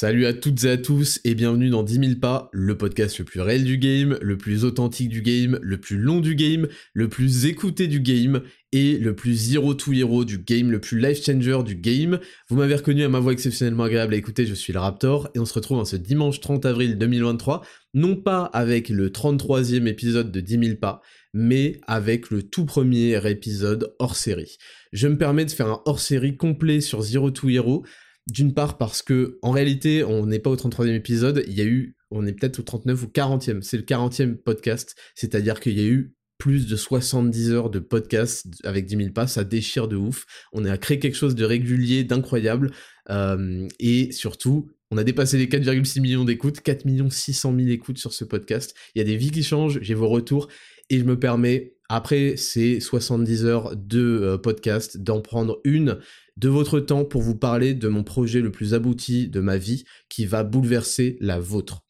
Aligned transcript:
Salut 0.00 0.24
à 0.24 0.32
toutes 0.32 0.64
et 0.64 0.70
à 0.70 0.78
tous 0.78 1.20
et 1.24 1.34
bienvenue 1.34 1.68
dans 1.68 1.82
10 1.82 1.92
000 1.96 2.20
pas, 2.22 2.48
le 2.54 2.78
podcast 2.78 3.18
le 3.18 3.26
plus 3.26 3.42
réel 3.42 3.64
du 3.64 3.76
game, 3.76 4.16
le 4.22 4.38
plus 4.38 4.64
authentique 4.64 5.10
du 5.10 5.20
game, 5.20 5.58
le 5.60 5.78
plus 5.78 5.98
long 5.98 6.20
du 6.20 6.34
game, 6.36 6.68
le 6.94 7.10
plus 7.10 7.44
écouté 7.44 7.86
du 7.86 8.00
game 8.00 8.40
et 8.72 8.96
le 8.96 9.14
plus 9.14 9.34
zero 9.34 9.74
to 9.74 9.92
hero 9.92 10.24
du 10.24 10.38
game, 10.38 10.70
le 10.70 10.80
plus 10.80 10.98
life 10.98 11.22
changer 11.22 11.62
du 11.66 11.74
game. 11.74 12.18
Vous 12.48 12.56
m'avez 12.56 12.76
reconnu 12.76 13.02
à 13.02 13.10
ma 13.10 13.20
voix 13.20 13.34
exceptionnellement 13.34 13.82
agréable 13.82 14.14
à 14.14 14.16
écouter, 14.16 14.46
je 14.46 14.54
suis 14.54 14.72
le 14.72 14.78
Raptor 14.78 15.28
et 15.34 15.38
on 15.38 15.44
se 15.44 15.52
retrouve 15.52 15.76
en 15.76 15.84
ce 15.84 15.96
dimanche 15.96 16.40
30 16.40 16.64
avril 16.64 16.96
2023, 16.96 17.60
non 17.92 18.16
pas 18.16 18.44
avec 18.44 18.88
le 18.88 19.10
33e 19.10 19.86
épisode 19.86 20.32
de 20.32 20.40
10 20.40 20.64
000 20.64 20.76
pas, 20.76 21.02
mais 21.34 21.78
avec 21.86 22.30
le 22.30 22.42
tout 22.42 22.64
premier 22.64 23.20
épisode 23.30 23.94
hors 23.98 24.16
série. 24.16 24.56
Je 24.94 25.08
me 25.08 25.18
permets 25.18 25.44
de 25.44 25.50
faire 25.50 25.68
un 25.68 25.82
hors 25.84 26.00
série 26.00 26.38
complet 26.38 26.80
sur 26.80 27.02
Zero 27.02 27.30
to 27.30 27.50
Hero 27.50 27.84
d'une 28.26 28.54
part 28.54 28.78
parce 28.78 29.02
que 29.02 29.38
en 29.42 29.50
réalité, 29.50 30.04
on 30.04 30.26
n'est 30.26 30.38
pas 30.38 30.50
au 30.50 30.56
33e 30.56 30.94
épisode, 30.94 31.44
il 31.46 31.54
y 31.54 31.60
a 31.60 31.64
eu, 31.64 31.96
on 32.10 32.26
est 32.26 32.32
peut-être 32.32 32.60
au 32.60 32.62
39 32.62 33.04
ou 33.04 33.06
40e, 33.06 33.62
c'est 33.62 33.76
le 33.76 33.82
40e 33.82 34.36
podcast, 34.36 34.96
c'est-à-dire 35.14 35.60
qu'il 35.60 35.78
y 35.78 35.82
a 35.82 35.88
eu 35.88 36.14
plus 36.38 36.66
de 36.66 36.74
70 36.74 37.52
heures 37.52 37.70
de 37.70 37.78
podcast 37.78 38.46
avec 38.64 38.86
10 38.86 38.96
000 38.96 39.10
pas, 39.10 39.26
ça 39.26 39.44
déchire 39.44 39.88
de 39.88 39.96
ouf. 39.96 40.24
On 40.52 40.64
a 40.64 40.78
créé 40.78 40.98
quelque 40.98 41.16
chose 41.16 41.34
de 41.34 41.44
régulier, 41.44 42.02
d'incroyable, 42.02 42.72
euh, 43.10 43.68
et 43.78 44.10
surtout, 44.10 44.70
on 44.90 44.96
a 44.96 45.04
dépassé 45.04 45.38
les 45.38 45.46
4,6 45.46 46.00
millions 46.00 46.24
d'écoutes, 46.24 46.60
4 46.60 46.84
600 47.10 47.54
000 47.56 47.68
écoutes 47.68 47.98
sur 47.98 48.12
ce 48.12 48.24
podcast. 48.24 48.74
Il 48.94 48.98
y 48.98 49.02
a 49.02 49.04
des 49.04 49.16
vies 49.16 49.30
qui 49.30 49.44
changent, 49.44 49.78
j'ai 49.82 49.94
vos 49.94 50.08
retours, 50.08 50.48
et 50.88 50.98
je 50.98 51.04
me 51.04 51.18
permets, 51.18 51.74
après 51.88 52.36
ces 52.36 52.80
70 52.80 53.44
heures 53.44 53.76
de 53.76 54.00
euh, 54.00 54.38
podcast, 54.38 54.96
d'en 54.96 55.20
prendre 55.20 55.60
une 55.64 55.98
de 56.36 56.48
votre 56.48 56.80
temps 56.80 57.04
pour 57.04 57.22
vous 57.22 57.36
parler 57.36 57.74
de 57.74 57.88
mon 57.88 58.04
projet 58.04 58.40
le 58.40 58.50
plus 58.50 58.74
abouti 58.74 59.28
de 59.28 59.40
ma 59.40 59.58
vie 59.58 59.84
qui 60.08 60.26
va 60.26 60.44
bouleverser 60.44 61.16
la 61.20 61.38
vôtre. 61.38 61.82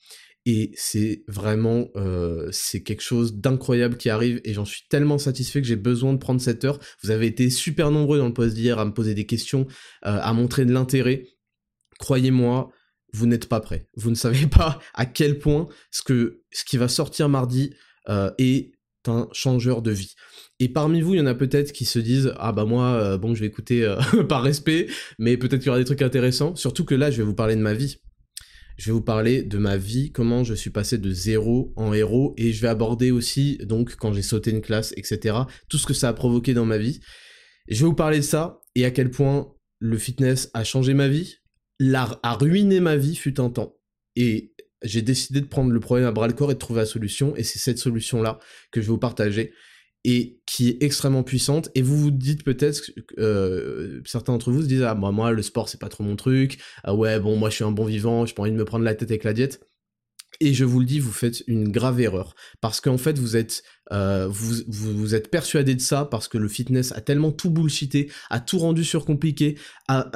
Et 0.47 0.73
c'est 0.75 1.23
vraiment, 1.29 1.89
euh, 1.97 2.51
quelque 2.85 3.03
chose 3.03 3.35
d'incroyable 3.35 3.97
qui 3.97 4.09
arrive 4.09 4.41
et 4.45 4.55
j'en 4.55 4.65
suis 4.65 4.83
tellement 4.89 5.19
satisfait 5.19 5.61
que 5.61 5.69
j'ai 5.69 5.77
besoin 5.77 6.15
de 6.15 6.19
prendre 6.19 6.41
cette 6.41 6.65
heure. 6.65 6.79
Vous 7.03 7.11
avez 7.11 7.27
été 7.27 7.51
super 7.51 7.91
nombreux 7.91 8.19
dans 8.19 8.27
le 8.27 8.33
post 8.33 8.55
d'hier 8.55 8.79
à 8.79 8.85
me 8.85 8.93
poser 8.93 9.15
des 9.15 9.27
questions, 9.27 9.67
euh, 10.07 10.19
à 10.21 10.33
montrer 10.33 10.65
de 10.65 10.73
l'intérêt. 10.73 11.27
Croyez-moi, 11.99 12.71
vous 13.13 13.27
n'êtes 13.27 13.49
pas 13.49 13.61
prêt. 13.61 13.87
Vous 13.97 14.11
ne 14.11 14.15
savez 14.15 14.47
pas 14.51 14.81
à 14.95 15.05
quel 15.05 15.39
point 15.39 15.69
ce 15.91 16.03
qui 16.03 16.77
va 16.79 16.89
sortir 16.89 17.29
mardi 17.29 17.75
euh, 18.09 18.31
est 18.39 18.73
un 19.07 19.29
changeur 19.33 19.83
de 19.83 19.91
vie. 19.91 20.15
Et 20.63 20.69
parmi 20.69 21.01
vous, 21.01 21.15
il 21.15 21.19
y 21.19 21.21
en 21.21 21.27
a 21.27 21.35
peut-être 21.35 21.73
qui 21.73 21.87
se 21.87 21.99
disent 21.99 22.35
ah 22.37 22.53
bah 22.53 22.67
moi 22.67 22.93
euh, 22.93 23.19
bon 23.19 23.35
je 23.35 23.41
vais 23.41 23.47
écouter 23.47 23.83
euh, 23.83 23.97
par 24.29 24.43
respect, 24.43 24.89
mais 25.19 25.39
peut-être 25.39 25.61
qu'il 25.61 25.67
y 25.67 25.71
aura 25.71 25.79
des 25.79 25.87
trucs 25.87 26.03
intéressants. 26.03 26.55
Surtout 26.55 26.85
que 26.85 26.95
là, 26.95 27.11
je 27.11 27.17
vais 27.17 27.23
vous 27.25 27.35
parler 27.35 27.57
de 27.57 27.63
ma 27.63 27.73
vie. 27.73 27.97
Je 28.77 28.87
vais 28.87 28.93
vous 28.93 29.03
parler 29.03 29.43
de 29.43 29.59
ma 29.59 29.77
vie, 29.77 30.13
comment 30.13 30.45
je 30.45 30.55
suis 30.55 30.71
passé 30.71 30.97
de 30.97 31.11
zéro 31.11 31.73
en 31.77 31.93
héros, 31.93 32.35
et 32.39 32.53
je 32.53 32.63
vais 32.63 32.69
aborder 32.69 33.11
aussi 33.11 33.59
donc 33.59 33.97
quand 33.97 34.13
j'ai 34.13 34.23
sauté 34.23 34.51
une 34.51 34.61
classe, 34.61 34.95
etc. 34.97 35.37
Tout 35.69 35.77
ce 35.77 35.87
que 35.87 35.93
ça 35.95 36.09
a 36.09 36.13
provoqué 36.13 36.55
dans 36.55 36.65
ma 36.65 36.79
vie. 36.79 37.01
je 37.69 37.81
vais 37.81 37.87
vous 37.87 37.95
parler 37.95 38.19
de 38.19 38.25
ça 38.25 38.61
et 38.75 38.85
à 38.85 38.91
quel 38.91 39.11
point 39.11 39.53
le 39.81 39.99
fitness 39.99 40.51
a 40.55 40.65
changé 40.65 40.95
ma 40.95 41.09
vie, 41.09 41.37
l'art 41.79 42.21
a 42.23 42.35
ruiné 42.35 42.81
ma 42.81 42.97
vie 42.97 43.17
fut 43.17 43.41
un 43.41 43.51
temps. 43.51 43.77
Et 44.17 44.55
j'ai 44.83 45.03
décidé 45.03 45.41
de 45.41 45.47
prendre 45.47 45.73
le 45.73 45.81
problème 45.81 46.07
à 46.07 46.13
bras 46.13 46.27
le 46.27 46.33
corps 46.33 46.51
et 46.51 46.55
de 46.55 46.59
trouver 46.59 46.81
la 46.81 46.87
solution, 46.87 47.35
et 47.37 47.43
c'est 47.43 47.59
cette 47.59 47.79
solution-là 47.79 48.39
que 48.73 48.81
je 48.81 48.87
vais 48.87 48.93
vous 48.93 48.99
partager, 48.99 49.53
et 50.05 50.41
qui 50.47 50.69
est 50.69 50.83
extrêmement 50.83 51.23
puissante, 51.23 51.71
et 51.75 51.83
vous 51.83 51.99
vous 51.99 52.11
dites 52.11 52.45
peut-être, 52.45 52.91
euh, 53.19 54.01
certains 54.07 54.33
d'entre 54.33 54.51
vous 54.51 54.63
se 54.63 54.67
disent, 54.67 54.83
ah 54.83 54.95
moi, 54.95 55.13
moi 55.13 55.33
le 55.33 55.43
sport 55.43 55.69
c'est 55.69 55.81
pas 55.81 55.89
trop 55.89 56.05
mon 56.05 56.17
truc, 56.17 56.59
ah 56.85 56.95
ouais 56.95 57.21
bon 57.21 57.37
moi 57.37 57.51
je 57.51 57.57
suis 57.57 57.65
un 57.65 57.73
bon 57.73 57.85
vivant, 57.85 58.25
j'ai 58.25 58.35
pas 58.35 58.43
envie 58.43 58.53
de 58.53 58.57
me 58.57 58.65
prendre 58.65 58.85
la 58.85 58.95
tête 58.95 59.11
avec 59.11 59.25
la 59.25 59.35
diète, 59.35 59.61
et 60.41 60.55
je 60.55 60.65
vous 60.65 60.81
le 60.81 60.87
dis, 60.87 61.01
vous 61.01 61.13
faites 61.13 61.43
une 61.49 61.71
grave 61.71 62.01
erreur. 62.01 62.35
Parce 62.61 62.81
qu'en 62.81 62.99
fait, 62.99 63.19
vous 63.19 63.37
êtes, 63.37 63.63
euh, 63.93 64.29
vous, 64.29 64.57
vous, 64.69 65.15
êtes 65.15 65.31
persuadé 65.31 65.75
de 65.75 65.81
ça 65.81 66.05
parce 66.05 66.29
que 66.29 66.39
le 66.39 66.49
fitness 66.49 66.93
a 66.93 67.01
tellement 67.01 67.33
tout 67.33 67.51
bullshité, 67.51 68.11
a 68.31 68.41
tout 68.41 68.59
rendu 68.59 68.85
surcompliqué, 68.85 69.57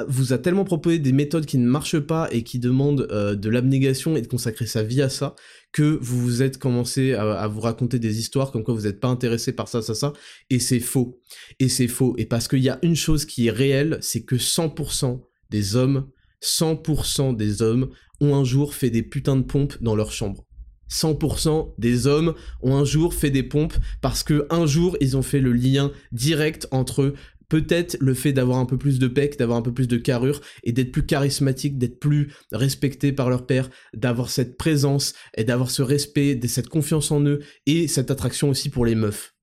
vous 0.07 0.33
a 0.33 0.37
tellement 0.37 0.63
proposé 0.63 0.99
des 0.99 1.11
méthodes 1.11 1.45
qui 1.45 1.57
ne 1.57 1.67
marchent 1.67 1.99
pas 1.99 2.27
et 2.31 2.43
qui 2.43 2.59
demandent 2.59 3.07
euh, 3.11 3.35
de 3.35 3.49
l'abnégation 3.49 4.15
et 4.15 4.21
de 4.21 4.27
consacrer 4.27 4.65
sa 4.65 4.83
vie 4.83 5.01
à 5.01 5.09
ça, 5.09 5.35
que 5.71 5.97
vous 6.01 6.19
vous 6.19 6.41
êtes 6.41 6.57
commencé 6.57 7.13
à, 7.13 7.33
à 7.33 7.47
vous 7.47 7.61
raconter 7.61 7.99
des 7.99 8.19
histoires 8.19 8.51
comme 8.51 8.63
quoi 8.63 8.73
vous 8.73 8.83
n'êtes 8.83 8.99
pas 8.99 9.09
intéressé 9.09 9.51
par 9.51 9.67
ça, 9.67 9.81
ça, 9.81 9.93
ça. 9.93 10.13
Et 10.49 10.59
c'est 10.59 10.79
faux. 10.79 11.19
Et 11.59 11.69
c'est 11.69 11.87
faux. 11.87 12.15
Et 12.17 12.25
parce 12.25 12.47
qu'il 12.47 12.63
y 12.63 12.69
a 12.69 12.79
une 12.81 12.95
chose 12.95 13.25
qui 13.25 13.47
est 13.47 13.51
réelle, 13.51 13.97
c'est 14.01 14.23
que 14.23 14.35
100% 14.35 15.21
des 15.49 15.75
hommes 15.75 16.07
100% 16.45 17.35
des 17.35 17.61
hommes 17.61 17.89
ont 18.21 18.35
un 18.35 18.43
jour 18.43 18.73
fait 18.73 18.89
des 18.89 19.03
putains 19.03 19.35
de 19.35 19.43
pompes 19.43 19.81
dans 19.81 19.95
leur 19.95 20.11
chambre. 20.11 20.45
100% 20.89 21.73
des 21.77 22.07
hommes 22.07 22.33
ont 22.61 22.75
un 22.75 22.85
jour 22.85 23.13
fait 23.13 23.31
des 23.31 23.43
pompes 23.43 23.75
parce 24.01 24.23
que 24.23 24.45
un 24.49 24.65
jour 24.65 24.97
ils 25.01 25.17
ont 25.17 25.21
fait 25.21 25.39
le 25.39 25.53
lien 25.53 25.91
direct 26.11 26.67
entre 26.71 27.13
peut-être 27.49 27.97
le 27.99 28.13
fait 28.13 28.33
d'avoir 28.33 28.57
un 28.57 28.65
peu 28.65 28.77
plus 28.77 28.99
de 28.99 29.07
pec, 29.07 29.37
d'avoir 29.37 29.57
un 29.57 29.61
peu 29.61 29.73
plus 29.73 29.87
de 29.87 29.97
carrure 29.97 30.41
et 30.63 30.71
d'être 30.71 30.91
plus 30.91 31.05
charismatique, 31.05 31.77
d'être 31.77 31.99
plus 31.99 32.33
respecté 32.51 33.11
par 33.11 33.29
leur 33.29 33.45
père, 33.45 33.69
d'avoir 33.93 34.29
cette 34.29 34.57
présence 34.57 35.13
et 35.35 35.43
d'avoir 35.43 35.69
ce 35.69 35.81
respect, 35.81 36.39
cette 36.47 36.69
confiance 36.69 37.11
en 37.11 37.23
eux 37.25 37.41
et 37.65 37.87
cette 37.87 38.11
attraction 38.11 38.49
aussi 38.49 38.69
pour 38.69 38.85
les 38.85 38.95
meufs. 38.95 39.35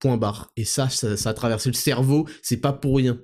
Point 0.00 0.16
barre. 0.16 0.50
Et 0.56 0.64
ça, 0.64 0.88
ça, 0.88 1.16
ça 1.16 1.30
a 1.30 1.34
traversé 1.34 1.68
le 1.68 1.74
cerveau, 1.74 2.26
c'est 2.42 2.58
pas 2.58 2.72
pour 2.72 2.96
rien. 2.96 3.20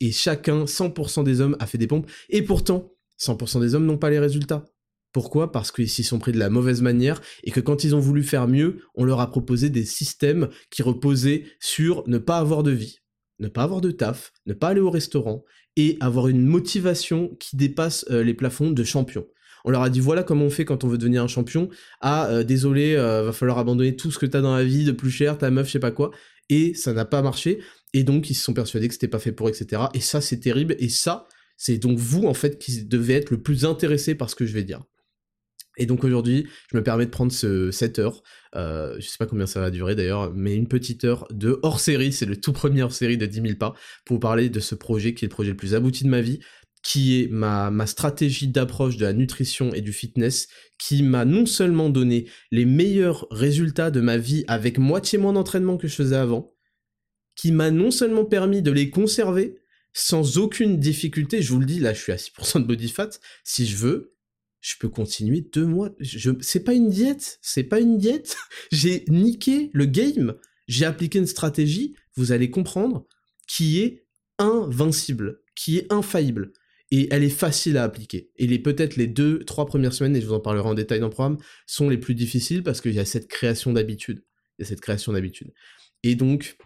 Et 0.00 0.12
chacun, 0.12 0.64
100% 0.64 1.24
des 1.24 1.40
hommes, 1.40 1.56
a 1.58 1.66
fait 1.66 1.78
des 1.78 1.88
pompes. 1.88 2.08
Et 2.28 2.42
pourtant, 2.42 2.92
100% 3.20 3.60
des 3.60 3.74
hommes 3.74 3.86
n'ont 3.86 3.98
pas 3.98 4.10
les 4.10 4.20
résultats. 4.20 4.64
Pourquoi? 5.12 5.50
Parce 5.50 5.72
qu'ils 5.72 5.88
s'y 5.88 6.04
sont 6.04 6.18
pris 6.18 6.32
de 6.32 6.38
la 6.38 6.50
mauvaise 6.50 6.82
manière 6.82 7.20
et 7.42 7.50
que 7.50 7.60
quand 7.60 7.84
ils 7.84 7.94
ont 7.94 8.00
voulu 8.00 8.22
faire 8.22 8.46
mieux, 8.46 8.82
on 8.94 9.04
leur 9.04 9.20
a 9.20 9.30
proposé 9.30 9.68
des 9.68 9.84
systèmes 9.84 10.48
qui 10.70 10.82
reposaient 10.82 11.44
sur 11.58 12.04
ne 12.06 12.18
pas 12.18 12.38
avoir 12.38 12.62
de 12.62 12.70
vie, 12.70 13.00
ne 13.38 13.48
pas 13.48 13.64
avoir 13.64 13.80
de 13.80 13.90
taf, 13.90 14.32
ne 14.46 14.54
pas 14.54 14.68
aller 14.68 14.80
au 14.80 14.90
restaurant 14.90 15.44
et 15.76 15.96
avoir 16.00 16.28
une 16.28 16.44
motivation 16.46 17.36
qui 17.40 17.56
dépasse 17.56 18.04
euh, 18.10 18.22
les 18.22 18.34
plafonds 18.34 18.70
de 18.70 18.84
champion. 18.84 19.26
On 19.64 19.70
leur 19.70 19.82
a 19.82 19.90
dit 19.90 20.00
voilà 20.00 20.22
comment 20.22 20.46
on 20.46 20.50
fait 20.50 20.64
quand 20.64 20.84
on 20.84 20.88
veut 20.88 20.98
devenir 20.98 21.22
un 21.22 21.28
champion. 21.28 21.68
Ah 22.00 22.28
euh, 22.28 22.44
désolé, 22.44 22.94
euh, 22.94 23.24
va 23.24 23.32
falloir 23.32 23.58
abandonner 23.58 23.96
tout 23.96 24.10
ce 24.10 24.18
que 24.18 24.26
t'as 24.26 24.40
dans 24.40 24.54
la 24.54 24.64
vie 24.64 24.84
de 24.84 24.92
plus 24.92 25.10
cher, 25.10 25.38
ta 25.38 25.50
meuf, 25.50 25.66
je 25.66 25.72
sais 25.72 25.78
pas 25.80 25.90
quoi. 25.90 26.12
Et 26.48 26.74
ça 26.74 26.92
n'a 26.92 27.04
pas 27.04 27.20
marché. 27.20 27.60
Et 27.92 28.04
donc 28.04 28.30
ils 28.30 28.34
se 28.34 28.44
sont 28.44 28.54
persuadés 28.54 28.88
que 28.88 28.94
c'était 28.94 29.08
pas 29.08 29.18
fait 29.18 29.32
pour, 29.32 29.48
etc. 29.48 29.82
Et 29.94 30.00
ça 30.00 30.20
c'est 30.20 30.38
terrible. 30.38 30.76
Et 30.78 30.88
ça, 30.88 31.26
c'est 31.62 31.76
donc 31.76 31.98
vous, 31.98 32.24
en 32.24 32.32
fait, 32.32 32.58
qui 32.58 32.84
devez 32.86 33.12
être 33.12 33.30
le 33.30 33.42
plus 33.42 33.66
intéressé 33.66 34.14
par 34.14 34.30
ce 34.30 34.34
que 34.34 34.46
je 34.46 34.54
vais 34.54 34.62
dire. 34.62 34.82
Et 35.76 35.86
donc 35.86 36.04
aujourd'hui, 36.04 36.46
je 36.70 36.76
me 36.76 36.82
permets 36.82 37.06
de 37.06 37.10
prendre 37.10 37.32
ce, 37.32 37.70
cette 37.70 37.98
heure, 37.98 38.22
euh, 38.56 38.96
je 38.98 39.06
sais 39.06 39.16
pas 39.18 39.26
combien 39.26 39.46
ça 39.46 39.60
va 39.60 39.70
durer 39.70 39.94
d'ailleurs, 39.94 40.32
mais 40.34 40.54
une 40.54 40.68
petite 40.68 41.04
heure 41.04 41.26
de 41.30 41.58
hors-série, 41.62 42.12
c'est 42.12 42.26
le 42.26 42.40
tout 42.40 42.52
premier 42.52 42.82
hors-série 42.82 43.16
de 43.16 43.26
10 43.26 43.40
000 43.42 43.54
pas, 43.54 43.74
pour 44.04 44.16
vous 44.16 44.20
parler 44.20 44.48
de 44.48 44.60
ce 44.60 44.74
projet 44.74 45.14
qui 45.14 45.24
est 45.24 45.28
le 45.28 45.34
projet 45.34 45.50
le 45.50 45.56
plus 45.56 45.74
abouti 45.74 46.04
de 46.04 46.08
ma 46.08 46.20
vie, 46.20 46.40
qui 46.82 47.20
est 47.20 47.28
ma 47.28 47.86
stratégie 47.86 48.48
d'approche 48.48 48.96
de 48.96 49.04
la 49.04 49.12
nutrition 49.12 49.72
et 49.74 49.80
du 49.80 49.92
fitness, 49.92 50.48
qui 50.78 51.02
m'a 51.02 51.24
non 51.24 51.46
seulement 51.46 51.90
donné 51.90 52.26
les 52.50 52.64
meilleurs 52.64 53.26
résultats 53.30 53.90
de 53.90 54.00
ma 54.00 54.16
vie 54.16 54.44
avec 54.48 54.78
moitié 54.78 55.18
moins 55.18 55.34
d'entraînement 55.34 55.76
que 55.76 55.88
je 55.88 55.94
faisais 55.94 56.16
avant, 56.16 56.54
qui 57.36 57.52
m'a 57.52 57.70
non 57.70 57.90
seulement 57.90 58.24
permis 58.24 58.62
de 58.62 58.70
les 58.70 58.90
conserver, 58.90 59.56
sans 59.92 60.38
aucune 60.38 60.78
difficulté. 60.78 61.42
Je 61.42 61.52
vous 61.52 61.60
le 61.60 61.66
dis, 61.66 61.80
là, 61.80 61.92
je 61.92 62.00
suis 62.00 62.12
à 62.12 62.16
6% 62.16 62.60
de 62.60 62.66
body 62.66 62.88
fat. 62.88 63.10
Si 63.44 63.66
je 63.66 63.76
veux, 63.76 64.14
je 64.60 64.74
peux 64.78 64.88
continuer 64.88 65.40
deux 65.40 65.66
mois. 65.66 65.90
Je, 65.98 66.30
c'est 66.40 66.64
pas 66.64 66.74
une 66.74 66.90
diète, 66.90 67.38
c'est 67.42 67.64
pas 67.64 67.80
une 67.80 67.98
diète. 67.98 68.36
J'ai 68.72 69.04
niqué 69.08 69.70
le 69.72 69.86
game. 69.86 70.34
J'ai 70.68 70.84
appliqué 70.84 71.18
une 71.18 71.26
stratégie, 71.26 71.96
vous 72.14 72.32
allez 72.32 72.50
comprendre, 72.50 73.06
qui 73.48 73.80
est 73.80 74.06
invincible, 74.38 75.40
qui 75.56 75.78
est 75.78 75.92
infaillible. 75.92 76.52
Et 76.92 77.08
elle 77.12 77.22
est 77.22 77.28
facile 77.28 77.76
à 77.76 77.84
appliquer. 77.84 78.30
Et 78.36 78.46
les, 78.46 78.58
peut-être 78.58 78.96
les 78.96 79.06
deux, 79.06 79.44
trois 79.44 79.66
premières 79.66 79.92
semaines, 79.92 80.16
et 80.16 80.20
je 80.20 80.26
vous 80.26 80.34
en 80.34 80.40
parlerai 80.40 80.68
en 80.68 80.74
détail 80.74 81.00
dans 81.00 81.06
le 81.06 81.12
programme, 81.12 81.38
sont 81.66 81.88
les 81.88 81.98
plus 81.98 82.14
difficiles 82.14 82.62
parce 82.62 82.80
qu'il 82.80 82.94
y 82.94 82.98
a 82.98 83.04
cette 83.04 83.28
création 83.28 83.72
d'habitude. 83.72 84.24
Cette 84.60 84.80
création 84.80 85.12
d'habitude. 85.12 85.52
Et 86.02 86.16
donc, 86.16 86.56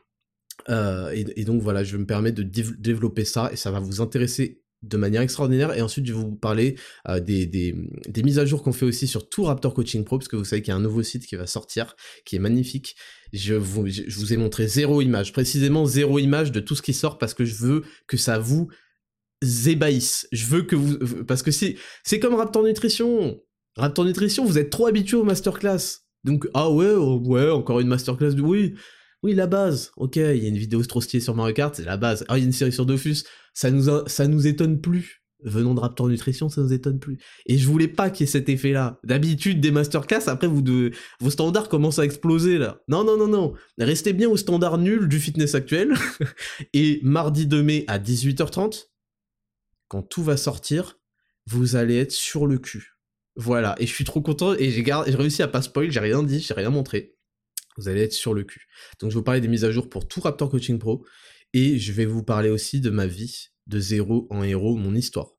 euh, 0.68 1.10
et, 1.12 1.44
donc 1.44 1.62
voilà, 1.62 1.84
je 1.84 1.96
me 1.96 2.06
permets 2.06 2.32
de 2.32 2.42
développer 2.42 3.24
ça 3.24 3.50
et 3.52 3.56
ça 3.56 3.70
va 3.70 3.80
vous 3.80 4.00
intéresser 4.00 4.63
de 4.88 4.96
manière 4.96 5.22
extraordinaire. 5.22 5.76
Et 5.76 5.82
ensuite, 5.82 6.06
je 6.06 6.12
vais 6.12 6.18
vous 6.18 6.36
parler 6.36 6.76
euh, 7.08 7.20
des, 7.20 7.46
des, 7.46 8.22
mises 8.22 8.38
à 8.38 8.46
jour 8.46 8.62
qu'on 8.62 8.72
fait 8.72 8.86
aussi 8.86 9.06
sur 9.06 9.28
tout 9.28 9.44
Raptor 9.44 9.74
Coaching 9.74 10.04
Pro, 10.04 10.18
parce 10.18 10.28
que 10.28 10.36
vous 10.36 10.44
savez 10.44 10.62
qu'il 10.62 10.70
y 10.70 10.74
a 10.74 10.76
un 10.76 10.82
nouveau 10.82 11.02
site 11.02 11.26
qui 11.26 11.36
va 11.36 11.46
sortir, 11.46 11.96
qui 12.24 12.36
est 12.36 12.40
magnifique. 12.40 12.96
Je 13.32 13.54
vous, 13.54 13.86
je 13.86 14.16
vous 14.16 14.32
ai 14.32 14.36
montré 14.36 14.68
zéro 14.68 15.00
image, 15.00 15.32
précisément 15.32 15.86
zéro 15.86 16.18
image 16.18 16.52
de 16.52 16.60
tout 16.60 16.74
ce 16.74 16.82
qui 16.82 16.92
sort, 16.92 17.18
parce 17.18 17.34
que 17.34 17.44
je 17.44 17.54
veux 17.56 17.82
que 18.06 18.16
ça 18.16 18.38
vous 18.38 18.68
ébahisse. 19.66 20.28
Je 20.32 20.46
veux 20.46 20.62
que 20.62 20.76
vous... 20.76 21.24
Parce 21.24 21.42
que 21.42 21.50
c'est, 21.50 21.76
c'est 22.04 22.20
comme 22.20 22.34
Raptor 22.34 22.62
Nutrition. 22.62 23.40
Raptor 23.76 24.04
Nutrition, 24.04 24.44
vous 24.44 24.58
êtes 24.58 24.70
trop 24.70 24.86
habitué 24.86 25.16
aux 25.16 25.24
masterclass. 25.24 26.04
Donc, 26.22 26.48
ah 26.54 26.70
ouais, 26.70 26.90
oh, 26.90 27.20
ouais, 27.24 27.50
encore 27.50 27.80
une 27.80 27.88
masterclass, 27.88 28.34
oui, 28.40 28.74
oui, 29.24 29.34
la 29.34 29.46
base, 29.46 29.90
ok, 29.96 30.16
il 30.16 30.42
y 30.42 30.44
a 30.44 30.48
une 30.48 30.58
vidéo 30.58 30.84
trop 30.84 31.00
sur 31.00 31.34
Mario 31.34 31.54
Kart, 31.54 31.74
c'est 31.74 31.86
la 31.86 31.96
base. 31.96 32.26
Ah, 32.28 32.36
il 32.36 32.42
y 32.42 32.44
a 32.44 32.46
une 32.46 32.52
série 32.52 32.72
sur 32.72 32.84
Dofus, 32.84 33.24
ça 33.54 33.70
nous, 33.70 34.06
ça 34.06 34.28
nous 34.28 34.46
étonne 34.46 34.82
plus. 34.82 35.24
Venons 35.42 35.72
de 35.72 35.80
Raptor 35.80 36.08
Nutrition, 36.08 36.50
ça 36.50 36.60
nous 36.60 36.74
étonne 36.74 36.98
plus. 36.98 37.16
Et 37.46 37.56
je 37.56 37.66
voulais 37.66 37.88
pas 37.88 38.10
qu'il 38.10 38.26
y 38.26 38.28
ait 38.28 38.32
cet 38.32 38.50
effet-là. 38.50 39.00
D'habitude, 39.02 39.62
des 39.62 39.70
masterclass, 39.70 40.28
après, 40.28 40.46
vous 40.46 40.62
vos 41.20 41.30
standards 41.30 41.70
commencent 41.70 41.98
à 41.98 42.04
exploser, 42.04 42.58
là. 42.58 42.82
Non, 42.86 43.02
non, 43.02 43.16
non, 43.16 43.26
non. 43.26 43.54
Restez 43.78 44.12
bien 44.12 44.28
au 44.28 44.36
standard 44.36 44.76
nul 44.76 45.08
du 45.08 45.18
fitness 45.18 45.54
actuel. 45.54 45.94
Et 46.74 47.00
mardi 47.02 47.46
2 47.46 47.62
mai 47.62 47.84
à 47.88 47.98
18h30, 47.98 48.88
quand 49.88 50.02
tout 50.02 50.22
va 50.22 50.36
sortir, 50.36 50.98
vous 51.46 51.76
allez 51.76 51.96
être 51.96 52.12
sur 52.12 52.46
le 52.46 52.58
cul. 52.58 52.98
Voilà, 53.36 53.74
et 53.80 53.86
je 53.86 53.92
suis 53.92 54.04
trop 54.04 54.20
content, 54.20 54.54
et 54.54 54.70
j'ai 54.70 54.84
réussi 54.92 55.42
à 55.42 55.48
pas 55.48 55.60
spoil, 55.60 55.90
j'ai 55.90 55.98
rien 55.98 56.22
dit, 56.22 56.38
j'ai 56.38 56.54
rien 56.54 56.70
montré. 56.70 57.13
Vous 57.76 57.88
allez 57.88 58.02
être 58.02 58.12
sur 58.12 58.34
le 58.34 58.44
cul. 58.44 58.66
Donc 59.00 59.10
je 59.10 59.14
vais 59.14 59.20
vous 59.20 59.24
parler 59.24 59.40
des 59.40 59.48
mises 59.48 59.64
à 59.64 59.70
jour 59.70 59.88
pour 59.88 60.06
tout 60.08 60.20
Raptor 60.20 60.50
Coaching 60.50 60.78
Pro, 60.78 61.04
et 61.52 61.78
je 61.78 61.92
vais 61.92 62.06
vous 62.06 62.22
parler 62.22 62.50
aussi 62.50 62.80
de 62.80 62.90
ma 62.90 63.06
vie 63.06 63.48
de 63.66 63.78
zéro 63.78 64.26
en 64.30 64.42
héros, 64.42 64.76
mon 64.76 64.94
histoire. 64.94 65.34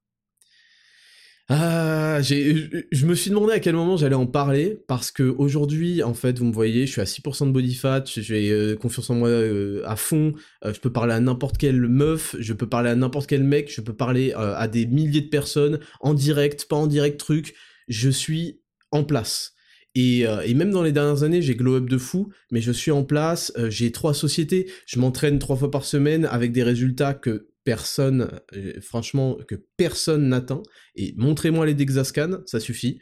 Ah, 1.48 2.22
je 2.24 3.06
me 3.06 3.14
suis 3.14 3.30
demandé 3.30 3.54
à 3.54 3.60
quel 3.60 3.76
moment 3.76 3.98
j'allais 3.98 4.16
en 4.16 4.26
parler 4.26 4.82
parce 4.88 5.12
que 5.12 5.22
aujourd'hui, 5.22 6.02
en 6.02 6.16
fait, 6.16 6.40
vous 6.40 6.46
me 6.46 6.52
voyez, 6.52 6.88
je 6.88 6.92
suis 6.94 7.02
à 7.02 7.06
6% 7.06 7.46
de 7.46 7.52
body 7.52 7.76
fat, 7.76 8.04
j'ai 8.08 8.50
euh, 8.52 8.76
confiance 8.76 9.12
en 9.12 9.16
moi 9.16 9.30
euh, 9.30 9.84
à 9.86 9.96
fond, 9.96 10.34
euh, 10.64 10.74
je 10.74 10.80
peux 10.80 10.92
parler 10.92 11.14
à 11.14 11.20
n'importe 11.20 11.58
quelle 11.58 11.82
meuf, 11.82 12.36
je 12.40 12.52
peux 12.54 12.68
parler 12.68 12.90
à 12.90 12.96
n'importe 12.96 13.28
quel 13.30 13.44
mec, 13.44 13.72
je 13.72 13.82
peux 13.82 13.94
parler 13.94 14.34
à 14.34 14.68
des 14.68 14.88
milliers 14.88 15.22
de 15.22 15.30
personnes 15.30 15.80
en 16.00 16.16
direct, 16.16 16.66
pas 16.68 16.78
en 16.78 16.88
direct, 16.88 17.20
truc 17.20 17.54
je 17.88 18.10
suis 18.10 18.62
en 18.92 19.04
place. 19.04 19.55
Et, 19.96 20.28
euh, 20.28 20.42
et, 20.42 20.54
même 20.54 20.72
dans 20.72 20.84
les 20.84 20.92
dernières 20.92 21.24
années, 21.24 21.42
j'ai 21.42 21.56
glow 21.56 21.76
up 21.76 21.90
de 21.90 21.98
fou, 21.98 22.30
mais 22.52 22.60
je 22.60 22.72
suis 22.74 22.92
en 22.92 23.06
place, 23.06 23.54
euh, 23.58 23.70
j'ai 23.70 23.94
trois 23.94 24.14
sociétés, 24.14 24.70
je 24.86 25.00
m'entraîne 25.00 25.40
trois 25.40 25.56
fois 25.56 25.72
par 25.72 25.86
semaine 25.86 26.26
avec 26.26 26.52
des 26.52 26.64
résultats 26.64 27.14
que 27.14 27.48
personne, 27.64 28.30
euh, 28.56 28.74
franchement, 28.82 29.38
que 29.48 29.56
personne 29.78 30.28
n'atteint. 30.28 30.64
Et 30.96 31.14
montrez-moi 31.18 31.66
les 31.66 31.74
Dexascan, 31.74 32.40
ça 32.46 32.60
suffit. 32.60 33.00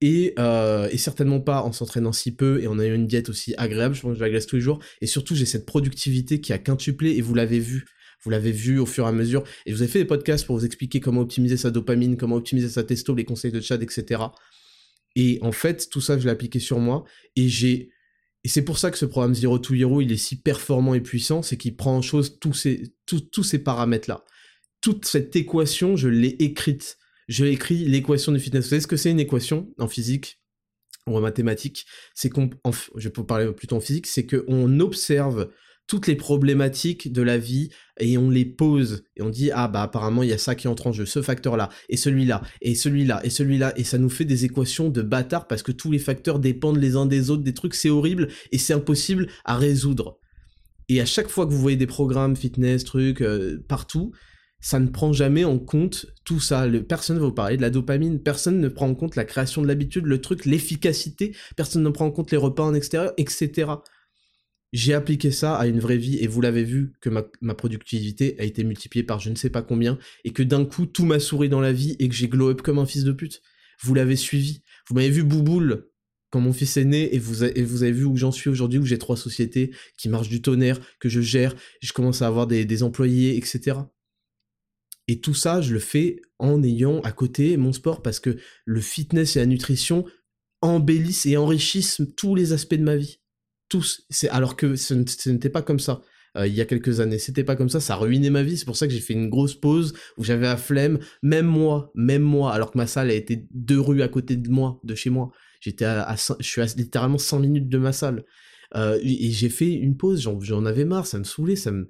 Et, 0.00 0.34
certainement 0.96 1.40
pas 1.40 1.62
en 1.62 1.72
s'entraînant 1.72 2.12
si 2.12 2.34
peu 2.34 2.62
et 2.62 2.68
en 2.68 2.78
ayant 2.78 2.94
une 2.94 3.06
diète 3.06 3.28
aussi 3.28 3.54
agréable, 3.58 3.94
je 3.94 4.02
pense 4.02 4.18
que 4.18 4.24
je 4.24 4.24
la 4.24 4.40
tous 4.40 4.56
les 4.56 4.62
jours. 4.62 4.78
Et 5.00 5.06
surtout, 5.06 5.34
j'ai 5.34 5.46
cette 5.46 5.66
productivité 5.66 6.40
qui 6.40 6.52
a 6.52 6.58
quintuplé, 6.58 7.12
et 7.12 7.22
vous 7.22 7.34
l'avez 7.34 7.58
vu. 7.58 7.86
Vous 8.22 8.30
l'avez 8.30 8.52
vu 8.52 8.78
au 8.78 8.86
fur 8.86 9.04
et 9.04 9.08
à 9.08 9.12
mesure. 9.12 9.44
Et 9.66 9.72
je 9.72 9.76
vous 9.76 9.82
ai 9.82 9.88
fait 9.88 10.00
des 10.00 10.04
podcasts 10.04 10.46
pour 10.46 10.56
vous 10.56 10.64
expliquer 10.64 11.00
comment 11.00 11.22
optimiser 11.22 11.56
sa 11.56 11.70
dopamine, 11.70 12.16
comment 12.16 12.36
optimiser 12.36 12.68
sa 12.68 12.82
testo, 12.82 13.14
les 13.14 13.24
conseils 13.24 13.52
de 13.52 13.60
chat, 13.60 13.80
etc. 13.82 14.22
Et 15.16 15.38
en 15.42 15.50
fait, 15.50 15.88
tout 15.90 16.00
ça, 16.00 16.18
je 16.18 16.24
l'ai 16.24 16.30
appliqué 16.30 16.60
sur 16.60 16.78
moi. 16.78 17.04
Et 17.34 17.48
j'ai. 17.48 17.90
Et 18.44 18.48
c'est 18.48 18.62
pour 18.62 18.78
ça 18.78 18.92
que 18.92 18.98
ce 18.98 19.06
programme 19.06 19.34
Zero 19.34 19.58
to 19.58 19.74
Hero, 19.74 20.00
il 20.00 20.12
est 20.12 20.16
si 20.16 20.40
performant 20.40 20.94
et 20.94 21.00
puissant, 21.00 21.42
c'est 21.42 21.56
qu'il 21.56 21.74
prend 21.74 21.96
en 21.96 22.02
chose 22.02 22.38
tous 22.38 22.52
ces, 22.52 22.94
tous, 23.04 23.42
ces 23.42 23.58
paramètres-là. 23.58 24.24
Toute 24.80 25.04
cette 25.04 25.34
équation, 25.34 25.96
je 25.96 26.06
l'ai 26.06 26.36
écrite. 26.38 26.98
Je 27.26 27.44
l'ai 27.44 27.50
écrit 27.50 27.84
l'équation 27.86 28.30
du 28.30 28.38
fitness. 28.38 28.66
Vous 28.66 28.70
savez 28.70 28.82
ce 28.82 28.86
que 28.86 28.96
c'est 28.96 29.10
une 29.10 29.18
équation 29.18 29.74
en 29.78 29.88
physique 29.88 30.40
ou 31.08 31.16
en 31.16 31.20
mathématiques? 31.20 31.86
C'est 32.14 32.30
qu'on, 32.30 32.50
je 32.94 33.08
peux 33.08 33.26
parler 33.26 33.50
plutôt 33.52 33.74
en 33.74 33.80
physique, 33.80 34.06
c'est 34.06 34.26
qu'on 34.26 34.78
observe 34.78 35.50
toutes 35.86 36.06
les 36.06 36.16
problématiques 36.16 37.12
de 37.12 37.22
la 37.22 37.38
vie 37.38 37.70
et 38.00 38.18
on 38.18 38.28
les 38.28 38.44
pose 38.44 39.04
et 39.16 39.22
on 39.22 39.30
dit 39.30 39.50
ah 39.52 39.68
bah 39.68 39.82
apparemment 39.82 40.22
il 40.22 40.28
y 40.28 40.32
a 40.32 40.38
ça 40.38 40.54
qui 40.54 40.68
entre 40.68 40.88
en 40.88 40.92
jeu, 40.92 41.06
ce 41.06 41.22
facteur 41.22 41.56
là 41.56 41.68
et 41.88 41.96
celui-là 41.96 42.42
et 42.60 42.74
celui-là 42.74 43.20
et 43.24 43.30
celui-là 43.30 43.72
et 43.76 43.84
ça 43.84 43.98
nous 43.98 44.10
fait 44.10 44.24
des 44.24 44.44
équations 44.44 44.90
de 44.90 45.02
bâtard 45.02 45.46
parce 45.46 45.62
que 45.62 45.72
tous 45.72 45.90
les 45.90 45.98
facteurs 45.98 46.38
dépendent 46.38 46.78
les 46.78 46.96
uns 46.96 47.06
des 47.06 47.30
autres, 47.30 47.42
des 47.42 47.54
trucs 47.54 47.74
c'est 47.74 47.90
horrible 47.90 48.28
et 48.52 48.58
c'est 48.58 48.74
impossible 48.74 49.28
à 49.44 49.56
résoudre. 49.56 50.18
Et 50.88 51.00
à 51.00 51.06
chaque 51.06 51.28
fois 51.28 51.46
que 51.46 51.52
vous 51.52 51.60
voyez 51.60 51.76
des 51.76 51.86
programmes 51.86 52.36
fitness, 52.36 52.84
trucs 52.84 53.20
euh, 53.20 53.64
partout, 53.68 54.12
ça 54.60 54.78
ne 54.78 54.88
prend 54.88 55.12
jamais 55.12 55.44
en 55.44 55.58
compte 55.58 56.06
tout 56.24 56.40
ça. 56.40 56.66
Personne 56.88 57.16
ne 57.16 57.20
va 57.20 57.26
vous 57.26 57.34
parler 57.34 57.56
de 57.56 57.62
la 57.62 57.70
dopamine, 57.70 58.20
personne 58.20 58.60
ne 58.60 58.68
prend 58.68 58.88
en 58.88 58.94
compte 58.94 59.16
la 59.16 59.24
création 59.24 59.62
de 59.62 59.68
l'habitude, 59.68 60.06
le 60.06 60.20
truc, 60.20 60.44
l'efficacité, 60.44 61.34
personne 61.56 61.82
ne 61.82 61.90
prend 61.90 62.06
en 62.06 62.10
compte 62.10 62.30
les 62.30 62.36
repas 62.36 62.64
en 62.64 62.74
extérieur, 62.74 63.12
etc. 63.16 63.66
J'ai 64.72 64.94
appliqué 64.94 65.30
ça 65.30 65.56
à 65.56 65.66
une 65.66 65.80
vraie 65.80 65.96
vie 65.96 66.16
et 66.18 66.26
vous 66.26 66.40
l'avez 66.40 66.64
vu 66.64 66.92
que 67.00 67.08
ma, 67.08 67.54
productivité 67.54 68.36
a 68.38 68.44
été 68.44 68.64
multipliée 68.64 69.04
par 69.04 69.20
je 69.20 69.30
ne 69.30 69.36
sais 69.36 69.50
pas 69.50 69.62
combien 69.62 69.98
et 70.24 70.32
que 70.32 70.42
d'un 70.42 70.64
coup 70.64 70.86
tout 70.86 71.04
m'a 71.04 71.20
souri 71.20 71.48
dans 71.48 71.60
la 71.60 71.72
vie 71.72 71.96
et 71.98 72.08
que 72.08 72.14
j'ai 72.14 72.28
glow 72.28 72.50
up 72.50 72.62
comme 72.62 72.78
un 72.78 72.86
fils 72.86 73.04
de 73.04 73.12
pute. 73.12 73.42
Vous 73.82 73.94
l'avez 73.94 74.16
suivi. 74.16 74.62
Vous 74.88 74.94
m'avez 74.94 75.10
vu 75.10 75.22
bouboule 75.22 75.88
quand 76.30 76.40
mon 76.40 76.52
fils 76.52 76.76
est 76.76 76.84
né 76.84 77.14
et 77.14 77.18
vous, 77.18 77.42
avez 77.42 77.92
vu 77.92 78.04
où 78.04 78.16
j'en 78.16 78.32
suis 78.32 78.50
aujourd'hui, 78.50 78.78
où 78.78 78.84
j'ai 78.84 78.98
trois 78.98 79.16
sociétés 79.16 79.70
qui 79.96 80.08
marchent 80.08 80.28
du 80.28 80.42
tonnerre, 80.42 80.80
que 80.98 81.08
je 81.08 81.20
gère, 81.20 81.54
je 81.80 81.92
commence 81.92 82.20
à 82.20 82.26
avoir 82.26 82.46
des 82.46 82.82
employés, 82.82 83.36
etc. 83.36 83.76
Et 85.08 85.20
tout 85.20 85.34
ça, 85.34 85.60
je 85.60 85.72
le 85.72 85.78
fais 85.78 86.20
en 86.38 86.62
ayant 86.62 87.00
à 87.00 87.12
côté 87.12 87.56
mon 87.56 87.72
sport 87.72 88.02
parce 88.02 88.20
que 88.20 88.36
le 88.64 88.80
fitness 88.80 89.36
et 89.36 89.38
la 89.38 89.46
nutrition 89.46 90.04
embellissent 90.62 91.26
et 91.26 91.36
enrichissent 91.36 92.02
tous 92.16 92.34
les 92.34 92.52
aspects 92.52 92.74
de 92.74 92.82
ma 92.82 92.96
vie 92.96 93.20
tous. 93.68 94.04
C'est 94.10 94.28
alors 94.28 94.56
que 94.56 94.76
ce 94.76 94.94
n'était 94.94 95.50
pas 95.50 95.62
comme 95.62 95.80
ça. 95.80 96.02
Euh, 96.36 96.46
il 96.46 96.54
y 96.54 96.60
a 96.60 96.66
quelques 96.66 97.00
années, 97.00 97.18
c'était 97.18 97.44
pas 97.44 97.56
comme 97.56 97.68
ça, 97.68 97.80
ça 97.80 97.96
ruinait 97.96 98.30
ma 98.30 98.42
vie. 98.42 98.58
C'est 98.58 98.64
pour 98.64 98.76
ça 98.76 98.86
que 98.86 98.92
j'ai 98.92 99.00
fait 99.00 99.14
une 99.14 99.30
grosse 99.30 99.54
pause 99.54 99.94
où 100.18 100.24
j'avais 100.24 100.46
la 100.46 100.56
flemme, 100.56 100.98
même 101.22 101.46
moi, 101.46 101.90
même 101.94 102.22
moi, 102.22 102.52
alors 102.52 102.70
que 102.72 102.78
ma 102.78 102.86
salle 102.86 103.10
a 103.10 103.14
été 103.14 103.46
deux 103.50 103.80
rues 103.80 104.02
à 104.02 104.08
côté 104.08 104.36
de 104.36 104.50
moi, 104.50 104.80
de 104.84 104.94
chez 104.94 105.10
moi. 105.10 105.30
J'étais 105.60 105.86
à, 105.86 106.14
je 106.38 106.46
suis 106.46 106.60
à 106.60 106.66
littéralement 106.76 107.18
100 107.18 107.40
minutes 107.40 107.68
de 107.68 107.78
ma 107.78 107.92
salle. 107.92 108.24
Euh, 108.74 108.98
et 109.02 109.30
j'ai 109.30 109.48
fait 109.48 109.72
une 109.72 109.96
pause, 109.96 110.28
j'en 110.40 110.66
avais 110.66 110.84
marre, 110.84 111.06
ça 111.06 111.18
me 111.18 111.24
saoulait, 111.24 111.56
ça 111.56 111.70
me... 111.70 111.88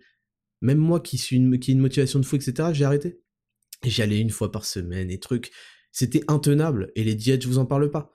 même 0.61 0.79
moi 0.79 1.01
qui 1.01 1.19
suis 1.19 1.37
une, 1.37 1.59
qui 1.59 1.71
ai 1.71 1.75
une 1.75 1.81
motivation 1.81 2.21
de 2.21 2.25
fou, 2.25 2.37
etc., 2.37 2.71
j'ai 2.73 2.85
arrêté. 2.85 3.19
J'y 3.83 4.03
allais 4.03 4.21
une 4.21 4.31
fois 4.31 4.53
par 4.53 4.65
semaine 4.65 5.11
et 5.11 5.19
trucs. 5.19 5.51
C'était 5.91 6.23
intenable. 6.29 6.93
Et 6.95 7.05
les 7.05 7.15
diètes, 7.15 7.43
je 7.43 7.49
vous 7.49 7.59
en 7.59 7.67
parle 7.67 7.91
pas. 7.91 8.13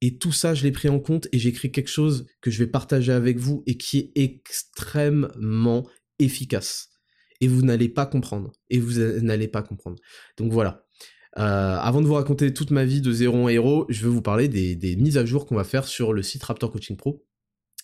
Et 0.00 0.18
tout 0.18 0.32
ça, 0.32 0.54
je 0.54 0.62
l'ai 0.64 0.72
pris 0.72 0.88
en 0.88 1.00
compte 1.00 1.28
et 1.32 1.38
j'écris 1.38 1.72
quelque 1.72 1.88
chose 1.88 2.26
que 2.40 2.50
je 2.50 2.58
vais 2.58 2.70
partager 2.70 3.12
avec 3.12 3.38
vous 3.38 3.62
et 3.66 3.76
qui 3.76 3.98
est 3.98 4.22
extrêmement 4.22 5.88
efficace. 6.18 6.90
Et 7.40 7.48
vous 7.48 7.62
n'allez 7.62 7.88
pas 7.88 8.06
comprendre. 8.06 8.52
Et 8.70 8.78
vous 8.78 9.00
n'allez 9.20 9.48
pas 9.48 9.62
comprendre. 9.62 9.96
Donc 10.36 10.52
voilà. 10.52 10.86
Euh, 11.38 11.76
avant 11.76 12.00
de 12.00 12.06
vous 12.06 12.14
raconter 12.14 12.52
toute 12.54 12.70
ma 12.70 12.84
vie 12.84 13.00
de 13.00 13.12
zéro 13.12 13.36
en 13.36 13.48
héros, 13.48 13.86
je 13.88 14.02
vais 14.04 14.10
vous 14.10 14.22
parler 14.22 14.48
des, 14.48 14.76
des 14.76 14.94
mises 14.96 15.18
à 15.18 15.24
jour 15.24 15.46
qu'on 15.46 15.56
va 15.56 15.64
faire 15.64 15.86
sur 15.86 16.12
le 16.12 16.22
site 16.22 16.42
Raptor 16.44 16.70
Coaching 16.70 16.96
Pro. 16.96 17.26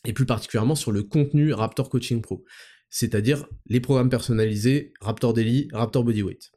Et 0.04 0.12
plus 0.12 0.26
particulièrement 0.26 0.76
sur 0.76 0.92
le 0.92 1.02
contenu 1.02 1.52
Raptor 1.52 1.90
Coaching 1.90 2.22
Pro. 2.22 2.44
C'est-à-dire 2.90 3.46
les 3.66 3.80
programmes 3.80 4.08
personnalisés 4.08 4.92
Raptor 5.00 5.32
Daily, 5.32 5.68
Raptor 5.72 6.04
Bodyweight. 6.04 6.50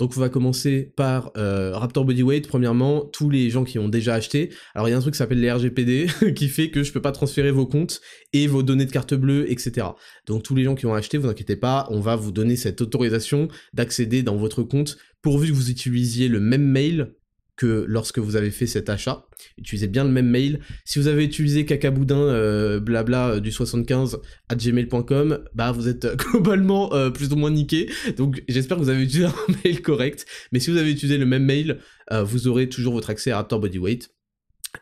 Donc 0.00 0.14
on 0.16 0.20
va 0.20 0.30
commencer 0.30 0.94
par 0.96 1.30
euh, 1.36 1.76
Raptor 1.76 2.06
Bodyweight. 2.06 2.48
Premièrement, 2.48 3.04
tous 3.04 3.28
les 3.28 3.50
gens 3.50 3.64
qui 3.64 3.78
ont 3.78 3.86
déjà 3.86 4.14
acheté. 4.14 4.48
Alors 4.74 4.88
il 4.88 4.92
y 4.92 4.94
a 4.94 4.96
un 4.96 5.00
truc 5.00 5.12
qui 5.12 5.18
s'appelle 5.18 5.40
les 5.40 5.52
RGPD 5.52 6.06
qui 6.34 6.48
fait 6.48 6.70
que 6.70 6.82
je 6.82 6.90
peux 6.90 7.02
pas 7.02 7.12
transférer 7.12 7.50
vos 7.50 7.66
comptes 7.66 8.00
et 8.32 8.46
vos 8.46 8.62
données 8.62 8.86
de 8.86 8.92
carte 8.92 9.12
bleue, 9.12 9.52
etc. 9.52 9.88
Donc 10.26 10.42
tous 10.42 10.54
les 10.54 10.64
gens 10.64 10.74
qui 10.74 10.86
ont 10.86 10.94
acheté, 10.94 11.18
vous 11.18 11.28
inquiétez 11.28 11.56
pas, 11.56 11.86
on 11.90 12.00
va 12.00 12.16
vous 12.16 12.32
donner 12.32 12.56
cette 12.56 12.80
autorisation 12.80 13.48
d'accéder 13.74 14.22
dans 14.22 14.36
votre 14.36 14.62
compte 14.62 14.96
pourvu 15.20 15.48
que 15.48 15.52
vous 15.52 15.70
utilisiez 15.70 16.28
le 16.28 16.40
même 16.40 16.64
mail 16.64 17.12
que 17.60 17.84
lorsque 17.86 18.18
vous 18.18 18.36
avez 18.36 18.50
fait 18.50 18.66
cet 18.66 18.88
achat. 18.88 19.26
Utilisez 19.58 19.86
bien 19.86 20.04
le 20.04 20.10
même 20.10 20.30
mail. 20.30 20.60
Si 20.86 20.98
vous 20.98 21.08
avez 21.08 21.26
utilisé 21.26 21.66
cacaboudin 21.66 22.16
euh, 22.16 22.80
blabla 22.80 23.32
euh, 23.32 23.40
du 23.40 23.52
75 23.52 24.18
à 24.48 24.54
gmail.com, 24.54 25.44
bah 25.52 25.70
vous 25.70 25.86
êtes 25.86 26.06
euh, 26.06 26.16
globalement 26.16 26.88
plus 27.10 27.30
ou 27.34 27.36
moins 27.36 27.50
niqué. 27.50 27.90
Donc 28.16 28.42
j'espère 28.48 28.78
que 28.78 28.82
vous 28.82 28.88
avez 28.88 29.02
utilisé 29.02 29.26
un 29.48 29.52
mail 29.62 29.82
correct. 29.82 30.24
Mais 30.52 30.58
si 30.58 30.70
vous 30.70 30.78
avez 30.78 30.90
utilisé 30.90 31.18
le 31.18 31.26
même 31.26 31.44
mail, 31.44 31.80
vous 32.10 32.48
aurez 32.48 32.70
toujours 32.70 32.94
votre 32.94 33.10
accès 33.10 33.30
à 33.30 33.36
Raptor 33.36 33.60
Bodyweight. 33.60 34.08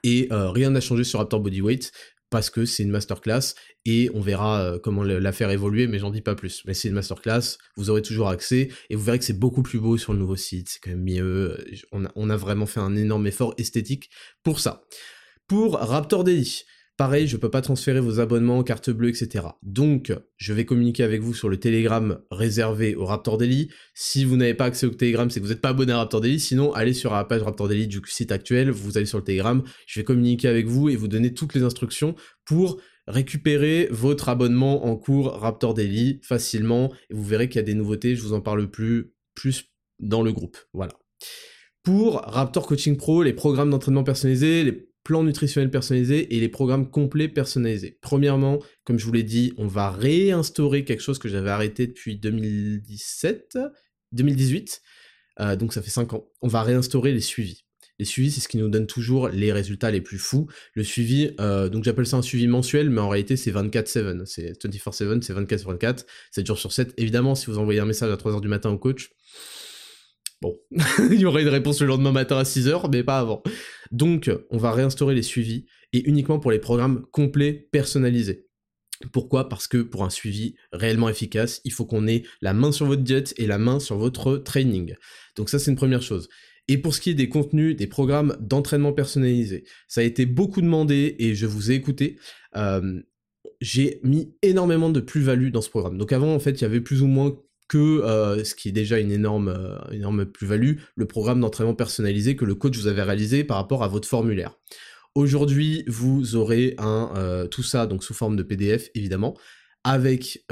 Et 0.04 0.28
rien 0.30 0.70
n'a 0.70 0.80
changé 0.80 1.02
sur 1.02 1.18
Raptor 1.18 1.40
Bodyweight 1.40 1.90
parce 2.30 2.50
que 2.50 2.64
c'est 2.64 2.82
une 2.82 2.90
masterclass 2.90 3.54
et 3.84 4.10
on 4.14 4.20
verra 4.20 4.60
euh, 4.60 4.78
comment 4.78 5.02
la 5.02 5.32
faire 5.32 5.50
évoluer, 5.50 5.86
mais 5.86 5.98
j'en 5.98 6.10
dis 6.10 6.20
pas 6.20 6.34
plus. 6.34 6.62
Mais 6.66 6.74
c'est 6.74 6.88
une 6.88 6.94
masterclass, 6.94 7.56
vous 7.76 7.90
aurez 7.90 8.02
toujours 8.02 8.28
accès 8.28 8.68
et 8.90 8.96
vous 8.96 9.02
verrez 9.02 9.18
que 9.18 9.24
c'est 9.24 9.38
beaucoup 9.38 9.62
plus 9.62 9.78
beau 9.78 9.96
sur 9.96 10.12
le 10.12 10.18
nouveau 10.18 10.36
site, 10.36 10.68
c'est 10.68 10.80
quand 10.80 10.90
même 10.90 11.04
mieux. 11.04 11.56
On 11.92 12.04
a, 12.04 12.12
on 12.14 12.30
a, 12.30 12.36
vraiment 12.36 12.66
fait 12.66 12.80
un 12.80 12.96
énorme 12.96 13.26
effort 13.26 13.54
esthétique 13.58 14.10
pour 14.42 14.60
ça. 14.60 14.82
Pour 15.46 15.78
Raptor 15.78 16.24
Daily, 16.24 16.64
Pareil, 16.98 17.28
je 17.28 17.36
peux 17.36 17.48
pas 17.48 17.62
transférer 17.62 18.00
vos 18.00 18.18
abonnements, 18.18 18.64
carte 18.64 18.90
bleue, 18.90 19.10
etc. 19.10 19.46
Donc, 19.62 20.12
je 20.36 20.52
vais 20.52 20.64
communiquer 20.64 21.04
avec 21.04 21.20
vous 21.20 21.32
sur 21.32 21.48
le 21.48 21.56
Telegram 21.56 22.18
réservé 22.32 22.96
au 22.96 23.06
Raptor 23.06 23.38
Daily. 23.38 23.70
Si 23.94 24.24
vous 24.24 24.36
n'avez 24.36 24.54
pas 24.54 24.64
accès 24.64 24.84
au 24.84 24.90
Telegram, 24.90 25.30
c'est 25.30 25.38
que 25.38 25.44
vous 25.44 25.52
n'êtes 25.52 25.60
pas 25.60 25.68
abonné 25.68 25.92
à 25.92 25.98
Raptor 25.98 26.20
Daily. 26.20 26.40
Sinon, 26.40 26.72
allez 26.72 26.94
sur 26.94 27.12
la 27.12 27.22
page 27.22 27.42
Raptor 27.42 27.68
Daily 27.68 27.86
du 27.86 28.00
site 28.06 28.32
actuel, 28.32 28.70
vous 28.70 28.96
allez 28.96 29.06
sur 29.06 29.18
le 29.18 29.22
Telegram, 29.22 29.62
je 29.86 30.00
vais 30.00 30.04
communiquer 30.04 30.48
avec 30.48 30.66
vous 30.66 30.88
et 30.88 30.96
vous 30.96 31.06
donner 31.06 31.32
toutes 31.32 31.54
les 31.54 31.62
instructions 31.62 32.16
pour 32.44 32.80
récupérer 33.06 33.86
votre 33.92 34.28
abonnement 34.28 34.84
en 34.84 34.96
cours 34.96 35.34
Raptor 35.34 35.74
Daily 35.74 36.20
facilement. 36.24 36.92
Et 37.10 37.14
vous 37.14 37.22
verrez 37.22 37.48
qu'il 37.48 37.60
y 37.60 37.62
a 37.62 37.62
des 37.62 37.74
nouveautés, 37.74 38.16
je 38.16 38.22
vous 38.22 38.32
en 38.32 38.40
parle 38.40 38.68
plus, 38.68 39.12
plus 39.36 39.66
dans 40.00 40.22
le 40.22 40.32
groupe. 40.32 40.58
Voilà. 40.72 40.94
Pour 41.84 42.16
Raptor 42.22 42.66
Coaching 42.66 42.96
Pro, 42.96 43.22
les 43.22 43.34
programmes 43.34 43.70
d'entraînement 43.70 44.02
personnalisés, 44.02 44.64
les 44.64 44.87
plan 45.08 45.24
nutritionnel 45.24 45.70
personnalisé 45.70 46.36
et 46.36 46.38
les 46.38 46.50
programmes 46.50 46.90
complets 46.90 47.28
personnalisés. 47.28 47.96
Premièrement, 48.02 48.58
comme 48.84 48.98
je 48.98 49.06
vous 49.06 49.12
l'ai 49.12 49.22
dit, 49.22 49.54
on 49.56 49.66
va 49.66 49.90
réinstaurer 49.90 50.84
quelque 50.84 51.00
chose 51.00 51.18
que 51.18 51.30
j'avais 51.30 51.48
arrêté 51.48 51.86
depuis 51.86 52.16
2017, 52.16 53.56
2018, 54.12 54.82
euh, 55.40 55.56
donc 55.56 55.72
ça 55.72 55.80
fait 55.80 55.88
5 55.88 56.12
ans. 56.12 56.28
On 56.42 56.48
va 56.48 56.62
réinstaurer 56.62 57.12
les 57.12 57.22
suivis. 57.22 57.64
Les 57.98 58.04
suivis, 58.04 58.30
c'est 58.30 58.42
ce 58.42 58.48
qui 58.48 58.58
nous 58.58 58.68
donne 58.68 58.86
toujours 58.86 59.30
les 59.30 59.50
résultats 59.50 59.90
les 59.90 60.02
plus 60.02 60.18
fous. 60.18 60.46
Le 60.74 60.84
suivi, 60.84 61.30
euh, 61.40 61.70
donc 61.70 61.84
j'appelle 61.84 62.06
ça 62.06 62.18
un 62.18 62.22
suivi 62.22 62.46
mensuel, 62.46 62.90
mais 62.90 63.00
en 63.00 63.08
réalité 63.08 63.38
c'est 63.38 63.50
24-7, 63.50 64.26
c'est 64.26 64.62
24-7, 64.62 65.22
c'est 65.22 65.32
24 65.32 65.58
sur 65.58 65.70
24, 65.70 66.06
7 66.32 66.46
jours 66.46 66.58
sur 66.58 66.70
7. 66.70 66.92
Évidemment, 66.98 67.34
si 67.34 67.46
vous 67.46 67.56
envoyez 67.56 67.80
un 67.80 67.86
message 67.86 68.12
à 68.12 68.16
3h 68.16 68.42
du 68.42 68.48
matin 68.48 68.68
au 68.68 68.76
coach, 68.76 69.08
Bon, 70.40 70.56
il 71.10 71.18
y 71.18 71.26
aurait 71.26 71.42
une 71.42 71.48
réponse 71.48 71.80
le 71.80 71.88
lendemain 71.88 72.12
matin 72.12 72.38
à 72.38 72.44
6h, 72.44 72.88
mais 72.92 73.02
pas 73.02 73.18
avant. 73.18 73.42
Donc, 73.90 74.30
on 74.50 74.58
va 74.58 74.72
réinstaurer 74.72 75.14
les 75.14 75.22
suivis, 75.22 75.66
et 75.92 76.06
uniquement 76.08 76.38
pour 76.38 76.50
les 76.50 76.58
programmes 76.58 77.04
complets 77.12 77.52
personnalisés. 77.52 78.46
Pourquoi? 79.12 79.48
Parce 79.48 79.68
que 79.68 79.78
pour 79.78 80.04
un 80.04 80.10
suivi 80.10 80.56
réellement 80.72 81.08
efficace, 81.08 81.60
il 81.64 81.72
faut 81.72 81.86
qu'on 81.86 82.06
ait 82.08 82.24
la 82.40 82.52
main 82.52 82.72
sur 82.72 82.86
votre 82.86 83.02
diète 83.02 83.32
et 83.36 83.46
la 83.46 83.58
main 83.58 83.78
sur 83.78 83.96
votre 83.96 84.36
training. 84.38 84.96
Donc 85.36 85.50
ça, 85.50 85.58
c'est 85.58 85.70
une 85.70 85.76
première 85.76 86.02
chose. 86.02 86.28
Et 86.66 86.78
pour 86.78 86.94
ce 86.94 87.00
qui 87.00 87.10
est 87.10 87.14
des 87.14 87.28
contenus, 87.28 87.76
des 87.76 87.86
programmes 87.86 88.36
d'entraînement 88.40 88.92
personnalisés, 88.92 89.64
ça 89.86 90.00
a 90.00 90.04
été 90.04 90.26
beaucoup 90.26 90.60
demandé 90.60 91.16
et 91.18 91.34
je 91.34 91.46
vous 91.46 91.70
ai 91.70 91.74
écouté. 91.74 92.18
Euh, 92.56 93.00
j'ai 93.60 94.00
mis 94.02 94.36
énormément 94.42 94.90
de 94.90 95.00
plus-value 95.00 95.50
dans 95.50 95.62
ce 95.62 95.70
programme. 95.70 95.96
Donc 95.96 96.12
avant, 96.12 96.34
en 96.34 96.38
fait, 96.38 96.52
il 96.52 96.62
y 96.62 96.64
avait 96.64 96.80
plus 96.80 97.02
ou 97.02 97.06
moins 97.06 97.36
que 97.68 97.76
euh, 97.78 98.42
ce 98.44 98.54
qui 98.54 98.70
est 98.70 98.72
déjà 98.72 98.98
une 98.98 99.12
énorme, 99.12 99.48
euh, 99.48 100.24
plus-value, 100.24 100.78
le 100.96 101.06
programme 101.06 101.40
d'entraînement 101.40 101.74
personnalisé 101.74 102.34
que 102.34 102.44
le 102.44 102.54
coach 102.54 102.76
vous 102.76 102.86
avait 102.86 103.02
réalisé 103.02 103.44
par 103.44 103.58
rapport 103.58 103.84
à 103.84 103.88
votre 103.88 104.08
formulaire. 104.08 104.58
Aujourd'hui, 105.14 105.84
vous 105.86 106.34
aurez 106.34 106.74
un, 106.78 107.12
euh, 107.16 107.46
tout 107.46 107.62
ça 107.62 107.86
donc 107.86 108.02
sous 108.02 108.14
forme 108.14 108.36
de 108.36 108.42
PDF 108.42 108.88
évidemment, 108.94 109.36
avec 109.84 110.44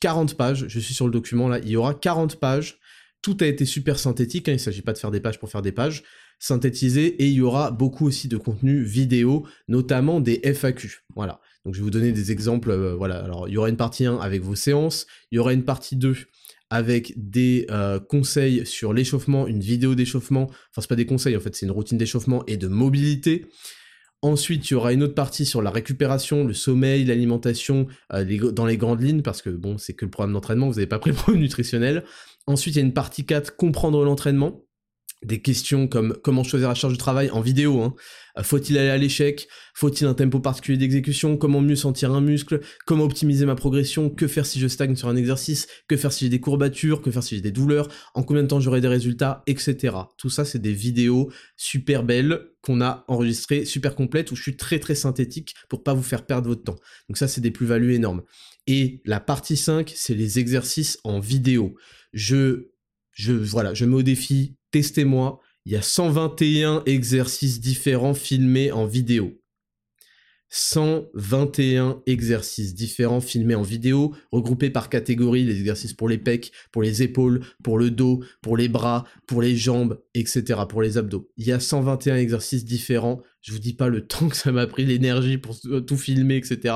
40 0.00 0.36
pages, 0.36 0.66
je 0.68 0.80
suis 0.80 0.94
sur 0.94 1.06
le 1.06 1.12
document 1.12 1.48
là, 1.48 1.58
il 1.58 1.68
y 1.68 1.76
aura 1.76 1.94
40 1.94 2.36
pages, 2.36 2.78
tout 3.22 3.36
a 3.40 3.46
été 3.46 3.64
super 3.64 3.98
synthétique, 3.98 4.48
hein, 4.48 4.52
il 4.52 4.56
ne 4.56 4.60
s'agit 4.60 4.82
pas 4.82 4.92
de 4.92 4.98
faire 4.98 5.10
des 5.10 5.20
pages 5.20 5.38
pour 5.38 5.50
faire 5.50 5.62
des 5.62 5.72
pages, 5.72 6.04
synthétisé 6.38 7.06
et 7.06 7.26
il 7.26 7.34
y 7.34 7.40
aura 7.40 7.70
beaucoup 7.70 8.06
aussi 8.06 8.28
de 8.28 8.36
contenu 8.36 8.82
vidéo, 8.82 9.46
notamment 9.66 10.20
des 10.20 10.40
FAQ. 10.44 11.04
Voilà. 11.16 11.40
Je 11.72 11.78
vais 11.78 11.84
vous 11.84 11.90
donner 11.90 12.12
des 12.12 12.32
exemples. 12.32 12.70
Euh, 12.70 12.94
voilà. 12.94 13.18
Alors 13.18 13.48
il 13.48 13.54
y 13.54 13.56
aura 13.56 13.68
une 13.68 13.76
partie 13.76 14.06
1 14.06 14.16
avec 14.16 14.42
vos 14.42 14.54
séances, 14.54 15.06
il 15.30 15.36
y 15.36 15.38
aura 15.38 15.52
une 15.52 15.64
partie 15.64 15.96
2 15.96 16.16
avec 16.70 17.14
des 17.16 17.66
euh, 17.70 17.98
conseils 17.98 18.66
sur 18.66 18.92
l'échauffement, 18.92 19.46
une 19.46 19.60
vidéo 19.60 19.94
d'échauffement. 19.94 20.44
Enfin 20.44 20.80
c'est 20.80 20.88
pas 20.88 20.96
des 20.96 21.06
conseils 21.06 21.36
en 21.36 21.40
fait, 21.40 21.54
c'est 21.54 21.66
une 21.66 21.72
routine 21.72 21.98
d'échauffement 21.98 22.44
et 22.46 22.56
de 22.56 22.68
mobilité. 22.68 23.46
Ensuite, 24.20 24.68
il 24.68 24.72
y 24.72 24.76
aura 24.76 24.92
une 24.92 25.04
autre 25.04 25.14
partie 25.14 25.46
sur 25.46 25.62
la 25.62 25.70
récupération, 25.70 26.42
le 26.42 26.52
sommeil, 26.52 27.04
l'alimentation, 27.04 27.86
euh, 28.12 28.50
dans 28.50 28.66
les 28.66 28.76
grandes 28.76 29.00
lignes, 29.00 29.22
parce 29.22 29.42
que 29.42 29.50
bon, 29.50 29.78
c'est 29.78 29.92
que 29.92 30.04
le 30.04 30.10
programme 30.10 30.32
d'entraînement, 30.32 30.66
vous 30.66 30.74
n'avez 30.74 30.88
pas 30.88 30.98
pris 30.98 31.10
le 31.10 31.16
programme 31.16 31.40
nutritionnel. 31.40 32.02
Ensuite, 32.48 32.74
il 32.74 32.78
y 32.78 32.82
a 32.82 32.84
une 32.84 32.94
partie 32.94 33.24
4, 33.24 33.54
comprendre 33.54 34.04
l'entraînement 34.04 34.64
des 35.24 35.40
questions 35.42 35.88
comme 35.88 36.16
comment 36.22 36.44
choisir 36.44 36.68
la 36.68 36.74
charge 36.74 36.94
de 36.94 36.98
travail? 36.98 37.30
en 37.30 37.40
vidéo. 37.40 37.82
Hein. 37.82 37.94
Euh, 38.38 38.42
faut-il 38.42 38.78
aller 38.78 38.90
à 38.90 38.96
l'échec? 38.96 39.48
Faut-il 39.74 40.06
un 40.06 40.14
tempo 40.14 40.40
particulier 40.40 40.78
d'exécution? 40.78 41.36
Comment 41.36 41.60
mieux 41.60 41.76
sentir 41.76 42.12
un 42.12 42.20
muscle? 42.20 42.60
Comment 42.86 43.04
optimiser 43.04 43.46
ma 43.46 43.54
progression? 43.54 44.10
Que 44.10 44.26
faire 44.26 44.46
si 44.46 44.60
je 44.60 44.68
stagne 44.68 44.96
sur 44.96 45.08
un 45.08 45.16
exercice? 45.16 45.66
Que 45.88 45.96
faire 45.96 46.12
si 46.12 46.24
j'ai 46.24 46.28
des 46.28 46.40
courbatures? 46.40 47.02
Que 47.02 47.10
faire 47.10 47.22
si 47.22 47.36
j'ai 47.36 47.40
des 47.40 47.50
douleurs? 47.50 47.88
En 48.14 48.22
combien 48.22 48.42
de 48.42 48.48
temps 48.48 48.60
j'aurai 48.60 48.80
des 48.80 48.88
résultats? 48.88 49.42
Etc. 49.46 49.96
Tout 50.16 50.30
ça, 50.30 50.44
c'est 50.44 50.60
des 50.60 50.72
vidéos 50.72 51.30
super 51.56 52.04
belles 52.04 52.50
qu'on 52.62 52.80
a 52.80 53.04
enregistrées, 53.08 53.64
super 53.64 53.94
complètes, 53.94 54.30
où 54.30 54.36
je 54.36 54.42
suis 54.42 54.56
très 54.56 54.78
très 54.78 54.94
synthétique 54.94 55.54
pour 55.68 55.82
pas 55.82 55.94
vous 55.94 56.02
faire 56.02 56.26
perdre 56.26 56.48
votre 56.48 56.64
temps. 56.64 56.76
Donc 57.08 57.16
ça, 57.16 57.28
c'est 57.28 57.40
des 57.40 57.50
plus-values 57.50 57.94
énormes. 57.94 58.22
Et 58.66 59.00
la 59.04 59.20
partie 59.20 59.56
5, 59.56 59.92
c'est 59.94 60.14
les 60.14 60.38
exercices 60.38 60.98
en 61.04 61.20
vidéo. 61.20 61.74
Je 62.12 62.68
je, 63.18 63.32
voilà, 63.32 63.74
je 63.74 63.84
mets 63.84 63.96
au 63.96 64.02
défi, 64.02 64.56
testez-moi. 64.70 65.40
Il 65.64 65.72
y 65.72 65.76
a 65.76 65.82
121 65.82 66.82
exercices 66.86 67.60
différents 67.60 68.14
filmés 68.14 68.72
en 68.72 68.86
vidéo. 68.86 69.38
121 70.50 72.02
exercices 72.06 72.74
différents 72.74 73.20
filmés 73.20 73.54
en 73.54 73.62
vidéo, 73.62 74.14
regroupés 74.32 74.70
par 74.70 74.88
catégorie, 74.88 75.44
les 75.44 75.58
exercices 75.58 75.92
pour 75.92 76.08
les 76.08 76.18
pecs, 76.18 76.52
pour 76.72 76.82
les 76.82 77.02
épaules, 77.02 77.40
pour 77.62 77.78
le 77.78 77.90
dos, 77.90 78.24
pour 78.40 78.56
les 78.56 78.68
bras, 78.68 79.04
pour 79.26 79.42
les 79.42 79.56
jambes, 79.56 80.00
etc., 80.14 80.60
pour 80.68 80.80
les 80.80 80.96
abdos. 80.96 81.30
Il 81.36 81.46
y 81.46 81.52
a 81.52 81.60
121 81.60 82.16
exercices 82.16 82.64
différents. 82.64 83.22
Je 83.42 83.52
vous 83.52 83.58
dis 83.58 83.74
pas 83.74 83.88
le 83.88 84.06
temps 84.06 84.28
que 84.28 84.36
ça 84.36 84.52
m'a 84.52 84.66
pris, 84.66 84.86
l'énergie 84.86 85.38
pour 85.38 85.58
tout 85.86 85.96
filmer, 85.96 86.36
etc. 86.36 86.74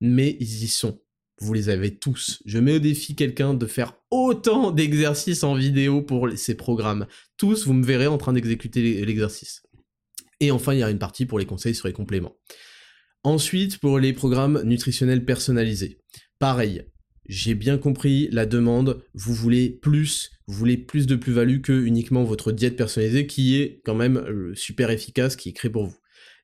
Mais 0.00 0.36
ils 0.40 0.64
y 0.64 0.68
sont 0.68 1.00
vous 1.40 1.52
les 1.52 1.68
avez 1.68 1.96
tous. 1.96 2.42
Je 2.46 2.58
mets 2.58 2.76
au 2.76 2.78
défi 2.78 3.14
quelqu'un 3.14 3.54
de 3.54 3.66
faire 3.66 3.94
autant 4.10 4.70
d'exercices 4.70 5.42
en 5.42 5.54
vidéo 5.54 6.02
pour 6.02 6.28
ces 6.36 6.54
programmes. 6.54 7.06
Tous, 7.36 7.66
vous 7.66 7.72
me 7.72 7.84
verrez 7.84 8.06
en 8.06 8.18
train 8.18 8.32
d'exécuter 8.32 9.04
l'exercice. 9.04 9.62
Et 10.40 10.50
enfin, 10.50 10.74
il 10.74 10.80
y 10.80 10.82
a 10.82 10.90
une 10.90 10.98
partie 10.98 11.26
pour 11.26 11.38
les 11.38 11.46
conseils 11.46 11.74
sur 11.74 11.88
les 11.88 11.94
compléments. 11.94 12.36
Ensuite, 13.22 13.78
pour 13.78 13.98
les 13.98 14.12
programmes 14.12 14.62
nutritionnels 14.64 15.24
personnalisés. 15.24 15.98
Pareil, 16.38 16.84
j'ai 17.26 17.54
bien 17.54 17.78
compris 17.78 18.28
la 18.30 18.44
demande, 18.44 19.02
vous 19.14 19.32
voulez 19.32 19.70
plus, 19.70 20.30
vous 20.46 20.54
voulez 20.54 20.76
plus 20.76 21.06
de 21.06 21.16
plus-value 21.16 21.62
que 21.62 21.72
uniquement 21.72 22.22
votre 22.22 22.52
diète 22.52 22.76
personnalisée 22.76 23.26
qui 23.26 23.56
est 23.56 23.80
quand 23.84 23.94
même 23.94 24.18
euh, 24.18 24.54
super 24.54 24.90
efficace, 24.90 25.36
qui 25.36 25.48
est 25.48 25.52
créée 25.52 25.70
pour 25.70 25.86
vous. 25.86 25.96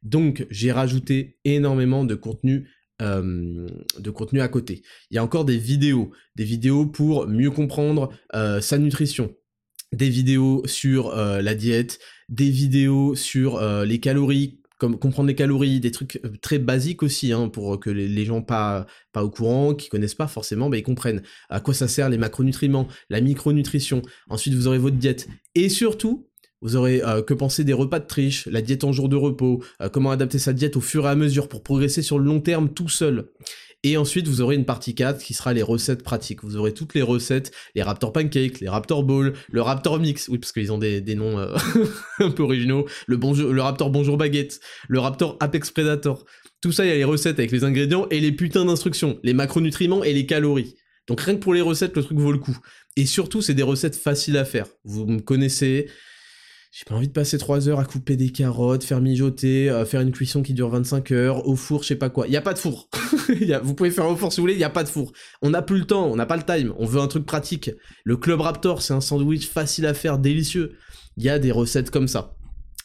Donc 0.02 0.46
j'ai 0.50 0.72
rajouté 0.72 1.38
énormément 1.44 2.04
de 2.04 2.14
contenu 2.14 2.70
euh, 3.00 3.66
de 3.98 4.10
contenu 4.10 4.40
à 4.40 4.48
côté. 4.48 4.82
Il 5.10 5.14
y 5.14 5.18
a 5.18 5.24
encore 5.24 5.44
des 5.44 5.56
vidéos, 5.56 6.10
des 6.36 6.44
vidéos 6.44 6.86
pour 6.86 7.26
mieux 7.26 7.50
comprendre 7.50 8.10
euh, 8.34 8.60
sa 8.60 8.78
nutrition, 8.78 9.34
des 9.92 10.08
vidéos 10.08 10.62
sur 10.66 11.08
euh, 11.08 11.40
la 11.40 11.54
diète, 11.54 11.98
des 12.28 12.50
vidéos 12.50 13.14
sur 13.14 13.60
les 13.84 14.00
calories, 14.00 14.60
comme 14.78 14.98
comprendre 14.98 15.28
les 15.28 15.34
calories, 15.34 15.80
des 15.80 15.90
trucs 15.90 16.20
très 16.40 16.58
basiques 16.58 17.02
aussi, 17.02 17.32
hein, 17.32 17.48
pour 17.48 17.78
que 17.80 17.90
les, 17.90 18.24
gens 18.24 18.40
pas, 18.40 18.86
pas 19.12 19.24
au 19.24 19.30
courant, 19.30 19.74
qui 19.74 19.88
connaissent 19.88 20.14
pas 20.14 20.28
forcément, 20.28 20.70
bah, 20.70 20.78
ils 20.78 20.82
comprennent 20.82 21.22
à 21.50 21.60
quoi 21.60 21.74
ça 21.74 21.88
sert 21.88 22.08
les 22.08 22.18
macronutriments, 22.18 22.88
la 23.10 23.20
micronutrition. 23.20 24.00
Ensuite, 24.28 24.54
vous 24.54 24.68
aurez 24.68 24.78
votre 24.78 24.96
diète. 24.96 25.28
Et 25.54 25.68
surtout, 25.68 26.29
vous 26.62 26.76
aurez 26.76 27.02
euh, 27.02 27.22
que 27.22 27.34
penser 27.34 27.64
des 27.64 27.72
repas 27.72 28.00
de 28.00 28.06
triche, 28.06 28.46
la 28.46 28.62
diète 28.62 28.84
en 28.84 28.92
jour 28.92 29.08
de 29.08 29.16
repos, 29.16 29.62
euh, 29.80 29.88
comment 29.88 30.10
adapter 30.10 30.38
sa 30.38 30.52
diète 30.52 30.76
au 30.76 30.80
fur 30.80 31.06
et 31.06 31.08
à 31.08 31.14
mesure 31.14 31.48
pour 31.48 31.62
progresser 31.62 32.02
sur 32.02 32.18
le 32.18 32.24
long 32.24 32.40
terme 32.40 32.72
tout 32.72 32.88
seul. 32.88 33.28
Et 33.82 33.96
ensuite, 33.96 34.28
vous 34.28 34.42
aurez 34.42 34.56
une 34.56 34.66
partie 34.66 34.94
4 34.94 35.22
qui 35.22 35.32
sera 35.32 35.54
les 35.54 35.62
recettes 35.62 36.02
pratiques. 36.02 36.44
Vous 36.44 36.56
aurez 36.56 36.74
toutes 36.74 36.92
les 36.92 37.00
recettes, 37.00 37.50
les 37.74 37.82
Raptor 37.82 38.12
Pancake, 38.12 38.60
les 38.60 38.68
Raptor 38.68 39.04
Ball, 39.04 39.32
le 39.50 39.62
Raptor 39.62 39.98
Mix, 39.98 40.28
oui, 40.28 40.38
parce 40.38 40.52
qu'ils 40.52 40.70
ont 40.70 40.76
des, 40.76 41.00
noms 41.14 41.38
euh, 41.38 41.56
un 42.18 42.30
peu 42.30 42.42
originaux, 42.42 42.86
le, 43.06 43.16
le 43.16 43.62
Raptor 43.62 43.88
Bonjour 43.88 44.18
Baguette, 44.18 44.60
le 44.88 44.98
Raptor 44.98 45.38
Apex 45.40 45.70
Predator. 45.70 46.26
Tout 46.60 46.72
ça, 46.72 46.84
il 46.84 46.88
y 46.88 46.92
a 46.92 46.96
les 46.96 47.04
recettes 47.04 47.38
avec 47.38 47.52
les 47.52 47.64
ingrédients 47.64 48.06
et 48.10 48.20
les 48.20 48.32
putains 48.32 48.66
d'instructions, 48.66 49.18
les 49.22 49.32
macronutriments 49.32 50.04
et 50.04 50.12
les 50.12 50.26
calories. 50.26 50.74
Donc 51.06 51.22
rien 51.22 51.34
que 51.34 51.40
pour 51.40 51.54
les 51.54 51.62
recettes, 51.62 51.96
le 51.96 52.02
truc 52.02 52.18
vaut 52.18 52.32
le 52.32 52.38
coup. 52.38 52.58
Et 52.96 53.06
surtout, 53.06 53.40
c'est 53.40 53.54
des 53.54 53.62
recettes 53.62 53.96
faciles 53.96 54.36
à 54.36 54.44
faire. 54.44 54.66
Vous 54.84 55.06
me 55.06 55.20
connaissez, 55.20 55.88
j'ai 56.70 56.84
pas 56.84 56.94
envie 56.94 57.08
de 57.08 57.12
passer 57.12 57.36
3 57.36 57.68
heures 57.68 57.80
à 57.80 57.84
couper 57.84 58.16
des 58.16 58.30
carottes, 58.30 58.84
faire 58.84 59.00
mijoter, 59.00 59.68
euh, 59.68 59.84
faire 59.84 60.02
une 60.02 60.12
cuisson 60.12 60.40
qui 60.42 60.54
dure 60.54 60.68
25 60.68 61.10
heures, 61.10 61.48
au 61.48 61.56
four, 61.56 61.82
je 61.82 61.88
sais 61.88 61.96
pas 61.96 62.10
quoi. 62.10 62.28
Il 62.28 62.36
a 62.36 62.42
pas 62.42 62.54
de 62.54 62.58
four. 62.58 62.88
vous 63.62 63.74
pouvez 63.74 63.90
faire 63.90 64.08
au 64.08 64.14
four 64.14 64.32
si 64.32 64.40
vous 64.40 64.44
voulez, 64.44 64.54
il 64.54 64.62
a 64.62 64.70
pas 64.70 64.84
de 64.84 64.88
four. 64.88 65.12
On 65.42 65.50
n'a 65.50 65.62
plus 65.62 65.80
le 65.80 65.84
temps, 65.84 66.06
on 66.06 66.14
n'a 66.14 66.26
pas 66.26 66.36
le 66.36 66.44
time, 66.44 66.72
on 66.78 66.86
veut 66.86 67.00
un 67.00 67.08
truc 67.08 67.26
pratique. 67.26 67.72
Le 68.04 68.16
Club 68.16 68.40
Raptor, 68.40 68.82
c'est 68.82 68.94
un 68.94 69.00
sandwich 69.00 69.48
facile 69.48 69.84
à 69.84 69.94
faire, 69.94 70.18
délicieux. 70.18 70.76
Il 71.16 71.24
y 71.24 71.28
a 71.28 71.40
des 71.40 71.50
recettes 71.50 71.90
comme 71.90 72.06
ça. 72.06 72.36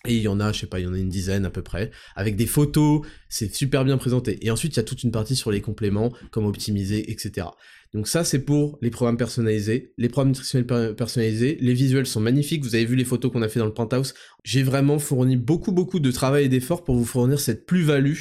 Et 0.08 0.16
il 0.16 0.22
y 0.22 0.28
en 0.28 0.40
a, 0.40 0.52
je 0.52 0.62
sais 0.62 0.68
pas, 0.68 0.80
il 0.80 0.86
y 0.86 0.88
en 0.88 0.94
a 0.94 0.98
une 0.98 1.10
dizaine 1.10 1.46
à 1.46 1.50
peu 1.50 1.62
près, 1.62 1.92
avec 2.16 2.36
des 2.36 2.46
photos, 2.46 3.02
c'est 3.30 3.54
super 3.54 3.84
bien 3.86 3.98
présenté. 3.98 4.44
Et 4.46 4.52
ensuite, 4.52 4.76
il 4.76 4.78
y 4.78 4.80
a 4.80 4.84
toute 4.84 5.04
une 5.04 5.12
partie 5.12 5.36
sur 5.36 5.52
les 5.52 5.62
compléments, 5.62 6.12
comment 6.32 6.48
optimiser, 6.48 7.12
etc. 7.12 7.48
Donc 7.96 8.10
ça, 8.10 8.26
c'est 8.26 8.40
pour 8.40 8.78
les 8.82 8.90
programmes 8.90 9.16
personnalisés, 9.16 9.94
les 9.98 10.10
programmes 10.10 10.34
nutritionnels 10.34 10.96
personnalisés. 10.96 11.58
Les 11.62 11.74
visuels 11.74 12.06
sont 12.06 12.20
magnifiques. 12.20 12.62
Vous 12.62 12.76
avez 12.76 12.84
vu 12.84 12.98
les 12.98 13.06
photos 13.06 13.32
qu'on 13.32 13.42
a 13.42 13.48
fait 13.48 13.60
dans 13.60 13.66
le 13.66 13.74
penthouse. 13.74 14.14
J'ai 14.44 14.64
vraiment 14.64 15.00
fourni 15.00 15.38
beaucoup, 15.38 15.72
beaucoup 15.72 16.02
de 16.02 16.12
travail 16.12 16.44
et 16.44 16.50
d'efforts 16.50 16.84
pour 16.84 16.96
vous 16.96 17.06
fournir 17.06 17.40
cette 17.40 17.66
plus-value 17.66 18.18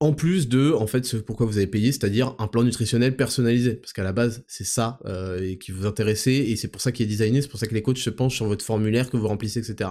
en 0.00 0.12
plus 0.12 0.48
de, 0.48 0.72
en 0.72 0.88
fait, 0.88 1.04
ce 1.04 1.16
pourquoi 1.16 1.46
vous 1.46 1.58
avez 1.58 1.68
payé, 1.68 1.92
c'est-à-dire 1.92 2.34
un 2.40 2.48
plan 2.48 2.64
nutritionnel 2.64 3.16
personnalisé. 3.16 3.76
Parce 3.76 3.92
qu'à 3.92 4.02
la 4.02 4.12
base, 4.12 4.44
c'est 4.48 4.66
ça 4.66 4.98
euh, 5.06 5.54
qui 5.56 5.70
vous 5.70 5.86
intéressait, 5.86 6.34
et 6.34 6.56
c'est 6.56 6.68
pour 6.68 6.82
ça 6.82 6.90
qu'il 6.90 7.06
est 7.06 7.08
designé, 7.08 7.40
c'est 7.40 7.48
pour 7.48 7.60
ça 7.60 7.68
que 7.68 7.74
les 7.74 7.82
coachs 7.82 7.98
se 7.98 8.10
penchent 8.10 8.34
sur 8.34 8.46
votre 8.46 8.64
formulaire 8.64 9.10
que 9.10 9.16
vous 9.16 9.28
remplissez, 9.28 9.60
etc. 9.60 9.90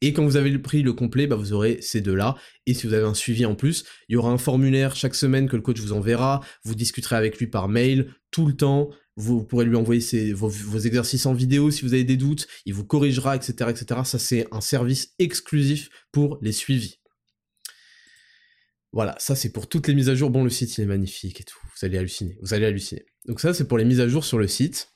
Et 0.00 0.12
quand 0.12 0.24
vous 0.24 0.36
avez 0.36 0.50
le 0.50 0.60
prix 0.60 0.82
le 0.82 0.92
complet, 0.92 1.26
bah, 1.26 1.36
vous 1.36 1.52
aurez 1.52 1.78
ces 1.80 2.00
deux-là. 2.00 2.36
Et 2.66 2.74
si 2.74 2.86
vous 2.86 2.92
avez 2.92 3.06
un 3.06 3.14
suivi 3.14 3.46
en 3.46 3.54
plus, 3.54 3.84
il 4.08 4.14
y 4.14 4.16
aura 4.16 4.30
un 4.30 4.38
formulaire 4.38 4.96
chaque 4.96 5.14
semaine 5.14 5.48
que 5.48 5.56
le 5.56 5.62
coach 5.62 5.80
vous 5.80 5.92
enverra. 5.92 6.40
Vous 6.64 6.74
discuterez 6.74 7.16
avec 7.16 7.38
lui 7.38 7.46
par 7.46 7.68
mail 7.68 8.12
tout 8.30 8.46
le 8.46 8.54
temps. 8.54 8.90
Vous 9.16 9.44
pourrez 9.44 9.64
lui 9.64 9.76
envoyer 9.76 10.32
vos, 10.32 10.50
exercices 10.78 11.26
en 11.26 11.34
vidéo 11.34 11.70
si 11.70 11.82
vous 11.82 11.94
avez 11.94 12.04
des 12.04 12.16
doutes. 12.16 12.48
Il 12.66 12.74
vous 12.74 12.84
corrigera, 12.84 13.36
etc., 13.36 13.70
etc. 13.70 14.00
Ça, 14.04 14.18
c'est 14.18 14.46
un 14.50 14.60
service 14.60 15.14
exclusif 15.18 15.88
pour 16.10 16.38
les 16.42 16.52
suivis. 16.52 16.98
Voilà, 18.92 19.16
ça 19.18 19.34
c'est 19.34 19.50
pour 19.50 19.68
toutes 19.68 19.88
les 19.88 19.94
mises 19.94 20.08
à 20.08 20.14
jour. 20.14 20.30
Bon, 20.30 20.44
le 20.44 20.50
site 20.50 20.78
il 20.78 20.82
est 20.82 20.86
magnifique 20.86 21.40
et 21.40 21.44
tout. 21.44 21.58
Vous 21.64 21.84
allez 21.84 21.98
halluciner. 21.98 22.38
Vous 22.42 22.54
allez 22.54 22.64
halluciner. 22.64 23.04
Donc 23.26 23.40
ça 23.40 23.52
c'est 23.52 23.66
pour 23.66 23.76
les 23.76 23.84
mises 23.84 24.00
à 24.00 24.06
jour 24.06 24.24
sur 24.24 24.38
le 24.38 24.46
site, 24.46 24.94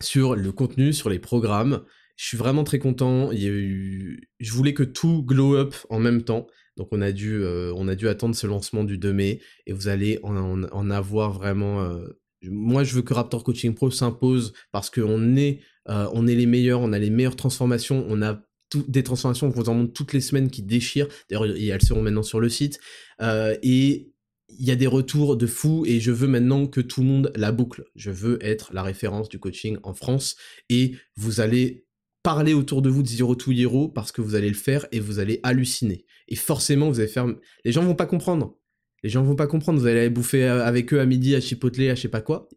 sur 0.00 0.36
le 0.36 0.52
contenu, 0.52 0.92
sur 0.92 1.10
les 1.10 1.18
programmes. 1.18 1.84
Je 2.16 2.26
suis 2.26 2.36
vraiment 2.36 2.64
très 2.64 2.78
content. 2.78 3.30
Je 3.32 4.52
voulais 4.52 4.74
que 4.74 4.82
tout 4.82 5.22
glow 5.22 5.56
up 5.56 5.74
en 5.90 5.98
même 5.98 6.22
temps. 6.22 6.46
Donc 6.76 6.88
on 6.90 7.00
a 7.00 7.12
dû, 7.12 7.34
euh, 7.42 7.72
on 7.76 7.88
a 7.88 7.94
dû 7.94 8.08
attendre 8.08 8.34
ce 8.34 8.46
lancement 8.46 8.84
du 8.84 8.98
2 8.98 9.12
mai 9.12 9.40
et 9.66 9.72
vous 9.72 9.88
allez 9.88 10.18
en, 10.22 10.90
avoir 10.90 11.32
vraiment. 11.32 11.82
Euh, 11.82 12.06
moi 12.42 12.84
je 12.84 12.94
veux 12.94 13.02
que 13.02 13.14
Raptor 13.14 13.44
Coaching 13.44 13.74
Pro 13.74 13.90
s'impose 13.90 14.52
parce 14.72 14.90
qu'on 14.90 15.36
est, 15.36 15.60
euh, 15.88 16.26
est 16.26 16.34
les 16.34 16.46
meilleurs, 16.46 16.80
on 16.80 16.92
a 16.92 16.98
les 16.98 17.10
meilleures 17.10 17.36
transformations, 17.36 18.04
on 18.08 18.22
a 18.22 18.40
des 18.88 19.04
transformations 19.04 19.52
qu'on 19.52 19.60
vous 19.60 19.68
en 19.68 19.74
montre 19.74 19.92
toutes 19.92 20.12
les 20.12 20.20
semaines 20.20 20.50
qui 20.50 20.62
déchirent. 20.62 21.06
D'ailleurs, 21.30 21.44
elles 21.44 21.82
seront 21.82 22.02
maintenant 22.02 22.24
sur 22.24 22.40
le 22.40 22.48
site. 22.48 22.80
Et 23.20 24.14
il 24.58 24.66
y 24.66 24.70
a 24.70 24.76
des 24.76 24.86
retours 24.86 25.36
de 25.36 25.46
fou 25.46 25.84
et 25.86 26.00
je 26.00 26.10
veux 26.10 26.26
maintenant 26.26 26.66
que 26.66 26.80
tout 26.80 27.00
le 27.00 27.06
monde 27.06 27.32
la 27.36 27.52
boucle. 27.52 27.84
Je 27.94 28.10
veux 28.10 28.44
être 28.44 28.72
la 28.72 28.82
référence 28.82 29.28
du 29.28 29.38
coaching 29.38 29.78
en 29.82 29.94
France 29.94 30.36
et 30.68 30.96
vous 31.16 31.40
allez 31.40 31.83
parler 32.24 32.54
autour 32.54 32.82
de 32.82 32.88
vous 32.88 33.04
de 33.04 33.08
Zero 33.08 33.36
to 33.36 33.52
Hero 33.52 33.88
parce 33.88 34.10
que 34.10 34.20
vous 34.20 34.34
allez 34.34 34.48
le 34.48 34.56
faire 34.56 34.88
et 34.90 34.98
vous 34.98 35.20
allez 35.20 35.38
halluciner. 35.44 36.04
Et 36.26 36.34
forcément, 36.34 36.88
vous 36.88 36.98
allez 36.98 37.08
faire... 37.08 37.26
Les 37.64 37.70
gens 37.70 37.84
vont 37.84 37.94
pas 37.94 38.06
comprendre. 38.06 38.58
Les 39.04 39.10
gens 39.10 39.22
vont 39.22 39.36
pas 39.36 39.46
comprendre. 39.46 39.78
Vous 39.78 39.86
allez 39.86 40.00
aller 40.00 40.10
bouffer 40.10 40.44
avec 40.44 40.92
eux 40.92 41.00
à 41.00 41.06
midi 41.06 41.36
à 41.36 41.40
Chipotle, 41.40 41.82
à 41.82 41.94
je 41.94 42.00
sais 42.00 42.08
pas 42.08 42.22
quoi. 42.22 42.48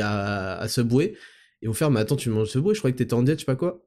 A 0.00 0.58
à 0.58 0.68
Subway. 0.68 1.14
Et 1.62 1.68
vous 1.68 1.74
faire, 1.74 1.90
mais 1.90 2.00
attends, 2.00 2.16
tu 2.16 2.30
manges 2.30 2.48
Subway, 2.48 2.74
je 2.74 2.80
croyais 2.80 2.94
que 2.94 2.98
t'étais 2.98 3.14
en 3.14 3.22
diète, 3.22 3.38
je 3.38 3.42
sais 3.42 3.46
pas 3.46 3.56
quoi. 3.56 3.86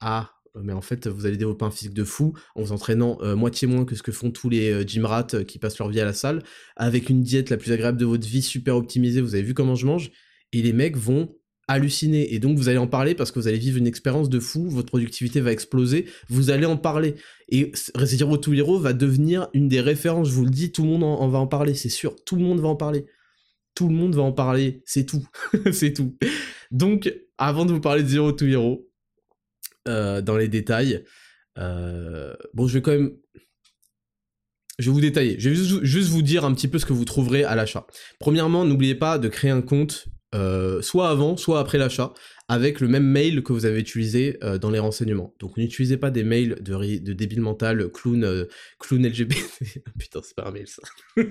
Ah, 0.00 0.30
mais 0.54 0.72
en 0.72 0.80
fait, 0.80 1.08
vous 1.08 1.26
allez 1.26 1.36
développer 1.36 1.64
un 1.64 1.70
physique 1.70 1.94
de 1.94 2.04
fou 2.04 2.34
en 2.54 2.62
vous 2.62 2.72
entraînant 2.72 3.18
euh, 3.22 3.34
moitié 3.34 3.66
moins 3.66 3.84
que 3.84 3.94
ce 3.94 4.02
que 4.02 4.12
font 4.12 4.30
tous 4.30 4.48
les 4.48 4.70
euh, 4.70 4.86
gym 4.86 5.04
rats 5.04 5.26
euh, 5.34 5.44
qui 5.44 5.58
passent 5.58 5.78
leur 5.78 5.88
vie 5.88 6.00
à 6.00 6.04
la 6.04 6.12
salle, 6.12 6.42
avec 6.76 7.08
une 7.08 7.22
diète 7.22 7.50
la 7.50 7.56
plus 7.56 7.72
agréable 7.72 7.98
de 7.98 8.04
votre 8.04 8.26
vie, 8.26 8.42
super 8.42 8.76
optimisée, 8.76 9.20
vous 9.20 9.34
avez 9.34 9.42
vu 9.42 9.54
comment 9.54 9.74
je 9.74 9.86
mange, 9.86 10.12
et 10.52 10.62
les 10.62 10.72
mecs 10.72 10.96
vont 10.96 11.34
halluciner. 11.68 12.34
Et 12.34 12.38
donc, 12.38 12.56
vous 12.58 12.68
allez 12.68 12.78
en 12.78 12.86
parler 12.86 13.14
parce 13.14 13.32
que 13.32 13.38
vous 13.38 13.48
allez 13.48 13.58
vivre 13.58 13.78
une 13.78 13.86
expérience 13.86 14.28
de 14.28 14.40
fou, 14.40 14.68
votre 14.68 14.88
productivité 14.88 15.40
va 15.40 15.52
exploser, 15.52 16.06
vous 16.28 16.50
allez 16.50 16.66
en 16.66 16.76
parler. 16.76 17.14
Et 17.48 17.72
Zero 18.02 18.36
to 18.36 18.52
Hero 18.52 18.78
va 18.78 18.92
devenir 18.92 19.48
une 19.54 19.68
des 19.68 19.80
références, 19.80 20.28
je 20.28 20.34
vous 20.34 20.44
le 20.44 20.50
dis, 20.50 20.72
tout 20.72 20.82
le 20.82 20.88
monde 20.88 21.04
en, 21.04 21.28
va 21.28 21.38
en 21.38 21.46
parler, 21.46 21.74
c'est 21.74 21.88
sûr, 21.88 22.16
tout 22.24 22.36
le 22.36 22.42
monde 22.42 22.60
va 22.60 22.68
en 22.68 22.76
parler. 22.76 23.06
Tout 23.74 23.88
le 23.88 23.94
monde 23.94 24.14
va 24.14 24.22
en 24.22 24.32
parler, 24.32 24.82
c'est 24.84 25.06
tout, 25.06 25.26
c'est 25.72 25.92
tout. 25.92 26.16
Donc, 26.70 27.12
avant 27.38 27.64
de 27.64 27.72
vous 27.72 27.80
parler 27.80 28.02
de 28.02 28.08
Zero 28.08 28.32
to 28.32 28.46
Hero, 28.46 28.86
euh, 29.88 30.22
dans 30.22 30.36
les 30.36 30.46
détails. 30.46 31.04
Euh, 31.58 32.32
bon, 32.54 32.68
je 32.68 32.74
vais 32.74 32.82
quand 32.82 32.92
même... 32.92 33.16
Je 34.78 34.86
vais 34.86 34.94
vous 34.94 35.00
détailler. 35.00 35.40
Je 35.40 35.50
vais 35.50 35.84
juste 35.84 36.10
vous 36.10 36.22
dire 36.22 36.44
un 36.44 36.54
petit 36.54 36.68
peu 36.68 36.78
ce 36.78 36.86
que 36.86 36.92
vous 36.92 37.04
trouverez 37.04 37.42
à 37.42 37.56
l'achat. 37.56 37.86
Premièrement, 38.20 38.64
n'oubliez 38.64 38.94
pas 38.94 39.18
de 39.18 39.28
créer 39.28 39.50
un 39.50 39.60
compte 39.60 40.06
euh, 40.34 40.82
soit 40.82 41.08
avant, 41.08 41.36
soit 41.36 41.60
après 41.60 41.78
l'achat, 41.78 42.12
avec 42.48 42.80
le 42.80 42.88
même 42.88 43.06
mail 43.06 43.42
que 43.42 43.52
vous 43.52 43.64
avez 43.64 43.80
utilisé 43.80 44.38
euh, 44.42 44.58
dans 44.58 44.70
les 44.70 44.78
renseignements. 44.78 45.34
Donc 45.38 45.56
n'utilisez 45.56 45.96
pas 45.96 46.10
des 46.10 46.22
mails 46.22 46.58
de, 46.60 47.12
débile 47.14 47.40
mental, 47.40 47.90
clown, 47.90 48.24
euh, 48.24 48.44
clown 48.78 49.06
LGBT, 49.06 49.36
putain 49.98 50.20
c'est 50.22 50.36
pas 50.36 50.46
un 50.46 50.50
mail 50.50 50.66
ça, 50.66 50.82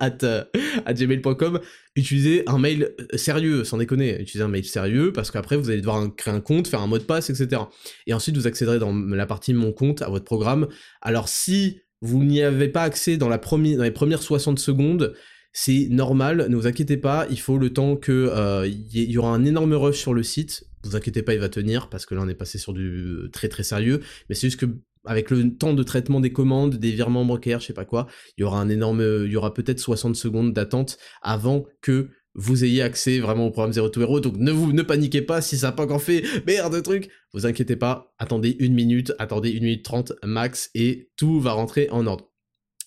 at, 0.00 0.18
euh, 0.24 0.44
gmail.com, 0.92 1.60
utilisez 1.96 2.42
un 2.46 2.58
mail 2.58 2.94
sérieux, 3.14 3.64
sans 3.64 3.78
déconner, 3.78 4.20
utilisez 4.20 4.44
un 4.44 4.48
mail 4.48 4.64
sérieux, 4.64 5.12
parce 5.12 5.30
qu'après 5.30 5.56
vous 5.56 5.70
allez 5.70 5.80
devoir 5.80 6.14
créer 6.14 6.34
un 6.34 6.40
compte, 6.40 6.68
faire 6.68 6.82
un 6.82 6.86
mot 6.86 6.98
de 6.98 7.04
passe, 7.04 7.30
etc. 7.30 7.62
Et 8.06 8.12
ensuite 8.12 8.36
vous 8.36 8.46
accéderez 8.46 8.78
dans 8.78 8.92
la 8.92 9.26
partie 9.26 9.54
mon 9.54 9.72
compte 9.72 10.02
à 10.02 10.10
votre 10.10 10.26
programme. 10.26 10.68
Alors 11.00 11.28
si 11.28 11.80
vous 12.02 12.24
n'y 12.24 12.42
avez 12.42 12.68
pas 12.68 12.82
accès 12.82 13.16
dans 13.16 13.30
les 13.30 13.90
premières 13.90 14.22
60 14.22 14.58
secondes, 14.58 15.14
c'est 15.52 15.88
normal, 15.90 16.46
ne 16.48 16.56
vous 16.56 16.66
inquiétez 16.66 16.96
pas, 16.96 17.26
il 17.30 17.38
faut 17.38 17.58
le 17.58 17.72
temps 17.72 17.96
que 17.96 18.30
euh, 18.32 18.66
y, 18.66 19.18
aura 19.18 19.34
un 19.34 19.44
énorme 19.44 19.74
rush 19.74 19.98
sur 19.98 20.14
le 20.14 20.22
site. 20.22 20.64
Vous 20.84 20.96
inquiétez 20.96 21.22
pas, 21.22 21.34
il 21.34 21.40
va 21.40 21.48
tenir 21.48 21.88
parce 21.88 22.06
que 22.06 22.14
là 22.14 22.22
on 22.24 22.28
est 22.28 22.34
passé 22.34 22.58
sur 22.58 22.72
du 22.72 23.28
très 23.32 23.48
très 23.48 23.62
sérieux. 23.62 24.00
Mais 24.28 24.34
c'est 24.34 24.48
juste 24.48 24.60
que 24.60 24.66
avec 25.04 25.30
le 25.30 25.54
temps 25.56 25.74
de 25.74 25.82
traitement 25.82 26.20
des 26.20 26.32
commandes, 26.32 26.76
des 26.76 26.92
virements 26.92 27.24
bancaires, 27.24 27.60
je 27.60 27.66
sais 27.66 27.72
pas 27.72 27.84
quoi, 27.84 28.06
il 28.36 28.42
y 28.42 28.44
aura 28.44 28.60
un 28.60 28.68
énorme, 28.68 29.00
il 29.00 29.30
y 29.30 29.36
aura 29.36 29.52
peut-être 29.52 29.80
60 29.80 30.16
secondes 30.16 30.52
d'attente 30.52 30.96
avant 31.22 31.66
que 31.80 32.08
vous 32.34 32.64
ayez 32.64 32.82
accès 32.82 33.18
vraiment 33.18 33.46
au 33.46 33.50
programme 33.50 33.72
Zero 33.72 33.88
to 33.88 34.00
Hero. 34.00 34.20
Donc 34.20 34.36
ne 34.36 34.52
vous 34.52 34.72
ne 34.72 34.82
paniquez 34.82 35.22
pas 35.22 35.42
si 35.42 35.58
ça 35.58 35.68
n'a 35.68 35.72
pas 35.72 35.84
encore 35.84 36.02
fait 36.02 36.24
merde 36.46 36.82
truc. 36.82 37.10
Vous 37.34 37.46
inquiétez 37.46 37.76
pas, 37.76 38.14
attendez 38.18 38.56
une 38.58 38.74
minute, 38.74 39.12
attendez 39.18 39.50
une 39.50 39.64
minute 39.64 39.84
trente 39.84 40.12
max 40.24 40.70
et 40.74 41.10
tout 41.16 41.40
va 41.40 41.52
rentrer 41.52 41.88
en 41.90 42.06
ordre. 42.06 42.31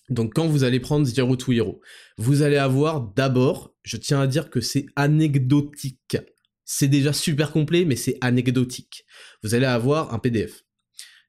Donc 0.10 0.34
quand 0.34 0.48
vous 0.48 0.64
allez 0.64 0.80
prendre 0.80 1.06
Zero 1.06 1.36
to 1.36 1.52
Hero, 1.52 1.82
vous 2.18 2.42
allez 2.42 2.58
avoir 2.58 3.02
d'abord, 3.02 3.74
je 3.84 3.98
tiens 3.98 4.22
à 4.22 4.28
dire 4.28 4.50
que 4.50 4.62
c'est 4.62 4.86
anecdotique. 4.96 6.18
C'est 6.64 6.88
déjà 6.88 7.14
super 7.14 7.52
complet, 7.52 7.86
mais 7.86 7.96
c'est 7.96 8.18
anecdotique. 8.22 9.06
Vous 9.44 9.54
allez 9.54 9.66
avoir 9.66 10.14
un 10.14 10.20
PDF. 10.20 10.64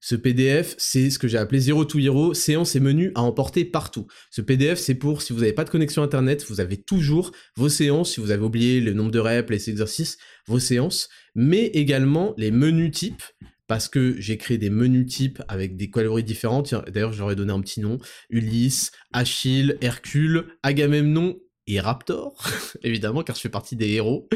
Ce 0.01 0.15
PDF, 0.15 0.75
c'est 0.79 1.11
ce 1.11 1.19
que 1.19 1.27
j'ai 1.27 1.39
appelé 1.39 1.59
Zero 1.59 1.85
to 1.85 1.99
Hero, 1.99 2.33
séances 2.33 2.77
et 2.77 2.81
menus 2.81 3.13
à 3.15 3.23
emporter 3.23 3.65
partout. 3.65 4.07
Ce 4.31 4.41
PDF, 4.41 4.79
c'est 4.79 4.95
pour 4.95 5.23
si 5.23 5.33
vous 5.33 5.41
n'avez 5.41 5.53
pas 5.53 5.65
de 5.65 5.71
connexion 5.71 6.03
internet, 6.03 6.45
vous 6.49 6.61
avez 6.61 6.81
toujours 6.81 7.33
vos 7.57 7.69
séances, 7.69 8.13
si 8.13 8.21
vous 8.21 8.31
avez 8.31 8.45
oublié 8.45 8.81
le 8.81 8.93
nombre 8.93 9.11
de 9.11 9.19
reps, 9.19 9.51
les 9.51 9.71
exercices, 9.71 10.19
vos 10.47 10.59
séances, 10.59 11.09
mais 11.35 11.67
également 11.67 12.35
les 12.37 12.51
menus 12.51 12.93
types 12.93 13.23
parce 13.67 13.89
que 13.89 14.15
j'ai 14.21 14.37
créé 14.37 14.59
des 14.59 14.71
menus 14.71 15.07
types 15.07 15.43
avec 15.49 15.77
des 15.77 15.91
calories 15.91 16.25
différentes. 16.25 16.75
D'ailleurs, 16.89 17.13
j'aurais 17.13 17.37
donné 17.37 17.53
un 17.53 17.61
petit 17.61 17.81
nom. 17.81 17.99
Ulysse, 18.31 18.93
Achille, 19.13 19.77
Hercule, 19.81 20.47
Agamemnon 20.63 21.39
et 21.67 21.81
Raptor, 21.81 22.49
évidemment, 22.83 23.23
car 23.23 23.35
je 23.37 23.41
fais 23.41 23.49
partie 23.49 23.77
des 23.77 23.91
héros. 23.91 24.29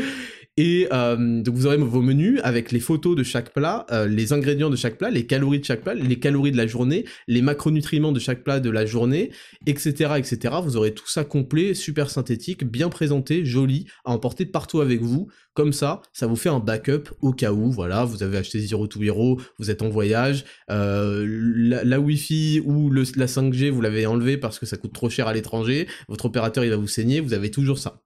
Et 0.63 0.89
euh, 0.93 1.41
donc 1.41 1.55
vous 1.55 1.65
aurez 1.65 1.79
vos 1.79 2.03
menus 2.03 2.39
avec 2.45 2.71
les 2.71 2.81
photos 2.81 3.17
de 3.17 3.23
chaque 3.23 3.55
plat, 3.55 3.87
euh, 3.93 4.07
les 4.07 4.35
ingrédients 4.35 4.69
de 4.69 4.77
chaque 4.77 4.99
plat, 4.99 5.09
les 5.09 5.25
calories 5.25 5.61
de 5.61 5.65
chaque 5.65 5.81
plat, 5.81 5.95
les 5.95 6.19
calories 6.19 6.53
de 6.53 6.59
la 6.59 6.67
journée, 6.67 7.07
les 7.29 7.41
macronutriments 7.41 8.13
de 8.13 8.21
chaque 8.21 8.45
plat 8.45 8.61
de 8.61 8.69
la 8.69 8.85
journée, 8.85 9.31
etc., 9.65 10.17
etc. 10.19 10.57
Vous 10.63 10.77
aurez 10.77 10.93
tout 10.93 11.09
ça 11.09 11.25
complet, 11.25 11.73
super 11.73 12.11
synthétique, 12.11 12.63
bien 12.63 12.91
présenté, 12.91 13.43
joli, 13.43 13.87
à 14.05 14.11
emporter 14.11 14.45
partout 14.45 14.83
avec 14.83 15.01
vous. 15.01 15.29
Comme 15.55 15.73
ça, 15.73 16.03
ça 16.13 16.27
vous 16.27 16.37
fait 16.37 16.51
un 16.51 16.61
backup 16.61 17.05
au 17.23 17.33
cas 17.33 17.53
où, 17.53 17.71
voilà, 17.71 18.05
vous 18.05 18.23
avez 18.23 18.37
acheté 18.37 18.61
Zero 18.61 18.87
to 18.87 19.03
Hero, 19.03 19.41
vous 19.59 19.71
êtes 19.71 19.81
en 19.81 19.89
voyage, 19.89 20.45
euh, 20.71 21.25
la, 21.27 22.01
Wi-Fi 22.01 22.61
ou 22.67 22.91
la 22.91 23.27
5G, 23.27 23.71
vous 23.71 23.81
l'avez 23.81 24.05
enlevé 24.05 24.37
parce 24.37 24.59
que 24.59 24.67
ça 24.67 24.77
coûte 24.77 24.93
trop 24.93 25.09
cher 25.09 25.27
à 25.27 25.33
l'étranger, 25.33 25.89
votre 26.07 26.27
opérateur 26.27 26.67
il 26.67 26.71
va 26.71 26.77
vous 26.77 26.87
saigner, 26.87 27.21
vous 27.21 27.33
avez 27.33 27.51
toujours 27.51 27.79
ça. 27.79 28.03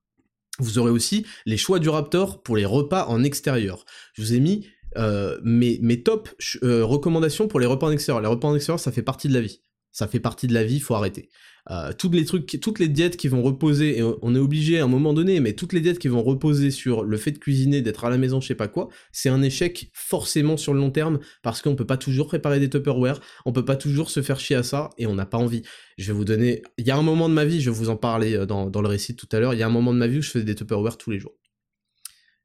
Vous 0.59 0.77
aurez 0.79 0.91
aussi 0.91 1.25
les 1.45 1.57
choix 1.57 1.79
du 1.79 1.89
Raptor 1.89 2.41
pour 2.41 2.55
les 2.55 2.65
repas 2.65 3.05
en 3.07 3.23
extérieur. 3.23 3.85
Je 4.13 4.21
vous 4.21 4.33
ai 4.33 4.39
mis 4.39 4.67
euh, 4.97 5.37
mes, 5.43 6.03
top 6.03 6.29
euh, 6.63 6.85
recommandations 6.85 7.47
pour 7.47 7.59
les 7.59 7.65
repas 7.65 7.87
en 7.87 7.91
extérieur. 7.91 8.21
Les 8.21 8.27
repas 8.27 8.47
en 8.47 8.55
extérieur, 8.55 8.79
ça 8.79 8.91
fait 8.91 9.01
partie 9.01 9.27
de 9.27 9.33
la 9.33 9.41
vie. 9.41 9.61
Ça 9.91 10.07
fait 10.07 10.19
partie 10.19 10.47
de 10.47 10.53
la 10.53 10.63
vie, 10.63 10.79
faut 10.79 10.95
arrêter. 10.95 11.29
Euh, 11.71 11.93
toutes 11.97 12.13
les 12.13 12.25
trucs, 12.25 12.59
toutes 12.61 12.77
les 12.77 12.87
diètes 12.87 13.17
qui 13.17 13.27
vont 13.27 13.41
reposer, 13.41 13.97
et 13.97 14.03
on 14.03 14.35
est 14.35 14.39
obligé 14.39 14.79
à 14.79 14.83
un 14.83 14.87
moment 14.87 15.13
donné, 15.13 15.39
mais 15.39 15.53
toutes 15.53 15.73
les 15.73 15.81
diètes 15.81 15.97
qui 15.97 16.07
vont 16.07 16.21
reposer 16.21 16.69
sur 16.69 17.03
le 17.03 17.17
fait 17.17 17.31
de 17.31 17.39
cuisiner, 17.39 17.81
d'être 17.81 18.05
à 18.05 18.11
la 18.11 18.17
maison, 18.17 18.39
je 18.39 18.47
sais 18.47 18.55
pas 18.55 18.67
quoi, 18.67 18.89
c'est 19.11 19.29
un 19.29 19.41
échec 19.41 19.89
forcément 19.91 20.57
sur 20.57 20.73
le 20.73 20.79
long 20.79 20.91
terme 20.91 21.19
parce 21.41 21.63
qu'on 21.63 21.75
peut 21.75 21.85
pas 21.85 21.97
toujours 21.97 22.27
préparer 22.27 22.59
des 22.59 22.69
Tupperware, 22.69 23.19
on 23.45 23.51
peut 23.51 23.65
pas 23.65 23.75
toujours 23.75 24.11
se 24.11 24.21
faire 24.21 24.39
chier 24.39 24.55
à 24.55 24.63
ça 24.63 24.91
et 24.99 25.07
on 25.07 25.15
n'a 25.15 25.25
pas 25.25 25.39
envie. 25.39 25.63
Je 25.97 26.11
vais 26.11 26.17
vous 26.17 26.25
donner, 26.25 26.61
il 26.77 26.85
y 26.85 26.91
a 26.91 26.97
un 26.97 27.01
moment 27.01 27.29
de 27.29 27.33
ma 27.33 27.45
vie, 27.45 27.61
je 27.61 27.71
vais 27.71 27.75
vous 27.75 27.89
en 27.89 27.97
parler 27.97 28.35
euh, 28.35 28.45
dans, 28.45 28.69
le 28.69 28.87
récit 28.87 29.15
tout 29.15 29.27
à 29.31 29.39
l'heure, 29.39 29.55
il 29.55 29.59
y 29.59 29.63
a 29.63 29.67
un 29.67 29.71
moment 29.71 29.93
de 29.93 29.97
ma 29.97 30.07
vie 30.07 30.19
où 30.19 30.21
je 30.21 30.29
faisais 30.29 30.45
des 30.45 30.55
Tupperware 30.55 30.97
tous 30.97 31.11
les 31.11 31.19
jours 31.19 31.33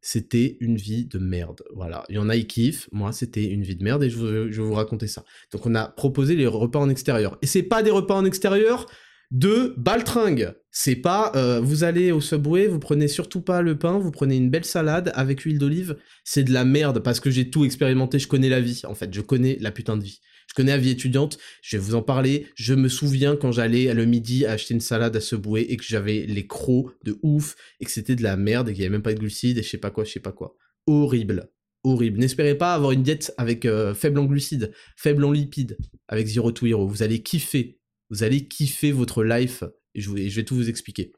c'était 0.02 0.56
une 0.60 0.76
vie 0.76 1.04
de 1.04 1.18
merde. 1.18 1.60
Voilà. 1.74 2.06
Il 2.08 2.14
y 2.14 2.18
en 2.18 2.30
a 2.30 2.36
qui 2.38 2.46
kiffent, 2.46 2.88
moi 2.90 3.12
c'était 3.12 3.44
une 3.44 3.62
vie 3.62 3.76
de 3.76 3.84
merde 3.84 4.02
et 4.02 4.08
je, 4.08 4.50
je, 4.50 4.62
vais 4.62 4.66
vous 4.66 4.72
raconter 4.72 5.06
ça. 5.06 5.24
Donc 5.52 5.66
on 5.66 5.74
a 5.74 5.88
proposé 5.88 6.36
les 6.36 6.46
repas 6.46 6.78
en 6.78 6.88
extérieur. 6.88 7.36
Et 7.42 7.46
c'est 7.46 7.62
pas 7.62 7.82
des 7.82 7.90
repas 7.90 8.14
en 8.14 8.24
extérieur 8.24 8.86
de 9.30 9.74
baltringue. 9.76 10.54
C'est 10.72 10.96
pas, 10.96 11.32
euh, 11.34 11.60
vous 11.60 11.82
allez 11.84 12.12
au 12.12 12.20
Subway, 12.20 12.66
vous 12.66 12.78
prenez 12.78 13.08
surtout 13.08 13.40
pas 13.40 13.62
le 13.62 13.78
pain, 13.78 13.98
vous 13.98 14.10
prenez 14.10 14.36
une 14.36 14.50
belle 14.50 14.64
salade 14.64 15.10
avec 15.14 15.40
huile 15.40 15.58
d'olive. 15.58 15.96
C'est 16.24 16.44
de 16.44 16.52
la 16.52 16.64
merde 16.64 17.00
parce 17.00 17.20
que 17.20 17.30
j'ai 17.30 17.50
tout 17.50 17.64
expérimenté, 17.64 18.18
je 18.18 18.28
connais 18.28 18.48
la 18.48 18.60
vie, 18.60 18.82
en 18.84 18.94
fait, 18.94 19.12
je 19.12 19.20
connais 19.20 19.56
la 19.60 19.72
putain 19.72 19.96
de 19.96 20.04
vie. 20.04 20.20
Je 20.48 20.54
connais 20.54 20.72
la 20.72 20.78
vie 20.78 20.90
étudiante, 20.90 21.38
je 21.62 21.76
vais 21.76 21.82
vous 21.82 21.94
en 21.94 22.02
parler. 22.02 22.48
Je 22.56 22.74
me 22.74 22.88
souviens 22.88 23.36
quand 23.36 23.52
j'allais 23.52 23.94
le 23.94 24.04
midi 24.04 24.46
acheter 24.46 24.74
une 24.74 24.80
salade 24.80 25.14
à 25.14 25.20
Subway 25.20 25.62
et 25.62 25.76
que 25.76 25.84
j'avais 25.84 26.26
les 26.26 26.46
crocs 26.48 26.92
de 27.04 27.18
ouf 27.22 27.54
et 27.78 27.84
que 27.84 27.90
c'était 27.92 28.16
de 28.16 28.24
la 28.24 28.36
merde 28.36 28.68
et 28.68 28.72
qu'il 28.72 28.80
n'y 28.80 28.86
avait 28.86 28.92
même 28.92 29.02
pas 29.02 29.14
de 29.14 29.20
glucides 29.20 29.58
et 29.58 29.62
je 29.62 29.68
sais 29.68 29.78
pas 29.78 29.92
quoi, 29.92 30.02
je 30.02 30.10
sais 30.10 30.20
pas 30.20 30.32
quoi. 30.32 30.56
Horrible. 30.88 31.50
Horrible. 31.84 32.18
N'espérez 32.18 32.56
pas 32.56 32.74
avoir 32.74 32.90
une 32.90 33.04
diète 33.04 33.32
avec 33.38 33.64
euh, 33.64 33.94
faible 33.94 34.18
en 34.18 34.24
glucides, 34.24 34.72
faible 34.96 35.24
en 35.24 35.30
lipides, 35.30 35.78
avec 36.08 36.26
Zero 36.26 36.50
to 36.50 36.66
Hero. 36.66 36.86
Vous 36.86 37.04
allez 37.04 37.22
kiffer. 37.22 37.79
Vous 38.10 38.22
allez 38.22 38.46
kiffer 38.46 38.92
votre 38.92 39.24
life 39.24 39.64
et 39.94 40.00
je, 40.00 40.10
vais 40.10 40.44
tout 40.44 40.54
vous 40.54 40.68
expliquer. 40.68 41.12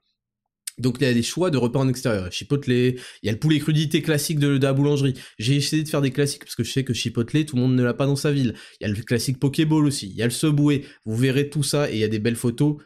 Donc 0.78 0.96
il 1.00 1.04
y 1.04 1.06
a 1.06 1.12
des 1.12 1.22
choix 1.22 1.50
de 1.50 1.58
repas 1.58 1.80
en 1.80 1.88
extérieur. 1.88 2.32
Chipotle, 2.32 2.72
il 2.72 2.96
y 3.22 3.28
a 3.28 3.32
le 3.32 3.38
poulet 3.38 3.58
crudité 3.58 4.00
classique 4.00 4.38
de, 4.38 4.58
la 4.58 4.72
boulangerie. 4.72 5.14
J'ai 5.38 5.56
essayé 5.56 5.82
de 5.82 5.88
faire 5.88 6.00
des 6.00 6.10
classiques 6.10 6.44
parce 6.44 6.54
que 6.54 6.64
je 6.64 6.72
sais 6.72 6.84
que 6.84 6.94
Chipotle, 6.94 7.44
tout 7.44 7.56
le 7.56 7.62
monde 7.62 7.74
ne 7.74 7.82
l'a 7.82 7.94
pas 7.94 8.06
dans 8.06 8.16
sa 8.16 8.32
ville. 8.32 8.54
Il 8.80 8.84
y 8.84 8.90
a 8.90 8.92
le 8.92 9.02
classique 9.02 9.38
Pokéball 9.38 9.84
aussi. 9.84 10.08
Il 10.08 10.16
y 10.16 10.22
a 10.22 10.26
le 10.26 10.30
Subway. 10.30 10.82
Vous 11.04 11.16
verrez 11.16 11.50
tout 11.50 11.62
ça 11.62 11.90
et 11.90 11.94
il 11.94 11.98
y 11.98 12.04
a 12.04 12.08
des 12.08 12.18
belles 12.18 12.36
photos 12.36 12.76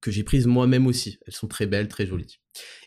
que 0.00 0.10
j'ai 0.10 0.22
prises 0.22 0.46
moi-même 0.46 0.86
aussi. 0.86 1.18
Elles 1.26 1.34
sont 1.34 1.48
très 1.48 1.66
belles, 1.66 1.88
très 1.88 2.06
jolies. 2.06 2.38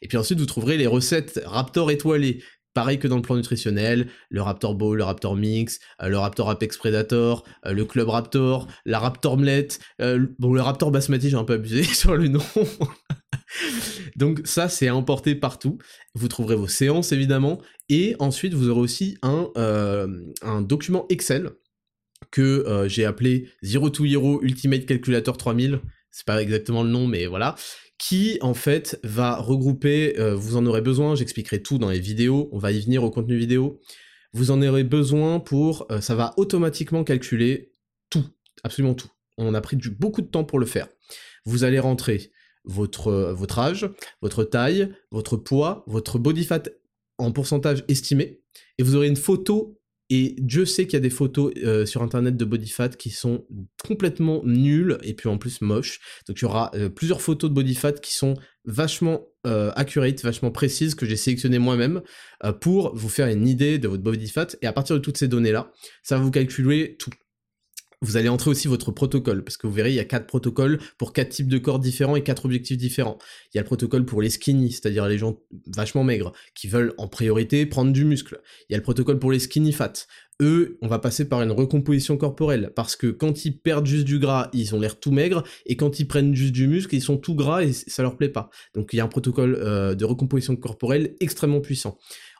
Et 0.02 0.08
puis 0.08 0.18
ensuite, 0.18 0.40
vous 0.40 0.46
trouverez 0.46 0.78
les 0.78 0.88
recettes 0.88 1.42
Raptor 1.46 1.92
étoilées. 1.92 2.44
Pareil 2.74 2.98
que 2.98 3.08
dans 3.08 3.18
le 3.18 3.22
plan 3.22 3.36
nutritionnel, 3.36 4.08
le 4.30 4.42
Raptor 4.42 4.74
Ball, 4.74 4.98
le 4.98 5.04
Raptor 5.04 5.36
Mix, 5.36 5.80
euh, 6.02 6.08
le 6.08 6.18
Raptor 6.18 6.50
Apex 6.50 6.78
Predator, 6.78 7.44
euh, 7.66 7.74
le 7.74 7.86
Club 7.86 8.10
Raptor, 8.10 8.68
la 8.86 8.98
Raptor 8.98 9.38
Mlette, 9.38 9.80
euh, 10.02 10.26
bon 10.40 10.54
le 10.54 10.62
Raptor 10.62 10.90
Basmati 10.90 11.30
j'ai 11.30 11.38
un 11.38 11.44
peu 11.44 11.54
abusé 11.54 11.84
sur 11.94 12.16
le 12.16 12.28
nom. 12.30 12.44
Donc 14.16 14.42
ça 14.46 14.70
c'est 14.70 14.90
emporté 14.90 15.36
partout. 15.36 15.78
Vous 16.16 16.28
trouverez 16.28 16.56
vos 16.56 16.68
séances 16.68 17.12
évidemment 17.12 17.62
et 17.90 18.16
ensuite 18.18 18.56
vous 18.56 18.70
aurez 18.70 18.82
aussi 18.82 19.18
un, 19.22 19.52
un 20.42 20.62
document 20.62 21.06
Excel 21.10 21.52
que 22.32 22.86
j'ai 22.88 23.06
appelé 23.06 23.50
Zero 23.62 23.90
to 23.90 24.06
Hero 24.06 24.42
Ultimate 24.42 24.86
Calculator 24.86 25.38
3000. 25.38 25.80
C'est 26.10 26.26
pas 26.26 26.42
exactement 26.42 26.84
le 26.84 26.90
nom 26.90 27.06
mais 27.06 27.28
voilà 27.28 27.56
qui 28.04 28.38
en 28.42 28.54
fait 28.54 29.00
va 29.06 29.38
regrouper, 29.38 30.20
euh, 30.20 30.36
vous 30.36 30.58
en 30.58 30.66
aurez 30.66 30.82
besoin, 30.82 31.16
j'expliquerai 31.16 31.64
tout 31.64 31.78
dans 31.78 31.90
les 31.90 32.02
vidéos, 32.02 32.50
on 32.52 32.58
va 32.58 32.74
y 32.74 32.82
venir 32.82 33.02
au 33.06 33.10
contenu 33.10 33.38
vidéo, 33.38 33.80
vous 34.34 34.52
en 34.52 34.62
aurez 34.62 34.84
besoin 34.84 35.40
pour, 35.40 35.88
euh, 35.90 36.02
ça 36.02 36.14
va 36.14 36.34
automatiquement 36.36 37.06
calculer 37.06 37.72
tout, 38.10 38.26
absolument 38.66 38.94
tout. 38.94 39.08
On 39.38 39.54
a 39.54 39.62
pris 39.62 39.78
du, 39.78 39.90
beaucoup 39.90 40.22
de 40.22 40.28
temps 40.28 40.44
pour 40.44 40.60
le 40.60 40.66
faire. 40.66 40.90
Vous 41.46 41.64
allez 41.64 41.80
rentrer 41.80 42.34
votre, 42.66 43.08
euh, 43.08 43.34
votre 43.34 43.58
âge, 43.60 43.90
votre 44.22 44.44
taille, 44.44 44.94
votre 45.10 45.38
poids, 45.38 45.86
votre 45.88 46.20
body 46.20 46.44
fat 46.44 46.64
en 47.18 47.32
pourcentage 47.32 47.86
estimé, 47.88 48.42
et 48.80 48.84
vous 48.84 48.98
aurez 48.98 49.08
une 49.08 49.16
photo 49.16 49.80
et 50.10 50.36
Dieu 50.38 50.66
sait 50.66 50.86
qu'il 50.86 50.94
y 50.94 50.98
a 50.98 51.00
des 51.00 51.10
photos 51.10 51.54
euh, 51.64 51.86
sur 51.86 52.02
internet 52.04 52.36
de 52.36 52.46
body 52.46 52.70
fat 52.70 52.90
qui 52.90 53.10
sont 53.10 53.46
complètement 53.86 54.42
nulles 54.44 54.98
et 55.04 55.14
puis 55.14 55.30
en 55.30 55.38
plus 55.38 55.62
moches. 55.62 56.00
Donc 56.28 56.40
il 56.40 56.42
y 56.44 56.46
aura 56.46 56.72
euh, 56.76 56.90
plusieurs 56.90 57.22
photos 57.22 57.50
de 57.50 57.56
body 57.56 57.74
fat 57.74 57.94
qui 57.94 58.14
sont 58.14 58.36
vachement 58.66 59.22
euh, 59.48 59.72
vachement 60.24 60.52
précises 60.52 60.96
que 60.96 61.06
j'ai 61.06 61.16
sélectionnées 61.16 61.60
moi-même 61.60 62.02
pour 62.62 62.96
vous 62.96 63.10
faire 63.10 63.28
une 63.28 63.48
idée 63.48 63.78
de 63.78 63.88
votre 63.88 64.04
body 64.04 64.30
fat. 64.30 64.48
Et 64.62 64.68
à 64.68 64.74
partir 64.74 64.96
de 64.96 65.02
toutes 65.02 65.18
ces 65.18 65.28
données-là, 65.28 65.72
ça 66.02 66.18
va 66.18 66.24
vous 66.24 66.32
calculer 66.32 66.96
tout 66.98 67.10
vous 68.04 68.18
allez 68.18 68.30
entrer 68.30 68.50
aussi 68.50 68.68
votre 68.68 68.92
protocole, 68.92 69.44
parce 69.44 69.58
que 69.58 69.66
vous 69.66 69.74
verrez, 69.74 69.92
il 69.92 69.96
y 69.96 70.00
a 70.00 70.06
quatre 70.06 70.28
protocoles 70.28 70.80
pour 70.98 71.14
quatre 71.14 71.30
types 71.30 71.48
de 71.48 71.58
corps 71.58 71.80
différents 71.80 72.16
et 72.16 72.24
quatre 72.24 72.46
objectifs 72.46 72.78
différents. 72.78 73.18
Il 73.54 73.58
y 73.58 73.60
a 73.60 73.62
le 73.62 73.66
protocole 73.66 74.06
pour 74.06 74.22
les 74.22 74.30
skinny, 74.30 74.72
c'est-à-dire 74.72 75.08
les 75.08 75.18
gens 75.18 75.40
vachement 75.74 76.04
maigres, 76.04 76.34
qui 76.54 76.68
veulent 76.68 76.94
en 76.98 77.08
priorité 77.08 77.66
prendre 77.66 77.94
du 77.94 78.06
muscle. 78.06 78.42
Il 78.70 78.74
y 78.74 78.76
a 78.76 78.78
le 78.78 78.84
protocole 78.84 79.20
pour 79.20 79.32
les 79.32 79.40
skinny 79.40 79.72
fat. 79.72 79.94
Eux, 80.42 80.78
on 80.82 80.88
va 80.88 81.00
passer 81.00 81.30
par 81.30 81.42
une 81.42 81.52
recomposition 81.52 82.18
corporelle, 82.18 82.72
parce 82.76 82.96
que 82.96 83.08
quand 83.08 83.46
ils 83.46 83.58
perdent 83.58 83.86
juste 83.86 84.06
du 84.06 84.20
gras, 84.20 84.50
ils 84.52 84.76
ont 84.76 84.80
l'air 84.80 85.00
tout 85.00 85.12
maigres, 85.12 85.44
et 85.66 85.78
quand 85.78 86.00
ils 86.00 86.08
prennent 86.08 86.36
juste 86.36 86.54
du 86.54 86.68
muscle, 86.68 86.94
ils 86.96 87.02
sont 87.02 87.18
tout 87.18 87.36
gras 87.36 87.64
et 87.64 87.72
ça 87.72 88.04
leur 88.04 88.18
plaît 88.18 88.30
pas. 88.30 88.50
Donc 88.74 88.90
il 88.94 88.98
y 88.98 89.00
a 89.00 89.04
un 89.06 89.08
protocole 89.08 89.56
euh, 89.56 89.96
de 89.96 90.06
recomposition 90.06 90.56
corporelle 90.56 91.16
extrêmement 91.20 91.62
puissant. 91.62 91.98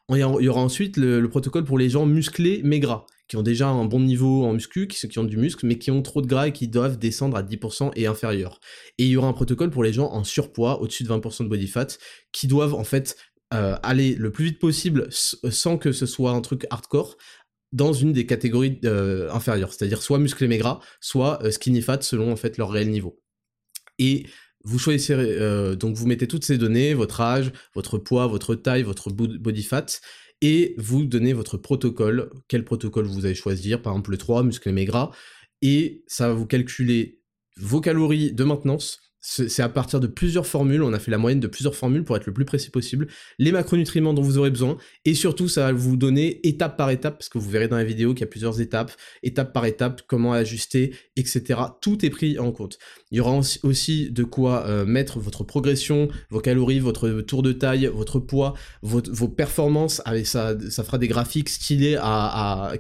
Il 0.10 0.18
y 0.18 0.24
aura 0.24 0.62
ensuite 0.62 0.98
le, 0.98 1.26
protocole 1.30 1.64
pour 1.64 1.78
les 1.78 1.90
gens 1.90 2.06
musclés 2.06 2.62
mais 2.64 2.80
gras 2.80 3.06
qui 3.34 3.38
ont 3.38 3.42
déjà 3.42 3.68
un 3.68 3.86
bon 3.86 4.00
niveau 4.00 4.46
en 4.46 4.54
muscu, 4.54 4.88
qui, 4.88 5.08
qui 5.08 5.18
ont 5.18 5.24
du 5.24 5.38
muscle, 5.38 5.66
mais 5.66 5.80
qui 5.80 5.90
ont 5.90 6.04
trop 6.04 6.22
de 6.22 6.28
gras 6.28 6.50
et 6.50 6.52
qui 6.52 6.68
doivent 6.68 7.00
descendre 7.00 7.36
à 7.36 7.42
10% 7.42 7.92
et 7.96 8.06
inférieur. 8.06 8.60
Et 9.00 9.06
il 9.06 9.10
y 9.10 9.18
aura 9.18 9.28
un 9.28 9.34
protocole 9.34 9.72
pour 9.72 9.84
les 9.84 9.92
gens 9.92 10.12
en 10.12 10.24
surpoids, 10.24 10.80
au-dessus 10.80 11.04
de 11.04 11.10
20% 11.10 11.46
de 11.46 11.50
body 11.50 11.66
fat, 11.66 11.88
qui 12.32 12.46
doivent 12.46 12.76
en 12.76 12.84
fait 12.84 13.18
euh, 13.56 13.76
aller 13.82 14.14
le 14.14 14.32
plus 14.32 14.46
vite 14.46 14.60
possible 14.60 15.08
sans 15.10 15.80
que 15.80 15.92
ce 15.92 16.06
soit 16.06 16.30
un 16.30 16.42
truc 16.42 16.68
hardcore 16.70 17.18
dans 17.72 17.92
une 17.92 18.14
des 18.14 18.28
catégories 18.28 18.80
euh, 18.86 19.32
inférieures, 19.32 19.74
c'est-à-dire 19.74 20.04
soit 20.04 20.20
musclé 20.20 20.48
mais 20.48 20.60
gras, 20.60 20.80
soit 21.02 21.42
euh, 21.42 21.50
skinny 21.50 21.82
fat 21.82 22.04
selon 22.04 22.32
en 22.32 22.36
fait 22.36 22.60
leur 22.60 22.70
réel 22.70 22.92
niveau. 22.92 23.20
Et 23.98 24.28
vous 24.64 24.78
choisissez, 24.78 25.16
donc 25.76 25.96
vous 25.96 26.06
mettez 26.06 26.28
toutes 26.28 26.46
ces 26.46 26.60
données, 26.60 26.94
votre 26.94 27.20
âge, 27.20 27.52
votre 27.74 27.98
poids, 27.98 28.28
votre 28.28 28.54
taille, 28.54 28.84
votre 28.84 29.10
body 29.12 29.64
fat, 29.64 29.88
et 30.44 30.76
vous 30.78 31.06
donnez 31.06 31.32
votre 31.32 31.56
protocole, 31.56 32.30
quel 32.50 32.66
protocole 32.66 33.06
vous 33.06 33.26
allez 33.26 33.34
choisir, 33.34 33.82
par 33.82 33.94
exemple 33.94 34.12
le 34.12 34.18
3, 34.18 34.44
muscle 34.44 34.72
maigre, 34.74 35.16
et 35.62 36.04
ça 36.06 36.28
va 36.28 36.34
vous 36.34 36.46
calculer 36.46 37.22
vos 37.58 37.80
calories 37.80 38.34
de 38.34 38.44
maintenance, 38.44 39.13
c'est 39.26 39.62
à 39.62 39.70
partir 39.70 40.02
de 40.02 40.08
plusieurs 40.08 40.46
formules, 40.46 40.84
on 40.84 40.92
a 40.92 41.00
fait 41.00 41.10
la 41.10 41.18
moyenne 41.18 41.40
de 41.40 41.48
plusieurs 41.48 41.76
formules 41.76 42.04
pour 42.04 42.18
être 42.18 42.26
le 42.26 42.34
plus 42.34 42.44
précis 42.44 42.70
possible, 42.70 43.08
les 43.40 43.54
macronutriments 43.54 44.14
dont 44.14 44.22
vous 44.22 44.38
aurez 44.38 44.50
besoin, 44.50 44.78
et 45.06 45.14
surtout 45.14 45.48
ça 45.48 45.68
va 45.68 45.72
vous 45.72 45.96
donner 45.96 46.46
étape 46.46 46.76
par 46.76 46.90
étape, 46.90 47.20
parce 47.20 47.30
que 47.30 47.38
vous 47.38 47.50
verrez 47.50 47.70
dans 47.70 47.78
la 47.78 47.86
vidéo 47.86 48.14
qu'il 48.14 48.22
y 48.22 48.24
a 48.26 48.28
plusieurs 48.28 48.60
étapes, 48.60 48.92
étape 49.24 49.54
par 49.54 49.66
étape, 49.66 50.02
comment 50.08 50.34
ajuster, 50.34 50.94
etc. 51.16 51.62
Tout 51.80 52.06
est 52.06 52.10
pris 52.10 52.38
en 52.38 52.52
compte. 52.52 52.78
Il 53.12 53.18
y 53.18 53.22
aura 53.22 53.40
aussi 53.64 54.12
de 54.12 54.24
quoi 54.26 54.66
euh, 54.68 54.86
mettre 54.86 55.20
votre 55.20 55.46
progression, 55.46 56.10
vos 56.30 56.42
calories, 56.42 56.82
votre 56.82 57.22
tour 57.22 57.44
de 57.44 57.54
taille, 57.54 57.90
votre 57.94 58.20
poids, 58.20 58.56
vos 58.82 59.30
performances, 59.30 60.02
avec 60.04 60.28
ça, 60.28 60.54
ça 60.70 60.84
fera 60.84 60.98
des 60.98 61.08
graphiques 61.08 61.48
stylés 61.48 61.98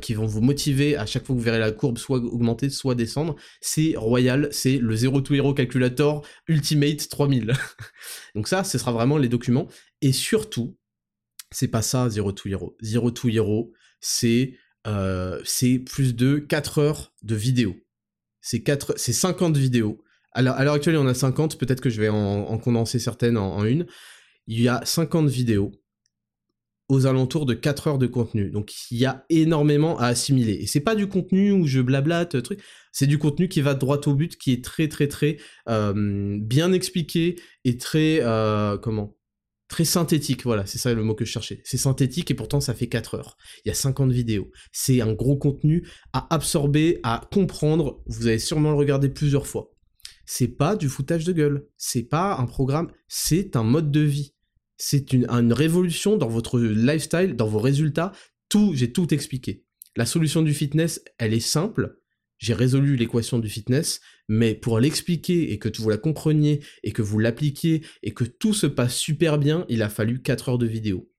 qui 0.01 0.13
vont 0.13 0.25
vous 0.25 0.41
motiver 0.41 0.97
à 0.97 1.05
chaque 1.05 1.25
fois 1.25 1.35
que 1.35 1.39
vous 1.39 1.45
verrez 1.45 1.59
la 1.59 1.71
courbe 1.71 1.97
soit 1.97 2.17
augmenter, 2.17 2.69
soit 2.69 2.95
descendre. 2.95 3.37
C'est 3.61 3.93
royal, 3.95 4.49
c'est 4.51 4.77
le 4.77 4.95
0 4.95 5.21
to 5.21 5.33
hero 5.35 5.53
calculator 5.53 6.25
Ultimate 6.47 7.09
3000. 7.09 7.53
Donc 8.35 8.47
ça, 8.47 8.63
ce 8.63 8.77
sera 8.77 8.91
vraiment 8.91 9.17
les 9.17 9.29
documents. 9.29 9.67
Et 10.01 10.11
surtout, 10.11 10.77
c'est 11.51 11.67
pas 11.67 11.81
ça 11.81 12.09
Zero 12.09 12.31
to 12.31 12.49
Hero. 12.49 12.75
Zero 12.81 13.11
to 13.11 13.29
Hero, 13.29 13.71
c'est 13.99 14.55
euh, 14.87 15.41
plus 15.85 16.15
de 16.15 16.37
4 16.37 16.79
heures 16.79 17.13
de 17.21 17.35
vidéo. 17.35 17.75
C'est 18.41 18.63
50 18.95 19.55
vidéos. 19.55 20.03
À 20.33 20.41
l'heure 20.41 20.73
actuelle, 20.73 20.95
il 20.95 20.97
y 20.97 21.01
en 21.01 21.07
a 21.07 21.13
50, 21.13 21.57
peut-être 21.57 21.79
que 21.79 21.89
je 21.89 22.01
vais 22.01 22.09
en, 22.09 22.57
condenser 22.57 22.99
certaines 22.99 23.37
en, 23.37 23.55
en, 23.55 23.65
une. 23.65 23.85
Il 24.47 24.59
y 24.61 24.67
a 24.67 24.81
50 24.83 25.29
vidéos 25.29 25.71
aux 26.89 27.05
alentours 27.05 27.45
de 27.45 27.53
4 27.53 27.87
heures 27.87 27.97
de 27.97 28.07
contenu. 28.07 28.51
Donc 28.51 28.73
il 28.91 28.97
y 28.97 29.05
a 29.05 29.25
énormément 29.29 29.97
à 29.99 30.07
assimiler. 30.07 30.53
Et 30.53 30.67
c'est 30.67 30.81
pas 30.81 30.95
du 30.95 31.07
contenu 31.07 31.51
où 31.51 31.65
je 31.65 31.79
blablate, 31.79 32.41
truc. 32.43 32.61
C'est 32.91 33.07
du 33.07 33.17
contenu 33.17 33.47
qui 33.47 33.61
va 33.61 33.73
droit 33.73 33.99
au 34.05 34.13
but, 34.13 34.37
qui 34.37 34.51
est 34.51 34.63
très 34.63 34.87
très 34.87 35.07
très 35.07 35.37
euh, 35.69 36.37
bien 36.39 36.73
expliqué 36.73 37.35
et 37.63 37.77
très 37.77 38.19
euh, 38.21 38.77
comment? 38.77 39.15
Très 39.69 39.85
synthétique. 39.85 40.43
Voilà, 40.43 40.65
c'est 40.65 40.77
ça 40.77 40.93
le 40.93 41.03
mot 41.03 41.15
que 41.15 41.25
je 41.25 41.31
cherchais. 41.31 41.61
C'est 41.63 41.77
synthétique 41.77 42.29
et 42.29 42.35
pourtant 42.35 42.59
ça 42.61 42.73
fait 42.73 42.87
4 42.87 43.15
heures. 43.15 43.37
Il 43.65 43.69
y 43.69 43.71
a 43.71 43.75
50 43.75 44.11
vidéos. 44.11 44.51
C'est 44.71 45.01
un 45.01 45.13
gros 45.13 45.37
contenu 45.37 45.87
à 46.11 46.33
absorber, 46.33 46.99
à 47.03 47.27
comprendre. 47.31 48.03
Vous 48.07 48.27
allez 48.27 48.39
sûrement 48.39 48.71
le 48.71 48.77
regarder 48.77 49.09
plusieurs 49.09 49.47
fois. 49.47 49.71
C'est 50.25 50.47
pas 50.47 50.75
du 50.75 50.89
foutage 50.89 51.23
de 51.23 51.33
gueule. 51.33 51.67
C'est 51.77 52.03
pas 52.03 52.37
un 52.37 52.45
programme. 52.45 52.91
C'est 53.07 53.55
un 53.55 53.63
mode 53.63 53.91
de 53.91 54.01
vie 54.01 54.32
c'est 54.85 55.13
une, 55.13 55.53
révolution 55.53 56.17
dans 56.17 56.27
votre 56.27 56.59
lifestyle, 56.59 57.37
dans 57.37 57.47
vos 57.47 57.59
résultats. 57.59 58.11
Tout, 58.49 58.73
j'ai 58.75 58.91
tout 58.91 59.13
expliqué. 59.13 59.63
La 59.95 60.05
solution 60.05 60.41
du 60.41 60.53
fitness, 60.53 61.01
elle 61.17 61.33
est 61.33 61.39
simple. 61.39 62.01
J'ai 62.37 62.53
résolu 62.53 62.97
l'équation 62.97 63.39
du 63.39 63.47
fitness, 63.47 64.01
mais 64.27 64.53
pour 64.53 64.79
l'expliquer 64.79 65.53
et 65.53 65.57
que 65.57 65.69
vous 65.81 65.89
la 65.89 65.97
compreniez 65.97 66.59
et 66.83 66.91
que 66.91 67.01
vous 67.01 67.17
l'appliquiez 67.17 67.85
et 68.01 68.13
que 68.13 68.25
tout 68.25 68.53
se 68.53 68.67
passe 68.67 68.97
super 68.97 69.37
bien, 69.37 69.65
il 69.69 69.81
a 69.83 69.89
fallu 69.89 70.21
4 70.21 70.49
heures 70.49 70.57
de 70.57 70.67
vidéo. 70.67 71.09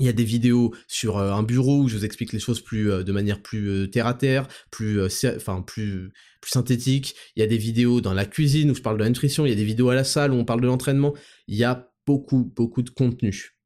Il 0.00 0.06
y 0.06 0.08
a 0.08 0.14
des 0.14 0.24
vidéos 0.24 0.74
sur 0.88 1.18
euh, 1.18 1.32
un 1.32 1.42
bureau 1.42 1.82
où 1.82 1.88
je 1.88 1.98
vous 1.98 2.06
explique 2.06 2.32
les 2.32 2.40
choses 2.40 2.62
plus 2.62 2.90
euh, 2.90 3.02
de 3.02 3.12
manière 3.12 3.42
plus 3.42 3.68
euh, 3.68 3.86
terre 3.88 4.06
à 4.06 4.14
terre, 4.14 4.48
plus 4.70 5.02
enfin 5.04 5.60
plus 5.60 6.10
plus 6.40 6.50
synthétique. 6.50 7.14
Il 7.36 7.40
y 7.40 7.42
a 7.42 7.46
des 7.46 7.58
vidéos 7.58 8.00
dans 8.00 8.14
la 8.14 8.24
cuisine 8.24 8.70
où 8.70 8.74
je 8.74 8.80
parle 8.80 8.96
de 8.96 9.02
la 9.02 9.10
nutrition, 9.10 9.44
il 9.44 9.50
y 9.50 9.52
a 9.52 9.56
des 9.56 9.64
vidéos 9.64 9.90
à 9.90 9.94
la 9.94 10.04
salle 10.04 10.32
où 10.32 10.36
on 10.36 10.46
parle 10.46 10.62
de 10.62 10.66
l'entraînement. 10.66 11.12
Il 11.46 11.56
y 11.56 11.64
a 11.64 11.91
beaucoup, 12.06 12.52
beaucoup 12.56 12.82
de 12.82 12.90
contenu. 12.90 13.56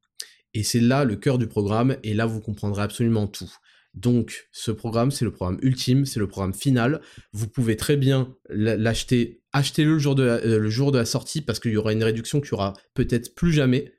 Et 0.54 0.62
c'est 0.62 0.80
là 0.80 1.04
le 1.04 1.16
cœur 1.16 1.38
du 1.38 1.46
programme, 1.46 1.96
et 2.02 2.14
là 2.14 2.26
vous 2.26 2.40
comprendrez 2.40 2.82
absolument 2.82 3.26
tout. 3.26 3.52
Donc 3.96 4.48
ce 4.52 4.70
programme, 4.70 5.10
c'est 5.10 5.24
le 5.24 5.32
programme 5.32 5.58
ultime, 5.62 6.04
c'est 6.04 6.20
le 6.20 6.28
programme 6.28 6.54
final. 6.54 7.00
Vous 7.32 7.48
pouvez 7.48 7.76
très 7.76 7.96
bien 7.96 8.34
l'acheter, 8.50 9.42
achetez-le 9.52 9.94
le, 9.94 9.98
jour 9.98 10.14
de 10.14 10.22
la, 10.22 10.34
euh, 10.34 10.58
le 10.58 10.68
jour 10.68 10.92
de 10.92 10.98
la 10.98 11.06
sortie, 11.06 11.40
parce 11.40 11.60
qu'il 11.60 11.72
y 11.72 11.76
aura 11.76 11.92
une 11.92 12.04
réduction 12.04 12.40
qui 12.40 12.52
aura 12.54 12.74
peut-être 12.94 13.34
plus 13.34 13.52
jamais. 13.52 13.92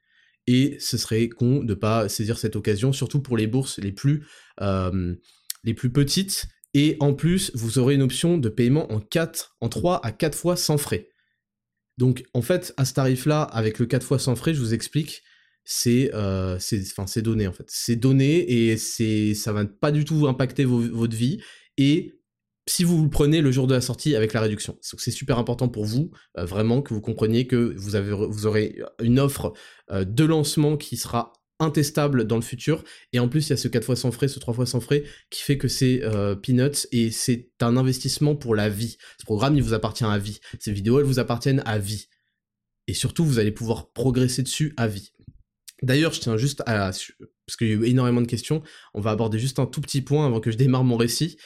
Et 0.46 0.78
ce 0.80 0.98
serait 0.98 1.28
con 1.30 1.64
de 1.64 1.74
pas 1.74 2.08
saisir 2.10 2.38
cette 2.38 2.56
occasion, 2.56 2.94
surtout 2.94 3.22
pour 3.22 3.38
les 3.38 3.48
bourses 3.48 3.80
les 3.80 3.92
plus, 3.92 4.26
euh, 4.62 5.16
les 5.64 5.74
plus 5.74 5.92
petites 5.92 6.48
Et 6.74 6.96
en 7.00 7.14
plus, 7.14 7.52
vous 7.56 7.80
aurez 7.80 7.96
une 7.96 8.04
option 8.04 8.38
de 8.38 8.50
paiement 8.50 8.92
en 8.92 9.00
4, 9.00 9.58
en 9.62 9.70
3 9.70 10.06
à 10.06 10.12
4 10.12 10.38
fois 10.38 10.56
sans 10.56 10.78
frais. 10.78 11.10
Donc 11.98 12.24
en 12.34 12.42
fait, 12.42 12.74
à 12.78 12.86
ce 12.86 12.94
tarif-là, 12.94 13.42
avec 13.44 13.80
le 13.80 13.86
4 13.86 14.04
fois 14.04 14.20
sans 14.20 14.36
frais, 14.36 14.54
je 14.54 14.60
vous 14.60 14.74
explique, 14.74 15.24
c'est 15.64 16.12
euh, 16.14 16.58
donné 17.18 17.48
en 17.48 17.54
fait. 17.54 17.66
C'est 17.68 17.96
donné 17.96 18.70
et 18.70 18.78
ça 18.78 19.52
va 19.52 19.66
pas 19.66 19.92
du 19.92 20.06
tout 20.06 20.28
impacter 20.28 20.66
votre 20.66 21.16
vie. 21.16 21.42
Et 21.78 22.18
si 22.68 22.84
vous 22.84 23.02
le 23.02 23.10
prenez 23.10 23.42
le 23.42 23.52
jour 23.52 23.66
de 23.66 23.74
la 23.74 23.82
sortie 23.82 24.16
avec 24.16 24.34
la 24.34 24.42
réduction. 24.42 24.78
C'est 24.82 25.12
super 25.12 25.40
important 25.40 25.70
pour 25.70 25.86
vous, 25.86 26.12
euh, 26.38 26.46
vraiment, 26.46 26.82
que 26.82 26.94
vous 26.94 27.02
compreniez 27.02 27.48
que 27.48 27.74
vous, 27.78 27.96
avez, 27.96 28.12
vous 28.12 28.46
aurez 28.46 28.78
une 29.02 29.20
offre 29.20 29.54
euh, 29.92 30.04
de 30.04 30.26
lancement 30.26 30.78
qui 30.78 30.98
sera 30.98 31.34
intestable 31.60 32.26
dans 32.26 32.36
le 32.36 32.42
futur. 32.42 32.84
Et 33.14 33.20
en 33.20 33.28
plus, 33.28 33.48
il 33.48 33.50
y 33.52 33.54
a 33.54 33.58
ce 33.58 33.68
4 33.68 33.84
fois 33.84 33.96
sans 33.96 34.12
frais, 34.12 34.28
ce 34.28 34.40
3 34.40 34.54
fois 34.54 34.66
sans 34.66 34.80
frais, 34.80 35.04
qui 35.30 35.42
fait 35.42 35.58
que 35.58 35.68
c'est 35.68 36.04
euh, 36.04 36.36
peanuts 36.36 36.88
et 36.92 37.12
c'est 37.12 37.50
un 37.62 37.78
investissement 37.78 38.36
pour 38.36 38.56
la 38.56 38.70
vie. 38.70 38.98
Ce 39.20 39.26
programme, 39.26 39.56
il 39.56 39.64
vous 39.64 39.74
appartient 39.74 40.06
à 40.06 40.18
vie. 40.18 40.40
Ces 40.60 40.72
vidéos, 40.72 41.00
elles 41.00 41.06
vous 41.06 41.20
appartiennent 41.20 41.64
à 41.66 41.80
vie. 41.80 42.08
Et 42.88 42.94
surtout, 42.94 43.26
vous 43.26 43.40
allez 43.40 43.52
pouvoir 43.52 43.92
progresser 43.92 44.44
dessus 44.44 44.74
à 44.78 44.88
vie. 44.88 45.12
D'ailleurs, 45.84 46.14
je 46.14 46.22
tiens 46.22 46.38
juste 46.38 46.62
à... 46.66 46.92
Parce 47.46 47.58
qu'il 47.58 47.68
y 47.68 47.72
a 47.72 47.76
eu 47.76 47.86
énormément 47.86 48.22
de 48.22 48.28
questions, 48.28 48.62
on 48.94 49.00
va 49.00 49.12
aborder 49.12 49.40
juste 49.40 49.60
un 49.60 49.66
tout 49.66 49.82
petit 49.82 50.02
point 50.02 50.26
avant 50.26 50.40
que 50.40 50.52
je 50.52 50.58
démarre 50.58 50.84
mon 50.84 50.98
récit. 50.98 51.38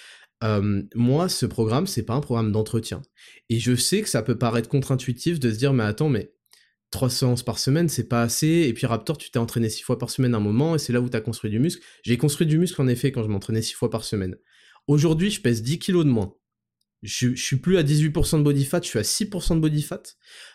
Euh, 0.43 0.81
moi, 0.95 1.29
ce 1.29 1.45
programme, 1.45 1.85
c'est 1.85 2.03
pas 2.03 2.15
un 2.15 2.21
programme 2.21 2.51
d'entretien. 2.51 3.01
Et 3.49 3.59
je 3.59 3.75
sais 3.75 4.01
que 4.01 4.09
ça 4.09 4.23
peut 4.23 4.37
paraître 4.37 4.69
contre-intuitif 4.69 5.39
de 5.39 5.51
se 5.51 5.57
dire, 5.57 5.73
mais 5.73 5.83
attends, 5.83 6.09
mais 6.09 6.33
trois 6.91 7.09
séances 7.09 7.43
par 7.43 7.57
semaine, 7.57 7.89
c'est 7.89 8.07
pas 8.07 8.21
assez. 8.21 8.65
Et 8.67 8.73
puis 8.73 8.85
Raptor, 8.85 9.17
tu 9.17 9.31
t'es 9.31 9.39
entraîné 9.39 9.69
six 9.69 9.81
fois 9.81 9.97
par 9.97 10.09
semaine 10.09 10.33
à 10.35 10.37
un 10.37 10.41
moment, 10.41 10.75
et 10.75 10.79
c'est 10.79 10.93
là 10.93 11.01
où 11.01 11.09
tu 11.09 11.17
as 11.17 11.21
construit 11.21 11.49
du 11.49 11.59
muscle. 11.59 11.81
J'ai 12.03 12.17
construit 12.17 12.45
du 12.45 12.57
muscle 12.57 12.81
en 12.81 12.87
effet 12.87 13.11
quand 13.11 13.23
je 13.23 13.29
m'entraînais 13.29 13.61
six 13.61 13.73
fois 13.73 13.89
par 13.89 14.03
semaine. 14.03 14.35
Aujourd'hui, 14.87 15.31
je 15.31 15.41
pèse 15.41 15.63
10 15.63 15.79
kilos 15.79 16.05
de 16.05 16.09
moins. 16.09 16.35
Je, 17.01 17.33
je 17.33 17.43
suis 17.43 17.55
plus 17.55 17.77
à 17.77 17.83
18% 17.83 18.37
de 18.37 18.43
body 18.43 18.65
fat, 18.65 18.81
je 18.83 18.87
suis 18.87 18.99
à 18.99 19.03
6% 19.03 19.55
de 19.55 19.59
body 19.59 19.81
fat. 19.81 20.03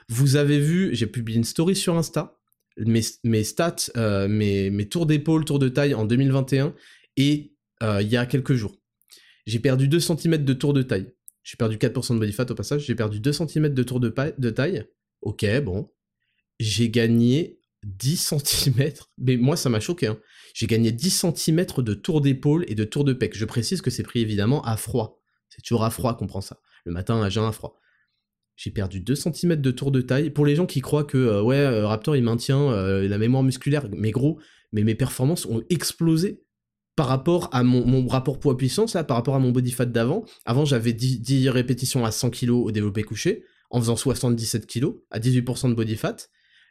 Vous 0.09 0.37
avez 0.37 0.61
vu, 0.61 0.95
j'ai 0.95 1.07
publié 1.07 1.39
une 1.39 1.45
story 1.45 1.75
sur 1.75 1.97
Insta, 1.97 2.39
mes, 2.77 3.01
mes 3.25 3.43
stats, 3.43 3.91
euh, 3.97 4.29
mes, 4.29 4.71
mes 4.71 4.89
tours 4.89 5.07
d'épaule, 5.07 5.45
tours 5.45 5.59
de 5.59 5.69
taille 5.69 5.95
en 5.95 6.05
2021, 6.05 6.75
et 7.17 7.55
euh, 7.83 8.03
il 8.03 8.09
y 8.09 8.17
a 8.17 8.27
quelques 8.27 8.55
jours. 8.55 8.77
J'ai 9.47 9.59
perdu 9.59 9.89
2 9.89 9.99
cm 9.99 10.45
de 10.45 10.53
tour 10.53 10.73
de 10.73 10.83
taille. 10.83 11.13
J'ai 11.43 11.57
perdu 11.57 11.77
4% 11.77 12.15
de 12.15 12.19
body 12.19 12.33
fat 12.33 12.47
au 12.51 12.55
passage, 12.55 12.85
j'ai 12.85 12.95
perdu 12.95 13.21
2 13.21 13.33
cm 13.33 13.69
de 13.71 13.83
tour 13.83 14.01
de, 14.01 14.13
de 14.39 14.51
taille. 14.51 14.85
Ok, 15.23 15.47
bon, 15.63 15.89
j'ai 16.59 16.91
gagné 16.91 17.61
10 17.85 18.35
cm. 18.45 18.93
Mais 19.19 19.37
moi, 19.37 19.57
ça 19.57 19.69
m'a 19.69 19.81
choqué. 19.81 20.09
Hein. 20.09 20.19
J'ai 20.55 20.67
gagné 20.67 20.93
10 20.93 21.27
cm 21.35 21.67
de 21.79 21.95
tour 21.95 22.21
d'épaule 22.21 22.65
et 22.69 22.75
de 22.75 22.85
tour 22.85 23.05
de 23.05 23.13
pec. 23.13 23.37
Je 23.37 23.45
précise 23.45 23.81
que 23.81 23.91
c'est 23.91 24.03
pris 24.03 24.21
évidemment 24.21 24.63
à 24.63 24.77
froid. 24.77 25.21
C'est 25.49 25.63
toujours 25.63 25.85
à 25.85 25.91
froid 25.91 26.17
qu'on 26.17 26.27
prend 26.27 26.41
ça. 26.41 26.61
Le 26.85 26.93
matin, 26.93 27.23
à 27.23 27.29
jeun, 27.29 27.45
à 27.45 27.53
froid. 27.53 27.79
J'ai 28.57 28.71
perdu 28.71 29.01
2 29.01 29.15
cm 29.15 29.57
de 29.57 29.71
tour 29.71 29.91
de 29.91 30.01
taille. 30.01 30.31
Pour 30.31 30.47
les 30.47 30.57
gens 30.57 30.67
qui 30.67 30.81
croient 30.81 31.05
que, 31.05 31.19
euh, 31.19 31.43
ouais, 31.43 31.57
euh, 31.57 31.87
Raptor, 31.87 32.17
il 32.17 32.23
maintient 32.23 32.73
euh, 32.73 33.07
la 33.07 33.19
mémoire 33.19 33.43
musculaire, 33.43 33.87
mais 33.93 34.11
gros, 34.11 34.41
mais 34.73 34.83
mes 34.83 34.95
performances 34.95 35.45
ont 35.47 35.63
explosé 35.69 36.43
par 36.97 37.09
rapport 37.09 37.51
à 37.53 37.63
mon, 37.63 38.07
rapport 38.07 38.41
poids-puissance, 38.41 38.95
là, 38.95 39.05
par 39.05 39.19
rapport 39.19 39.35
à 39.35 39.39
mon 39.39 39.51
body 39.51 39.73
fat 39.73 39.85
d'avant. 39.85 40.25
Avant, 40.47 40.65
j'avais 40.65 40.95
10, 40.95 41.21
10, 41.21 41.51
répétitions 41.51 42.07
à 42.07 42.11
100 42.11 42.31
kg 42.31 42.51
au 42.51 42.71
développé 42.71 43.03
couché, 43.03 43.45
en 43.69 43.79
faisant 43.79 43.97
77 43.97 44.67
kg, 44.67 44.95
à 45.11 45.19
18% 45.19 45.69
de 45.69 45.75
body 45.75 45.97
fat. 45.97 46.17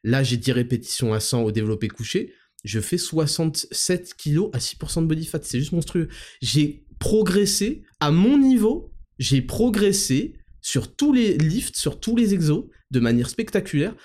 Là, 0.06 0.22
j'ai 0.22 0.38
10 0.38 0.52
répétitions 0.52 1.14
à 1.16 1.20
100 1.20 1.42
au 1.42 1.52
développé 1.52 1.88
couché. 1.88 2.32
Je 2.64 2.80
fais 2.80 3.00
67 3.00 4.14
kg 4.14 4.50
à 4.54 4.60
6% 4.60 5.02
de 5.02 5.08
body 5.08 5.26
fat. 5.26 5.40
C'est 5.42 5.58
juste 5.58 5.72
monstrueux. 5.72 6.10
J'ai 6.44 6.86
progressé 7.00 7.82
à 8.00 8.12
mon 8.12 8.38
niveau. 8.38 8.94
J'ai 9.18 9.42
progressé 9.42 10.38
sur 10.62 10.96
tous 10.96 11.12
les 11.12 11.36
lifts, 11.40 11.76
sur 11.76 12.00
tous 12.00 12.16
les 12.16 12.36
exos, 12.36 12.66
de 12.92 13.00
manière 13.00 13.32
spectaculaire. 13.32 13.96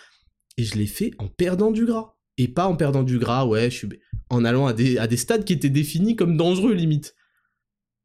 Et 0.57 0.65
je 0.65 0.77
l'ai 0.77 0.87
fait 0.87 1.11
en 1.19 1.29
perdant 1.29 1.71
du 1.71 1.85
gras. 1.85 2.17
Et 2.39 2.49
pas 2.49 2.67
en 2.67 2.77
perdant 2.77 3.03
du 3.03 3.19
gras, 3.19 3.45
ouais, 3.45 3.71
je 3.71 3.77
suis 3.77 3.89
en 4.31 4.47
allant 4.47 4.69
à 4.69 4.73
des, 4.73 5.17
stades 5.19 5.45
qui 5.45 5.53
étaient 5.53 5.69
définis 5.69 6.17
comme 6.17 6.39
dangereux, 6.39 6.73
limite. 6.73 7.15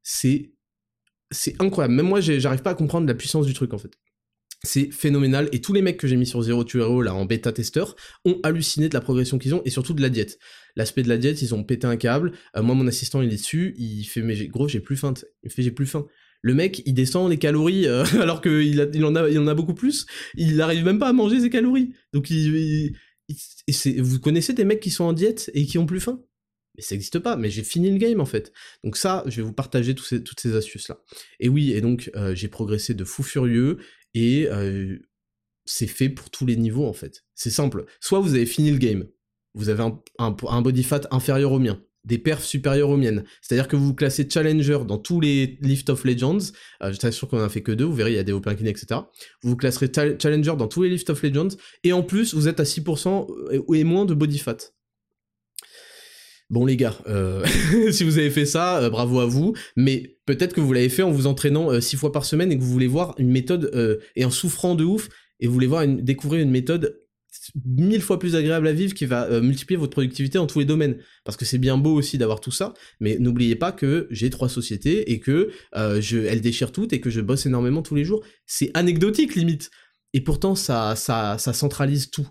C'est. 0.04 0.52
C'est 1.32 1.60
incroyable. 1.62 1.94
Même 1.94 2.08
moi, 2.08 2.20
j'arrive 2.20 2.62
pas 2.62 2.72
à 2.72 2.76
comprendre 2.76 3.08
la 3.08 3.16
puissance 3.16 3.46
du 3.46 3.54
truc, 3.54 3.74
en 3.74 3.78
fait 3.78 3.98
c'est 4.66 4.92
phénoménal 4.92 5.48
et 5.52 5.62
tous 5.62 5.74
les 5.74 5.82
mecs 5.82 5.98
que 5.98 6.08
j'ai 6.08 6.18
mis 6.18 6.26
sur 6.26 6.42
Zero 6.42 6.64
to 6.64 6.80
Hero 6.80 7.02
là 7.02 7.14
en 7.14 7.26
bêta 7.26 7.52
testeur 7.52 7.96
ont 8.26 8.40
halluciné 8.44 8.90
de 8.90 8.94
la 8.94 9.02
progression 9.02 9.38
qu'ils 9.38 9.56
ont 9.56 9.62
et 9.64 9.70
surtout 9.70 9.94
de 9.94 10.02
la 10.02 10.10
diète. 10.10 10.40
L'aspect 10.76 11.04
de 11.04 11.10
la 11.10 11.18
diète, 11.18 11.42
ils 11.42 11.56
ont 11.56 11.64
pété 11.64 11.88
un 11.88 11.96
câble. 11.96 12.34
Euh, 12.58 12.62
moi 12.62 12.76
mon 12.76 12.88
assistant 12.88 13.22
il 13.22 13.32
est 13.32 13.38
dessus, 13.38 13.74
il 13.78 14.04
fait 14.04 14.22
mais 14.22 14.48
gros 14.48 14.68
j'ai 14.68 14.82
plus 14.82 14.98
faim, 14.98 15.14
il 15.44 15.52
fait 15.52 15.72
plus 15.72 15.86
faim. 15.86 16.06
Le 16.42 16.54
mec 16.54 16.82
il 16.86 16.94
descend 16.94 17.30
les 17.30 17.38
calories 17.38 17.88
euh, 17.88 18.04
alors 18.22 18.42
qu'il 18.42 18.90
il 18.94 19.06
en 19.06 19.48
a 19.48 19.54
beaucoup 19.54 19.74
plus. 19.74 20.06
Il 20.36 20.58
n'arrive 20.58 20.84
même 20.84 21.00
pas 21.00 21.10
à 21.10 21.14
manger 21.14 21.40
ses 21.40 21.50
calories. 21.50 21.94
Donc 22.14 22.30
vous 23.98 24.20
connaissez 24.20 24.54
des 24.54 24.66
mecs 24.66 24.82
qui 24.82 24.92
sont 24.92 25.06
en 25.06 25.14
diète 25.14 25.50
et 25.54 25.66
qui 25.66 25.78
ont 25.78 25.86
plus 25.86 26.00
faim? 26.00 26.20
Mais 26.76 26.84
ça 26.84 26.96
n'existe 26.96 27.20
pas, 27.20 27.38
mais 27.38 27.50
j'ai 27.50 27.64
fini 27.64 27.90
le 27.90 27.98
game 27.98 28.20
en 28.20 28.26
fait. 28.26 28.52
Donc 28.84 28.98
ça, 28.98 29.24
je 29.28 29.38
vais 29.38 29.42
vous 29.44 29.54
partager 29.54 29.96
toutes 29.96 30.40
ces 30.40 30.56
astuces-là. 30.56 31.00
Et 31.40 31.50
oui, 31.50 31.72
et 31.72 31.82
donc 31.82 32.12
euh, 32.16 32.36
j'ai 32.36 32.48
progressé 32.48 32.94
de 32.94 33.06
fou 33.06 33.24
furieux, 33.24 33.78
et 34.16 34.48
c'est 35.66 35.88
fait 35.88 36.10
pour 36.10 36.30
tous 36.30 36.46
les 36.46 36.56
niveaux 36.56 36.88
en 36.88 36.94
fait. 36.94 37.26
C'est 37.34 37.50
simple. 37.50 37.86
Soit 38.00 38.20
vous 38.20 38.36
avez 38.36 38.46
fini 38.46 38.72
le 38.72 38.78
game, 38.78 39.06
vous 39.54 39.70
avez 39.70 39.84
un, 40.20 40.62
body 40.62 40.84
fat 40.84 41.02
inférieur 41.12 41.52
au 41.52 41.60
mien, 41.60 41.82
des 42.04 42.18
perfs 42.18 42.44
supérieurs 42.44 42.90
aux 42.90 42.98
miennes. 42.98 43.24
C'est-à-dire 43.42 43.68
que 43.68 43.76
vous 43.76 43.88
vous 43.88 43.96
classez 43.96 44.28
challenger 44.30 44.80
dans 44.88 44.98
tous 44.98 45.20
les 45.20 45.58
Lift 45.62 45.90
of 45.90 46.04
Legends. 46.04 46.52
Euh, 46.84 46.92
je 46.92 46.98
t'assure 46.98 47.28
qu'on 47.28 47.40
en 47.40 47.46
a 47.46 47.50
fait 47.50 47.64
que 47.64 47.72
deux, 47.72 47.86
vous 47.86 47.96
verrez, 47.96 48.12
il 48.12 48.16
y 48.16 48.20
a 48.20 48.24
des 48.24 48.34
open 48.34 48.56
etc. 48.68 49.02
Vous 49.42 49.52
vous 49.52 49.56
classerez 49.56 49.92
challenger 49.94 50.56
dans 50.58 50.68
tous 50.68 50.84
les 50.84 50.90
Lift 50.90 51.10
of 51.10 51.24
Legends. 51.24 51.56
Et 51.84 51.94
en 51.94 52.04
plus, 52.04 52.34
vous 52.34 52.48
êtes 52.48 52.60
à 52.60 52.64
6% 52.64 53.74
et 53.74 53.84
moins 53.84 54.06
de 54.06 54.14
body 54.14 54.38
fat. 54.38 54.58
Bon 56.52 56.64
les 56.66 56.78
gars, 56.78 56.96
euh, 57.08 57.44
si 57.92 58.04
vous 58.04 58.20
avez 58.20 58.30
fait 58.30 58.46
ça, 58.46 58.78
euh, 58.78 58.90
bravo 58.92 59.20
à 59.20 59.26
vous, 59.26 59.56
mais 59.76 60.20
peut-être 60.28 60.54
que 60.54 60.62
vous 60.62 60.74
l'avez 60.74 60.90
fait 60.90 61.02
en 61.02 61.10
vous 61.10 61.26
entraînant 61.26 61.72
euh, 61.72 61.82
six 61.82 61.96
fois 61.96 62.12
par 62.12 62.24
semaine 62.24 62.52
et 62.52 62.58
que 62.58 62.62
vous 62.62 62.72
voulez 62.72 62.88
voir 62.88 63.16
une 63.18 63.32
méthode, 63.32 63.72
et 64.16 64.26
en 64.26 64.30
souffrant 64.30 64.76
de 64.76 64.84
ouf, 64.84 65.10
et 65.40 65.48
vous 65.48 65.54
voulez 65.54 65.68
voir 65.68 65.88
découvrir 65.88 66.44
une 66.44 66.52
méthode 66.52 67.02
mille 67.66 68.02
fois 68.02 68.20
plus 68.20 68.36
agréable 68.36 68.68
à 68.68 68.74
vivre 68.74 68.94
qui 68.94 69.06
va 69.06 69.42
multiplier 69.42 69.78
votre 69.78 69.92
productivité 69.92 70.38
en 70.38 70.48
tous 70.48 70.60
les 70.60 70.66
domaines. 70.66 70.98
Parce 71.26 71.36
que 71.36 71.46
c'est 71.46 71.58
bien 71.58 71.78
beau 71.78 71.94
aussi 71.94 72.18
d'avoir 72.18 72.40
tout 72.40 72.52
ça, 72.52 72.74
mais 73.00 73.18
n'oubliez 73.20 73.56
pas 73.56 73.72
que 73.72 74.08
j'ai 74.10 74.30
trois 74.30 74.48
sociétés 74.48 75.12
et 75.12 75.20
que 75.20 75.52
je, 75.76 76.18
elles 76.18 76.42
déchirent 76.42 76.72
toutes 76.72 76.94
et 76.94 77.02
que 77.02 77.10
je 77.10 77.22
bosse 77.22 77.46
énormément 77.46 77.82
tous 77.82 77.96
les 77.96 78.06
jours. 78.06 78.24
C'est 78.46 78.72
anecdotique 78.74 79.36
limite. 79.36 79.70
Et 80.14 80.22
pourtant 80.22 80.56
ça 80.56 80.96
centralise 80.96 82.10
tout. 82.10 82.28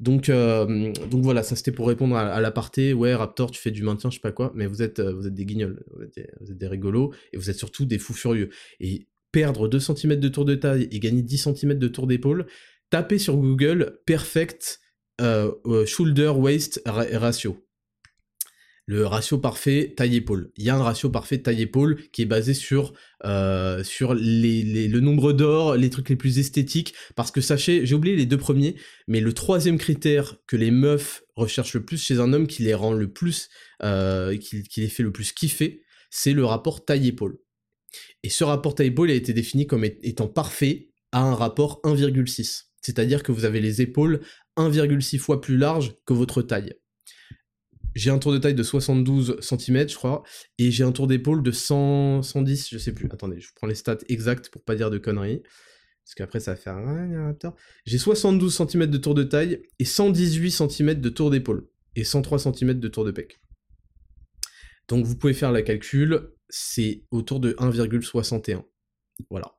Donc, 0.00 0.28
euh, 0.28 0.92
donc 1.10 1.22
voilà, 1.22 1.42
ça 1.42 1.56
c'était 1.56 1.72
pour 1.72 1.86
répondre 1.86 2.16
à, 2.16 2.40
l'aparté. 2.40 2.92
Ouais, 2.92 3.14
Raptor, 3.14 3.50
tu 3.50 3.60
fais 3.60 3.70
du 3.70 3.82
maintien, 3.82 4.10
je 4.10 4.16
sais 4.16 4.20
pas 4.20 4.32
quoi, 4.32 4.52
mais 4.54 4.66
vous 4.66 4.82
êtes, 4.82 4.98
euh, 4.98 5.12
vous 5.12 5.26
êtes 5.26 5.34
des 5.34 5.46
guignols, 5.46 5.84
vous 5.94 6.02
êtes 6.02 6.58
des, 6.58 6.66
rigolos, 6.66 7.12
et 7.32 7.36
vous 7.36 7.50
êtes 7.50 7.56
surtout 7.56 7.84
des 7.84 7.98
fous 7.98 8.14
furieux. 8.14 8.50
Et 8.80 9.06
perdre 9.32 9.68
2 9.68 9.78
cm 9.80 10.16
de 10.16 10.28
tour 10.28 10.44
de 10.44 10.54
taille 10.54 10.88
et 10.90 11.00
gagner 11.00 11.22
10 11.22 11.48
cm 11.54 11.78
de 11.78 11.88
tour 11.88 12.06
d'épaule, 12.06 12.46
tapez 12.90 13.18
sur 13.18 13.36
Google 13.36 14.00
Perfect 14.06 14.80
euh, 15.20 15.52
Shoulder 15.86 16.32
Waist 16.36 16.82
Ratio 16.86 17.63
le 18.86 19.06
ratio 19.06 19.38
parfait 19.38 19.94
taille-épaule. 19.96 20.50
Il 20.56 20.64
y 20.64 20.70
a 20.70 20.76
un 20.76 20.82
ratio 20.82 21.08
parfait 21.08 21.38
taille-épaule 21.38 22.02
qui 22.12 22.22
est 22.22 22.26
basé 22.26 22.52
sur, 22.52 22.92
euh, 23.24 23.82
sur 23.82 24.14
le 24.14 25.00
nombre 25.00 25.32
d'or, 25.32 25.76
les 25.76 25.90
trucs 25.90 26.10
les 26.10 26.16
plus 26.16 26.38
esthétiques, 26.38 26.94
parce 27.14 27.30
que 27.30 27.40
sachez, 27.40 27.86
j'ai 27.86 27.94
oublié 27.94 28.14
les 28.14 28.26
deux 28.26 28.36
premiers, 28.36 28.76
mais 29.08 29.20
le 29.20 29.32
troisième 29.32 29.78
critère 29.78 30.36
que 30.46 30.56
les 30.56 30.70
meufs 30.70 31.22
recherchent 31.34 31.74
le 31.74 31.84
plus 31.84 32.02
chez 32.02 32.18
un 32.18 32.32
homme, 32.32 32.46
qui 32.46 32.62
les 32.62 32.74
rend 32.74 32.92
le 32.92 33.10
plus, 33.10 33.48
euh, 33.82 34.36
qui, 34.36 34.64
les 34.76 34.88
fait 34.88 35.02
le 35.02 35.12
plus 35.12 35.32
kiffer, 35.32 35.82
c'est 36.10 36.32
le 36.32 36.44
rapport 36.44 36.84
taille-épaule. 36.84 37.38
Et 38.22 38.28
ce 38.28 38.44
rapport 38.44 38.74
taille-épaule 38.74 39.10
a 39.10 39.14
été 39.14 39.32
défini 39.32 39.66
comme 39.66 39.84
étant 39.84 40.28
parfait 40.28 40.90
à 41.12 41.22
un 41.22 41.34
rapport 41.34 41.80
1,6. 41.84 42.64
C'est-à-dire 42.82 43.22
que 43.22 43.32
vous 43.32 43.46
avez 43.46 43.60
les 43.60 43.80
épaules 43.80 44.20
1,6 44.58 45.18
fois 45.18 45.40
plus 45.40 45.56
larges 45.56 45.94
que 46.04 46.12
votre 46.12 46.42
taille 46.42 46.74
j'ai 47.94 48.10
un 48.10 48.18
tour 48.18 48.32
de 48.32 48.38
taille 48.38 48.54
de 48.54 48.62
72 48.62 49.38
cm, 49.40 49.88
je 49.88 49.94
crois, 49.94 50.22
et 50.58 50.70
j'ai 50.70 50.84
un 50.84 50.92
tour 50.92 51.06
d'épaule 51.06 51.42
de 51.42 51.50
100, 51.50 52.22
110, 52.22 52.68
je 52.70 52.78
sais 52.78 52.92
plus. 52.92 53.08
Attendez, 53.12 53.40
je 53.40 53.50
prends 53.54 53.66
les 53.66 53.74
stats 53.74 53.98
exactes 54.08 54.48
pour 54.50 54.62
pas 54.62 54.74
dire 54.74 54.90
de 54.90 54.98
conneries. 54.98 55.42
Parce 56.04 56.14
qu'après, 56.16 56.40
ça 56.40 56.52
va 56.52 56.56
faire 56.56 56.76
un 56.76 57.34
J'ai 57.86 57.98
72 57.98 58.54
cm 58.54 58.86
de 58.86 58.98
tour 58.98 59.14
de 59.14 59.22
taille 59.22 59.62
et 59.78 59.84
118 59.84 60.50
cm 60.50 61.00
de 61.00 61.08
tour 61.08 61.30
d'épaule. 61.30 61.66
Et 61.96 62.04
103 62.04 62.40
cm 62.40 62.78
de 62.78 62.88
tour 62.88 63.04
de 63.04 63.10
pec. 63.10 63.40
Donc 64.88 65.06
vous 65.06 65.16
pouvez 65.16 65.32
faire 65.32 65.52
la 65.52 65.62
calcul, 65.62 66.28
c'est 66.48 67.04
autour 67.10 67.40
de 67.40 67.52
1,61. 67.52 68.64
Voilà. 69.30 69.54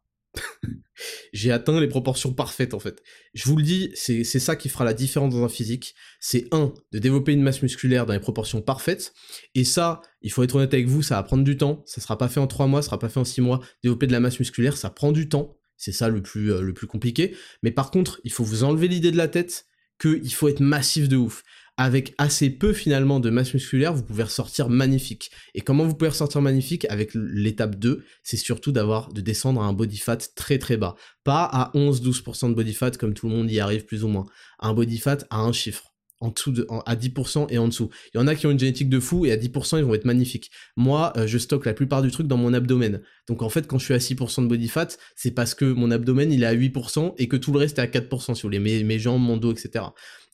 J'ai 1.33 1.51
atteint 1.51 1.79
les 1.79 1.87
proportions 1.87 2.33
parfaites 2.33 2.73
en 2.73 2.79
fait. 2.79 3.03
Je 3.33 3.45
vous 3.45 3.57
le 3.57 3.63
dis, 3.63 3.91
c'est 3.95 4.23
ça 4.23 4.55
qui 4.55 4.69
fera 4.69 4.85
la 4.85 4.93
différence 4.93 5.33
dans 5.33 5.43
un 5.43 5.49
physique. 5.49 5.95
C'est 6.19 6.47
un, 6.51 6.73
de 6.91 6.99
développer 6.99 7.33
une 7.33 7.41
masse 7.41 7.61
musculaire 7.61 8.05
dans 8.05 8.13
les 8.13 8.19
proportions 8.19 8.61
parfaites. 8.61 9.13
Et 9.53 9.63
ça, 9.63 10.01
il 10.21 10.31
faut 10.31 10.43
être 10.43 10.55
honnête 10.55 10.73
avec 10.73 10.87
vous, 10.87 11.01
ça 11.01 11.15
va 11.15 11.23
prendre 11.23 11.43
du 11.43 11.57
temps. 11.57 11.83
Ça 11.85 12.01
sera 12.01 12.17
pas 12.17 12.29
fait 12.29 12.39
en 12.39 12.47
3 12.47 12.67
mois, 12.67 12.81
ça 12.81 12.87
sera 12.87 12.99
pas 12.99 13.09
fait 13.09 13.19
en 13.19 13.25
6 13.25 13.41
mois. 13.41 13.61
Développer 13.83 14.07
de 14.07 14.11
la 14.11 14.19
masse 14.19 14.39
musculaire, 14.39 14.77
ça 14.77 14.89
prend 14.89 15.11
du 15.11 15.29
temps. 15.29 15.57
C'est 15.77 15.91
ça 15.91 16.07
le 16.07 16.21
plus, 16.21 16.53
euh, 16.53 16.61
le 16.61 16.73
plus 16.73 16.87
compliqué. 16.87 17.35
Mais 17.61 17.71
par 17.71 17.91
contre, 17.91 18.21
il 18.23 18.31
faut 18.31 18.43
vous 18.43 18.63
enlever 18.63 18.87
l'idée 18.87 19.11
de 19.11 19.17
la 19.17 19.27
tête 19.27 19.65
qu'il 19.99 20.33
faut 20.33 20.47
être 20.47 20.61
massif 20.61 21.07
de 21.09 21.17
ouf 21.17 21.43
avec 21.77 22.13
assez 22.17 22.49
peu 22.49 22.73
finalement 22.73 23.19
de 23.19 23.29
masse 23.29 23.53
musculaire, 23.53 23.93
vous 23.93 24.03
pouvez 24.03 24.23
ressortir 24.23 24.69
magnifique. 24.69 25.31
Et 25.53 25.61
comment 25.61 25.85
vous 25.85 25.95
pouvez 25.95 26.09
ressortir 26.09 26.41
magnifique 26.41 26.85
avec 26.89 27.11
l'étape 27.13 27.75
2, 27.75 28.03
c'est 28.23 28.37
surtout 28.37 28.71
d'avoir 28.71 29.11
de 29.11 29.21
descendre 29.21 29.61
à 29.61 29.65
un 29.65 29.73
body 29.73 29.97
fat 29.97 30.17
très 30.35 30.57
très 30.57 30.77
bas. 30.77 30.95
Pas 31.23 31.43
à 31.43 31.71
11-12% 31.75 32.49
de 32.49 32.53
body 32.53 32.73
fat 32.73 32.91
comme 32.91 33.13
tout 33.13 33.27
le 33.27 33.35
monde 33.35 33.51
y 33.51 33.59
arrive 33.59 33.85
plus 33.85 34.03
ou 34.03 34.07
moins. 34.07 34.25
un 34.59 34.73
body 34.73 34.97
fat 34.97 35.19
à 35.29 35.41
un 35.41 35.51
chiffre. 35.51 35.91
En 36.21 36.29
dessous 36.29 36.53
de, 36.53 36.65
à 36.85 36.95
10% 36.95 37.47
et 37.49 37.57
en 37.57 37.67
dessous. 37.67 37.89
Il 38.13 38.17
y 38.17 38.21
en 38.21 38.27
a 38.27 38.35
qui 38.35 38.47
ont 38.47 38.51
une 38.51 38.57
génétique 38.57 38.87
de 38.87 39.01
fou 39.01 39.25
et 39.25 39.33
à 39.33 39.37
10% 39.37 39.77
ils 39.77 39.83
vont 39.83 39.93
être 39.93 40.05
magnifiques. 40.05 40.49
Moi, 40.77 41.11
euh, 41.17 41.27
je 41.27 41.37
stocke 41.37 41.65
la 41.65 41.73
plupart 41.73 42.01
du 42.01 42.09
truc 42.09 42.25
dans 42.25 42.37
mon 42.37 42.53
abdomen. 42.53 43.01
Donc 43.27 43.41
en 43.41 43.49
fait, 43.49 43.67
quand 43.67 43.77
je 43.77 43.83
suis 43.83 43.93
à 43.93 43.97
6% 43.97 44.43
de 44.43 44.47
body 44.47 44.69
fat, 44.69 44.87
c'est 45.17 45.31
parce 45.31 45.53
que 45.53 45.65
mon 45.65 45.91
abdomen 45.91 46.31
il 46.31 46.43
est 46.43 46.47
à 46.47 46.55
8% 46.55 47.15
et 47.17 47.27
que 47.27 47.35
tout 47.35 47.51
le 47.51 47.59
reste 47.59 47.79
est 47.79 47.81
à 47.81 47.87
4% 47.87 48.33
si 48.33 48.41
vous 48.41 48.47
voulez, 48.47 48.59
mes, 48.59 48.85
mes 48.85 48.97
jambes, 48.97 49.21
mon 49.21 49.35
dos, 49.35 49.51
etc. 49.51 49.83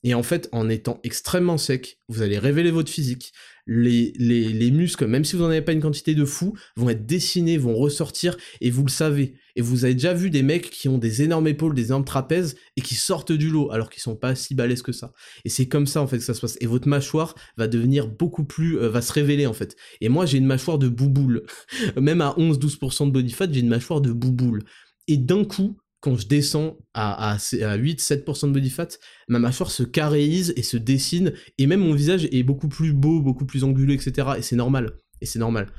Et 0.04 0.14
en 0.14 0.24
fait, 0.24 0.50
en 0.52 0.68
étant 0.70 1.00
extrêmement 1.04 1.58
sec, 1.58 2.00
vous 2.08 2.22
allez 2.22 2.40
révéler 2.40 2.72
votre 2.72 2.92
physique. 2.92 3.34
Les, 3.68 4.12
les, 4.18 4.72
muscles, 4.72 5.06
même 5.06 5.24
si 5.24 5.36
vous 5.36 5.44
n'en 5.44 5.50
avez 5.50 5.62
pas 5.62 5.72
une 5.72 5.82
quantité 5.82 6.16
de 6.16 6.26
fou, 6.26 6.58
vont 6.76 6.90
être 6.90 7.06
dessinés, 7.06 7.58
vont 7.58 7.76
ressortir, 7.76 8.36
et 8.60 8.72
vous 8.72 8.84
le 8.84 8.90
savez. 8.90 9.36
Et 9.56 9.62
vous 9.62 9.86
avez 9.86 9.94
déjà 9.94 10.14
vu 10.14 10.32
des 10.32 10.42
mecs 10.42 10.72
qui 10.72 10.90
ont 10.90 10.98
des 10.98 11.22
énormes 11.22 11.48
épaules, 11.48 11.76
des 11.76 11.86
énormes 11.86 12.04
trapèzes, 12.04 12.56
et 12.76 12.82
qui 12.82 12.96
sortent 12.96 13.32
du 13.32 13.50
lot, 13.50 13.72
alors 13.72 13.92
qu'ils 13.92 14.02
sont 14.02 14.16
pas 14.16 14.34
si 14.34 14.56
balèzes 14.56 14.82
que 14.82 14.92
ça. 14.92 15.14
Et 15.46 15.50
c'est 15.50 15.68
comme 15.68 15.86
ça, 15.86 16.02
en 16.02 16.08
fait, 16.08 16.18
que 16.18 16.24
ça 16.24 16.34
se 16.34 16.42
passe. 16.42 16.58
Et 16.60 16.66
votre 16.66 16.88
mâchoire 16.88 17.36
va 17.56 17.68
devenir 17.68 18.08
beaucoup 18.08 18.44
plus... 18.44 18.80
Euh, 18.80 18.90
va 18.90 19.02
se 19.02 19.14
révéler, 19.14 19.46
en 19.46 19.54
fait. 19.54 19.76
Et 20.02 20.10
moi, 20.10 20.26
j'ai 20.26 20.40
une 20.40 20.48
mâchoire 20.48 20.80
de 20.80 20.90
bouboule. 20.90 21.44
même 22.02 22.22
à 22.22 22.34
11-12% 22.38 23.06
de 23.06 23.12
body 23.12 23.32
fat, 23.32 23.48
j'ai 23.52 23.60
une 23.60 23.70
mâchoire 23.70 24.02
de 24.02 24.12
bouboule. 24.12 24.64
Et 25.08 25.18
d'un 25.18 25.46
coup, 25.46 25.78
quand 26.02 26.16
je 26.16 26.28
descends 26.28 26.78
à, 26.94 27.34
à, 27.34 27.38
8-7% 27.38 28.48
de 28.48 28.54
body 28.54 28.70
fat, 28.72 28.88
ma 29.28 29.40
mâchoire 29.40 29.70
se 29.72 29.84
caréise 29.84 30.52
et 30.58 30.64
se 30.64 30.76
dessine, 30.76 31.34
et 31.58 31.68
même 31.68 31.80
mon 31.80 31.94
visage 31.94 32.26
est 32.32 32.44
beaucoup 32.44 32.68
plus 32.68 32.92
beau, 32.92 33.22
beaucoup 33.22 33.46
plus 33.46 33.64
anguleux, 33.64 33.94
etc. 33.94 34.30
Et 34.38 34.42
c'est 34.42 34.56
normal. 34.56 34.98
Et 35.22 35.28
c'est 35.28 35.40
normal. 35.40 35.72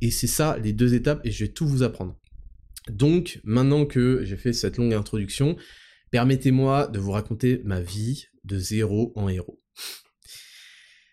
Et 0.00 0.10
c'est 0.10 0.26
ça, 0.26 0.58
les 0.58 0.72
deux 0.72 0.94
étapes, 0.94 1.20
et 1.24 1.30
je 1.30 1.44
vais 1.44 1.52
tout 1.52 1.66
vous 1.66 1.84
apprendre. 1.84 2.18
Donc, 2.90 3.40
maintenant 3.44 3.86
que 3.86 4.24
j'ai 4.24 4.36
fait 4.36 4.52
cette 4.52 4.76
longue 4.76 4.92
introduction, 4.92 5.56
permettez-moi 6.10 6.88
de 6.88 6.98
vous 6.98 7.12
raconter 7.12 7.60
ma 7.64 7.80
vie 7.80 8.24
de 8.44 8.58
zéro 8.58 9.12
en 9.14 9.28
héros. 9.28 9.62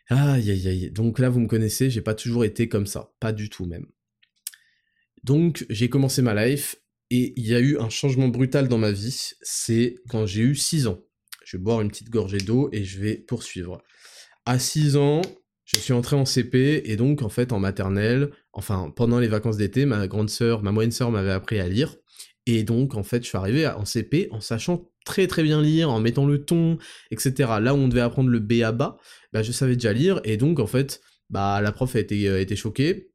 Aïe 0.10 0.50
aïe 0.50 0.68
aïe. 0.68 0.92
Donc 0.92 1.20
là, 1.20 1.30
vous 1.30 1.40
me 1.40 1.48
connaissez, 1.48 1.90
j'ai 1.90 2.02
pas 2.02 2.16
toujours 2.16 2.46
été 2.46 2.70
comme 2.70 2.88
ça. 2.88 3.12
Pas 3.20 3.34
du 3.34 3.50
tout 3.50 3.66
même. 3.66 3.86
Donc, 5.24 5.66
j'ai 5.70 5.90
commencé 5.90 6.22
ma 6.22 6.46
life 6.46 6.76
et 7.12 7.34
il 7.38 7.48
y 7.48 7.56
a 7.56 7.60
eu 7.60 7.78
un 7.78 7.90
changement 7.90 8.28
brutal 8.28 8.68
dans 8.68 8.78
ma 8.78 8.92
vie, 8.92 9.32
c'est 9.42 9.96
quand 10.10 10.26
j'ai 10.26 10.42
eu 10.42 10.56
6 10.56 10.88
ans. 10.88 11.00
Je 11.44 11.58
vais 11.58 11.64
boire 11.64 11.82
une 11.82 11.90
petite 11.90 12.10
gorgée 12.10 12.40
d'eau 12.40 12.70
et 12.72 12.84
je 12.84 13.00
vais 13.00 13.16
poursuivre. 13.16 13.82
À 14.46 14.58
6 14.58 14.96
ans, 14.98 15.22
je 15.66 15.80
suis 15.80 15.94
entré 15.94 16.16
en 16.16 16.26
CP 16.26 16.84
et 16.86 16.96
donc 16.96 17.22
en 17.22 17.30
fait 17.30 17.52
en 17.52 17.60
maternelle, 17.60 18.32
enfin 18.54 18.92
pendant 18.96 19.20
les 19.20 19.28
vacances 19.28 19.58
d'été, 19.58 19.86
ma 19.86 20.08
grande 20.08 20.30
sœur, 20.30 20.64
ma 20.64 20.72
moyenne 20.72 20.92
sœur 20.92 21.12
m'avait 21.12 21.32
appris 21.32 21.60
à 21.60 21.68
lire. 21.68 21.96
Et 22.48 22.64
donc 22.64 22.96
en 22.96 23.04
fait 23.04 23.24
je 23.24 23.30
suis 23.30 23.38
arrivé 23.38 23.68
en 23.68 23.86
CP 23.86 24.28
en 24.32 24.42
sachant 24.42 24.90
très 25.06 25.28
très 25.28 25.44
bien 25.44 25.62
lire, 25.62 25.92
en 25.92 26.00
mettant 26.00 26.26
le 26.26 26.44
ton, 26.44 26.78
etc. 27.12 27.34
Là 27.62 27.74
où 27.74 27.78
on 27.78 27.88
devait 27.88 28.02
apprendre 28.02 28.30
le 28.30 28.40
B 28.40 28.62
à 28.64 28.72
bas, 28.72 28.98
bah, 29.34 29.44
je 29.44 29.52
savais 29.52 29.76
déjà 29.76 29.94
lire 29.94 30.22
et 30.24 30.38
donc 30.38 30.60
en 30.60 30.68
fait 30.68 31.02
bah 31.30 31.60
la 31.62 31.72
prof 31.72 31.96
a 31.96 32.00
été, 32.00 32.30
a 32.30 32.40
été 32.40 32.56
choquée 32.56 33.12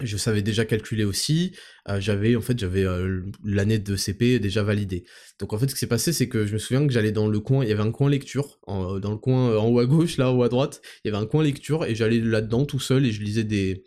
je 0.00 0.16
savais 0.16 0.42
déjà 0.42 0.64
calculer 0.64 1.04
aussi, 1.04 1.56
euh, 1.88 2.00
j'avais 2.00 2.36
en 2.36 2.40
fait 2.40 2.58
j'avais 2.58 2.84
euh, 2.84 3.22
l'année 3.44 3.78
de 3.78 3.96
CP 3.96 4.38
déjà 4.38 4.62
validée. 4.62 5.04
Donc 5.40 5.52
en 5.52 5.58
fait 5.58 5.68
ce 5.68 5.74
qui 5.74 5.80
s'est 5.80 5.88
passé 5.88 6.12
c'est 6.12 6.28
que 6.28 6.46
je 6.46 6.52
me 6.52 6.58
souviens 6.58 6.86
que 6.86 6.92
j'allais 6.92 7.10
dans 7.10 7.26
le 7.26 7.40
coin, 7.40 7.64
il 7.64 7.68
y 7.68 7.72
avait 7.72 7.82
un 7.82 7.90
coin 7.90 8.08
lecture 8.08 8.60
euh, 8.68 9.00
dans 9.00 9.10
le 9.10 9.18
coin 9.18 9.56
en 9.58 9.66
haut 9.68 9.80
à 9.80 9.86
gauche 9.86 10.16
là 10.16 10.32
haut 10.32 10.42
à 10.42 10.48
droite, 10.48 10.80
il 11.04 11.08
y 11.08 11.14
avait 11.14 11.22
un 11.22 11.26
coin 11.26 11.42
lecture 11.42 11.84
et 11.84 11.94
j'allais 11.94 12.20
là-dedans 12.20 12.64
tout 12.64 12.78
seul 12.78 13.06
et 13.06 13.12
je 13.12 13.22
lisais 13.22 13.44
des 13.44 13.82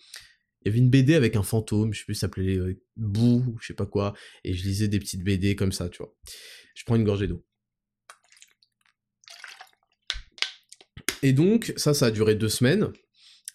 il 0.63 0.67
y 0.67 0.69
avait 0.69 0.79
une 0.79 0.89
BD 0.89 1.15
avec 1.15 1.35
un 1.35 1.43
fantôme, 1.43 1.93
je 1.93 1.99
sais 1.99 2.05
plus 2.05 2.15
s'appelait 2.15 2.59
Bou, 2.97 3.55
je 3.61 3.67
sais 3.67 3.73
pas 3.73 3.85
quoi 3.85 4.13
et 4.43 4.53
je 4.53 4.63
lisais 4.63 4.87
des 4.89 4.99
petites 4.99 5.23
BD 5.23 5.55
comme 5.55 5.71
ça, 5.71 5.89
tu 5.89 5.99
vois. 5.99 6.13
Je 6.75 6.83
prends 6.85 6.95
une 6.95 7.03
gorgée 7.03 7.27
d'eau. 7.27 7.43
Et 11.23 11.33
donc 11.33 11.73
ça 11.77 11.93
ça 11.93 12.07
a 12.07 12.11
duré 12.11 12.35
deux 12.35 12.49
semaines 12.49 12.91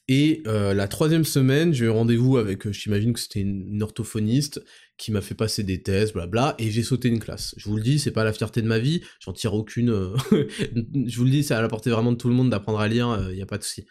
et 0.09 0.43
euh, 0.47 0.73
la 0.73 0.87
troisième 0.87 1.25
semaine, 1.25 1.73
j'ai 1.73 1.87
eu 1.87 1.91
rendez-vous 1.91 2.37
avec, 2.37 2.67
euh, 2.67 2.73
j'imagine 2.73 3.13
que 3.13 3.19
c'était 3.19 3.41
une, 3.41 3.83
orthophoniste 3.83 4.63
qui 4.97 5.11
m'a 5.11 5.21
fait 5.21 5.35
passer 5.35 5.65
des 5.65 5.83
tests, 5.83 6.15
blabla, 6.15 6.55
et 6.59 6.71
j'ai 6.71 6.85
sauté 6.85 7.09
une 7.09 7.19
classe. 7.19 7.55
Je 7.57 7.69
vous 7.69 7.77
le 7.77 7.83
dis, 7.83 7.99
c'est 7.99 8.13
pas 8.13 8.23
la 8.23 8.33
fierté 8.33 8.63
de 8.63 8.69
ma 8.69 8.79
vie, 8.79 9.03
j'en 9.21 9.33
tire 9.33 9.55
aucune. 9.55 9.91
Euh, 9.91 10.17
je 10.31 11.17
vous 11.17 11.25
le 11.25 11.31
dis, 11.31 11.43
c'est 11.43 11.55
à 11.55 11.61
la 11.61 11.69
portée 11.69 11.91
vraiment 11.91 12.13
de 12.13 12.17
tout 12.17 12.29
le 12.29 12.35
monde 12.35 12.51
d'apprendre 12.51 12.79
à 12.79 12.89
lire, 12.89 13.29
il 13.31 13.37
y 13.37 13.43
a 13.43 13.47
pas 13.47 13.59
de 13.59 13.65
souci. 13.65 13.85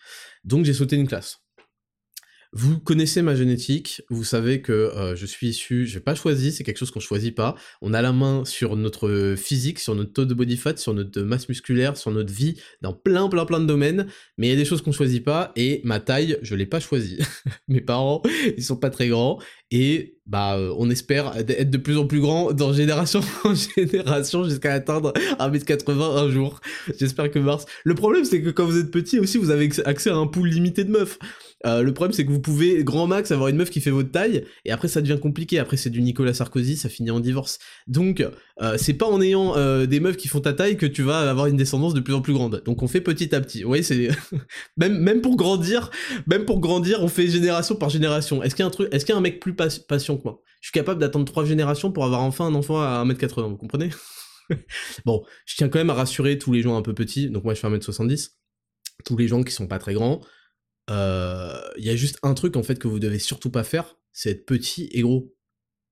Donc 0.45 0.65
j'ai 0.65 0.73
sauté 0.73 0.95
une 0.95 1.07
classe. 1.07 1.44
Vous 2.57 2.79
connaissez 2.79 3.21
ma 3.21 3.35
génétique, 3.35 4.01
vous 4.09 4.23
savez 4.23 4.61
que 4.61 4.71
euh, 4.71 5.13
je 5.13 5.25
suis 5.25 5.49
issu, 5.49 5.85
j'ai 5.85 5.99
pas 5.99 6.15
choisi, 6.15 6.53
c'est 6.53 6.63
quelque 6.63 6.77
chose 6.77 6.89
qu'on 6.89 7.01
choisit 7.01 7.35
pas. 7.35 7.55
On 7.81 7.93
a 7.93 8.01
la 8.01 8.13
main 8.13 8.45
sur 8.45 8.77
notre 8.77 9.35
physique, 9.37 9.77
sur 9.77 9.93
notre 9.93 10.13
taux 10.13 10.23
de 10.23 10.33
body 10.33 10.55
fat, 10.55 10.77
sur 10.77 10.93
notre 10.93 11.19
masse 11.19 11.49
musculaire, 11.49 11.97
sur 11.97 12.11
notre 12.11 12.31
vie, 12.31 12.55
dans 12.81 12.93
plein 12.93 13.27
plein 13.27 13.45
plein 13.45 13.59
de 13.59 13.65
domaines, 13.65 14.07
mais 14.37 14.47
il 14.47 14.51
y 14.51 14.53
a 14.53 14.55
des 14.55 14.63
choses 14.63 14.81
qu'on 14.81 14.93
choisit 14.93 15.21
pas, 15.21 15.51
et 15.57 15.81
ma 15.83 15.99
taille, 15.99 16.39
je 16.43 16.55
l'ai 16.55 16.65
pas 16.65 16.79
choisie. 16.79 17.19
Mes 17.67 17.81
parents, 17.81 18.21
ils 18.55 18.63
sont 18.63 18.77
pas 18.77 18.89
très 18.89 19.09
grands, 19.09 19.37
et 19.71 20.19
bah 20.25 20.57
euh, 20.57 20.73
on 20.77 20.89
espère 20.89 21.33
être 21.37 21.69
de 21.69 21.77
plus 21.77 21.97
en 21.97 22.07
plus 22.07 22.19
grand 22.19 22.51
dans 22.51 22.73
génération 22.73 23.21
en 23.43 23.53
génération 23.53 24.43
jusqu'à 24.43 24.73
atteindre 24.73 25.13
1m80 25.39 26.17
un 26.17 26.29
jour. 26.29 26.61
J'espère 26.97 27.29
que 27.31 27.39
Mars. 27.39 27.65
Le 27.83 27.95
problème 27.95 28.25
c'est 28.25 28.41
que 28.41 28.49
quand 28.49 28.65
vous 28.65 28.77
êtes 28.77 28.91
petit 28.91 29.19
aussi 29.19 29.37
vous 29.37 29.51
avez 29.51 29.69
accès 29.85 30.09
à 30.09 30.15
un 30.15 30.27
pool 30.27 30.49
limité 30.49 30.83
de 30.83 30.91
meufs. 30.91 31.19
Euh, 31.65 31.81
le 31.81 31.93
problème, 31.93 32.13
c'est 32.13 32.25
que 32.25 32.31
vous 32.31 32.41
pouvez, 32.41 32.83
grand 32.83 33.07
max, 33.07 33.31
avoir 33.31 33.49
une 33.49 33.55
meuf 33.55 33.69
qui 33.69 33.81
fait 33.81 33.89
votre 33.89 34.11
taille, 34.11 34.43
et 34.65 34.71
après, 34.71 34.87
ça 34.87 35.01
devient 35.01 35.19
compliqué. 35.19 35.57
Après, 35.57 35.77
c'est 35.77 35.89
du 35.89 36.01
Nicolas 36.01 36.33
Sarkozy, 36.33 36.77
ça 36.77 36.89
finit 36.89 37.11
en 37.11 37.19
divorce. 37.19 37.59
Donc, 37.87 38.25
euh, 38.61 38.77
c'est 38.77 38.93
pas 38.93 39.07
en 39.07 39.21
ayant 39.21 39.57
euh, 39.57 39.85
des 39.85 39.99
meufs 39.99 40.17
qui 40.17 40.27
font 40.27 40.41
ta 40.41 40.53
taille 40.53 40.77
que 40.77 40.85
tu 40.85 41.01
vas 41.01 41.29
avoir 41.29 41.47
une 41.47 41.57
descendance 41.57 41.93
de 41.93 42.01
plus 42.01 42.13
en 42.13 42.21
plus 42.21 42.33
grande. 42.33 42.61
Donc, 42.65 42.83
on 42.83 42.87
fait 42.87 43.01
petit 43.01 43.33
à 43.33 43.41
petit. 43.41 43.65
Oui, 43.65 43.83
c'est 43.83 44.09
même 44.77 44.97
même 44.99 45.21
pour 45.21 45.35
grandir, 45.35 45.89
même 46.27 46.45
pour 46.45 46.59
grandir, 46.59 46.99
on 47.01 47.07
fait 47.07 47.27
génération 47.27 47.75
par 47.75 47.89
génération. 47.89 48.43
Est-ce 48.43 48.55
qu'il 48.55 48.63
y 48.63 48.65
a 48.65 48.67
un 48.67 48.71
truc, 48.71 48.89
est-ce 48.91 49.05
qu'il 49.05 49.13
y 49.13 49.15
a 49.15 49.19
un 49.19 49.21
mec 49.21 49.39
plus 49.39 49.54
patient 49.55 50.17
que 50.17 50.23
moi 50.23 50.41
Je 50.61 50.67
suis 50.67 50.73
capable 50.73 50.99
d'attendre 50.99 51.25
trois 51.25 51.45
générations 51.45 51.91
pour 51.91 52.05
avoir 52.05 52.21
enfin 52.21 52.45
un 52.45 52.55
enfant 52.55 52.81
à 52.81 53.03
1m80, 53.05 53.49
vous 53.49 53.57
comprenez? 53.57 53.89
Bon, 55.05 55.25
je 55.47 55.55
tiens 55.55 55.69
quand 55.69 55.79
même 55.79 55.89
à 55.89 55.95
rassurer 55.95 56.37
tous 56.37 56.53
les 56.53 56.61
gens 56.61 56.77
un 56.77 56.83
peu 56.83 56.93
petits. 56.93 57.31
Donc, 57.31 57.43
moi, 57.43 57.55
je 57.55 57.59
fais 57.59 57.67
1m70. 57.67 58.33
Tous 59.03 59.17
les 59.17 59.27
gens 59.27 59.41
qui 59.41 59.51
sont 59.51 59.67
pas 59.67 59.79
très 59.79 59.95
grands, 59.95 60.21
il 60.87 60.93
euh, 60.93 61.59
y 61.77 61.89
a 61.89 61.95
juste 61.95 62.19
un 62.23 62.33
truc 62.33 62.55
en 62.55 62.63
fait 62.63 62.77
que 62.77 62.87
vous 62.87 62.99
devez 62.99 63.19
surtout 63.19 63.49
pas 63.49 63.63
faire, 63.63 63.97
c'est 64.11 64.29
être 64.31 64.45
petit 64.45 64.89
et 64.91 65.01
gros. 65.01 65.33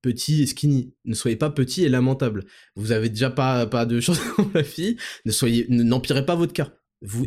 Petit 0.02 0.43
et 0.43 0.45
skinny. 0.45 0.93
Ne 1.06 1.15
soyez 1.15 1.38
pas 1.38 1.49
petit 1.49 1.84
et 1.86 1.89
lamentable. 1.89 2.45
Vous 2.76 2.91
avez 2.91 3.10
déjà 3.10 3.30
pas, 3.30 3.65
pas 3.65 3.86
de 3.86 3.99
chance 4.02 4.19
dans 4.38 4.52
la 4.54 4.63
fille. 4.63 4.97
Ne 5.26 5.84
n'empirez 5.84 6.26
pas 6.26 6.36
votre 6.36 6.54
cas. 6.54 6.73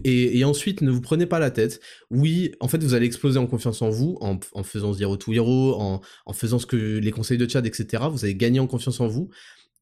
Et, 0.05 0.45
ensuite, 0.45 0.81
ne 0.81 0.91
vous 0.91 1.01
prenez 1.01 1.27
pas 1.27 1.39
la 1.39 1.51
tête. 1.51 1.81
Oui, 2.11 2.53
en 2.61 2.69
fait, 2.69 2.83
vous 2.83 2.95
allez 2.95 3.07
exploser 3.07 3.39
en 3.39 3.47
confiance 3.47 3.83
en 3.83 3.91
vous, 3.91 4.17
en, 4.21 4.39
faisant 4.63 4.93
Zero 4.93 5.17
to 5.17 5.33
Hero, 5.33 5.75
en, 5.81 6.01
en 6.25 6.33
faisant 6.33 6.59
ce 6.59 6.67
que 6.67 6.77
les 6.77 7.11
conseils 7.11 7.39
de 7.39 7.49
Chad, 7.49 7.67
etc. 7.67 8.05
Vous 8.11 8.25
allez 8.25 8.35
gagner 8.35 8.61
en 8.61 8.67
confiance 8.67 9.01
en 9.01 9.07
vous. 9.07 9.31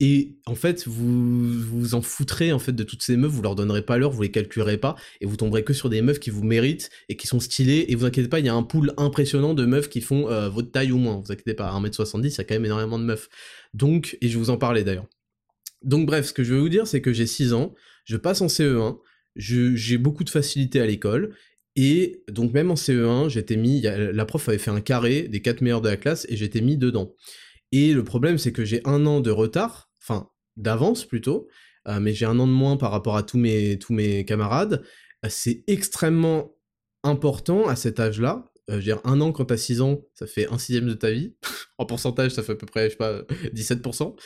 Et 0.01 0.37
en 0.47 0.57
fait, 0.57 0.89
vous 0.89 1.61
vous 1.61 1.95
en 1.95 2.03
foutrez 2.03 2.53
en 2.53 2.59
fait 2.59 2.73
de 2.73 2.83
toutes 2.83 3.03
ces 3.03 3.17
meufs, 3.17 3.31
vous 3.31 3.43
leur 3.43 3.55
donnerez 3.55 3.83
pas 3.83 3.97
l'heure, 3.97 4.11
vous 4.11 4.23
les 4.23 4.31
calculerez 4.31 4.77
pas, 4.77 4.97
et 5.21 5.27
vous 5.27 5.37
tomberez 5.37 5.63
que 5.63 5.73
sur 5.73 5.89
des 5.89 6.03
meufs 6.03 6.19
qui 6.19 6.31
vous 6.31 6.43
méritent 6.43 6.91
et 7.09 7.17
qui 7.17 7.29
sont 7.29 7.39
stylées. 7.39 7.87
Et 7.89 7.95
vous 7.95 8.05
inquiétez 8.05 8.29
pas, 8.29 8.41
il 8.41 8.47
y 8.47 8.49
a 8.49 8.55
un 8.55 8.65
pool 8.65 8.93
impressionnant 8.97 9.55
de 9.55 9.65
meufs 9.65 9.89
qui 9.89 10.01
font 10.01 10.29
euh, 10.29 10.49
votre 10.49 10.73
taille 10.73 10.91
ou 10.91 10.99
moins. 10.99 11.23
Vous 11.25 11.31
inquiétez 11.31 11.55
pas, 11.55 11.69
à 11.69 11.81
1m70, 11.81 12.27
il 12.27 12.39
y 12.39 12.41
a 12.41 12.45
quand 12.45 12.55
même 12.55 12.65
énormément 12.65 12.99
de 12.99 13.05
meufs. 13.05 13.29
Donc, 13.73 14.19
et 14.21 14.29
je 14.29 14.37
vous 14.37 14.51
en 14.51 14.59
parler 14.59 14.83
d'ailleurs. 14.83 15.07
Donc 15.83 16.07
bref, 16.07 16.27
ce 16.27 16.33
que 16.33 16.43
je 16.43 16.55
veux 16.55 16.61
vous 16.61 16.69
dire, 16.69 16.87
c'est 16.87 17.01
que 17.01 17.13
j'ai 17.13 17.27
6 17.27 17.53
ans, 17.53 17.75
je 18.05 18.17
passe 18.17 18.41
en 18.41 18.47
CE1, 18.47 18.99
j'ai 19.37 19.99
beaucoup 19.99 20.25
de 20.25 20.31
facilité 20.31 20.81
à 20.81 20.87
l'école, 20.87 21.35
et 21.77 22.23
donc 22.31 22.53
même 22.53 22.71
en 22.71 22.75
CE1, 22.75 23.29
j'étais 23.29 23.57
mis, 23.57 23.83
la 23.83 24.25
prof 24.25 24.49
avait 24.49 24.59
fait 24.59 24.71
un 24.71 24.81
carré 24.81 25.23
des 25.29 25.43
4 25.43 25.61
meilleurs 25.61 25.81
de 25.81 25.89
la 25.89 25.97
classe, 25.97 26.27
et 26.29 26.37
j'étais 26.37 26.61
mis 26.61 26.77
dedans. 26.77 27.15
Et 27.73 27.93
le 27.93 28.05
problème, 28.05 28.39
c'est 28.39 28.53
que 28.53 28.65
j'ai 28.65 28.81
un 28.85 29.05
an 29.07 29.21
de 29.21 29.31
retard, 29.31 29.91
enfin 30.03 30.29
d'avance 30.57 31.05
plutôt, 31.05 31.49
euh, 31.89 31.99
mais 32.01 32.15
j'ai 32.15 32.27
un 32.27 32.39
an 32.39 32.47
de 32.47 32.53
moins 32.53 32.77
par 32.77 32.93
rapport 32.93 33.17
à 33.17 33.23
tous 33.25 33.39
mes, 33.39 34.25
camarades. 34.27 34.83
c'est 35.29 35.65
extrêmement 35.67 36.55
important 37.03 37.67
à 37.67 37.77
cet 37.77 37.99
âge-là, 38.01 38.53
je 38.69 38.75
veux 38.75 38.83
dire, 38.83 39.01
un 39.05 39.21
an 39.21 39.33
quand 39.33 39.47
t'as 39.47 39.57
6 39.57 39.81
ans, 39.81 40.01
ça 40.15 40.27
fait 40.27 40.51
un 40.51 40.59
sixième 40.59 40.87
de 40.87 40.95
ta 40.95 41.11
vie. 41.11 41.35
en 41.79 41.87
pourcentage, 41.87 42.31
ça 42.31 42.43
fait 42.43 42.53
à 42.53 42.57
peu 42.57 42.67
près, 42.67 42.87
je 42.87 42.91
sais 42.91 42.97
pas, 42.97 43.23
17%. 43.55 44.17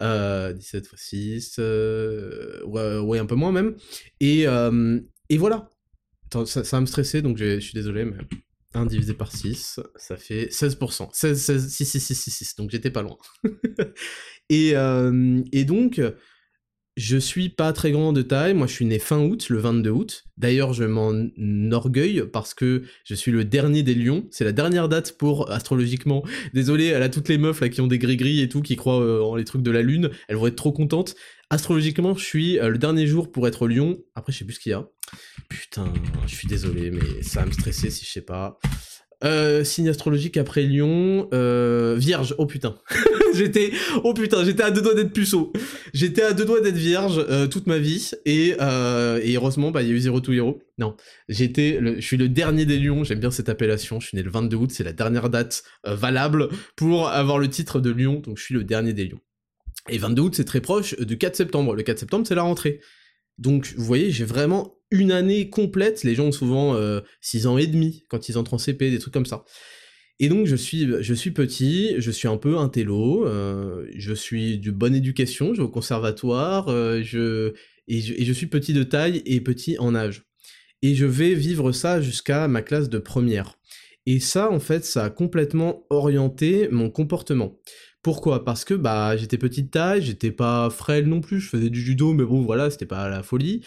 17 0.00 0.86
fois 0.86 0.98
6, 0.98 1.58
ouais, 1.58 3.18
un 3.18 3.26
peu 3.26 3.34
moins 3.34 3.52
même. 3.52 3.76
Et, 4.20 4.44
et 5.28 5.38
voilà. 5.38 5.70
ça, 6.46 6.62
va 6.62 6.80
me 6.80 6.86
stresser, 6.86 7.22
donc 7.22 7.38
je 7.38 7.60
suis 7.60 7.74
désolé, 7.74 8.04
mais 8.04 8.16
1 8.74 8.86
divisé 8.86 9.14
par 9.14 9.30
6, 9.30 9.80
ça 9.96 10.16
fait 10.16 10.46
16%. 10.46 11.08
16, 11.12 11.40
16, 11.40 11.68
6, 11.68 11.84
6, 11.84 12.00
6, 12.00 12.14
6, 12.14 12.30
6, 12.30 12.56
donc 12.56 12.70
j'étais 12.70 12.90
pas 12.90 13.02
loin. 13.02 13.16
et, 14.48 14.74
et 15.52 15.64
donc, 15.64 16.00
je 16.96 17.16
suis 17.16 17.48
pas 17.48 17.72
très 17.72 17.90
grand 17.90 18.12
de 18.12 18.22
taille, 18.22 18.54
moi 18.54 18.68
je 18.68 18.72
suis 18.72 18.84
né 18.84 18.98
fin 18.98 19.18
août, 19.18 19.48
le 19.48 19.58
22 19.58 19.90
août. 19.90 20.24
D'ailleurs, 20.36 20.72
je 20.72 20.84
m'en 20.84 21.12
orgueille 21.72 22.22
parce 22.32 22.54
que 22.54 22.82
je 23.04 23.14
suis 23.14 23.32
le 23.32 23.44
dernier 23.44 23.82
des 23.82 23.94
lions. 23.94 24.26
C'est 24.30 24.44
la 24.44 24.52
dernière 24.52 24.88
date 24.88 25.18
pour 25.18 25.50
astrologiquement. 25.50 26.22
Désolé 26.52 26.94
à 26.94 27.08
toutes 27.08 27.28
les 27.28 27.38
meufs 27.38 27.68
qui 27.70 27.80
ont 27.80 27.88
des 27.88 27.98
gris-gris 27.98 28.40
et 28.40 28.48
tout, 28.48 28.62
qui 28.62 28.76
croient 28.76 29.00
euh, 29.00 29.22
en 29.22 29.34
les 29.34 29.44
trucs 29.44 29.62
de 29.62 29.70
la 29.72 29.82
lune, 29.82 30.10
elles 30.28 30.36
vont 30.36 30.46
être 30.46 30.56
trop 30.56 30.72
contentes. 30.72 31.16
Astrologiquement, 31.50 32.14
je 32.14 32.24
suis 32.24 32.58
euh, 32.58 32.68
le 32.68 32.78
dernier 32.78 33.06
jour 33.06 33.30
pour 33.32 33.48
être 33.48 33.66
lion. 33.66 33.98
Après, 34.14 34.32
je 34.32 34.38
sais 34.38 34.44
plus 34.44 34.54
ce 34.54 34.60
qu'il 34.60 34.70
y 34.70 34.74
a. 34.74 34.88
Putain, 35.48 35.92
je 36.26 36.34
suis 36.34 36.48
désolé, 36.48 36.90
mais 36.90 37.22
ça 37.22 37.40
va 37.40 37.46
me 37.46 37.52
stresser 37.52 37.90
si 37.90 38.04
je 38.04 38.10
sais 38.10 38.22
pas. 38.22 38.58
Euh, 39.22 39.64
signe 39.64 39.88
astrologique 39.88 40.36
après 40.36 40.62
Lyon, 40.62 41.28
euh, 41.32 41.94
Vierge. 41.96 42.34
Oh 42.38 42.46
putain, 42.46 42.76
j'étais, 43.34 43.72
oh 44.02 44.12
putain, 44.12 44.44
j'étais 44.44 44.62
à 44.62 44.70
deux 44.70 44.82
doigts 44.82 44.94
d'être 44.94 45.12
puceau. 45.12 45.52
J'étais 45.92 46.22
à 46.22 46.32
deux 46.32 46.44
doigts 46.44 46.60
d'être 46.60 46.76
vierge 46.76 47.24
euh, 47.30 47.46
toute 47.46 47.66
ma 47.66 47.78
vie 47.78 48.10
et, 48.26 48.56
heureusement, 48.58 49.70
bah 49.70 49.82
il 49.82 49.88
y 49.88 49.92
a 49.92 49.94
eu 49.94 50.00
Zero 50.00 50.20
to 50.20 50.32
Hero. 50.32 50.60
Non, 50.78 50.96
j'étais, 51.28 51.80
je 51.96 52.00
suis 52.00 52.16
le 52.16 52.28
dernier 52.28 52.66
des 52.66 52.78
lions. 52.78 53.04
J'aime 53.04 53.20
bien 53.20 53.30
cette 53.30 53.48
appellation. 53.48 54.00
Je 54.00 54.08
suis 54.08 54.16
né 54.16 54.22
le 54.22 54.30
22 54.30 54.56
août, 54.56 54.70
c'est 54.72 54.84
la 54.84 54.92
dernière 54.92 55.30
date 55.30 55.62
valable 55.84 56.48
pour 56.76 57.08
avoir 57.08 57.38
le 57.38 57.48
titre 57.48 57.80
de 57.80 57.90
lion. 57.90 58.20
Donc 58.20 58.38
je 58.38 58.42
suis 58.42 58.54
le 58.54 58.64
dernier 58.64 58.92
des 58.92 59.06
lions. 59.06 59.20
Et 59.88 59.98
22 59.98 60.22
août, 60.22 60.34
c'est 60.34 60.44
très 60.44 60.60
proche 60.60 60.98
du 60.98 61.18
4 61.18 61.36
septembre. 61.36 61.74
Le 61.74 61.82
4 61.82 61.98
septembre, 61.98 62.26
c'est 62.26 62.34
la 62.34 62.42
rentrée. 62.42 62.80
Donc, 63.38 63.74
vous 63.76 63.84
voyez, 63.84 64.10
j'ai 64.10 64.24
vraiment 64.24 64.76
une 64.90 65.12
année 65.12 65.50
complète. 65.50 66.04
Les 66.04 66.14
gens 66.14 66.26
ont 66.26 66.32
souvent 66.32 66.76
6 67.20 67.46
euh, 67.46 67.50
ans 67.50 67.58
et 67.58 67.66
demi 67.66 68.04
quand 68.08 68.28
ils 68.28 68.38
entrent 68.38 68.54
en 68.54 68.58
CP, 68.58 68.90
des 68.90 68.98
trucs 68.98 69.14
comme 69.14 69.26
ça. 69.26 69.44
Et 70.20 70.28
donc, 70.28 70.46
je 70.46 70.54
suis, 70.54 70.86
je 71.00 71.14
suis 71.14 71.32
petit, 71.32 71.96
je 71.98 72.10
suis 72.10 72.28
un 72.28 72.36
peu 72.36 72.56
un 72.56 72.68
télo, 72.68 73.26
euh, 73.26 73.86
je 73.96 74.14
suis 74.14 74.58
de 74.58 74.70
bonne 74.70 74.94
éducation, 74.94 75.54
je 75.54 75.58
vais 75.58 75.66
au 75.66 75.70
conservatoire, 75.70 76.68
euh, 76.68 77.02
et 77.88 78.00
je 78.00 78.32
suis 78.32 78.46
petit 78.46 78.72
de 78.72 78.84
taille 78.84 79.22
et 79.26 79.40
petit 79.40 79.76
en 79.78 79.94
âge. 79.94 80.22
Et 80.82 80.94
je 80.94 81.06
vais 81.06 81.34
vivre 81.34 81.72
ça 81.72 82.00
jusqu'à 82.00 82.46
ma 82.46 82.62
classe 82.62 82.88
de 82.88 82.98
première. 82.98 83.58
Et 84.06 84.20
ça, 84.20 84.50
en 84.50 84.60
fait, 84.60 84.84
ça 84.84 85.04
a 85.04 85.10
complètement 85.10 85.86
orienté 85.90 86.68
mon 86.70 86.90
comportement. 86.90 87.58
Pourquoi? 88.04 88.44
Parce 88.44 88.66
que 88.66 88.74
bah 88.74 89.16
j'étais 89.16 89.38
petite 89.38 89.70
taille, 89.70 90.02
j'étais 90.02 90.30
pas 90.30 90.68
frêle 90.68 91.06
non 91.06 91.22
plus, 91.22 91.40
je 91.40 91.48
faisais 91.48 91.70
du 91.70 91.80
judo, 91.80 92.12
mais 92.12 92.24
bon 92.24 92.42
voilà, 92.42 92.70
c'était 92.70 92.84
pas 92.84 93.08
la 93.08 93.22
folie. 93.22 93.62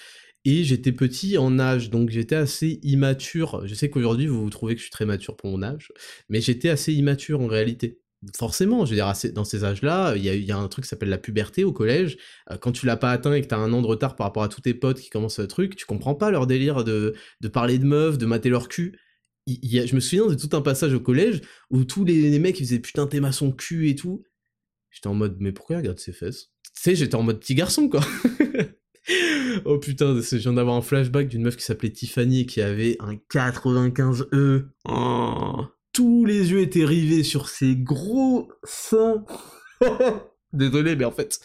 Et 0.45 0.63
j'étais 0.63 0.91
petit 0.91 1.39
en 1.39 1.57
âge, 1.57 1.89
donc 1.89 2.11
j'étais 2.11 2.35
assez 2.35 2.79
immature. 2.83 3.65
Je 3.65 3.73
sais 3.73 3.89
qu'aujourd'hui 3.89 4.27
vous, 4.27 4.43
vous 4.43 4.49
trouvez 4.51 4.75
que 4.75 4.79
je 4.79 4.83
suis 4.83 4.91
très 4.91 5.05
mature 5.05 5.35
pour 5.35 5.49
mon 5.49 5.63
âge, 5.63 5.91
mais 6.29 6.39
j'étais 6.39 6.69
assez 6.69 6.93
immature 6.93 7.41
en 7.41 7.47
réalité. 7.47 7.99
Forcément, 8.35 8.85
je 8.85 8.91
veux 8.91 8.95
dire, 8.95 9.11
dans 9.33 9.43
ces 9.43 9.63
âges-là, 9.63 10.15
il 10.15 10.23
y, 10.23 10.51
a 10.51 10.57
un 10.57 10.67
truc 10.67 10.85
qui 10.85 10.89
s'appelle 10.89 11.09
la 11.09 11.17
puberté 11.17 11.63
au 11.63 11.73
collège. 11.73 12.17
Euh, 12.51 12.57
quand 12.57 12.71
tu 12.71 12.85
l'as 12.85 12.97
pas 12.97 13.11
atteint 13.11 13.33
et 13.33 13.41
que 13.41 13.47
t'as 13.47 13.57
un 13.57 13.73
an 13.73 13.81
de 13.81 13.87
retard 13.87 14.15
par 14.15 14.27
rapport 14.27 14.43
à 14.43 14.49
tous 14.49 14.61
tes 14.61 14.75
potes 14.75 14.99
qui 14.99 15.09
commencent 15.09 15.39
le 15.39 15.47
truc, 15.47 15.75
tu 15.75 15.85
comprends 15.85 16.15
pas 16.15 16.29
leur 16.29 16.45
délire 16.45 16.83
de 16.83 17.15
parler 17.51 17.79
de 17.79 17.85
meufs, 17.85 18.19
de 18.19 18.25
mater 18.27 18.49
leur 18.49 18.67
cul 18.67 18.99
je 19.47 19.95
me 19.95 19.99
souviens 19.99 20.27
de 20.27 20.35
tout 20.35 20.55
un 20.55 20.61
passage 20.61 20.93
au 20.93 20.99
collège 20.99 21.41
où 21.69 21.83
tous 21.83 22.05
les, 22.05 22.37
mecs 22.39 22.57
faisaient 22.57 22.79
putain 22.79 23.07
t'es 23.07 23.21
son 23.31 23.51
cul 23.51 23.89
et 23.89 23.95
tout. 23.95 24.23
J'étais 24.91 25.07
en 25.07 25.13
mode 25.13 25.37
mais 25.39 25.51
pourquoi 25.51 25.75
il 25.75 25.79
regarde 25.79 25.99
ses 25.99 26.13
fesses? 26.13 26.51
Tu 26.75 26.81
sais, 26.81 26.95
j'étais 26.95 27.15
en 27.15 27.23
mode 27.23 27.39
petit 27.39 27.55
garçon 27.55 27.89
quoi. 27.89 28.01
oh 29.65 29.79
putain, 29.79 30.19
je 30.19 30.35
viens 30.37 30.53
d'avoir 30.53 30.75
un 30.75 30.81
flashback 30.81 31.27
d'une 31.27 31.43
meuf 31.43 31.55
qui 31.55 31.63
s'appelait 31.63 31.91
Tiffany 31.91 32.45
qui 32.45 32.61
avait 32.61 32.97
un 32.99 33.15
95E. 33.33 34.65
Oh. 34.85 35.65
Tous 35.93 36.25
les 36.25 36.51
yeux 36.51 36.61
étaient 36.61 36.85
rivés 36.85 37.23
sur 37.23 37.49
ses 37.49 37.75
gros 37.75 38.51
seins. 38.63 39.25
Désolé, 40.53 40.95
mais 40.95 41.05
en 41.05 41.11
fait, 41.11 41.39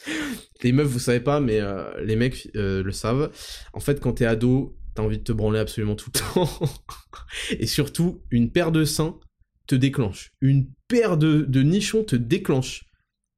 les 0.62 0.72
meufs, 0.72 0.86
vous 0.86 0.98
savez 0.98 1.20
pas, 1.20 1.40
mais 1.40 1.60
euh, 1.60 1.84
les 2.02 2.16
mecs 2.16 2.50
euh, 2.54 2.82
le 2.82 2.92
savent. 2.92 3.30
En 3.72 3.80
fait, 3.80 4.00
quand 4.00 4.12
t'es 4.12 4.26
ado, 4.26 4.76
t'as 4.94 5.02
envie 5.02 5.18
de 5.18 5.22
te 5.22 5.32
branler 5.32 5.58
absolument 5.58 5.96
tout 5.96 6.10
le 6.14 6.20
temps. 6.20 6.60
Et 7.58 7.66
surtout, 7.66 8.22
une 8.30 8.50
paire 8.50 8.72
de 8.72 8.84
seins 8.84 9.18
te 9.66 9.74
déclenche. 9.74 10.32
Une 10.40 10.68
paire 10.88 11.16
de, 11.16 11.62
nichons 11.62 12.04
te 12.04 12.16
déclenche. 12.16 12.84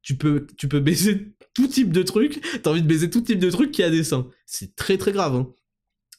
Tu 0.03 0.17
peux, 0.17 0.47
tu 0.59 0.69
peux 0.69 0.81
baiser 0.81 1.35
tout 1.55 1.69
type 1.69 1.93
de 1.93 2.03
trucs. 2.03 2.41
T'as 2.63 2.71
envie 2.71 2.83
de 2.83 2.87
baiser 2.87 3.11
tout 3.11 3.21
type 3.21 3.39
de 3.39 3.51
trucs 3.51 3.71
qui 3.71 3.83
a 3.83 3.91
des 3.91 4.05
seins. 4.05 4.29
C'est 4.47 4.75
très 4.75 4.99
très 4.99 5.13
grave. 5.13 5.35
Hein. 5.35 5.55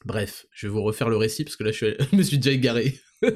Bref, 0.04 0.46
je 0.52 0.66
vais 0.66 0.72
vous 0.72 0.82
refaire 0.82 1.08
le 1.08 1.16
récit 1.16 1.44
parce 1.44 1.56
que 1.56 1.64
là 1.64 1.72
je, 1.72 1.86
me 2.16 2.22
suis 2.22 2.38
déjà 2.38 2.52
égaré. 2.52 2.98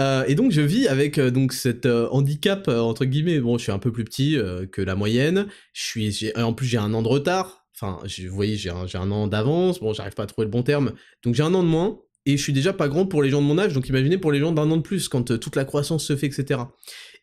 Euh, 0.00 0.24
et 0.26 0.34
donc 0.34 0.50
je 0.50 0.60
vis 0.60 0.88
avec 0.88 1.18
euh, 1.18 1.30
donc 1.30 1.52
cet 1.52 1.86
euh, 1.86 2.08
handicap 2.10 2.66
entre 2.66 3.04
guillemets. 3.04 3.38
Bon, 3.38 3.58
je 3.58 3.62
suis 3.62 3.70
un 3.70 3.78
peu 3.78 3.92
plus 3.92 4.02
petit 4.02 4.36
que 4.72 4.82
la 4.82 4.96
moyenne. 4.96 5.46
Je 5.72 5.84
suis, 5.84 6.32
en 6.34 6.52
plus 6.52 6.66
j'ai 6.66 6.78
un 6.78 6.92
an 6.94 7.02
de 7.02 7.06
retard. 7.06 7.63
Enfin, 7.74 7.98
vous 8.04 8.34
voyez, 8.34 8.56
j'ai 8.56 8.70
un, 8.70 8.86
un, 8.94 9.10
an 9.10 9.26
d'avance, 9.26 9.80
bon, 9.80 9.92
j'arrive 9.92 10.14
pas 10.14 10.22
à 10.22 10.26
trouver 10.26 10.44
le 10.44 10.50
bon 10.50 10.62
terme. 10.62 10.92
Donc 11.22 11.34
j'ai 11.34 11.42
un 11.42 11.54
an 11.54 11.62
de 11.62 11.68
moins, 11.68 11.98
et 12.26 12.36
je 12.36 12.42
suis 12.42 12.52
déjà 12.52 12.72
pas 12.72 12.88
grand 12.88 13.06
pour 13.06 13.22
les 13.22 13.30
gens 13.30 13.42
de 13.42 13.46
mon 13.46 13.58
âge, 13.58 13.74
donc 13.74 13.88
imaginez 13.88 14.16
pour 14.16 14.32
les 14.32 14.38
gens 14.38 14.52
d'un 14.52 14.70
an 14.70 14.76
de 14.78 14.82
plus, 14.82 15.08
quand 15.08 15.30
euh, 15.30 15.38
toute 15.38 15.56
la 15.56 15.64
croissance 15.64 16.04
se 16.04 16.16
fait, 16.16 16.26
etc. 16.26 16.60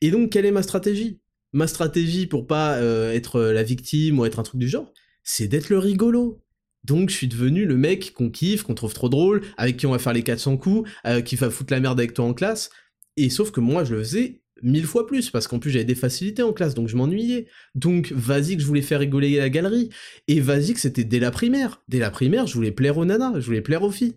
Et 0.01 0.11
donc, 0.11 0.31
quelle 0.31 0.45
est 0.45 0.51
ma 0.51 0.61
stratégie? 0.61 1.19
Ma 1.53 1.67
stratégie 1.67 2.27
pour 2.27 2.47
pas 2.47 2.75
euh, 2.75 3.11
être 3.11 3.37
euh, 3.37 3.53
la 3.53 3.63
victime 3.63 4.19
ou 4.19 4.25
être 4.25 4.39
un 4.39 4.43
truc 4.43 4.59
du 4.59 4.69
genre, 4.69 4.91
c'est 5.23 5.47
d'être 5.47 5.69
le 5.69 5.79
rigolo. 5.79 6.43
Donc 6.83 7.09
je 7.09 7.15
suis 7.15 7.27
devenu 7.27 7.65
le 7.65 7.77
mec 7.77 8.13
qu'on 8.13 8.31
kiffe, 8.31 8.63
qu'on 8.63 8.73
trouve 8.73 8.93
trop 8.93 9.09
drôle, 9.09 9.41
avec 9.57 9.77
qui 9.77 9.85
on 9.85 9.91
va 9.91 9.99
faire 9.99 10.13
les 10.13 10.23
400 10.23 10.57
coups, 10.57 10.89
qui 11.25 11.35
va 11.35 11.51
foutre 11.51 11.71
la 11.71 11.79
merde 11.79 11.99
avec 11.99 12.15
toi 12.15 12.25
en 12.25 12.33
classe. 12.33 12.71
Et 13.17 13.29
sauf 13.29 13.51
que 13.51 13.59
moi 13.59 13.83
je 13.83 13.93
le 13.93 13.99
faisais 13.99 14.40
mille 14.63 14.85
fois 14.85 15.07
plus, 15.07 15.29
parce 15.29 15.47
qu'en 15.47 15.59
plus 15.59 15.71
j'avais 15.71 15.85
des 15.85 15.95
facilités 15.95 16.43
en 16.43 16.53
classe, 16.53 16.73
donc 16.73 16.87
je 16.87 16.95
m'ennuyais. 16.95 17.47
Donc 17.75 18.11
vas-y 18.11 18.55
que 18.55 18.61
je 18.61 18.67
voulais 18.67 18.81
faire 18.81 18.99
rigoler 18.99 19.37
la 19.37 19.49
galerie, 19.49 19.89
et 20.27 20.39
vas-y 20.39 20.73
que 20.73 20.79
c'était 20.79 21.03
dès 21.03 21.19
la 21.19 21.31
primaire. 21.31 21.81
Dès 21.87 21.99
la 21.99 22.11
primaire, 22.11 22.47
je 22.47 22.53
voulais 22.55 22.71
plaire 22.71 22.97
aux 22.97 23.05
nanas, 23.05 23.39
je 23.39 23.45
voulais 23.45 23.61
plaire 23.61 23.83
aux 23.83 23.91
filles. 23.91 24.15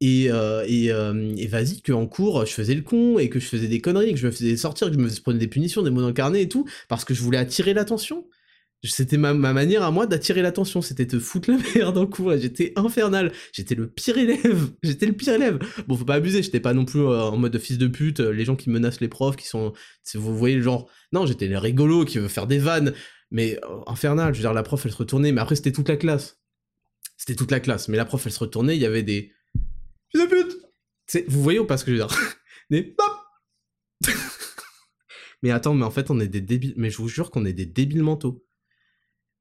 Et, 0.00 0.32
euh, 0.32 0.64
et, 0.66 0.90
euh, 0.90 1.32
et 1.36 1.46
vas-y 1.46 1.80
qu'en 1.80 2.06
cours, 2.08 2.44
je 2.44 2.52
faisais 2.52 2.74
le 2.74 2.82
con, 2.82 3.18
et 3.20 3.28
que 3.28 3.38
je 3.38 3.46
faisais 3.46 3.68
des 3.68 3.80
conneries, 3.80 4.12
que 4.12 4.18
je 4.18 4.26
me 4.26 4.32
faisais 4.32 4.56
sortir, 4.56 4.88
que 4.88 4.94
je 4.94 4.98
me 4.98 5.08
prenais 5.20 5.38
des 5.38 5.46
punitions, 5.46 5.82
des 5.82 5.90
mots 5.90 6.12
carnet 6.12 6.42
et 6.42 6.48
tout, 6.48 6.66
parce 6.88 7.04
que 7.04 7.14
je 7.14 7.22
voulais 7.22 7.38
attirer 7.38 7.72
l'attention. 7.72 8.26
C'était 8.84 9.16
ma, 9.16 9.32
manière 9.32 9.84
à 9.84 9.92
moi 9.92 10.08
d'attirer 10.08 10.42
l'attention, 10.42 10.82
c'était 10.82 11.06
te 11.06 11.20
foutre 11.20 11.50
la 11.50 11.58
merde 11.76 11.98
en 11.98 12.06
cours, 12.06 12.36
j'étais 12.36 12.72
infernal, 12.74 13.32
j'étais 13.52 13.76
le 13.76 13.88
pire 13.88 14.18
élève, 14.18 14.70
j'étais 14.82 15.06
le 15.06 15.12
pire 15.12 15.34
élève. 15.34 15.60
Bon, 15.86 15.96
faut 15.96 16.04
pas 16.04 16.14
abuser, 16.14 16.42
j'étais 16.42 16.58
pas 16.58 16.74
non 16.74 16.84
plus 16.84 17.00
euh, 17.00 17.22
en 17.22 17.36
mode 17.36 17.56
fils 17.58 17.78
de 17.78 17.86
pute, 17.86 18.18
euh, 18.18 18.32
les 18.32 18.44
gens 18.44 18.56
qui 18.56 18.70
menacent 18.70 19.00
les 19.00 19.08
profs, 19.08 19.36
qui 19.36 19.46
sont, 19.46 19.72
vous 20.14 20.36
voyez 20.36 20.56
le 20.56 20.62
genre, 20.62 20.90
non, 21.12 21.26
j'étais 21.26 21.46
le 21.46 21.58
rigolo 21.58 22.04
qui 22.04 22.18
veut 22.18 22.26
faire 22.26 22.48
des 22.48 22.58
vannes, 22.58 22.92
mais 23.30 23.56
euh, 23.64 23.80
infernal, 23.86 24.34
je 24.34 24.38
veux 24.38 24.42
dire, 24.42 24.52
la 24.52 24.64
prof 24.64 24.84
elle 24.84 24.92
se 24.92 24.96
retournait, 24.96 25.30
mais 25.30 25.40
après 25.40 25.54
c'était 25.54 25.72
toute 25.72 25.88
la 25.88 25.96
classe. 25.96 26.40
C'était 27.16 27.36
toute 27.36 27.52
la 27.52 27.60
classe, 27.60 27.86
mais 27.88 27.96
la 27.96 28.04
prof 28.04 28.26
elle 28.26 28.32
se 28.32 28.40
retournait, 28.40 28.74
il 28.74 28.82
y 28.82 28.86
avait 28.86 29.04
des 29.04 29.32
fils 30.10 30.22
de 30.22 30.26
pute. 30.26 31.28
vous 31.28 31.42
voyez 31.42 31.60
ou 31.60 31.66
pas 31.66 31.76
ce 31.76 31.84
que 31.84 31.94
je 31.94 32.02
veux 32.02 32.06
dire? 32.08 32.18
Mais 35.42 35.50
attends, 35.50 35.74
mais 35.74 35.84
en 35.84 35.90
fait 35.90 36.10
on 36.10 36.20
est 36.20 36.28
des 36.28 36.40
débiles, 36.40 36.74
mais 36.76 36.88
je 36.88 36.98
vous 36.98 37.08
jure 37.08 37.30
qu'on 37.30 37.44
est 37.44 37.52
des 37.52 37.66
débiles 37.66 38.02
mentaux. 38.04 38.44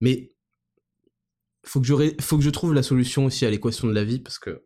Mais 0.01 0.29
faut 1.65 1.79
que, 1.79 1.87
je 1.87 1.93
faut 2.19 2.37
que 2.37 2.43
je 2.43 2.49
trouve 2.49 2.73
la 2.73 2.83
solution 2.83 3.25
aussi 3.25 3.45
à 3.45 3.49
l'équation 3.49 3.87
de 3.87 3.93
la 3.93 4.03
vie 4.03 4.19
parce 4.19 4.39
que 4.39 4.65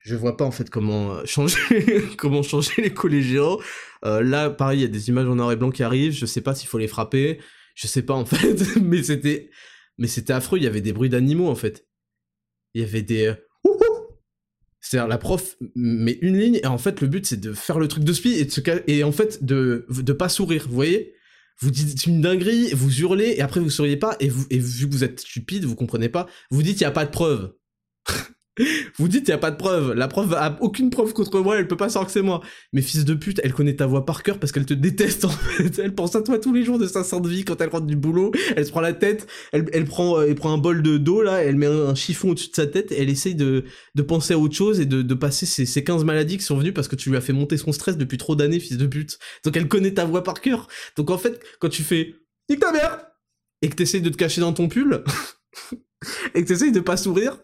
je 0.00 0.14
vois 0.14 0.36
pas 0.36 0.44
en 0.44 0.50
fait 0.50 0.70
comment 0.70 1.14
euh, 1.14 1.22
changer 1.24 2.04
comment 2.16 2.42
changer 2.42 2.82
les 2.82 2.94
collégiens. 2.94 3.56
Euh, 4.04 4.22
là, 4.22 4.50
pareil, 4.50 4.80
il 4.80 4.82
y 4.82 4.84
a 4.84 4.88
des 4.88 5.08
images 5.08 5.26
en 5.26 5.34
noir 5.34 5.50
et 5.52 5.56
blanc 5.56 5.70
qui 5.70 5.82
arrivent. 5.82 6.12
Je 6.12 6.26
sais 6.26 6.40
pas 6.40 6.54
s'il 6.54 6.68
faut 6.68 6.78
les 6.78 6.88
frapper. 6.88 7.40
Je 7.74 7.86
sais 7.86 8.02
pas 8.02 8.14
en 8.14 8.24
fait, 8.26 8.76
mais 8.80 9.02
c'était 9.02 9.50
mais 9.96 10.06
c'était 10.06 10.32
affreux. 10.32 10.58
Il 10.58 10.64
y 10.64 10.68
avait 10.68 10.80
des 10.80 10.92
bruits 10.92 11.10
d'animaux 11.10 11.48
en 11.48 11.54
fait. 11.54 11.86
Il 12.74 12.82
y 12.82 12.84
avait 12.84 13.02
des 13.02 13.26
euh, 13.26 13.34
c'est-à-dire 14.80 15.08
la 15.08 15.18
prof 15.18 15.56
met 15.74 16.18
une 16.22 16.38
ligne 16.38 16.60
et 16.62 16.66
en 16.66 16.78
fait 16.78 17.00
le 17.00 17.08
but 17.08 17.26
c'est 17.26 17.40
de 17.40 17.52
faire 17.52 17.78
le 17.78 17.88
truc 17.88 18.04
de 18.04 18.12
spi 18.12 18.34
et 18.34 18.44
de 18.44 18.50
se 18.50 18.60
et 18.86 19.04
en 19.04 19.12
fait 19.12 19.44
de 19.44 19.86
de 19.88 20.12
pas 20.12 20.28
sourire. 20.28 20.66
Vous 20.68 20.74
voyez? 20.74 21.14
Vous 21.60 21.70
dites 21.70 22.06
une 22.06 22.20
dinguerie, 22.20 22.72
vous 22.72 23.00
hurlez, 23.00 23.34
et 23.36 23.42
après 23.42 23.60
vous 23.60 23.70
souriez 23.70 23.96
pas, 23.96 24.16
et, 24.20 24.28
vous, 24.28 24.46
vu 24.50 24.88
que 24.88 24.92
vous 24.92 25.04
êtes 25.04 25.20
stupide, 25.20 25.64
vous 25.64 25.74
comprenez 25.74 26.08
pas, 26.08 26.26
vous 26.50 26.62
dites 26.62 26.80
il 26.80 26.84
y 26.84 26.86
a 26.86 26.90
pas 26.90 27.04
de 27.04 27.10
preuve. 27.10 27.54
Vous 28.96 29.08
dites, 29.08 29.28
il 29.28 29.30
y 29.30 29.34
a 29.34 29.38
pas 29.38 29.50
de 29.50 29.56
preuve. 29.56 29.92
La 29.94 30.08
preuve 30.08 30.36
aucune 30.60 30.90
preuve 30.90 31.12
contre 31.12 31.40
moi, 31.40 31.58
elle 31.58 31.68
peut 31.68 31.76
pas 31.76 31.88
savoir 31.88 32.06
que 32.06 32.12
c'est 32.12 32.22
moi. 32.22 32.40
Mais 32.72 32.82
fils 32.82 33.04
de 33.04 33.14
pute, 33.14 33.40
elle 33.42 33.52
connaît 33.52 33.76
ta 33.76 33.86
voix 33.86 34.04
par 34.04 34.22
cœur 34.22 34.38
parce 34.38 34.52
qu'elle 34.52 34.66
te 34.66 34.74
déteste. 34.74 35.26
Elle 35.78 35.94
pense 35.94 36.14
à 36.16 36.22
toi 36.22 36.38
tous 36.38 36.52
les 36.52 36.64
jours 36.64 36.78
de 36.78 36.86
sa 36.86 37.02
de 37.02 37.28
vie 37.28 37.44
quand 37.44 37.60
elle 37.60 37.68
rentre 37.68 37.86
du 37.86 37.96
boulot. 37.96 38.32
Elle 38.56 38.66
se 38.66 38.70
prend 38.70 38.80
la 38.80 38.92
tête, 38.92 39.26
elle, 39.52 39.66
euh, 39.72 40.34
prend 40.34 40.52
un 40.52 40.58
bol 40.58 40.82
de 40.82 40.98
d'eau, 40.98 41.22
là, 41.22 41.42
elle 41.42 41.56
met 41.56 41.66
un, 41.66 41.94
chiffon 41.94 42.30
au-dessus 42.30 42.50
de 42.50 42.54
sa 42.54 42.66
tête 42.66 42.92
et 42.92 43.02
elle 43.02 43.08
essaye 43.08 43.34
de, 43.34 43.64
penser 44.06 44.34
à 44.34 44.38
autre 44.38 44.54
chose 44.54 44.80
et 44.80 44.86
de, 44.86 45.02
de 45.02 45.14
passer 45.14 45.46
ces, 45.46 45.66
ces 45.66 45.84
15 45.84 46.04
maladies 46.04 46.38
qui 46.38 46.44
sont 46.44 46.56
venues 46.56 46.72
parce 46.72 46.88
que 46.88 46.96
tu 46.96 47.10
lui 47.10 47.16
as 47.16 47.20
fait 47.20 47.32
monter 47.32 47.56
son 47.56 47.72
stress 47.72 47.96
depuis 47.96 48.18
trop 48.18 48.36
d'années, 48.36 48.60
fils 48.60 48.76
de 48.76 48.86
pute. 48.86 49.18
Donc 49.44 49.56
elle 49.56 49.68
connaît 49.68 49.94
ta 49.94 50.04
voix 50.04 50.22
par 50.22 50.40
cœur. 50.40 50.68
Donc 50.96 51.10
en 51.10 51.18
fait, 51.18 51.40
quand 51.60 51.68
tu 51.68 51.82
fais, 51.82 52.14
nique 52.48 52.60
ta 52.60 52.72
mère! 52.72 53.04
Et 53.62 53.68
que 53.68 53.74
t'essayes 53.74 54.02
de 54.02 54.10
te 54.10 54.16
cacher 54.16 54.40
dans 54.40 54.52
ton 54.52 54.68
pull, 54.68 55.02
et 56.34 56.42
que 56.42 56.48
t'essayes 56.48 56.72
de 56.72 56.80
pas 56.80 56.96
sourire, 56.96 57.38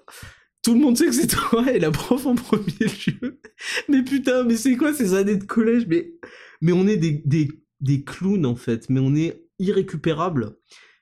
tout 0.65 0.75
le 0.75 0.81
monde 0.81 0.97
sait 0.97 1.07
que 1.07 1.13
c'est 1.13 1.27
toi 1.27 1.71
et 1.71 1.79
la 1.79 1.91
prof 1.91 2.27
en 2.27 2.35
premier 2.35 2.87
lieu. 3.07 3.41
Mais 3.89 4.03
putain, 4.03 4.45
mais 4.45 4.57
c'est 4.57 4.77
quoi 4.77 4.95
ces 4.95 5.15
années 5.15 5.37
de 5.37 5.45
collège? 5.45 5.87
Mais, 5.87 6.73
on 6.73 6.87
est 6.87 6.97
des, 6.97 8.05
clowns 8.05 8.47
en 8.47 8.57
fait, 8.57 8.89
mais 8.89 9.01
on 9.01 9.15
est 9.15 9.45
irrécupérable. 9.59 10.57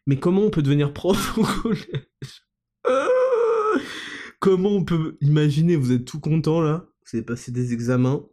Mais 0.06 0.18
comment 0.18 0.42
on 0.42 0.50
peut 0.50 0.62
devenir 0.62 0.92
prof 0.92 1.38
au 1.38 1.44
collège? 1.44 2.42
Comment 4.40 4.70
on 4.70 4.84
peut 4.84 5.16
imaginer, 5.20 5.76
vous 5.76 5.92
êtes 5.92 6.04
tout 6.04 6.18
content 6.18 6.60
là, 6.60 6.88
vous 7.04 7.16
avez 7.16 7.24
passé 7.24 7.52
des 7.52 7.72
examens, 7.72 8.26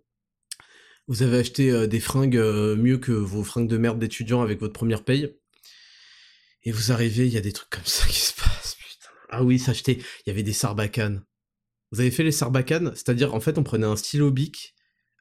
vous 1.08 1.22
avez 1.22 1.38
acheté 1.38 1.70
euh, 1.70 1.86
des 1.86 2.00
fringues 2.00 2.38
euh, 2.38 2.76
mieux 2.76 2.98
que 2.98 3.12
vos 3.12 3.44
fringues 3.44 3.68
de 3.68 3.78
merde 3.78 4.00
d'étudiants 4.00 4.42
avec 4.42 4.60
votre 4.60 4.74
première 4.74 5.04
paye, 5.04 5.36
et 6.64 6.72
vous 6.72 6.92
arrivez, 6.92 7.28
il 7.28 7.34
y 7.34 7.38
a 7.38 7.42
des 7.42 7.52
trucs 7.52 7.70
comme 7.70 7.86
ça 7.86 8.08
qui 8.08 8.20
se 8.20 8.34
passent. 8.34 8.39
Ah 9.30 9.44
oui, 9.44 9.60
s'acheter. 9.60 10.00
Il 10.26 10.30
y 10.30 10.32
avait 10.32 10.44
des 10.44 10.54
sarbacanes. 10.54 11.24
Vous 11.92 12.02
avez 12.02 12.12
fait 12.12 12.24
les 12.24 12.32
sarbacanes 12.32 12.92
C'est-à-dire, 12.96 13.34
en 13.34 13.40
fait, 13.40 13.58
on 13.58 13.64
prenait 13.64 13.86
un 13.86 13.96
stylo 13.96 14.32
bic, 14.32 14.76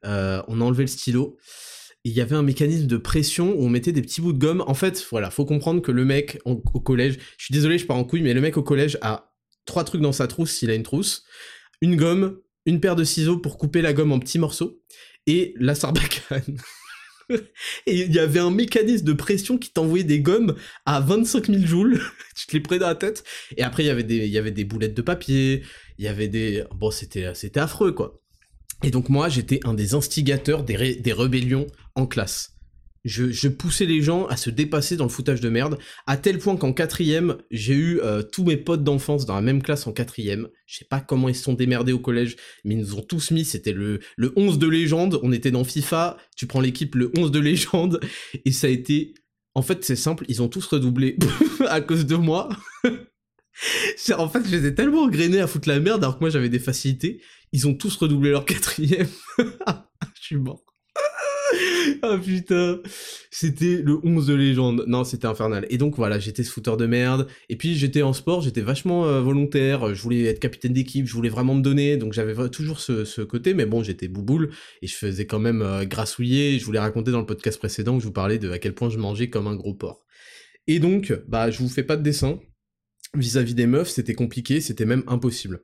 euh, 0.05 0.41
on 0.47 0.61
enlevait 0.61 0.83
le 0.83 0.87
stylo, 0.87 1.37
et 2.05 2.09
il 2.09 2.15
y 2.15 2.21
avait 2.21 2.35
un 2.35 2.43
mécanisme 2.43 2.87
de 2.87 2.97
pression 2.97 3.53
où 3.53 3.65
on 3.65 3.69
mettait 3.69 3.91
des 3.91 4.01
petits 4.01 4.21
bouts 4.21 4.33
de 4.33 4.39
gomme. 4.39 4.63
En 4.67 4.73
fait, 4.73 5.05
voilà, 5.11 5.29
faut 5.29 5.45
comprendre 5.45 5.81
que 5.81 5.91
le 5.91 6.05
mec 6.05 6.39
au 6.45 6.57
collège, 6.57 7.17
je 7.37 7.45
suis 7.45 7.53
désolé, 7.53 7.77
je 7.77 7.85
pars 7.85 7.97
en 7.97 8.03
couille, 8.03 8.21
mais 8.21 8.33
le 8.33 8.41
mec 8.41 8.57
au 8.57 8.63
collège 8.63 8.97
a 9.01 9.33
trois 9.65 9.83
trucs 9.83 10.01
dans 10.01 10.11
sa 10.11 10.27
trousse 10.27 10.51
s'il 10.51 10.69
a 10.71 10.75
une 10.75 10.83
trousse. 10.83 11.23
Une 11.81 11.95
gomme, 11.95 12.39
une 12.65 12.79
paire 12.79 12.95
de 12.95 13.03
ciseaux 13.03 13.37
pour 13.37 13.57
couper 13.57 13.81
la 13.81 13.93
gomme 13.93 14.11
en 14.11 14.19
petits 14.19 14.39
morceaux, 14.39 14.81
et 15.27 15.53
la 15.57 15.75
sarbacane. 15.75 16.57
et 17.85 17.95
il 18.01 18.13
y 18.13 18.19
avait 18.19 18.39
un 18.39 18.51
mécanisme 18.51 19.05
de 19.05 19.13
pression 19.13 19.57
qui 19.57 19.71
t'envoyait 19.71 20.03
des 20.03 20.19
gommes 20.19 20.55
à 20.85 20.99
25 20.99 21.47
000 21.47 21.65
joules, 21.65 22.01
tu 22.35 22.47
te 22.47 22.53
les 22.53 22.59
prenais 22.59 22.79
dans 22.79 22.87
la 22.87 22.95
tête, 22.95 23.23
et 23.57 23.63
après 23.63 23.83
il 23.83 23.87
y 23.87 24.37
avait 24.37 24.51
des, 24.51 24.65
boulettes 24.65 24.95
de 24.95 25.01
papier, 25.01 25.63
il 25.97 26.05
y 26.05 26.07
avait 26.07 26.27
des... 26.27 26.63
Bon, 26.75 26.91
c'était, 26.91 27.25
affreux, 27.55 27.91
quoi. 27.91 28.19
Et 28.83 28.91
donc 28.91 29.09
moi, 29.09 29.27
j'étais 29.27 29.59
un 29.65 29.73
des 29.73 29.93
instigateurs 29.93 30.63
des 30.63 31.13
rébellions 31.13 31.67
en 31.95 32.05
classe. 32.05 32.58
Je, 33.05 33.47
poussais 33.47 33.85
les 33.85 34.01
gens 34.01 34.25
à 34.27 34.35
se 34.35 34.49
dépasser 34.49 34.97
dans 34.97 35.05
le 35.05 35.09
foutage 35.09 35.41
de 35.41 35.49
merde, 35.49 35.77
à 36.05 36.17
tel 36.17 36.37
point 36.37 36.57
qu'en 36.57 36.73
quatrième, 36.73 37.37
j'ai 37.49 37.73
eu 37.73 37.99
euh, 38.01 38.21
tous 38.21 38.43
mes 38.43 38.57
potes 38.57 38.83
d'enfance 38.83 39.25
dans 39.25 39.35
la 39.35 39.41
même 39.41 39.61
classe 39.61 39.87
en 39.87 39.93
quatrième. 39.93 40.49
Je 40.65 40.77
sais 40.77 40.85
pas 40.85 40.99
comment 40.99 41.29
ils 41.29 41.35
se 41.35 41.43
sont 41.43 41.53
démerdés 41.53 41.93
au 41.93 41.99
collège, 41.99 42.35
mais 42.63 42.75
ils 42.75 42.79
nous 42.79 42.95
ont 42.95 43.01
tous 43.01 43.31
mis, 43.31 43.45
c'était 43.45 43.71
le, 43.71 43.99
le 44.17 44.33
11 44.35 44.59
de 44.59 44.67
légende, 44.67 45.19
on 45.23 45.31
était 45.31 45.51
dans 45.51 45.63
FIFA, 45.63 46.17
tu 46.35 46.45
prends 46.45 46.61
l'équipe 46.61 46.95
le 46.95 47.11
11 47.17 47.31
de 47.31 47.39
légende, 47.39 47.99
et 48.45 48.51
ça 48.51 48.67
a 48.67 48.69
été... 48.69 49.13
En 49.55 49.61
fait, 49.61 49.83
c'est 49.83 49.95
simple, 49.95 50.25
ils 50.27 50.41
ont 50.41 50.47
tous 50.47 50.65
redoublé 50.67 51.17
à 51.67 51.81
cause 51.81 52.05
de 52.05 52.15
moi. 52.15 52.49
en 54.17 54.29
fait, 54.29 54.45
je 54.45 54.55
les 54.55 54.65
ai 54.67 54.75
tellement 54.75 55.03
engrainés 55.03 55.39
à 55.39 55.47
foutre 55.47 55.67
la 55.67 55.79
merde 55.79 56.03
alors 56.03 56.15
que 56.15 56.21
moi 56.21 56.29
j'avais 56.29 56.49
des 56.49 56.59
facilités. 56.59 57.21
Ils 57.51 57.67
ont 57.67 57.73
tous 57.73 57.95
redoublé 57.97 58.29
leur 58.29 58.45
quatrième. 58.45 59.07
je 59.37 60.21
suis 60.21 60.37
mort. 60.37 60.68
ah 62.01 62.17
putain, 62.17 62.79
c'était 63.31 63.81
le 63.83 63.99
11 64.03 64.27
de 64.27 64.33
légende. 64.33 64.83
Non, 64.87 65.03
c'était 65.03 65.27
infernal. 65.27 65.65
Et 65.69 65.77
donc 65.77 65.95
voilà, 65.95 66.19
j'étais 66.19 66.43
ce 66.43 66.51
fouteur 66.51 66.77
de 66.77 66.85
merde. 66.85 67.27
Et 67.49 67.55
puis 67.55 67.75
j'étais 67.75 68.01
en 68.01 68.13
sport, 68.13 68.41
j'étais 68.41 68.61
vachement 68.61 69.05
euh, 69.05 69.21
volontaire. 69.21 69.93
Je 69.93 70.01
voulais 70.01 70.23
être 70.25 70.39
capitaine 70.39 70.73
d'équipe, 70.73 71.05
je 71.05 71.13
voulais 71.13 71.29
vraiment 71.29 71.55
me 71.55 71.61
donner. 71.61 71.97
Donc 71.97 72.13
j'avais 72.13 72.35
toujours 72.49 72.79
ce, 72.79 73.21
côté. 73.21 73.53
Mais 73.53 73.65
bon, 73.65 73.83
j'étais 73.83 74.07
bouboule 74.07 74.51
et 74.81 74.87
je 74.87 74.95
faisais 74.95 75.25
quand 75.25 75.39
même 75.39 75.61
euh, 75.61 75.85
grassouiller. 75.85 76.59
Je 76.59 76.65
voulais 76.65 76.79
raconter 76.79 77.11
dans 77.11 77.19
le 77.19 77.25
podcast 77.25 77.59
précédent 77.59 77.95
que 77.95 78.01
je 78.01 78.07
vous 78.07 78.13
parlais 78.13 78.37
de 78.39 78.49
à 78.51 78.59
quel 78.59 78.73
point 78.73 78.89
je 78.89 78.97
mangeais 78.97 79.29
comme 79.29 79.47
un 79.47 79.55
gros 79.55 79.73
porc. 79.73 80.05
Et 80.67 80.79
donc, 80.79 81.13
bah, 81.27 81.51
je 81.51 81.59
vous 81.59 81.69
fais 81.69 81.83
pas 81.83 81.97
de 81.97 82.03
dessin. 82.03 82.39
Vis-à-vis 83.15 83.55
des 83.55 83.65
meufs, 83.65 83.89
c'était 83.89 84.13
compliqué, 84.13 84.61
c'était 84.61 84.85
même 84.85 85.03
impossible. 85.07 85.63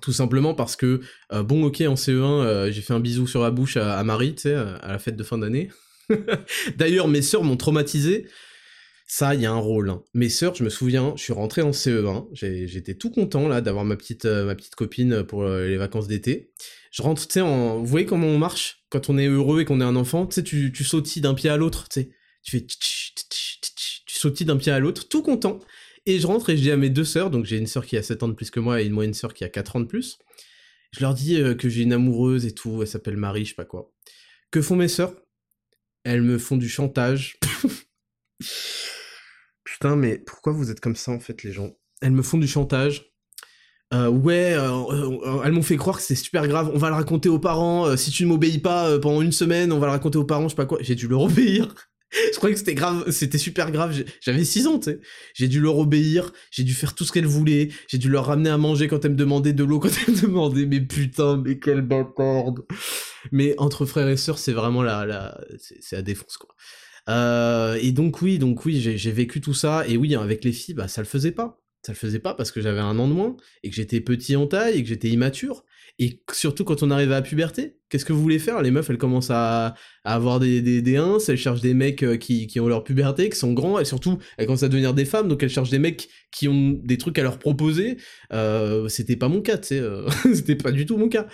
Tout 0.00 0.12
simplement 0.12 0.54
parce 0.54 0.76
que, 0.76 1.00
euh, 1.32 1.42
bon 1.42 1.64
ok, 1.64 1.80
en 1.80 1.96
CE1, 1.96 2.22
euh, 2.22 2.70
j'ai 2.70 2.80
fait 2.80 2.92
un 2.92 3.00
bisou 3.00 3.26
sur 3.26 3.42
la 3.42 3.50
bouche 3.50 3.76
à, 3.76 4.02
Marie, 4.04 4.36
tu 4.36 4.42
sais, 4.42 4.54
à 4.54 4.92
la 4.92 4.98
fête 5.00 5.16
de 5.16 5.24
fin 5.24 5.36
d'année. 5.36 5.70
D'ailleurs, 6.76 7.08
mes 7.08 7.22
sœurs 7.22 7.42
m'ont 7.42 7.56
traumatisé. 7.56 8.28
Ça, 9.08 9.34
il 9.34 9.40
y 9.40 9.46
a 9.46 9.50
un 9.50 9.58
rôle. 9.58 9.90
Hein. 9.90 10.04
Mes 10.14 10.28
sœurs, 10.28 10.54
je 10.54 10.62
me 10.62 10.68
souviens, 10.68 11.12
je 11.16 11.22
suis 11.24 11.32
rentré 11.32 11.62
en 11.62 11.72
CE1, 11.72 12.28
j'étais 12.32 12.94
tout 12.94 13.10
content 13.10 13.48
là 13.48 13.60
d'avoir 13.60 13.84
ma 13.84 13.96
petite, 13.96 14.26
euh, 14.26 14.44
ma 14.44 14.54
petite 14.54 14.76
copine 14.76 15.24
pour 15.24 15.44
les 15.44 15.76
vacances 15.76 16.06
d'été. 16.06 16.52
Je 16.92 17.02
rentre, 17.02 17.26
tu 17.26 17.32
sais, 17.32 17.40
en... 17.40 17.78
vous 17.78 17.86
voyez 17.86 18.06
comment 18.06 18.28
on 18.28 18.38
marche 18.38 18.84
quand 18.90 19.10
on 19.10 19.18
est 19.18 19.26
heureux 19.26 19.62
et 19.62 19.64
qu'on 19.64 19.80
est 19.80 19.84
un 19.84 19.96
enfant, 19.96 20.26
tu 20.26 20.36
sais, 20.36 20.42
tu, 20.44 20.84
sautilles 20.84 21.22
d'un 21.22 21.34
pied 21.34 21.50
à 21.50 21.56
l'autre, 21.56 21.88
tu 21.88 22.02
sais, 22.02 22.10
tu 22.44 22.50
fais, 22.52 22.64
tu 22.64 24.18
sautilles 24.18 24.46
d'un 24.46 24.56
pied 24.56 24.70
à 24.70 24.78
l'autre, 24.78 25.08
tout 25.08 25.22
content. 25.22 25.58
Et 26.06 26.18
je 26.18 26.26
rentre 26.26 26.50
et 26.50 26.56
je 26.56 26.62
dis 26.62 26.70
à 26.70 26.76
mes 26.76 26.90
deux 26.90 27.04
sœurs, 27.04 27.30
donc 27.30 27.44
j'ai 27.44 27.58
une 27.58 27.66
sœur 27.66 27.84
qui 27.84 27.96
a 27.96 28.02
7 28.02 28.22
ans 28.22 28.28
de 28.28 28.34
plus 28.34 28.50
que 28.50 28.60
moi 28.60 28.80
et 28.80 28.86
une 28.86 28.92
moyenne 28.92 29.14
sœur 29.14 29.34
qui 29.34 29.44
a 29.44 29.48
4 29.48 29.76
ans 29.76 29.80
de 29.80 29.86
plus, 29.86 30.18
je 30.92 31.00
leur 31.00 31.14
dis 31.14 31.40
euh, 31.40 31.54
que 31.54 31.68
j'ai 31.68 31.82
une 31.82 31.92
amoureuse 31.92 32.46
et 32.46 32.52
tout, 32.52 32.80
elle 32.80 32.88
s'appelle 32.88 33.16
Marie, 33.16 33.44
je 33.44 33.50
sais 33.50 33.54
pas 33.54 33.64
quoi. 33.64 33.92
Que 34.50 34.62
font 34.62 34.76
mes 34.76 34.88
sœurs? 34.88 35.14
Elles 36.04 36.22
me 36.22 36.38
font 36.38 36.56
du 36.56 36.68
chantage. 36.68 37.38
Putain, 39.64 39.96
mais 39.96 40.18
pourquoi 40.18 40.52
vous 40.52 40.70
êtes 40.70 40.80
comme 40.80 40.96
ça 40.96 41.12
en 41.12 41.20
fait, 41.20 41.42
les 41.42 41.52
gens? 41.52 41.76
Elles 42.00 42.12
me 42.12 42.22
font 42.22 42.38
du 42.38 42.48
chantage. 42.48 43.12
Euh, 43.92 44.08
ouais, 44.08 44.54
euh, 44.54 45.42
elles 45.44 45.52
m'ont 45.52 45.62
fait 45.62 45.76
croire 45.76 45.96
que 45.98 46.02
c'est 46.02 46.14
super 46.14 46.48
grave. 46.48 46.70
On 46.72 46.78
va 46.78 46.88
le 46.88 46.94
raconter 46.94 47.28
aux 47.28 47.38
parents. 47.38 47.96
si 47.96 48.10
tu 48.10 48.24
ne 48.24 48.28
m'obéis 48.28 48.58
pas 48.58 48.98
pendant 48.98 49.20
une 49.20 49.32
semaine, 49.32 49.72
on 49.72 49.78
va 49.78 49.86
le 49.86 49.92
raconter 49.92 50.16
aux 50.16 50.24
parents. 50.24 50.44
Je 50.44 50.50
sais 50.50 50.54
pas 50.56 50.66
quoi. 50.66 50.78
J'ai 50.80 50.94
dû 50.94 51.06
leur 51.08 51.22
obéir 51.22 51.74
je 52.12 52.36
croyais 52.36 52.54
que 52.54 52.58
c'était 52.58 52.74
grave, 52.74 53.10
c'était 53.10 53.38
super 53.38 53.70
grave. 53.70 54.04
J'avais 54.20 54.44
6 54.44 54.66
ans, 54.66 54.78
tu 54.78 54.90
sais. 54.90 55.00
J'ai 55.34 55.48
dû 55.48 55.60
leur 55.60 55.78
obéir, 55.78 56.32
j'ai 56.50 56.62
dû 56.64 56.74
faire 56.74 56.94
tout 56.94 57.04
ce 57.04 57.12
qu'elles 57.12 57.26
voulaient, 57.26 57.68
j'ai 57.88 57.98
dû 57.98 58.08
leur 58.08 58.26
ramener 58.26 58.50
à 58.50 58.58
manger 58.58 58.88
quand 58.88 59.04
elles 59.04 59.12
me 59.12 59.16
demandaient 59.16 59.52
de 59.52 59.64
l'eau, 59.64 59.78
quand 59.78 59.90
elles 60.06 60.14
me 60.14 60.20
demandaient, 60.20 60.66
mais 60.66 60.80
putain, 60.80 61.36
mais 61.36 61.58
quelle 61.58 61.82
bâtarde. 61.82 62.64
Mais 63.32 63.54
entre 63.58 63.86
frères 63.86 64.08
et 64.08 64.16
sœurs, 64.16 64.38
c'est 64.38 64.52
vraiment 64.52 64.82
la, 64.82 65.06
la, 65.06 65.40
c'est 65.58 65.96
la 65.96 66.02
défonce, 66.02 66.36
quoi. 66.36 66.54
Euh, 67.08 67.78
et 67.80 67.92
donc 67.92 68.22
oui, 68.22 68.38
donc 68.38 68.64
oui, 68.64 68.80
j'ai 68.80 69.12
vécu 69.12 69.40
tout 69.40 69.54
ça, 69.54 69.84
et 69.88 69.96
oui, 69.96 70.14
avec 70.14 70.44
les 70.44 70.52
filles, 70.52 70.74
bah 70.74 70.88
ça 70.88 71.00
le 71.00 71.06
faisait 71.06 71.32
pas. 71.32 71.60
Ça 71.84 71.92
le 71.92 71.96
faisait 71.96 72.18
pas 72.18 72.34
parce 72.34 72.52
que 72.52 72.60
j'avais 72.60 72.80
un 72.80 72.98
an 72.98 73.08
de 73.08 73.14
moins, 73.14 73.36
et 73.62 73.70
que 73.70 73.76
j'étais 73.76 74.00
petit 74.00 74.36
en 74.36 74.46
taille, 74.46 74.78
et 74.78 74.82
que 74.82 74.88
j'étais 74.88 75.08
immature. 75.08 75.64
Et 76.02 76.22
surtout 76.32 76.64
quand 76.64 76.82
on 76.82 76.90
arrive 76.90 77.12
à 77.12 77.16
la 77.16 77.22
puberté, 77.22 77.76
qu'est-ce 77.90 78.06
que 78.06 78.14
vous 78.14 78.22
voulez 78.22 78.38
faire? 78.38 78.62
Les 78.62 78.70
meufs, 78.70 78.88
elles 78.88 78.96
commencent 78.96 79.30
à, 79.30 79.74
avoir 80.02 80.40
des, 80.40 80.62
des, 80.62 80.80
des 80.80 80.96
ins, 80.96 81.18
elles 81.28 81.36
cherchent 81.36 81.60
des 81.60 81.74
mecs 81.74 82.02
euh, 82.02 82.16
qui, 82.16 82.46
qui, 82.46 82.58
ont 82.58 82.68
leur 82.68 82.84
puberté, 82.84 83.28
qui 83.28 83.38
sont 83.38 83.52
grands, 83.52 83.78
et 83.78 83.84
surtout, 83.84 84.18
elles 84.38 84.46
commencent 84.46 84.62
à 84.62 84.70
devenir 84.70 84.94
des 84.94 85.04
femmes, 85.04 85.28
donc 85.28 85.42
elles 85.42 85.50
cherchent 85.50 85.68
des 85.68 85.78
mecs 85.78 86.08
qui 86.32 86.48
ont 86.48 86.80
des 86.82 86.96
trucs 86.96 87.18
à 87.18 87.22
leur 87.22 87.38
proposer. 87.38 87.98
Euh, 88.32 88.88
c'était 88.88 89.16
pas 89.16 89.28
mon 89.28 89.42
cas, 89.42 89.58
tu 89.58 89.68
sais, 89.68 89.78
euh, 89.78 90.08
c'était 90.34 90.56
pas 90.56 90.72
du 90.72 90.86
tout 90.86 90.96
mon 90.96 91.10
cas. 91.10 91.26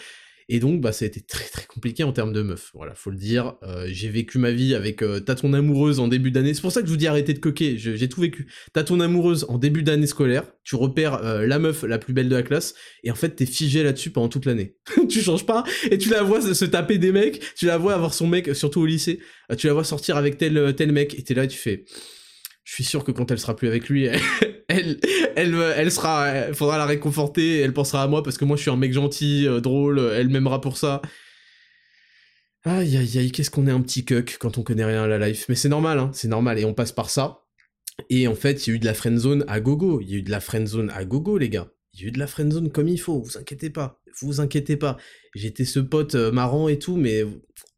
Et 0.49 0.61
donc, 0.61 0.81
bah, 0.81 0.93
ça 0.93 1.05
a 1.05 1.09
été 1.09 1.21
très 1.21 1.45
très 1.47 1.67
compliqué 1.67 2.05
en 2.05 2.13
termes 2.13 2.33
de 2.33 2.41
meuf. 2.43 2.71
Voilà, 2.75 2.95
faut 2.95 3.11
le 3.11 3.17
dire. 3.17 3.55
Euh, 3.65 3.87
j'ai 3.91 4.09
vécu 4.09 4.39
ma 4.39 4.53
vie 4.53 4.75
avec 4.75 5.03
euh, 5.03 5.19
t'as 5.19 5.35
ton 5.35 5.53
amoureuse 5.53 5.99
en 5.99 6.07
début 6.07 6.31
d'année. 6.31 6.55
C'est 6.55 6.61
pour 6.61 6.71
ça 6.71 6.83
que 6.83 6.87
je 6.87 6.93
vous 6.93 6.97
dis 6.97 7.09
arrêtez 7.09 7.35
de 7.35 7.41
coquer. 7.41 7.77
J'ai 7.79 8.09
tout 8.09 8.21
vécu. 8.21 8.47
T'as 8.73 8.85
ton 8.85 9.01
amoureuse 9.01 9.45
en 9.49 9.59
début 9.59 9.83
d'année 9.83 10.07
scolaire. 10.07 10.45
Tu 10.63 10.77
repères 10.77 11.25
euh, 11.25 11.47
la 11.47 11.59
meuf 11.59 11.83
la 11.83 11.99
plus 11.99 12.13
belle 12.13 12.29
de 12.29 12.37
la 12.37 12.45
classe. 12.45 12.75
Et 13.03 13.11
en 13.11 13.17
fait, 13.17 13.31
t'es 13.31 13.47
figé 13.47 13.83
là-dessus 13.83 14.11
pendant 14.11 14.29
toute 14.29 14.47
l'année. 14.47 14.77
tu 15.09 15.21
changes 15.21 15.47
pas. 15.47 15.65
Et 15.91 15.99
tu 15.99 16.11
la 16.11 16.23
vois 16.23 16.41
se, 16.41 16.65
taper 16.65 16.99
des 16.99 17.11
mecs. 17.11 17.43
Tu 17.57 17.67
la 17.67 17.77
vois 17.77 17.95
avoir 17.95 18.15
son 18.15 18.29
mec, 18.29 18.55
surtout 18.55 18.83
au 18.83 18.87
lycée. 18.87 19.19
tu 19.59 19.67
la 19.67 19.73
vois 19.73 19.85
sortir 19.85 20.17
avec 20.17 20.39
tel, 20.39 20.75
tel 20.77 20.93
mec. 20.93 21.19
Et 21.19 21.25
t'es 21.25 21.35
là, 21.35 21.49
tu 21.49 21.59
fais 21.59 21.85
je 22.67 22.75
suis 22.75 22.85
sûr 22.85 23.05
que 23.05 23.13
quand 23.13 23.31
elle 23.31 23.39
sera 23.39 23.55
plus 23.55 23.69
avec 23.69 23.89
lui, 23.89 24.05
elle, 24.69 24.99
elle, 25.37 25.55
elle, 25.77 25.93
sera, 25.93 26.53
faudra 26.53 26.77
la 26.79 26.85
réconforter, 26.85 27.61
elle 27.61 27.73
pensera 27.73 28.03
à 28.03 28.09
moi 28.09 28.25
parce 28.25 28.37
que 28.37 28.45
moi 28.45 28.57
je 28.57 28.63
suis 28.63 28.71
un 28.73 28.77
mec 28.77 28.93
gentil, 28.93 29.47
euh, 29.47 29.61
drôle, 29.61 30.01
elle 30.01 30.29
m'aimera 30.29 30.61
pour 30.61 30.77
ça. 30.77 31.01
Aïe 32.65 32.97
aïe 32.97 33.19
aïe, 33.19 33.31
qu'est-ce 33.31 33.53
qu'on 33.53 33.69
est 33.69 33.71
un 33.71 33.81
petit 33.81 34.05
cuck 34.05 34.39
quand 34.41 34.59
on 34.59 34.65
connaît 34.65 34.85
rien 34.85 35.05
à 35.05 35.07
la 35.07 35.29
life. 35.29 35.47
Mais 35.49 35.55
c'est 35.55 35.69
normal, 35.69 36.01
hein, 36.01 36.11
c'est 36.13 36.27
normal, 36.27 36.59
et 36.59 36.65
on 36.65 36.75
passe 36.75 36.91
par 36.91 37.09
ça. 37.09 37.45
Et 38.11 38.27
en 38.27 38.35
fait, 38.35 38.67
il 38.67 38.71
y 38.71 38.73
a 38.73 38.77
eu 38.77 38.79
de 38.81 38.85
la 38.85 38.95
friend 38.95 39.17
zone 39.17 39.45
à 39.47 39.61
gogo, 39.61 40.01
il 40.01 40.11
y 40.11 40.15
a 40.15 40.19
eu 40.19 40.23
de 40.23 40.31
la 40.33 40.41
friend 40.41 40.67
zone 40.67 40.91
à 40.91 41.05
gogo, 41.05 41.39
les 41.39 41.49
gars. 41.49 41.69
J'ai 41.97 42.09
eu 42.09 42.11
de 42.11 42.19
la 42.19 42.27
friendzone 42.27 42.71
comme 42.71 42.89
il 42.89 42.99
faut, 42.99 43.23
vous 43.23 43.39
inquiétez 43.39 43.71
pas, 43.71 44.01
vous 44.21 44.41
inquiétez 44.41 44.77
pas. 44.77 44.99
J'étais 45.35 45.65
ce 45.65 45.81
pote 45.81 46.15
euh, 46.15 46.31
marrant 46.31 46.69
et 46.69 46.79
tout, 46.79 46.97
mais 46.97 47.25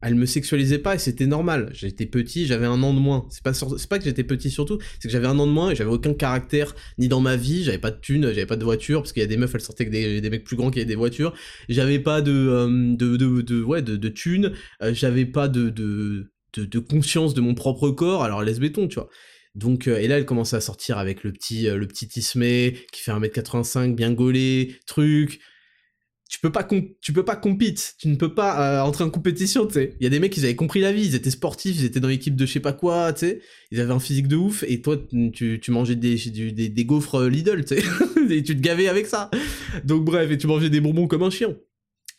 elle 0.01 0.15
me 0.17 0.27
sexualisait 0.27 0.79
pas 0.79 0.97
et 0.97 0.99
c'était 0.99 1.27
normal. 1.27 1.71
J'étais 1.73 2.07
petit, 2.07 2.47
j'avais 2.47 2.67
un 2.67 2.83
an 2.83 2.95
de 2.95 2.99
moins. 2.99 3.27
C'est 3.31 3.43
pas, 3.43 3.53
c'est 3.53 3.89
pas 3.89 3.99
que 3.99 4.05
j'étais 4.05 4.25
petit 4.25 4.51
surtout, 4.51 4.79
c'est 4.99 5.09
que 5.09 5.13
j'avais 5.13 5.27
un 5.27 5.39
an 5.39 5.47
de 5.47 5.53
moins 5.53 5.71
et 5.71 5.77
j'avais 5.77 5.91
aucun 5.91 6.15
caractère 6.15 6.75
ni 6.99 7.09
dans 7.09 7.21
ma 7.21 7.37
vie. 7.37 7.63
J'avais 7.63 7.79
pas 7.79 7.93
de 7.93 8.01
thunes, 8.01 8.27
j'avais 8.27 8.47
pas 8.47 8.57
de 8.57 8.65
voiture 8.65 9.03
parce 9.03 9.13
qu'il 9.13 9.23
y 9.23 9.25
a 9.25 9.29
des 9.29 9.37
meufs, 9.37 9.55
elles 9.55 9.61
sortaient 9.61 9.85
avec 9.85 9.93
des, 9.93 10.21
des 10.21 10.31
mecs 10.31 10.45
plus 10.45 10.57
grands 10.57 10.71
qui 10.71 10.81
avaient 10.81 10.87
des 10.87 10.97
voitures. 10.97 11.33
J'avais 11.69 12.01
pas 12.01 12.21
de, 12.21 12.33
euh, 12.33 12.97
de, 12.97 13.17
de, 13.17 13.63
ouais, 13.63 13.83
de, 13.83 13.97
de 13.97 14.09
thunes. 14.09 14.53
Euh, 14.83 14.95
j'avais 14.95 15.27
pas 15.27 15.49
de, 15.49 15.69
de, 15.69 16.31
de 16.57 16.79
conscience 16.81 17.35
de 17.35 17.41
mon 17.41 17.55
propre 17.55 17.91
corps. 17.91 18.25
Alors 18.25 18.43
laisse 18.43 18.59
béton, 18.59 18.89
tu 18.89 18.97
vois. 18.97 19.09
Donc, 19.55 19.89
euh, 19.89 19.99
et 19.99 20.09
là, 20.09 20.19
elle 20.19 20.27
commençait 20.27 20.57
à 20.57 20.61
sortir 20.61 20.99
avec 20.99 21.25
le 21.25 21.33
petit, 21.33 21.63
le 21.63 21.87
petit 21.87 22.09
Ismay 22.17 22.75
qui 22.93 23.03
fait 23.03 23.13
1m85, 23.13 23.95
bien 23.95 24.13
gaulé, 24.13 24.77
truc 24.87 25.41
tu 26.29 26.41
peux 26.41 26.53
pas 26.53 26.67
tu 27.01 27.13
peux 27.13 27.25
pas 27.25 27.37
compete, 27.37 27.95
tu 27.99 28.09
ne 28.09 28.17
peux 28.17 28.35
pas 28.35 28.81
euh, 28.81 28.87
entrer 28.87 29.03
en 29.03 29.11
compétition, 29.11 29.67
tu 29.67 29.75
sais. 29.75 29.97
Il 29.99 30.05
y 30.05 30.07
a 30.07 30.11
des 30.11 30.19
mecs 30.19 30.37
ils 30.37 30.45
avaient 30.45 30.55
compris 30.55 30.81
la 30.81 30.93
vie, 30.93 31.07
ils 31.07 31.15
étaient 31.15 31.31
sportifs, 31.31 31.77
ils 31.79 31.87
étaient 31.87 32.01
dans 32.01 32.09
l'équipe 32.09 32.37
de 32.37 32.45
je 32.45 32.53
sais 32.53 32.61
pas 32.61 32.75
quoi, 32.75 33.13
tu 33.15 33.21
sais. 33.21 33.41
Ils 33.71 33.81
avaient 33.81 33.93
un 33.93 33.99
physique 33.99 34.29
de 34.29 34.37
ouf 34.37 34.63
et 34.69 34.83
toi 34.83 34.99
tu, 35.33 35.59
tu 35.61 35.71
mangeais 35.71 35.97
des, 35.97 36.17
des, 36.17 36.69
des 36.69 36.85
gaufres 36.85 37.15
euh, 37.15 37.31
Lidl, 37.31 37.65
tu 37.65 37.77
sais. 37.77 37.85
et 38.31 38.43
tu 38.43 38.55
te 38.55 38.61
gavais 38.61 38.89
avec 38.89 39.07
ça. 39.07 39.31
Donc 39.85 40.05
bref, 40.05 40.31
et 40.31 40.37
tu 40.37 40.47
mangeais 40.47 40.71
des 40.71 40.83
bonbons 40.83 41.07
comme 41.07 41.23
un 41.23 41.31
chien. 41.31 41.57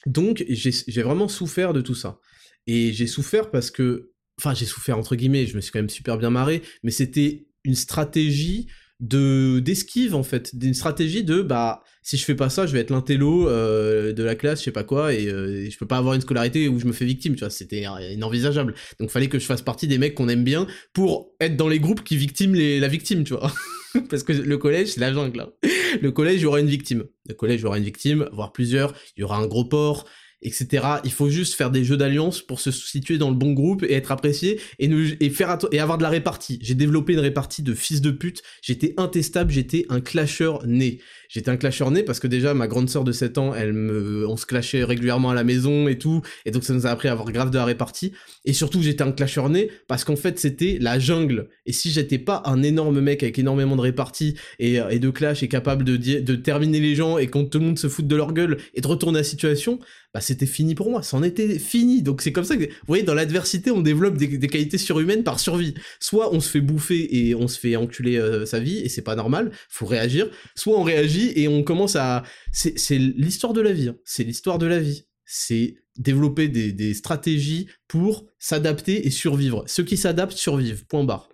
Donc 0.07 0.43
j'ai 0.49 1.01
vraiment 1.03 1.27
souffert 1.27 1.73
de 1.73 1.81
tout 1.81 1.95
ça. 1.95 2.19
Et 2.65 2.93
j'ai 2.93 3.07
souffert 3.07 3.51
parce 3.51 3.69
que 3.69 4.11
enfin, 4.39 4.53
j'ai 4.53 4.65
souffert 4.65 4.97
entre 4.97 5.15
guillemets, 5.15 5.45
je 5.45 5.55
me 5.55 5.61
suis 5.61 5.71
quand 5.71 5.79
même 5.79 5.89
super 5.89 6.17
bien 6.17 6.29
marré, 6.29 6.61
mais 6.83 6.91
c'était 6.91 7.47
une 7.63 7.75
stratégie 7.75 8.67
de 8.99 9.59
d'esquive 9.59 10.15
en 10.15 10.23
fait, 10.23 10.55
d'une 10.55 10.73
stratégie 10.73 11.23
de 11.23 11.41
bah 11.41 11.83
si 12.01 12.17
je 12.17 12.25
fais 12.25 12.35
pas 12.35 12.49
ça, 12.49 12.65
je 12.65 12.73
vais 12.73 12.79
être 12.79 12.89
l'intello 12.89 13.47
euh, 13.47 14.13
de 14.13 14.23
la 14.23 14.35
classe, 14.35 14.59
je 14.59 14.65
sais 14.65 14.71
pas 14.71 14.83
quoi, 14.83 15.13
et, 15.13 15.27
euh, 15.27 15.69
je 15.69 15.77
peux 15.77 15.85
pas 15.85 15.97
avoir 15.97 16.15
une 16.15 16.21
scolarité 16.21 16.67
où 16.67 16.79
je 16.79 16.85
me 16.85 16.91
fais 16.91 17.05
victime, 17.05 17.35
tu 17.35 17.41
vois, 17.41 17.49
c'était 17.49 17.85
inenvisageable. 18.11 18.73
Donc 18.99 19.11
fallait 19.11 19.27
que 19.27 19.37
je 19.37 19.45
fasse 19.45 19.61
partie 19.61 19.87
des 19.87 19.97
mecs 19.97 20.15
qu'on 20.15 20.27
aime 20.27 20.43
bien 20.43 20.65
pour 20.93 21.33
être 21.39 21.55
dans 21.55 21.67
les 21.67 21.79
groupes 21.79 22.03
qui 22.03 22.17
victiment 22.17 22.55
la 22.55 22.87
victime, 22.87 23.23
tu 23.23 23.33
vois. 23.33 23.53
Parce 24.09 24.23
que 24.23 24.33
le 24.33 24.57
collège, 24.57 24.89
c'est 24.89 24.99
la 24.99 25.13
jungle. 25.13 25.39
Hein. 25.39 25.69
Le 26.01 26.11
collège, 26.11 26.37
il 26.37 26.43
y 26.43 26.45
aura 26.45 26.59
une 26.59 26.67
victime. 26.67 27.03
Le 27.27 27.33
collège, 27.33 27.59
il 27.59 27.63
y 27.63 27.65
aura 27.65 27.77
une 27.77 27.83
victime, 27.83 28.27
voire 28.33 28.51
plusieurs. 28.51 28.93
Il 29.15 29.21
y 29.21 29.23
aura 29.23 29.37
un 29.37 29.47
gros 29.47 29.65
port, 29.65 30.05
etc. 30.41 30.85
Il 31.03 31.11
faut 31.11 31.29
juste 31.29 31.55
faire 31.55 31.71
des 31.71 31.83
jeux 31.83 31.97
d'alliance 31.97 32.41
pour 32.41 32.59
se 32.59 32.71
situer 32.71 33.17
dans 33.17 33.29
le 33.29 33.35
bon 33.35 33.53
groupe 33.53 33.83
et 33.83 33.93
être 33.93 34.11
apprécié 34.11 34.59
et, 34.79 35.29
faire 35.29 35.57
et 35.71 35.79
avoir 35.79 35.97
de 35.97 36.03
la 36.03 36.09
répartie. 36.09 36.59
J'ai 36.61 36.75
développé 36.75 37.13
une 37.13 37.19
répartie 37.19 37.63
de 37.63 37.73
fils 37.73 38.01
de 38.01 38.11
pute. 38.11 38.41
J'étais 38.61 38.93
intestable, 38.97 39.51
j'étais 39.51 39.85
un 39.89 40.01
clasheur 40.01 40.65
né. 40.65 40.99
J'étais 41.27 41.49
un 41.49 41.57
clasheur 41.57 41.91
né 41.91 42.03
parce 42.03 42.19
que 42.19 42.27
déjà 42.27 42.53
ma 42.53 42.67
grande 42.67 42.89
sœur 42.89 43.03
de 43.03 43.11
7 43.11 43.37
ans, 43.37 43.53
elle 43.53 43.73
me, 43.73 44.27
on 44.27 44.37
se 44.37 44.45
clashait 44.45 44.83
régulièrement 44.83 45.29
à 45.29 45.35
la 45.35 45.43
maison 45.43 45.87
et 45.87 45.97
tout, 45.97 46.21
et 46.45 46.51
donc 46.51 46.63
ça 46.63 46.73
nous 46.73 46.87
a 46.87 46.89
appris 46.89 47.07
à 47.07 47.11
avoir 47.11 47.31
grave 47.31 47.51
de 47.51 47.57
la 47.57 47.65
répartie. 47.65 48.13
Et 48.45 48.53
surtout 48.53 48.81
j'étais 48.81 49.03
un 49.03 49.11
clasheur 49.11 49.49
né 49.49 49.69
parce 49.87 50.03
qu'en 50.03 50.15
fait 50.15 50.39
c'était 50.39 50.77
la 50.79 50.99
jungle. 50.99 51.49
Et 51.65 51.73
si 51.73 51.91
j'étais 51.91 52.17
pas 52.17 52.41
un 52.45 52.63
énorme 52.63 52.99
mec 53.01 53.23
avec 53.23 53.37
énormément 53.37 53.75
de 53.75 53.81
répartie 53.81 54.35
et, 54.57 54.79
et 54.89 54.99
de 54.99 55.09
clash 55.09 55.43
et 55.43 55.47
capable 55.47 55.83
de, 55.83 55.97
de 55.97 56.35
terminer 56.35 56.79
les 56.79 56.95
gens 56.95 57.17
et 57.17 57.27
quand 57.27 57.45
tout 57.45 57.59
le 57.59 57.65
monde 57.65 57.79
se 57.79 57.89
fout 57.89 58.07
de 58.07 58.15
leur 58.15 58.33
gueule 58.33 58.57
et 58.73 58.81
de 58.81 58.87
retourner 58.87 59.19
la 59.19 59.23
situation, 59.23 59.79
bah 60.13 60.21
c'était 60.21 60.47
fini 60.47 60.73
pour 60.73 60.89
moi, 60.89 61.03
c'en 61.03 61.21
était 61.21 61.59
fini. 61.59 62.01
Donc 62.01 62.21
c'est 62.21 62.31
comme 62.31 62.43
ça 62.43 62.57
que, 62.57 62.63
vous 62.63 62.87
voyez, 62.87 63.03
dans 63.03 63.13
l'adversité, 63.13 63.69
on 63.69 63.81
développe 63.81 64.17
des, 64.17 64.47
qualités 64.47 64.79
surhumaines 64.79 65.23
par 65.23 65.39
survie. 65.39 65.75
Soit 65.99 66.33
on 66.33 66.39
se 66.39 66.49
fait 66.49 66.61
bouffer 66.61 67.27
et 67.27 67.35
on 67.35 67.47
se 67.47 67.59
fait 67.59 67.75
enculer 67.75 68.17
euh, 68.17 68.45
sa 68.45 68.59
vie, 68.59 68.79
et 68.79 68.89
c'est 68.89 69.03
pas 69.03 69.15
normal, 69.15 69.51
faut 69.69 69.85
réagir. 69.85 70.29
Soit 70.55 70.79
on 70.79 70.83
réagit 70.83 71.31
et 71.35 71.47
on 71.47 71.63
commence 71.63 71.95
à... 71.95 72.23
C'est 72.51 72.97
l'histoire 72.97 73.53
de 73.53 73.61
la 73.61 73.71
vie, 73.71 73.89
hein. 73.89 73.97
c'est 74.03 74.23
l'histoire 74.23 74.57
de 74.57 74.65
la 74.65 74.79
vie. 74.79 75.05
C'est 75.25 75.75
développer 75.95 76.47
des, 76.47 76.93
stratégies 76.95 77.67
pour 77.87 78.25
s'adapter 78.39 79.05
et 79.05 79.11
survivre. 79.11 79.63
Ceux 79.67 79.83
qui 79.83 79.97
s'adaptent 79.97 80.37
survivent, 80.37 80.85
point 80.87 81.03
barre. 81.03 81.29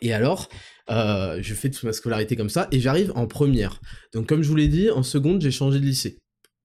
Et 0.00 0.14
alors, 0.14 0.48
euh, 0.88 1.38
je 1.42 1.52
fais 1.52 1.68
toute 1.68 1.82
ma 1.82 1.92
scolarité 1.92 2.36
comme 2.36 2.48
ça, 2.48 2.68
et 2.72 2.80
j'arrive 2.80 3.12
en 3.14 3.26
première. 3.26 3.82
Donc 4.14 4.26
comme 4.26 4.42
je 4.42 4.48
vous 4.48 4.56
l'ai 4.56 4.68
dit, 4.68 4.88
en 4.88 5.02
seconde, 5.02 5.42
j'ai 5.42 5.50
changé 5.50 5.78
de 5.78 5.84
lycée. 5.84 6.21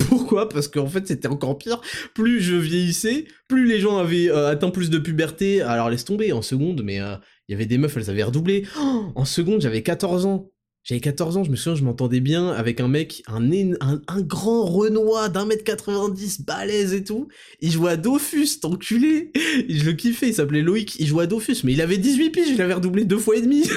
Pourquoi? 0.10 0.50
Parce 0.50 0.68
qu'en 0.68 0.88
fait, 0.88 1.08
c'était 1.08 1.28
encore 1.28 1.58
pire. 1.58 1.82
Plus 2.14 2.42
je 2.42 2.56
vieillissais, 2.56 3.26
plus 3.48 3.66
les 3.66 3.80
gens 3.80 3.98
avaient 3.98 4.30
euh, 4.30 4.50
atteint 4.50 4.70
plus 4.70 4.90
de 4.90 5.00
puberté. 5.00 5.62
Alors 5.62 5.90
laisse 5.90 6.06
tomber, 6.06 6.32
en 6.32 6.42
seconde, 6.42 6.82
mais 6.84 7.02
euh, 7.02 7.16
il 7.48 7.54
y 7.54 7.56
avait 7.56 7.66
des 7.66 7.78
meufs, 7.78 7.96
elles 7.98 8.10
avaient 8.10 8.24
redoublé. 8.24 8.66
Oh, 8.80 9.06
en 9.16 9.26
seconde, 9.26 9.62
j'avais 9.62 9.84
14 9.84 10.26
ans. 10.26 10.50
J'avais 10.88 11.02
14 11.02 11.36
ans, 11.36 11.44
je 11.44 11.52
me 11.52 11.58
souviens, 11.58 11.76
je 11.76 11.84
m'entendais 11.84 12.22
bien 12.22 12.48
avec 12.48 12.80
un 12.80 12.88
mec, 12.88 13.22
un, 13.28 14.22
grand 14.22 14.64
Renoir 14.64 15.30
d'un 15.30 15.46
mètre 15.46 15.66
90, 15.66 16.44
balèze 16.44 16.94
et 16.94 17.04
tout. 17.04 17.28
Il 17.60 17.72
jouait 17.72 17.92
à 17.92 17.98
Dofus, 17.98 18.60
enculé. 18.64 19.32
je 19.36 19.84
le 19.84 19.92
kiffais, 19.92 20.30
il 20.30 20.34
s'appelait 20.34 20.62
Loïc. 20.62 20.96
Il 20.98 21.08
jouait 21.08 21.26
à 21.26 21.28
Dofus, 21.28 21.58
mais 21.66 21.74
il 21.74 21.82
avait 21.82 21.98
18 21.98 22.30
piges, 22.30 22.50
il 22.52 22.62
avait 22.62 22.76
redoublé 22.76 23.04
deux 23.04 23.18
fois 23.18 23.36
et 23.36 23.42
demi. 23.42 23.70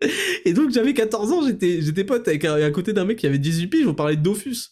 et 0.44 0.52
donc 0.52 0.70
j'avais 0.70 0.92
14 0.92 1.32
ans, 1.32 1.46
j'étais, 1.46 1.80
j'étais 1.80 2.04
pote 2.04 2.28
avec 2.28 2.44
à 2.44 2.70
côté 2.70 2.92
d'un 2.92 3.06
mec 3.06 3.18
qui 3.18 3.26
avait 3.26 3.38
18 3.38 3.68
piges, 3.68 3.86
on 3.86 3.94
parlait 3.94 4.16
de 4.16 4.22
Dofus. 4.22 4.68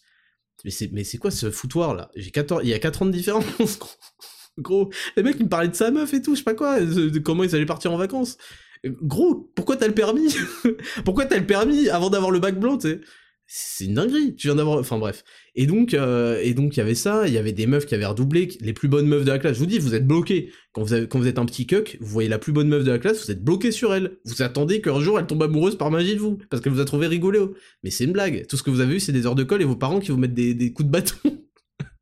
Mais 0.63 0.71
c'est, 1.03 1.17
quoi 1.17 1.31
ce 1.31 1.51
foutoir 1.51 1.93
là? 1.93 2.09
J'ai 2.15 2.31
14, 2.31 2.61
il 2.63 2.69
y 2.69 2.73
a 2.73 2.79
4 2.79 3.01
ans 3.01 3.05
de 3.05 3.11
différence. 3.11 3.79
Gros, 4.57 4.91
les 5.17 5.23
mecs 5.23 5.37
ils 5.39 5.45
me 5.45 5.49
parlaient 5.49 5.67
de 5.67 5.75
sa 5.75 5.91
meuf 5.91 6.13
et 6.13 6.21
tout, 6.21 6.35
je 6.35 6.39
sais 6.39 6.43
pas 6.43 6.53
quoi, 6.53 6.79
de 6.79 7.19
comment 7.19 7.43
ils 7.43 7.55
allaient 7.55 7.65
partir 7.65 7.91
en 7.91 7.97
vacances. 7.97 8.37
Gros, 8.85 9.51
pourquoi 9.55 9.77
t'as 9.77 9.87
le 9.87 9.93
permis? 9.93 10.35
Pourquoi 11.05 11.25
t'as 11.25 11.37
le 11.37 11.45
permis 11.45 11.89
avant 11.89 12.09
d'avoir 12.09 12.31
le 12.31 12.39
bac 12.39 12.59
blanc, 12.59 12.77
tu 12.77 13.01
c'est 13.45 13.85
une 13.85 13.93
dinguerie, 13.95 14.35
tu 14.35 14.47
viens 14.47 14.55
d'avoir... 14.55 14.79
Enfin 14.79 14.97
bref. 14.97 15.23
Et 15.55 15.67
donc, 15.67 15.93
euh, 15.93 16.39
et 16.41 16.53
donc 16.53 16.75
il 16.75 16.79
y 16.79 16.81
avait 16.81 16.95
ça, 16.95 17.27
il 17.27 17.33
y 17.33 17.37
avait 17.37 17.51
des 17.51 17.67
meufs 17.67 17.85
qui 17.85 17.93
avaient 17.93 18.05
redoublé, 18.05 18.49
les 18.59 18.73
plus 18.73 18.87
bonnes 18.87 19.05
meufs 19.05 19.23
de 19.23 19.31
la 19.31 19.37
classe. 19.37 19.53
Je 19.53 19.59
vous 19.59 19.67
dis, 19.67 19.77
vous 19.77 19.93
êtes 19.93 20.07
bloqués. 20.07 20.51
Quand 20.73 20.81
vous, 20.81 21.27
êtes 21.27 21.37
un 21.37 21.45
petit 21.45 21.67
cuck, 21.67 21.97
vous 21.99 22.07
voyez 22.07 22.27
la 22.27 22.39
plus 22.39 22.51
bonne 22.51 22.67
meuf 22.67 22.83
de 22.83 22.89
la 22.89 22.97
classe, 22.97 23.25
vous 23.25 23.31
êtes 23.31 23.43
bloqué 23.43 23.71
sur 23.71 23.93
elle. 23.93 24.17
Vous 24.25 24.41
attendez 24.41 24.81
qu'un 24.81 24.99
jour 24.99 25.19
elle 25.19 25.27
tombe 25.27 25.43
amoureuse 25.43 25.77
par 25.77 25.91
magie 25.91 26.15
de 26.15 26.19
vous, 26.19 26.39
parce 26.49 26.63
qu'elle 26.63 26.73
vous 26.73 26.79
a 26.79 26.85
trouvé 26.85 27.05
rigolo. 27.05 27.53
Mais 27.83 27.91
c'est 27.91 28.05
une 28.05 28.13
blague. 28.13 28.47
Tout 28.47 28.57
ce 28.57 28.63
que 28.63 28.71
vous 28.71 28.79
avez 28.79 28.95
eu, 28.95 28.99
c'est 28.99 29.11
des 29.11 29.27
heures 29.27 29.35
de 29.35 29.43
colle 29.43 29.61
et 29.61 29.65
vos 29.65 29.75
parents 29.75 29.99
qui 29.99 30.11
vous 30.11 30.17
mettent 30.17 30.33
des, 30.33 30.73
coups 30.73 30.87
de 30.87 30.91
bâton. 30.91 31.43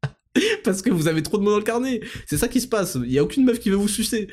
parce 0.64 0.82
que 0.82 0.90
vous 0.90 1.10
avez 1.10 1.22
trop 1.22 1.38
de 1.38 1.44
mots 1.44 1.52
dans 1.52 1.58
le 1.58 1.64
carnet. 1.64 2.00
C'est 2.28 2.38
ça 2.38 2.48
qui 2.48 2.62
se 2.62 2.68
passe. 2.68 2.98
Il 3.04 3.12
y 3.12 3.20
a 3.20 3.24
aucune 3.24 3.44
meuf 3.44 3.60
qui 3.60 3.70
veut 3.70 3.76
vous 3.76 3.90
sucer. 3.90 4.30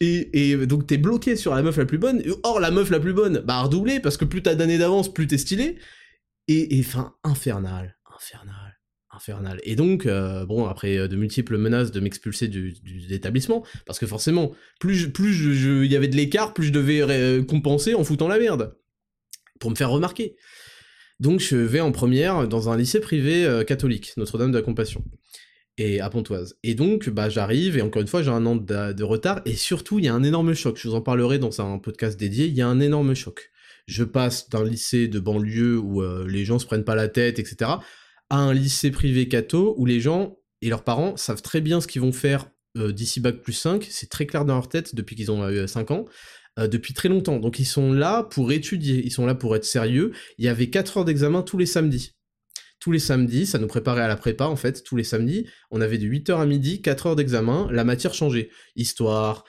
Et, 0.00 0.50
et, 0.50 0.66
donc 0.66 0.86
t'es 0.86 0.98
bloqué 0.98 1.36
sur 1.36 1.54
la 1.54 1.62
meuf 1.62 1.76
la 1.76 1.86
plus 1.86 1.98
bonne. 1.98 2.20
Or 2.42 2.58
la 2.58 2.72
meuf 2.72 2.90
la 2.90 2.98
plus 2.98 3.12
bonne, 3.12 3.42
bah 3.46 3.62
redoublé 3.62 4.00
parce 4.00 4.16
que 4.16 4.24
plus 4.24 4.42
t'as 4.42 4.56
d'années 4.56 4.78
d'avance, 4.78 5.12
plus 5.12 5.28
t'es 5.28 5.38
stylé. 5.38 5.76
Et, 6.48 6.82
fin 6.84 7.14
infernal, 7.24 7.95
infernal, 8.16 8.78
infernal. 9.10 9.60
Et 9.64 9.76
donc, 9.76 10.06
euh, 10.06 10.46
bon, 10.46 10.66
après 10.66 10.96
euh, 10.96 11.08
de 11.08 11.16
multiples 11.16 11.56
menaces 11.58 11.92
de 11.92 12.00
m'expulser 12.00 12.48
du, 12.48 12.72
du, 12.82 13.20
parce 13.86 13.98
que 13.98 14.06
forcément, 14.06 14.52
plus 14.80 15.10
il 15.18 15.54
je, 15.54 15.84
y 15.84 15.96
avait 15.96 16.08
de 16.08 16.16
l'écart, 16.16 16.54
plus 16.54 16.66
je 16.66 16.72
devais 16.72 17.02
euh, 17.02 17.42
compenser 17.42 17.94
en 17.94 18.04
foutant 18.04 18.28
la 18.28 18.38
merde 18.38 18.76
pour 19.60 19.70
me 19.70 19.76
faire 19.76 19.90
remarquer. 19.90 20.36
Donc 21.20 21.40
je 21.40 21.56
vais 21.56 21.80
en 21.80 21.92
première 21.92 22.46
dans 22.46 22.68
un 22.68 22.76
lycée 22.76 23.00
privé 23.00 23.62
catholique, 23.66 24.12
Notre-Dame 24.18 24.52
de 24.52 24.58
la 24.58 24.62
Compassion 24.62 25.02
et 25.78 26.00
à 26.00 26.10
Pontoise. 26.10 26.58
Et 26.62 26.74
donc, 26.74 27.08
bah, 27.08 27.30
j'arrive, 27.30 27.78
et 27.78 27.82
encore 27.82 28.02
une 28.02 28.08
fois, 28.08 28.22
j'ai 28.22 28.30
un 28.30 28.44
an 28.44 28.54
de, 28.56 29.02
retard, 29.02 29.40
et 29.46 29.54
surtout, 29.54 29.98
il 29.98 30.04
y 30.04 30.08
a 30.08 30.14
un 30.14 30.22
énorme 30.22 30.52
choc. 30.52 30.78
Je 30.78 30.88
vous 30.88 30.94
en 30.94 31.00
parlerai 31.00 31.38
dans 31.38 31.58
un 31.62 31.78
podcast 31.78 32.18
dédié, 32.18 32.46
il 32.46 32.54
y 32.54 32.60
a 32.60 32.68
un 32.68 32.80
énorme 32.80 33.14
choc 33.14 33.50
je 33.86 34.02
passe 34.02 34.48
d'un 34.50 34.64
lycée 34.64 35.06
de 35.06 35.20
banlieue 35.20 35.78
où 35.78 36.02
les 36.26 36.44
gens 36.44 36.58
se 36.58 36.66
prennent 36.66 36.84
pas 36.84 36.96
la 36.96 37.06
tête, 37.06 37.38
etc., 37.38 37.70
à 38.30 38.38
un 38.38 38.52
lycée 38.52 38.90
privé 38.90 39.28
catho 39.28 39.74
où 39.78 39.86
les 39.86 40.00
gens 40.00 40.38
et 40.62 40.68
leurs 40.68 40.84
parents 40.84 41.16
savent 41.16 41.42
très 41.42 41.60
bien 41.60 41.80
ce 41.80 41.86
qu'ils 41.86 42.02
vont 42.02 42.12
faire 42.12 42.50
euh, 42.76 42.92
d'ici 42.92 43.20
bac 43.20 43.36
plus 43.36 43.52
5, 43.52 43.86
c'est 43.90 44.10
très 44.10 44.26
clair 44.26 44.44
dans 44.44 44.54
leur 44.54 44.68
tête 44.68 44.94
depuis 44.94 45.16
qu'ils 45.16 45.30
ont 45.30 45.48
eu 45.48 45.66
5 45.66 45.90
ans, 45.90 46.04
euh, 46.58 46.68
depuis 46.68 46.94
très 46.94 47.08
longtemps. 47.08 47.38
Donc 47.38 47.58
ils 47.58 47.64
sont 47.64 47.92
là 47.92 48.22
pour 48.22 48.52
étudier, 48.52 49.04
ils 49.04 49.10
sont 49.10 49.26
là 49.26 49.34
pour 49.34 49.56
être 49.56 49.64
sérieux. 49.64 50.12
Il 50.38 50.44
y 50.44 50.48
avait 50.48 50.68
4 50.68 50.98
heures 50.98 51.04
d'examen 51.04 51.42
tous 51.42 51.58
les 51.58 51.66
samedis. 51.66 52.12
Tous 52.78 52.92
les 52.92 52.98
samedis, 52.98 53.46
ça 53.46 53.58
nous 53.58 53.66
préparait 53.66 54.02
à 54.02 54.08
la 54.08 54.16
prépa 54.16 54.44
en 54.44 54.56
fait, 54.56 54.82
tous 54.84 54.96
les 54.96 55.04
samedis, 55.04 55.46
on 55.70 55.80
avait 55.80 55.98
de 55.98 56.06
8h 56.06 56.38
à 56.38 56.46
midi, 56.46 56.82
4 56.82 57.06
heures 57.06 57.16
d'examen, 57.16 57.68
la 57.70 57.84
matière 57.84 58.12
changeait. 58.12 58.50
Histoire, 58.76 59.44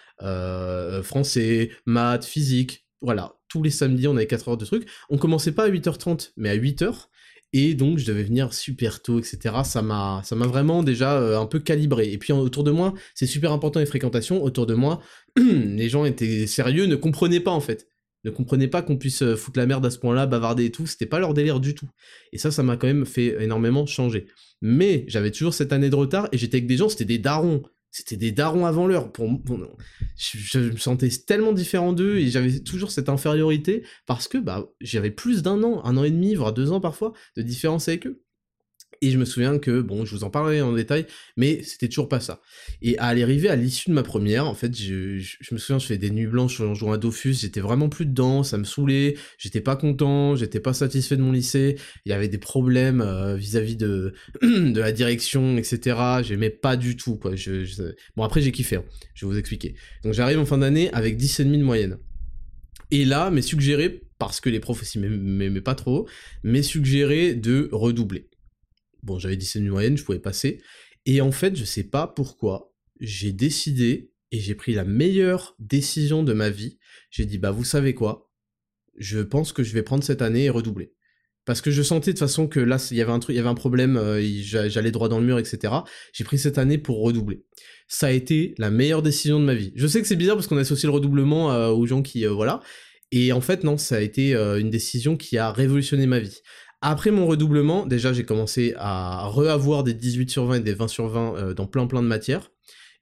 français, 1.03 1.71
maths, 1.85 2.25
physique, 2.25 2.87
voilà, 3.01 3.35
tous 3.49 3.61
les 3.61 3.69
samedis, 3.69 4.07
on 4.07 4.15
avait 4.15 4.27
4 4.27 4.47
heures 4.47 4.57
de 4.57 4.65
trucs. 4.65 4.87
On 5.09 5.17
commençait 5.17 5.51
pas 5.51 5.65
à 5.65 5.69
8h30, 5.69 6.31
mais 6.37 6.49
à 6.49 6.55
8h. 6.55 7.09
Et 7.53 7.75
donc, 7.75 7.97
je 7.97 8.05
devais 8.05 8.23
venir 8.23 8.53
super 8.53 9.01
tôt, 9.01 9.19
etc. 9.19 9.55
Ça 9.63 9.81
m'a, 9.81 10.21
ça 10.23 10.35
m'a 10.35 10.47
vraiment 10.47 10.83
déjà 10.83 11.17
euh, 11.19 11.39
un 11.39 11.45
peu 11.45 11.59
calibré. 11.59 12.11
Et 12.11 12.17
puis, 12.17 12.33
autour 12.33 12.63
de 12.63 12.71
moi, 12.71 12.93
c'est 13.15 13.25
super 13.25 13.51
important 13.51 13.79
les 13.79 13.85
fréquentations. 13.85 14.43
Autour 14.43 14.65
de 14.65 14.73
moi, 14.73 15.01
les 15.37 15.89
gens 15.89 16.05
étaient 16.05 16.45
sérieux, 16.47 16.85
ne 16.85 16.95
comprenaient 16.95 17.39
pas, 17.39 17.51
en 17.51 17.61
fait. 17.61 17.87
Ne 18.25 18.31
comprenaient 18.31 18.67
pas 18.67 18.81
qu'on 18.81 18.97
puisse 18.97 19.21
euh, 19.21 19.35
foutre 19.35 19.59
la 19.59 19.65
merde 19.65 19.85
à 19.85 19.89
ce 19.89 19.97
point-là, 19.99 20.25
bavarder 20.25 20.65
et 20.65 20.71
tout. 20.71 20.87
C'était 20.87 21.05
pas 21.05 21.19
leur 21.19 21.33
délire 21.33 21.59
du 21.59 21.73
tout. 21.73 21.89
Et 22.33 22.37
ça, 22.37 22.51
ça 22.51 22.63
m'a 22.63 22.75
quand 22.75 22.87
même 22.87 23.05
fait 23.05 23.41
énormément 23.41 23.85
changer. 23.85 24.27
Mais 24.61 25.05
j'avais 25.07 25.31
toujours 25.31 25.53
cette 25.53 25.71
année 25.71 25.89
de 25.89 25.95
retard 25.95 26.27
et 26.31 26.37
j'étais 26.37 26.57
avec 26.57 26.67
des 26.67 26.77
gens, 26.77 26.89
c'était 26.89 27.05
des 27.05 27.19
darons. 27.19 27.63
C'était 27.91 28.17
des 28.17 28.31
darons 28.31 28.65
avant 28.65 28.85
l'heure. 28.85 29.11
Je, 30.15 30.59
me 30.59 30.77
sentais 30.77 31.09
tellement 31.09 31.53
différent 31.53 31.93
d'eux 31.93 32.17
et 32.17 32.29
j'avais 32.29 32.59
toujours 32.59 32.91
cette 32.91 33.09
infériorité 33.09 33.85
parce 34.05 34.27
que 34.27 34.37
bah, 34.37 34.69
j'avais 34.81 35.11
plus 35.11 35.41
d'un 35.41 35.63
an, 35.63 35.83
un 35.83 35.97
an 35.97 36.03
et 36.03 36.11
demi, 36.11 36.35
voire 36.35 36.53
deux 36.53 36.71
ans 36.71 36.81
parfois, 36.81 37.13
de 37.35 37.41
différence 37.41 37.87
avec 37.87 38.05
eux. 38.07 38.21
Et 39.01 39.11
je 39.11 39.17
me 39.17 39.25
souviens 39.25 39.59
que, 39.59 39.81
bon, 39.81 40.05
je 40.05 40.15
vous 40.15 40.23
en 40.23 40.29
parlerai 40.29 40.61
en 40.61 40.73
détail, 40.73 41.05
mais 41.35 41.61
c'était 41.63 41.87
toujours 41.87 42.09
pas 42.09 42.19
ça. 42.19 42.41
Et 42.81 42.97
à 42.97 43.13
l'arrivée 43.13 43.49
à 43.49 43.55
l'issue 43.55 43.89
de 43.89 43.95
ma 43.95 44.03
première, 44.03 44.47
en 44.47 44.53
fait, 44.53 44.75
je, 44.75 45.21
me 45.51 45.57
souviens, 45.57 45.79
je 45.79 45.85
fais 45.85 45.97
des 45.97 46.09
nuits 46.09 46.27
blanches 46.27 46.59
en 46.61 46.73
jouant 46.73 46.93
à 46.93 46.97
Dofus, 46.97 47.33
j'étais 47.33 47.59
vraiment 47.59 47.89
plus 47.89 48.05
dedans, 48.05 48.43
ça 48.43 48.57
me 48.57 48.63
saoulait, 48.63 49.15
j'étais 49.37 49.61
pas 49.61 49.75
content, 49.75 50.35
j'étais 50.35 50.59
pas 50.59 50.73
satisfait 50.73 51.17
de 51.17 51.21
mon 51.21 51.31
lycée, 51.31 51.77
il 52.05 52.09
y 52.09 52.13
avait 52.13 52.27
des 52.27 52.37
problèmes 52.37 53.01
euh, 53.01 53.35
vis-à-vis 53.35 53.75
de, 53.75 54.13
de 54.41 54.79
la 54.79 54.91
direction, 54.91 55.57
etc. 55.57 55.97
J'aimais 56.23 56.49
pas 56.49 56.75
du 56.75 56.95
tout, 56.95 57.15
quoi. 57.15 57.35
Je, 57.35 57.65
Bon, 58.15 58.23
après, 58.23 58.41
j'ai 58.41 58.51
kiffé, 58.51 58.77
hein. 58.77 58.83
je 59.13 59.25
vais 59.25 59.31
vous 59.31 59.37
expliquer. 59.37 59.75
Donc 60.03 60.13
j'arrive 60.13 60.39
en 60.39 60.45
fin 60.45 60.57
d'année 60.57 60.91
avec 60.93 61.17
10,5 61.19 61.57
de 61.57 61.63
moyenne. 61.63 61.97
Et 62.91 63.05
là, 63.05 63.29
m'est 63.29 63.41
suggéré, 63.41 64.01
parce 64.17 64.39
que 64.39 64.49
les 64.49 64.59
profs 64.59 64.81
aussi 64.81 64.99
m'aimaient 64.99 65.61
pas 65.61 65.75
trop, 65.75 66.07
m'est 66.43 66.63
suggéré 66.63 67.35
de 67.35 67.69
redoubler. 67.71 68.29
Bon, 69.03 69.19
j'avais 69.19 69.37
17 69.37 69.63
de 69.63 69.69
moyenne, 69.69 69.97
je 69.97 70.03
pouvais 70.03 70.19
passer. 70.19 70.61
Et 71.05 71.21
en 71.21 71.31
fait, 71.31 71.55
je 71.55 71.63
sais 71.63 71.83
pas 71.83 72.07
pourquoi, 72.07 72.73
j'ai 72.99 73.31
décidé, 73.31 74.11
et 74.31 74.39
j'ai 74.39 74.55
pris 74.55 74.73
la 74.73 74.83
meilleure 74.83 75.55
décision 75.59 76.23
de 76.23 76.33
ma 76.33 76.49
vie. 76.49 76.77
J'ai 77.09 77.25
dit, 77.25 77.37
bah 77.37 77.51
vous 77.51 77.63
savez 77.63 77.93
quoi? 77.93 78.31
Je 78.97 79.19
pense 79.19 79.53
que 79.53 79.63
je 79.63 79.73
vais 79.73 79.83
prendre 79.83 80.03
cette 80.03 80.21
année 80.21 80.45
et 80.45 80.49
redoubler. 80.49 80.93
Parce 81.45 81.61
que 81.61 81.71
je 81.71 81.81
sentais 81.81 82.11
de 82.11 82.17
toute 82.17 82.27
façon 82.27 82.47
que 82.47 82.59
là, 82.59 82.77
il 82.91 82.97
y 82.97 83.01
avait 83.01 83.11
un 83.11 83.19
truc, 83.19 83.33
il 83.33 83.37
y 83.37 83.39
avait 83.39 83.47
un 83.47 83.55
problème, 83.55 83.95
euh, 83.95 84.21
j'allais 84.43 84.91
droit 84.91 85.07
dans 85.07 85.19
le 85.19 85.25
mur, 85.25 85.39
etc. 85.39 85.73
J'ai 86.11 86.25
pris 86.25 86.37
cette 86.37 86.57
année 86.57 86.77
pour 86.77 87.01
redoubler. 87.01 87.45
Ça 87.87 88.07
a 88.07 88.11
été 88.11 88.53
la 88.57 88.69
meilleure 88.69 89.01
décision 89.01 89.39
de 89.39 89.45
ma 89.45 89.55
vie. 89.55 89.71
Je 89.75 89.87
sais 89.87 90.01
que 90.01 90.07
c'est 90.07 90.17
bizarre 90.17 90.35
parce 90.35 90.47
qu'on 90.47 90.57
associe 90.57 90.83
le 90.83 90.91
redoublement 90.91 91.53
euh, 91.53 91.69
aux 91.69 91.85
gens 91.85 92.01
qui, 92.01 92.25
euh, 92.25 92.31
voilà. 92.31 92.59
Et 93.13 93.31
en 93.31 93.39
fait, 93.39 93.63
non, 93.63 93.77
ça 93.77 93.95
a 93.95 94.01
été 94.01 94.35
une 94.35 94.69
décision 94.69 95.15
qui 95.15 95.37
a 95.37 95.53
révolutionné 95.53 96.05
ma 96.05 96.19
vie. 96.19 96.41
Après 96.81 97.09
mon 97.09 97.25
redoublement, 97.25 97.85
déjà 97.85 98.13
j'ai 98.13 98.23
commencé 98.23 98.73
à 98.77 99.27
reavoir 99.27 99.83
des 99.83 99.93
18 99.93 100.29
sur 100.29 100.45
20 100.45 100.55
et 100.55 100.59
des 100.59 100.73
20 100.73 100.87
sur 100.87 101.07
20 101.07 101.35
euh, 101.35 101.53
dans 101.53 101.65
plein 101.65 101.87
plein 101.87 102.03
de 102.03 102.07
matières. 102.07 102.51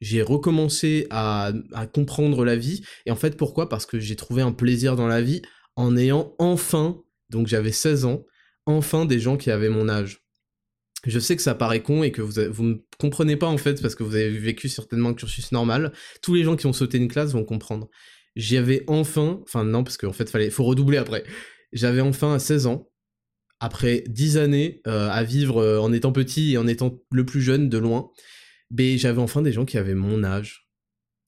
J'ai 0.01 0.21
recommencé 0.21 1.07
à, 1.09 1.53
comprendre 1.93 2.43
la 2.45 2.55
vie. 2.55 2.83
Et 3.05 3.11
en 3.11 3.15
fait, 3.15 3.37
pourquoi? 3.37 3.69
Parce 3.69 3.85
que 3.85 3.99
j'ai 3.99 4.15
trouvé 4.15 4.41
un 4.41 4.51
plaisir 4.51 4.95
dans 4.95 5.07
la 5.07 5.21
vie 5.21 5.41
en 5.75 5.95
ayant 5.97 6.35
enfin, 6.37 7.01
donc 7.29 7.47
j'avais 7.47 7.71
16 7.71 8.05
ans, 8.05 8.25
enfin 8.65 9.05
des 9.05 9.19
gens 9.19 9.37
qui 9.37 9.51
avaient 9.51 9.69
mon 9.69 9.89
âge. 9.89 10.21
Je 11.05 11.19
sais 11.19 11.35
que 11.35 11.41
ça 11.41 11.55
paraît 11.55 11.83
con 11.83 12.03
et 12.03 12.11
que 12.11 12.21
vous, 12.21 12.63
ne 12.63 12.75
comprenez 12.97 13.35
pas 13.35 13.47
en 13.47 13.57
fait 13.57 13.81
parce 13.81 13.95
que 13.95 14.03
vous 14.03 14.15
avez 14.15 14.29
vécu 14.29 14.69
certainement 14.69 15.09
un 15.09 15.13
cursus 15.13 15.51
normal. 15.51 15.91
Tous 16.21 16.33
les 16.33 16.43
gens 16.43 16.55
qui 16.55 16.65
ont 16.65 16.73
sauté 16.73 16.97
une 16.97 17.07
classe 17.07 17.33
vont 17.33 17.45
comprendre. 17.45 17.89
J'avais 18.35 18.83
enfin, 18.87 19.39
enfin 19.43 19.63
non 19.63 19.83
parce 19.83 19.97
qu'en 19.97 20.13
fait 20.13 20.29
fallait, 20.29 20.49
faut 20.49 20.63
redoubler 20.63 20.97
après. 20.97 21.23
J'avais 21.73 22.01
enfin 22.01 22.33
à 22.33 22.39
16 22.39 22.67
ans 22.67 22.89
après 23.59 24.03
dix 24.07 24.37
années 24.37 24.81
euh, 24.87 25.09
à 25.09 25.23
vivre 25.23 25.57
euh, 25.57 25.79
en 25.79 25.93
étant 25.93 26.11
petit 26.11 26.53
et 26.53 26.57
en 26.57 26.67
étant 26.67 26.99
le 27.11 27.25
plus 27.25 27.41
jeune 27.41 27.69
de 27.69 27.77
loin, 27.77 28.09
ben, 28.71 28.97
j'avais 28.97 29.21
enfin 29.21 29.41
des 29.41 29.51
gens 29.51 29.65
qui 29.65 29.77
avaient 29.77 29.95
mon 29.95 30.23
âge. 30.23 30.67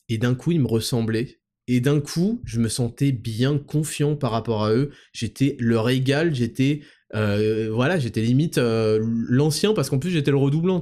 Et 0.09 0.17
d'un 0.17 0.35
coup, 0.35 0.51
ils 0.51 0.59
me 0.59 0.67
ressemblaient. 0.67 1.39
Et 1.67 1.81
d'un 1.81 1.99
coup, 1.99 2.41
je 2.45 2.59
me 2.59 2.69
sentais 2.69 3.11
bien 3.11 3.57
confiant 3.57 4.15
par 4.15 4.31
rapport 4.31 4.63
à 4.63 4.73
eux. 4.73 4.91
J'étais 5.11 5.57
leur 5.59 5.89
égal, 5.89 6.33
j'étais 6.33 6.81
euh, 7.13 7.69
voilà, 7.71 7.99
j'étais 7.99 8.21
limite 8.21 8.57
l'ancien 8.57 9.73
parce 9.73 9.89
qu'en 9.89 9.99
plus 9.99 10.11
j'étais 10.11 10.31
le 10.31 10.37
redoublant. 10.37 10.79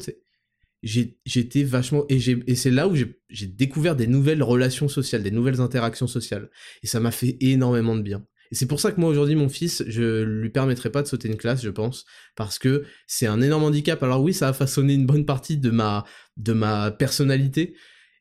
J'étais 0.84 1.64
vachement 1.64 2.06
et, 2.10 2.18
et 2.48 2.56
c'est 2.56 2.70
là 2.70 2.88
où 2.88 2.96
j'ai 2.96 3.48
découvert 3.48 3.96
des 3.96 4.06
nouvelles 4.06 4.44
relations 4.44 4.88
sociales, 4.88 5.24
des 5.24 5.32
nouvelles 5.32 5.60
interactions 5.60 6.08
sociales. 6.08 6.52
Et 6.84 6.88
ça 6.88 7.00
m'a 7.00 7.12
fait 7.12 7.38
énormément 7.42 7.96
de 7.96 8.04
bien. 8.04 8.24
Et 8.52 8.56
c'est 8.56 8.68
pour 8.68 8.80
ça 8.80 8.92
que 8.92 9.00
moi 9.00 9.10
aujourd'hui 9.10 9.36
mon 9.36 9.50
fils, 9.50 9.84
je 9.88 10.24
lui 10.24 10.50
permettrai 10.50 10.92
pas 10.92 11.02
de 11.02 11.08
sauter 11.08 11.28
une 11.28 11.38
classe, 11.38 11.64
je 11.64 11.70
pense, 11.70 12.06
parce 12.36 12.60
que 12.60 12.84
c'est 13.08 13.28
un 13.28 13.42
énorme 13.42 13.64
handicap. 13.64 14.02
Alors 14.04 14.22
oui, 14.22 14.34
ça 14.34 14.50
a 14.50 14.54
façonné 14.54 14.94
une 14.94 15.06
bonne 15.06 15.26
partie 15.26 15.58
de 15.58 15.72
ma 15.72 16.06
de 16.38 16.54
ma 16.54 16.92
personnalité, 16.92 17.76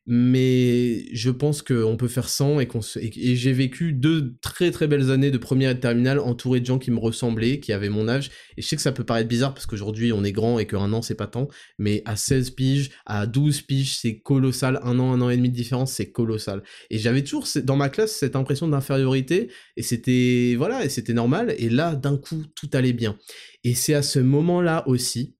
mais 0.07 1.05
je 1.13 1.31
pense 1.31 1.61
qu'on 1.61 1.97
peut 1.97 2.07
faire 2.07 2.29
sans 2.29 2.59
et, 2.59 2.67
et 2.97 3.35
j'ai 3.35 3.53
vécu 3.53 3.93
deux 3.93 4.35
très 4.41 4.71
très 4.71 4.87
belles 4.87 5.09
années 5.09 5.31
de 5.31 5.37
première 5.37 5.71
et 5.71 5.75
de 5.75 5.79
terminale 5.79 6.19
entouré 6.19 6.59
de 6.59 6.65
gens 6.65 6.77
qui 6.77 6.91
me 6.91 6.99
ressemblaient, 6.99 7.59
qui 7.59 7.73
avaient 7.73 7.89
mon 7.89 8.07
âge, 8.07 8.29
et 8.57 8.61
je 8.61 8.67
sais 8.67 8.75
que 8.75 8.81
ça 8.81 8.91
peut 8.91 9.03
paraître 9.03 9.27
bizarre 9.27 9.53
parce 9.53 9.65
qu'aujourd'hui 9.65 10.13
on 10.13 10.23
est 10.23 10.31
grand 10.31 10.59
et 10.59 10.67
qu'un 10.67 10.93
an 10.93 11.01
c'est 11.01 11.15
pas 11.15 11.27
tant, 11.27 11.47
mais 11.79 12.03
à 12.05 12.15
16 12.15 12.51
piges, 12.51 12.91
à 13.05 13.25
12 13.25 13.61
piges 13.61 13.97
c'est 13.97 14.19
colossal, 14.19 14.79
un 14.83 14.99
an, 14.99 15.11
un 15.13 15.21
an 15.21 15.29
et 15.29 15.37
demi 15.37 15.49
de 15.49 15.55
différence 15.55 15.93
c'est 15.93 16.11
colossal. 16.11 16.61
Et 16.89 16.99
j'avais 16.99 17.23
toujours 17.23 17.47
dans 17.63 17.75
ma 17.75 17.89
classe 17.89 18.15
cette 18.15 18.35
impression 18.35 18.67
d'infériorité, 18.67 19.49
et 19.75 19.81
c'était, 19.81 20.55
voilà, 20.57 20.85
et 20.85 20.89
c'était 20.89 21.13
normal, 21.13 21.55
et 21.57 21.69
là 21.69 21.95
d'un 21.95 22.17
coup 22.17 22.43
tout 22.55 22.69
allait 22.73 22.93
bien. 22.93 23.17
Et 23.63 23.73
c'est 23.73 23.95
à 23.95 24.03
ce 24.03 24.19
moment-là 24.19 24.87
aussi 24.87 25.34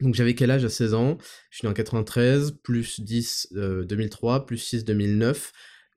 donc 0.00 0.14
j'avais 0.14 0.34
quel 0.34 0.50
âge 0.50 0.64
à 0.64 0.68
16 0.68 0.94
ans? 0.94 1.18
Je 1.50 1.58
suis 1.58 1.66
né 1.66 1.70
en 1.70 1.74
93, 1.74 2.58
plus 2.62 3.00
10 3.00 3.48
2003, 3.52 4.34
euh, 4.34 4.40
plus 4.40 4.58
6 4.58 4.84
2009. 4.84 5.52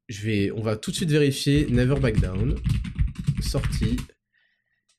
Je 0.07 0.25
vais, 0.25 0.51
on 0.51 0.61
va 0.61 0.75
tout 0.75 0.91
de 0.91 0.95
suite 0.95 1.11
vérifier 1.11 1.67
Never 1.69 1.99
Back 1.99 2.19
Down. 2.19 2.55
Sorti 3.41 3.97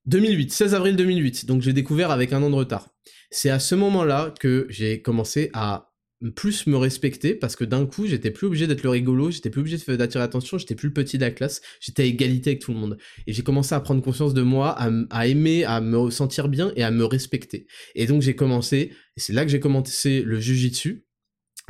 2008, 0.07 0.53
16 0.53 0.75
avril 0.75 0.97
2008. 0.97 1.47
Donc 1.47 1.63
j'ai 1.63 1.73
découvert 1.73 2.11
avec 2.11 2.33
un 2.33 2.43
an 2.43 2.51
de 2.51 2.55
retard. 2.55 2.89
C'est 3.31 3.51
à 3.51 3.59
ce 3.59 3.75
moment-là 3.75 4.35
que 4.39 4.67
j'ai 4.69 5.03
commencé 5.03 5.51
à 5.53 5.90
plus 6.35 6.67
me 6.67 6.77
respecter 6.77 7.35
parce 7.35 7.57
que 7.57 7.65
d'un 7.65 7.87
coup 7.87 8.07
j'étais 8.07 8.31
plus 8.31 8.47
obligé 8.47 8.67
d'être 8.67 8.83
le 8.83 8.91
rigolo, 8.91 9.31
j'étais 9.31 9.49
plus 9.49 9.61
obligé 9.61 9.79
d'attirer 9.97 10.23
l'attention, 10.23 10.59
j'étais 10.59 10.75
plus 10.75 10.89
le 10.89 10.95
petit 10.95 11.17
de 11.17 11.23
la 11.23 11.31
classe, 11.31 11.63
j'étais 11.81 12.03
à 12.03 12.07
égalité 12.07 12.51
avec 12.51 12.63
tout 12.63 12.73
le 12.73 12.79
monde. 12.79 12.99
Et 13.27 13.33
j'ai 13.33 13.43
commencé 13.43 13.75
à 13.75 13.81
prendre 13.81 14.03
conscience 14.03 14.35
de 14.35 14.43
moi, 14.43 14.77
à, 15.11 15.27
aimer, 15.27 15.65
à 15.65 15.81
me 15.81 16.11
sentir 16.11 16.49
bien 16.49 16.73
et 16.77 16.83
à 16.83 16.91
me 16.91 17.05
respecter. 17.05 17.67
Et 17.95 18.07
donc 18.07 18.23
j'ai 18.23 18.35
commencé, 18.35 18.93
et 19.17 19.21
c'est 19.21 19.33
là 19.33 19.45
que 19.45 19.51
j'ai 19.51 19.61
commencé 19.61 20.23
le 20.23 20.39
jujitsu, 20.39 21.07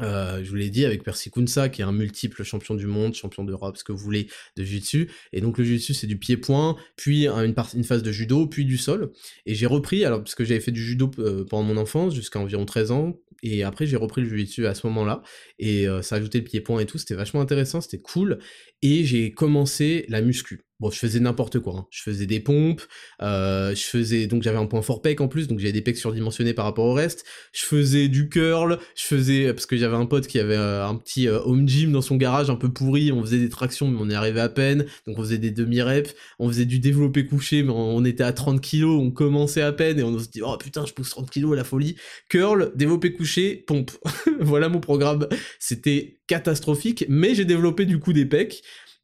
euh, 0.02 0.42
je 0.42 0.48
vous 0.48 0.56
l'ai 0.56 0.70
dit 0.70 0.84
avec 0.84 1.02
Percy 1.02 1.30
Kunsa 1.30 1.68
qui 1.68 1.82
est 1.82 1.84
un 1.84 1.92
multiple 1.92 2.42
champion 2.42 2.74
du 2.74 2.86
monde, 2.86 3.14
champion 3.14 3.44
d'Europe, 3.44 3.76
ce 3.76 3.84
que 3.84 3.92
vous 3.92 3.98
voulez 3.98 4.28
de 4.56 4.64
jiu-jitsu. 4.64 5.10
Et 5.32 5.40
donc 5.40 5.58
le 5.58 5.64
jiu-jitsu 5.64 5.94
c'est 5.94 6.06
du 6.06 6.18
pied-point, 6.18 6.76
puis 6.96 7.26
une, 7.26 7.54
une 7.74 7.84
phase 7.84 8.02
de 8.02 8.12
judo, 8.12 8.46
puis 8.46 8.64
du 8.64 8.78
sol. 8.78 9.12
Et 9.46 9.54
j'ai 9.54 9.66
repris, 9.66 10.04
alors 10.04 10.20
parce 10.20 10.34
que 10.34 10.44
j'avais 10.44 10.60
fait 10.60 10.72
du 10.72 10.82
judo 10.82 11.10
euh, 11.18 11.44
pendant 11.44 11.64
mon 11.64 11.76
enfance 11.76 12.14
jusqu'à 12.14 12.38
environ 12.38 12.64
13 12.64 12.90
ans, 12.92 13.18
et 13.42 13.62
après 13.64 13.86
j'ai 13.86 13.96
repris 13.96 14.22
le 14.22 14.28
jiu-jitsu 14.28 14.66
à 14.66 14.74
ce 14.74 14.86
moment-là, 14.88 15.22
et 15.58 15.88
euh, 15.88 16.02
ça 16.02 16.16
ajoutait 16.16 16.38
le 16.38 16.44
pied-point 16.44 16.80
et 16.80 16.86
tout, 16.86 16.98
c'était 16.98 17.14
vachement 17.14 17.40
intéressant, 17.40 17.80
c'était 17.80 18.00
cool. 18.00 18.38
Et 18.82 19.04
j'ai 19.04 19.32
commencé 19.32 20.04
la 20.08 20.22
muscu. 20.22 20.60
Bon, 20.80 20.90
je 20.90 20.98
faisais 20.98 21.20
n'importe 21.20 21.58
quoi. 21.58 21.74
Hein. 21.76 21.86
Je 21.90 22.02
faisais 22.02 22.24
des 22.24 22.40
pompes, 22.40 22.80
euh, 23.22 23.74
je 23.74 23.82
faisais 23.82 24.26
donc 24.26 24.42
j'avais 24.42 24.56
un 24.56 24.64
point 24.64 24.80
fort 24.80 25.02
pec 25.02 25.20
en 25.20 25.28
plus, 25.28 25.46
donc 25.46 25.58
j'avais 25.58 25.72
des 25.72 25.82
pecs 25.82 25.98
surdimensionnés 25.98 26.54
par 26.54 26.64
rapport 26.64 26.86
au 26.86 26.94
reste. 26.94 27.24
Je 27.52 27.64
faisais 27.64 28.08
du 28.08 28.30
curl, 28.30 28.78
je 28.96 29.04
faisais 29.04 29.52
parce 29.52 29.66
que 29.66 29.76
j'avais 29.76 29.96
un 29.96 30.06
pote 30.06 30.26
qui 30.26 30.38
avait 30.38 30.56
euh, 30.56 30.86
un 30.86 30.94
petit 30.94 31.28
euh, 31.28 31.38
home 31.44 31.68
gym 31.68 31.92
dans 31.92 32.00
son 32.00 32.16
garage 32.16 32.48
un 32.48 32.56
peu 32.56 32.72
pourri. 32.72 33.12
On 33.12 33.20
faisait 33.20 33.38
des 33.38 33.50
tractions, 33.50 33.88
mais 33.88 33.98
on 34.00 34.08
y 34.08 34.14
arrivait 34.14 34.40
à 34.40 34.48
peine. 34.48 34.86
Donc 35.06 35.18
on 35.18 35.22
faisait 35.22 35.38
des 35.38 35.50
demi 35.50 35.82
reps, 35.82 36.14
on 36.38 36.48
faisait 36.48 36.64
du 36.64 36.78
développé 36.78 37.26
couché, 37.26 37.62
mais 37.62 37.72
on 37.72 38.04
était 38.06 38.24
à 38.24 38.32
30 38.32 38.62
kilos, 38.62 38.98
on 38.98 39.10
commençait 39.10 39.62
à 39.62 39.72
peine 39.72 39.98
et 39.98 40.02
on 40.02 40.18
se 40.18 40.28
dit 40.28 40.40
oh 40.42 40.56
putain 40.56 40.86
je 40.86 40.94
pousse 40.94 41.10
30 41.10 41.30
kilos 41.30 41.54
la 41.54 41.64
folie. 41.64 41.96
Curl, 42.30 42.72
développé 42.74 43.12
couché, 43.12 43.56
pompe. 43.66 43.90
voilà 44.40 44.70
mon 44.70 44.80
programme. 44.80 45.28
C'était 45.58 46.20
catastrophique, 46.26 47.04
mais 47.08 47.34
j'ai 47.34 47.44
développé 47.44 47.84
du 47.84 47.98
coup 47.98 48.14
des 48.14 48.24
pecs 48.24 48.62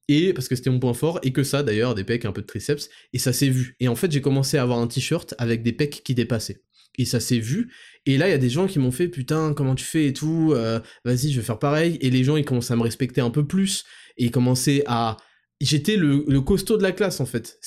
et 0.09 0.33
parce 0.33 0.49
que 0.49 0.57
c'était 0.57 0.71
mon 0.71 0.79
point 0.79 0.95
fort, 0.95 1.19
et 1.23 1.33
que 1.33 1.43
ça 1.43 1.63
d'ailleurs, 1.63 1.95
des 1.95 2.05
pecs, 2.05 2.25
un 2.25 2.33
peu 2.33 2.43
de 2.43 2.47
triceps, 2.47 2.89
et 3.13 3.19
ça 3.19 3.33
s'est 3.33 3.49
vu. 3.49 3.77
Et 3.81 3.89
en 3.89 3.97
fait, 3.97 4.11
j'ai 4.11 4.21
commencé 4.21 4.59
à 4.59 4.63
avoir 4.63 4.79
un 4.79 4.87
t-shirt 4.87 5.35
avec 5.39 5.63
des 5.63 5.73
pecs 5.73 6.03
qui 6.05 6.15
dépassaient. 6.15 6.63
Et 6.99 7.05
ça 7.05 7.21
s'est 7.21 7.39
vu. 7.39 7.73
Et 8.07 8.17
là, 8.17 8.29
il 8.29 8.31
y 8.31 8.35
a 8.35 8.39
des 8.39 8.49
gens 8.49 8.67
qui 8.67 8.79
m'ont 8.79 8.91
fait 8.91 9.09
putain, 9.09 9.53
comment 9.53 9.75
tu 9.75 9.85
fais 9.85 10.07
et 10.07 10.13
tout, 10.13 10.53
euh, 10.55 10.81
vas-y, 11.05 11.31
je 11.31 11.41
vais 11.41 11.47
faire 11.47 11.59
pareil. 11.59 11.99
Et 12.01 12.11
les 12.11 12.25
gens, 12.25 12.37
ils 12.37 12.45
commencent 12.45 12.71
à 12.71 12.77
me 12.77 12.83
respecter 12.83 13.21
un 13.21 13.31
peu 13.31 13.47
plus, 13.47 13.85
et 14.17 14.31
commençaient 14.31 14.83
à 14.87 15.17
j'étais 15.61 15.97
le, 15.97 16.41
costaud 16.41 16.77
de 16.77 16.83
la 16.83 16.93
classe 16.93 17.21
en 17.21 17.27
fait. 17.27 17.59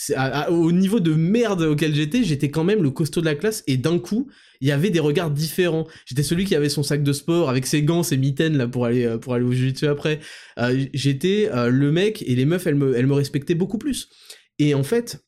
au 0.50 0.72
niveau 0.72 1.00
de 1.00 1.14
merde 1.14 1.62
auquel 1.64 1.96
j'étais, 1.96 2.24
j'étais 2.24 2.50
quand 2.50 2.64
même 2.64 2.84
le 2.84 2.92
costaud 2.92 3.22
de 3.22 3.26
la 3.26 3.36
classe 3.36 3.64
et 3.68 3.78
d'un 3.78 4.00
coup, 4.00 4.30
il 4.62 4.68
y 4.68 4.72
avait 4.72 4.90
des 4.90 5.00
regards 5.00 5.32
différents. 5.32 5.88
J'étais 6.06 6.24
celui 6.24 6.46
qui 6.46 6.56
avait 6.56 6.70
son 6.70 6.84
sac 6.84 7.04
de 7.04 7.14
sport 7.14 7.50
avec 7.50 7.66
ses 7.66 7.84
gants, 7.84 8.04
ses 8.04 8.18
mitaines 8.18 8.58
là 8.58 8.68
pour 8.68 8.86
aller 8.86 9.06
euh, 9.06 9.18
pour 9.18 9.34
aller 9.34 9.46
au 9.46 9.52
jiu-jitsu 9.52 9.88
après. 9.88 10.20
Euh, 10.60 10.86
j'étais 10.94 11.50
euh, 11.54 11.70
le 11.70 11.92
mec 11.92 12.24
et 12.28 12.36
les 12.36 12.46
meufs 12.46 12.68
elles 12.68 12.76
me 12.76 12.96
elles 12.96 13.08
me 13.08 13.14
respectaient 13.14 13.56
beaucoup 13.56 13.78
plus. 13.78 14.10
Et 14.60 14.74
en 14.74 14.84
fait, 14.84 15.24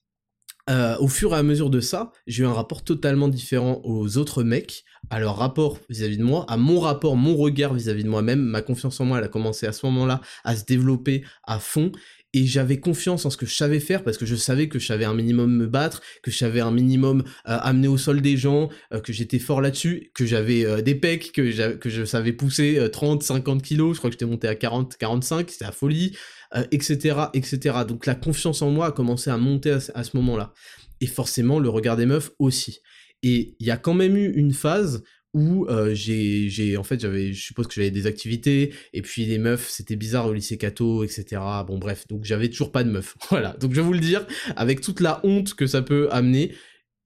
au 0.99 1.09
fur 1.09 1.33
et 1.33 1.37
à 1.37 1.43
mesure 1.43 1.69
de 1.69 1.81
ça, 1.81 2.11
j'ai 2.27 2.43
eu 2.43 2.45
un 2.45 2.53
rapport 2.53 2.81
totalement 2.83 3.27
différent 3.27 3.81
aux 3.83 4.17
autres 4.17 4.41
mecs, 4.43 4.85
à 5.09 5.19
leur 5.19 5.35
rapport 5.35 5.79
vis-à-vis 5.89 6.17
de 6.17 6.23
moi, 6.23 6.45
à 6.47 6.55
mon 6.55 6.79
rapport, 6.79 7.17
mon 7.17 7.35
regard 7.35 7.73
vis-à-vis 7.73 8.01
-vis 8.01 8.05
de 8.05 8.09
moi-même. 8.09 8.39
Ma 8.39 8.61
confiance 8.61 8.99
en 9.01 9.05
moi, 9.05 9.17
elle 9.17 9.25
a 9.25 9.27
commencé 9.27 9.65
à 9.67 9.73
ce 9.73 9.85
moment-là 9.87 10.21
à 10.45 10.55
se 10.55 10.63
développer 10.63 11.23
à 11.43 11.59
fond. 11.59 11.91
Et 12.33 12.45
j'avais 12.45 12.79
confiance 12.79 13.25
en 13.25 13.29
ce 13.29 13.37
que 13.37 13.45
je 13.45 13.53
savais 13.53 13.79
faire 13.79 14.03
parce 14.03 14.17
que 14.17 14.25
je 14.25 14.35
savais 14.35 14.69
que 14.69 14.79
je 14.79 14.85
savais 14.85 15.05
un 15.05 15.13
minimum 15.13 15.53
me 15.53 15.67
battre, 15.67 16.01
que 16.23 16.31
je 16.31 16.37
savais 16.37 16.61
un 16.61 16.71
minimum 16.71 17.23
euh, 17.47 17.57
amener 17.61 17.87
au 17.87 17.97
sol 17.97 18.21
des 18.21 18.37
gens, 18.37 18.69
euh, 18.93 19.01
que 19.01 19.11
j'étais 19.11 19.39
fort 19.39 19.61
là-dessus, 19.61 20.11
que 20.13 20.25
j'avais 20.25 20.65
euh, 20.65 20.81
des 20.81 20.95
pecs, 20.95 21.31
que, 21.33 21.73
que 21.75 21.89
je 21.89 22.05
savais 22.05 22.31
pousser 22.31 22.89
30, 22.91 23.23
50 23.23 23.61
kilos, 23.61 23.95
je 23.95 23.97
crois 23.99 24.09
que 24.09 24.13
j'étais 24.13 24.25
monté 24.25 24.47
à 24.47 24.55
40, 24.55 24.97
45, 24.97 25.49
c'était 25.49 25.65
la 25.65 25.71
folie, 25.71 26.15
etc., 26.71 27.15
etc. 27.33 27.79
Donc 27.87 28.05
la 28.05 28.15
confiance 28.15 28.61
en 28.61 28.71
moi 28.71 28.87
a 28.87 28.91
commencé 28.91 29.29
à 29.29 29.37
monter 29.37 29.71
à, 29.71 29.79
à 29.95 30.03
ce 30.03 30.15
moment-là. 30.17 30.53
Et 30.99 31.07
forcément, 31.07 31.59
le 31.59 31.69
regard 31.69 31.97
des 31.97 32.05
meufs 32.05 32.31
aussi. 32.39 32.79
Et 33.23 33.55
il 33.59 33.67
y 33.67 33.71
a 33.71 33.77
quand 33.77 33.93
même 33.93 34.15
eu 34.17 34.31
une 34.33 34.53
phase 34.53 35.03
où 35.33 35.65
euh, 35.67 35.93
j'ai, 35.93 36.75
en 36.77 36.83
fait, 36.83 36.99
j'avais, 36.99 37.33
je 37.33 37.41
suppose 37.41 37.67
que 37.67 37.73
j'avais 37.73 37.91
des 37.91 38.07
activités, 38.07 38.73
et 38.93 39.01
puis 39.01 39.25
les 39.25 39.37
meufs, 39.37 39.69
c'était 39.69 39.95
bizarre 39.95 40.27
au 40.27 40.33
lycée 40.33 40.57
Cato, 40.57 41.03
etc. 41.03 41.41
Bon, 41.65 41.77
bref, 41.77 42.07
donc 42.07 42.25
j'avais 42.25 42.49
toujours 42.49 42.71
pas 42.71 42.83
de 42.83 42.89
meufs. 42.89 43.15
Voilà, 43.29 43.55
donc 43.59 43.71
je 43.71 43.77
vais 43.77 43.85
vous 43.85 43.93
le 43.93 43.99
dire, 43.99 44.25
avec 44.55 44.81
toute 44.81 44.99
la 44.99 45.21
honte 45.25 45.53
que 45.53 45.67
ça 45.67 45.81
peut 45.81 46.09
amener, 46.11 46.53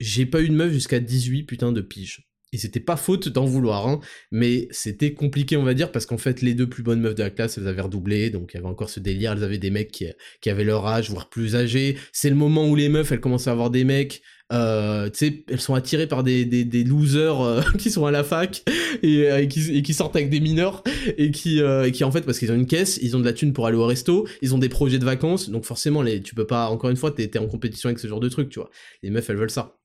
j'ai 0.00 0.26
pas 0.26 0.42
eu 0.42 0.48
de 0.48 0.54
meuf 0.54 0.72
jusqu'à 0.72 0.98
18 0.98 1.44
putain 1.44 1.72
de 1.72 1.80
piges. 1.80 2.28
Et 2.52 2.58
c'était 2.58 2.80
pas 2.80 2.96
faute 2.96 3.28
d'en 3.28 3.44
vouloir, 3.44 3.86
hein, 3.88 4.00
mais 4.30 4.68
c'était 4.70 5.12
compliqué, 5.12 5.56
on 5.56 5.64
va 5.64 5.74
dire, 5.74 5.92
parce 5.92 6.06
qu'en 6.06 6.18
fait, 6.18 6.42
les 6.42 6.54
deux 6.54 6.68
plus 6.68 6.82
bonnes 6.82 7.00
meufs 7.00 7.14
de 7.14 7.22
la 7.22 7.30
classe, 7.30 7.58
elles 7.58 7.68
avaient 7.68 7.82
redoublé, 7.82 8.30
donc 8.30 8.52
il 8.52 8.56
y 8.56 8.58
avait 8.58 8.68
encore 8.68 8.88
ce 8.88 9.00
délire, 9.00 9.32
elles 9.32 9.44
avaient 9.44 9.58
des 9.58 9.70
mecs 9.70 9.90
qui, 9.90 10.06
qui 10.40 10.50
avaient 10.50 10.64
leur 10.64 10.86
âge, 10.86 11.10
voire 11.10 11.28
plus 11.28 11.54
âgés. 11.54 11.96
C'est 12.12 12.30
le 12.30 12.36
moment 12.36 12.68
où 12.68 12.76
les 12.76 12.88
meufs, 12.88 13.10
elles 13.12 13.20
commençaient 13.20 13.50
à 13.50 13.52
avoir 13.52 13.70
des 13.70 13.84
mecs, 13.84 14.22
euh, 14.52 15.10
elles 15.48 15.60
sont 15.60 15.74
attirées 15.74 16.06
par 16.06 16.22
des, 16.22 16.44
des, 16.44 16.64
des 16.64 16.84
losers 16.84 17.40
euh, 17.40 17.62
qui 17.78 17.90
sont 17.90 18.06
à 18.06 18.10
la 18.10 18.22
fac 18.22 18.62
et, 19.02 19.30
euh, 19.30 19.42
et, 19.42 19.48
qui, 19.48 19.76
et, 19.76 19.82
qui, 19.82 19.92
sortent 19.92 20.14
avec 20.14 20.30
des 20.30 20.40
mineurs 20.40 20.84
et 21.16 21.30
qui, 21.32 21.58
et 21.58 21.92
qui 21.92 22.04
en 22.04 22.12
fait, 22.12 22.22
parce 22.22 22.38
qu'ils 22.38 22.52
ont 22.52 22.54
une 22.54 22.66
caisse, 22.66 22.98
ils 23.02 23.16
ont 23.16 23.20
de 23.20 23.24
la 23.24 23.32
thune 23.32 23.52
pour 23.52 23.66
aller 23.66 23.76
au 23.76 23.86
resto, 23.86 24.26
ils 24.42 24.54
ont 24.54 24.58
des 24.58 24.68
projets 24.68 24.98
de 24.98 25.04
vacances, 25.04 25.50
donc 25.50 25.64
forcément, 25.64 26.02
les, 26.02 26.22
tu 26.22 26.34
peux 26.34 26.46
pas, 26.46 26.68
encore 26.68 26.90
une 26.90 26.96
fois, 26.96 27.10
t'es 27.10 27.24
es 27.24 27.38
en 27.38 27.48
compétition 27.48 27.88
avec 27.88 27.98
ce 27.98 28.06
genre 28.06 28.20
de 28.20 28.28
truc, 28.28 28.48
tu 28.48 28.60
vois. 28.60 28.70
Les 29.02 29.10
meufs, 29.10 29.28
elles 29.28 29.36
veulent 29.36 29.50
ça. 29.50 29.78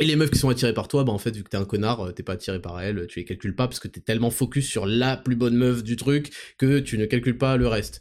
Et 0.00 0.04
les 0.04 0.16
meufs 0.16 0.30
qui 0.30 0.38
sont 0.38 0.48
attirées 0.48 0.74
par 0.74 0.88
toi, 0.88 1.04
bah 1.04 1.12
en 1.12 1.18
fait, 1.18 1.36
vu 1.36 1.44
que 1.44 1.50
t'es 1.50 1.58
un 1.58 1.64
connard, 1.64 2.12
t'es 2.14 2.22
pas 2.22 2.32
attiré 2.32 2.60
par 2.60 2.80
elles, 2.80 3.06
tu 3.06 3.20
les 3.20 3.24
calcules 3.24 3.54
pas 3.54 3.68
parce 3.68 3.80
que 3.80 3.88
t'es 3.88 4.00
tellement 4.00 4.30
focus 4.30 4.66
sur 4.66 4.86
la 4.86 5.16
plus 5.16 5.36
bonne 5.36 5.54
meuf 5.54 5.84
du 5.84 5.96
truc 5.96 6.32
que 6.58 6.78
tu 6.78 6.96
ne 6.96 7.04
calcules 7.04 7.38
pas 7.38 7.56
le 7.56 7.68
reste. 7.68 8.00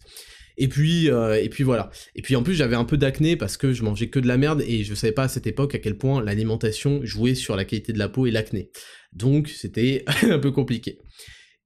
Et 0.61 0.67
puis, 0.67 1.09
euh, 1.09 1.41
et 1.41 1.47
puis 1.47 1.63
voilà. 1.63 1.89
Et 2.15 2.21
puis 2.21 2.35
en 2.35 2.43
plus, 2.43 2.53
j'avais 2.53 2.75
un 2.75 2.83
peu 2.83 2.97
d'acné 2.97 3.37
parce 3.37 3.55
que 3.55 3.71
je 3.71 3.81
mangeais 3.81 4.09
que 4.09 4.19
de 4.19 4.27
la 4.27 4.37
merde 4.37 4.61
et 4.67 4.83
je 4.83 4.93
savais 4.93 5.13
pas 5.13 5.23
à 5.23 5.27
cette 5.29 5.47
époque 5.47 5.73
à 5.73 5.79
quel 5.79 5.97
point 5.97 6.21
l'alimentation 6.21 6.99
jouait 7.03 7.33
sur 7.33 7.55
la 7.55 7.63
qualité 7.63 7.93
de 7.93 7.97
la 7.97 8.09
peau 8.09 8.25
et 8.25 8.31
l'acné. 8.31 8.69
Donc 9.13 9.47
c'était 9.47 10.03
un 10.23 10.37
peu 10.37 10.51
compliqué. 10.51 10.99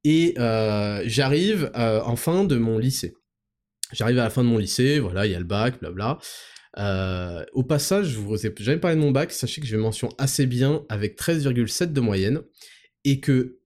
Et 0.03 0.35
euh, 0.37 1.01
j'arrive 1.07 1.71
euh, 1.75 2.01
en 2.01 2.15
fin 2.15 2.43
de 2.43 2.55
mon 2.55 2.77
lycée. 2.77 3.15
J'arrive 3.93 4.19
à 4.19 4.25
la 4.25 4.29
fin 4.29 4.43
de 4.43 4.49
mon 4.49 4.59
lycée, 4.59 4.99
voilà, 4.99 5.25
il 5.25 5.31
y 5.31 5.35
a 5.35 5.39
le 5.39 5.45
bac, 5.45 5.79
blabla. 5.79 6.19
Au 7.53 7.63
passage, 7.63 8.09
je 8.09 8.19
vous 8.19 8.45
ai 8.45 8.53
jamais 8.59 8.77
parlé 8.79 8.95
de 8.95 9.01
mon 9.01 9.11
bac, 9.11 9.31
sachez 9.31 9.59
que 9.59 9.67
j'ai 9.67 9.77
mention 9.77 10.09
assez 10.19 10.45
bien 10.45 10.83
avec 10.89 11.17
13,7 11.17 11.93
de 11.93 12.01
moyenne 12.01 12.41
et 13.05 13.19
que 13.19 13.59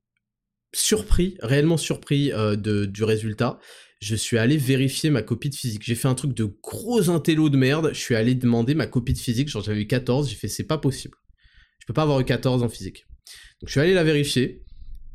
surpris, 0.73 1.37
réellement 1.41 1.77
surpris 1.77 2.29
de, 2.29 2.85
du 2.85 3.03
résultat, 3.05 3.59
je 3.99 4.15
suis 4.15 4.37
allé 4.37 4.57
vérifier 4.57 5.09
ma 5.09 5.21
copie 5.21 5.49
de 5.49 5.55
physique. 5.55 5.83
J'ai 5.83 5.95
fait 5.95 6.07
un 6.07 6.15
truc 6.15 6.33
de 6.33 6.45
gros 6.45 7.09
intello 7.09 7.49
de 7.49 7.57
merde, 7.57 7.91
je 7.93 7.99
suis 7.99 8.15
allé 8.15 8.35
demander 8.35 8.75
ma 8.75 8.87
copie 8.87 9.13
de 9.13 9.19
physique, 9.19 9.49
genre 9.49 9.63
j'avais 9.63 9.81
eu 9.81 9.87
14, 9.87 10.29
j'ai 10.29 10.35
fait 10.35 10.47
c'est 10.47 10.63
pas 10.63 10.77
possible. 10.77 11.17
Je 11.79 11.85
peux 11.85 11.93
pas 11.93 12.03
avoir 12.03 12.19
eu 12.19 12.25
14 12.25 12.63
en 12.63 12.69
physique. 12.69 13.05
Donc 13.61 13.69
je 13.69 13.71
suis 13.71 13.79
allé 13.79 13.93
la 13.93 14.03
vérifier, 14.03 14.63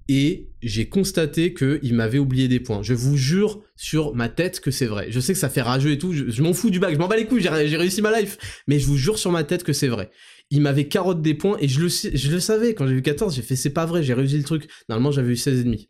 et 0.09 0.51
j'ai 0.62 0.89
constaté 0.89 1.55
qu'il 1.55 1.95
m'avait 1.95 2.18
oublié 2.18 2.49
des 2.49 2.61
points. 2.61 2.83
Je 2.83 2.95
vous 2.95 3.16
jure 3.16 3.62
sur 3.76 4.14
ma 4.14 4.28
tête 4.28 4.61
que 4.61 4.70
c'est 4.70 4.87
vrai. 4.87 5.07
Je 5.11 5.20
sais 5.20 5.33
que 5.33 5.39
ça 5.39 5.49
fait 5.49 5.62
rageux 5.62 5.91
et 5.91 5.99
tout, 5.99 6.12
je, 6.12 6.43
m'en 6.43 6.53
fous 6.53 6.70
du 6.70 6.80
bac, 6.80 6.93
je 6.93 6.99
m'en 6.99 7.09
bats 7.09 7.16
les 7.16 7.26
couilles, 7.26 7.41
j'ai 7.41 7.49
réussi 7.49 8.03
ma 8.03 8.20
life, 8.20 8.62
mais 8.66 8.78
je 8.78 8.87
vous 8.87 8.97
jure 8.97 9.18
sur 9.18 9.30
ma 9.30 9.45
tête 9.45 9.62
que 9.62 9.72
c'est 9.72 9.89
vrai. 9.89 10.11
Il 10.51 10.61
m'avait 10.61 10.89
carotte 10.89 11.22
des 11.22 11.35
points 11.35 11.57
et 11.61 11.68
je 11.68 11.80
le, 11.80 11.89
je 11.89 12.30
le 12.30 12.41
savais, 12.41 12.74
quand 12.74 12.87
j'ai 12.87 12.95
vu 12.95 13.03
14, 13.03 13.35
j'ai 13.35 13.43
fait 13.43 13.57
c'est 13.57 13.70
pas 13.70 13.87
vrai, 13.87 14.03
j'ai 14.03 14.12
réussi 14.12 14.37
le 14.37 14.45
truc. 14.45 14.68
Normalement 14.89 15.12
j'avais 15.12 15.33
eu 15.33 15.37
16,5. 15.37 15.89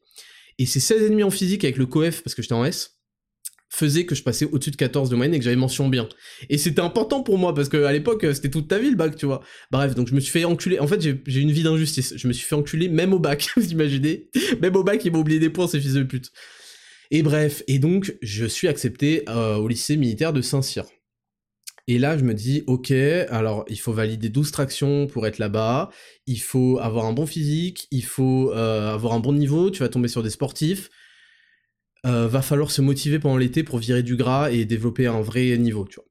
Et 0.58 0.66
c'est 0.66 0.80
16,5 0.80 1.24
en 1.24 1.30
physique 1.30 1.64
avec 1.64 1.76
le 1.76 1.86
coef, 1.86 2.22
parce 2.22 2.34
que 2.34 2.42
j'étais 2.42 2.54
en 2.54 2.64
S, 2.64 2.98
faisait 3.72 4.04
que 4.04 4.14
je 4.14 4.22
passais 4.22 4.44
au-dessus 4.44 4.70
de 4.70 4.76
14 4.76 5.08
de 5.08 5.16
moyenne 5.16 5.34
et 5.34 5.38
que 5.38 5.44
j'avais 5.44 5.56
mention 5.56 5.88
bien. 5.88 6.06
Et 6.50 6.58
c'était 6.58 6.82
important 6.82 7.22
pour 7.22 7.38
moi 7.38 7.54
parce 7.54 7.70
que 7.70 7.84
à 7.84 7.92
l'époque 7.92 8.26
c'était 8.34 8.50
toute 8.50 8.68
ta 8.68 8.78
vie 8.78 8.90
le 8.90 8.96
bac, 8.96 9.16
tu 9.16 9.24
vois. 9.24 9.40
Bref, 9.70 9.94
donc 9.94 10.08
je 10.08 10.14
me 10.14 10.20
suis 10.20 10.30
fait 10.30 10.44
enculer. 10.44 10.78
En 10.78 10.86
fait, 10.86 11.00
j'ai 11.00 11.40
une 11.40 11.50
vie 11.50 11.62
d'injustice. 11.62 12.12
Je 12.16 12.28
me 12.28 12.34
suis 12.34 12.44
fait 12.44 12.54
enculer 12.54 12.88
même 12.88 13.14
au 13.14 13.18
bac, 13.18 13.48
vous 13.56 13.70
imaginez 13.70 14.28
Même 14.60 14.76
au 14.76 14.84
bac, 14.84 15.02
ils 15.04 15.10
m'ont 15.10 15.20
oublié 15.20 15.40
des 15.40 15.48
points, 15.48 15.66
ces 15.66 15.80
fils 15.80 15.94
de 15.94 16.02
pute. 16.02 16.32
Et 17.10 17.22
bref, 17.22 17.62
et 17.66 17.78
donc 17.78 18.14
je 18.20 18.44
suis 18.44 18.68
accepté 18.68 19.24
euh, 19.28 19.56
au 19.56 19.68
lycée 19.68 19.96
militaire 19.96 20.32
de 20.32 20.42
Saint-Cyr. 20.42 20.84
Et 21.88 21.98
là, 21.98 22.16
je 22.16 22.24
me 22.24 22.32
dis, 22.32 22.62
ok, 22.66 22.92
alors 22.92 23.64
il 23.68 23.78
faut 23.78 23.92
valider 23.92 24.28
12 24.28 24.52
tractions 24.52 25.06
pour 25.08 25.26
être 25.26 25.38
là-bas, 25.38 25.90
il 26.26 26.40
faut 26.40 26.78
avoir 26.78 27.06
un 27.06 27.12
bon 27.12 27.26
physique, 27.26 27.88
il 27.90 28.04
faut 28.04 28.52
euh, 28.52 28.94
avoir 28.94 29.14
un 29.14 29.20
bon 29.20 29.32
niveau, 29.32 29.70
tu 29.70 29.80
vas 29.80 29.88
tomber 29.88 30.08
sur 30.08 30.22
des 30.22 30.30
sportifs, 30.30 30.90
euh, 32.06 32.28
va 32.28 32.40
falloir 32.42 32.70
se 32.70 32.82
motiver 32.82 33.18
pendant 33.18 33.36
l'été 33.36 33.64
pour 33.64 33.78
virer 33.78 34.02
du 34.02 34.16
gras 34.16 34.50
et 34.52 34.64
développer 34.64 35.06
un 35.06 35.20
vrai 35.20 35.56
niveau, 35.58 35.86
tu 35.88 35.96
vois. 35.96 36.06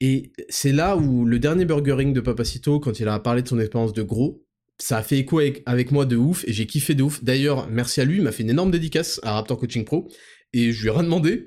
Et 0.00 0.32
c'est 0.48 0.72
là 0.72 0.96
où 0.96 1.24
le 1.24 1.38
dernier 1.38 1.64
burgering 1.64 2.12
de 2.12 2.20
Papacito, 2.20 2.80
quand 2.80 2.98
il 2.98 3.06
a 3.06 3.18
parlé 3.20 3.42
de 3.42 3.48
son 3.48 3.60
expérience 3.60 3.92
de 3.92 4.02
gros, 4.02 4.44
ça 4.78 4.98
a 4.98 5.02
fait 5.04 5.18
écho 5.18 5.38
avec, 5.38 5.92
moi 5.92 6.06
de 6.06 6.16
ouf 6.16 6.44
et 6.48 6.52
j'ai 6.52 6.66
kiffé 6.66 6.96
de 6.96 7.04
ouf. 7.04 7.22
D'ailleurs, 7.22 7.68
merci 7.68 8.00
à 8.00 8.04
lui, 8.04 8.16
il 8.16 8.22
m'a 8.22 8.32
fait 8.32 8.42
une 8.42 8.50
énorme 8.50 8.72
dédicace 8.72 9.20
à 9.22 9.34
Raptor 9.34 9.58
Coaching 9.58 9.84
Pro 9.84 10.08
et 10.52 10.72
je 10.72 10.82
lui 10.82 10.88
ai 10.88 10.90
rien 10.90 11.04
demandé. 11.04 11.46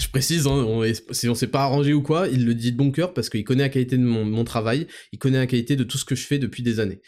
Je 0.00 0.06
précise, 0.08 0.46
hein, 0.46 0.50
on, 0.52 0.84
si 1.10 1.28
on 1.28 1.34
s'est 1.34 1.48
pas 1.48 1.62
arrangé 1.62 1.92
ou 1.92 2.02
quoi, 2.02 2.28
il 2.28 2.44
le 2.44 2.54
dit 2.54 2.70
de 2.70 2.76
bon 2.76 2.92
cœur 2.92 3.12
parce 3.12 3.28
qu'il 3.28 3.42
connaît 3.42 3.64
la 3.64 3.68
qualité 3.68 3.96
de 3.96 4.02
mon, 4.02 4.44
travail, 4.44 4.86
il 5.12 5.18
connaît 5.18 5.38
la 5.38 5.48
qualité 5.48 5.74
de 5.74 5.82
tout 5.82 5.98
ce 5.98 6.04
que 6.04 6.14
je 6.14 6.24
fais 6.24 6.38
depuis 6.38 6.62
des 6.62 6.78
années. 6.78 7.00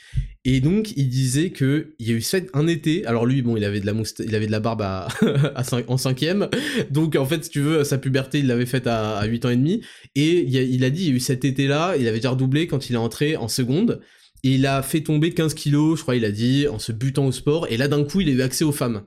Et 0.45 0.61
donc, 0.61 0.93
il 0.97 1.09
disait 1.09 1.51
que 1.51 1.95
il 2.01 2.09
y 2.09 2.12
a 2.12 2.16
eu 2.16 2.24
un 2.53 2.66
été. 2.66 3.07
Alors 3.07 3.26
lui, 3.26 3.43
bon, 3.43 3.57
il 3.57 3.64
avait 3.64 3.78
de 3.78 3.86
la 3.86 3.93
il 4.18 4.34
avait 4.34 4.47
de 4.47 4.51
la 4.51 4.59
barbe 4.59 4.82
à, 4.82 5.07
en 5.86 5.97
cinquième. 5.99 6.49
Donc 6.91 7.14
en 7.14 7.26
fait, 7.26 7.45
si 7.45 7.51
tu 7.51 7.61
veux, 7.61 7.84
sa 7.84 7.97
puberté, 7.97 8.41
il 8.41 8.49
l'avait 8.49 8.66
faite 8.66 8.88
à, 8.88 9.18
à 9.18 9.26
8 9.26 9.45
ans 9.45 9.51
et 9.51 9.57
demi. 9.57 9.82
Et 10.16 10.41
il 10.41 10.84
a, 10.84 10.91
dit, 10.91 11.05
il 11.05 11.09
y 11.11 11.12
a 11.12 11.14
eu 11.14 11.20
cet 11.20 11.45
été-là, 11.45 11.95
il 11.97 12.09
avait 12.09 12.18
déjà 12.18 12.30
redoublé 12.30 12.66
quand 12.66 12.91
il 12.91 12.95
est 12.95 12.99
entré 12.99 13.36
en 13.36 13.47
seconde. 13.47 14.01
Et 14.43 14.55
il 14.55 14.66
a 14.66 14.82
fait 14.82 15.03
tomber 15.03 15.32
15 15.32 15.55
kilos, 15.55 15.99
je 15.99 16.03
crois, 16.03 16.16
il 16.16 16.24
a 16.24 16.32
dit, 16.32 16.66
en 16.66 16.78
se 16.78 16.91
butant 16.91 17.26
au 17.26 17.32
sport. 17.32 17.66
Et 17.70 17.76
là, 17.76 17.86
d'un 17.86 18.05
coup, 18.05 18.20
il 18.20 18.28
a 18.30 18.32
eu 18.32 18.43
accès 18.43 18.64
aux 18.64 18.72
femmes. 18.72 19.05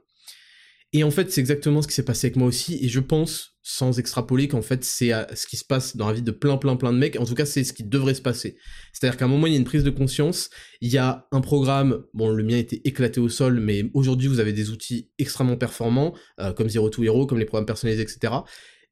Et 0.93 1.03
en 1.03 1.11
fait, 1.11 1.31
c'est 1.31 1.41
exactement 1.41 1.81
ce 1.81 1.88
qui 1.88 1.95
s'est 1.95 2.05
passé 2.05 2.27
avec 2.27 2.38
moi 2.38 2.47
aussi. 2.47 2.77
Et 2.81 2.88
je 2.88 2.99
pense, 2.99 3.53
sans 3.64 3.97
extrapoler, 3.97 4.49
qu'en 4.49 4.61
fait, 4.61 4.84
c'est 4.84 5.14
euh, 5.14 5.24
ce 5.34 5.47
qui 5.47 5.57
se 5.57 5.64
passe 5.64 5.95
dans 5.95 6.07
la 6.07 6.14
vie 6.14 6.22
de 6.22 6.32
plein, 6.32 6.57
plein, 6.57 6.76
plein 6.76 6.91
de 6.91 6.97
mecs. 6.97 7.20
En 7.20 7.26
tout 7.26 7.34
cas, 7.34 7.45
c'est 7.45 7.64
ce 7.64 7.74
qui 7.74 7.84
devrait 7.84 8.14
se 8.14 8.22
passer. 8.22 8.57
C'est-à-dire 8.91 9.18
qu'à 9.18 9.26
un 9.26 9.30
moment, 9.30 9.47
il 9.47 9.53
y 9.53 9.55
a 9.55 9.59
une 9.59 9.66
prise 9.66 9.86
de 9.86 9.89
conscience. 9.89 10.49
Il 10.82 10.91
y 10.91 10.97
a 10.97 11.28
un 11.32 11.41
programme. 11.41 12.03
Bon, 12.14 12.30
le 12.30 12.43
mien 12.43 12.57
était 12.57 12.82
éclaté 12.84 13.22
au 13.22 13.30
sol, 13.30 13.59
mais 13.61 13.89
aujourd'hui, 13.93 14.28
vous 14.28 14.41
avez 14.41 14.53
des 14.53 14.70
outils 14.70 15.09
extrêmement 15.18 15.57
performants, 15.57 16.14
euh, 16.41 16.51
comme 16.51 16.70
Zero 16.70 16.89
to 16.89 17.03
Hero, 17.03 17.26
comme 17.26 17.39
les 17.39 17.45
programmes 17.45 17.66
personnalisés, 17.66 18.03
etc 18.03 18.34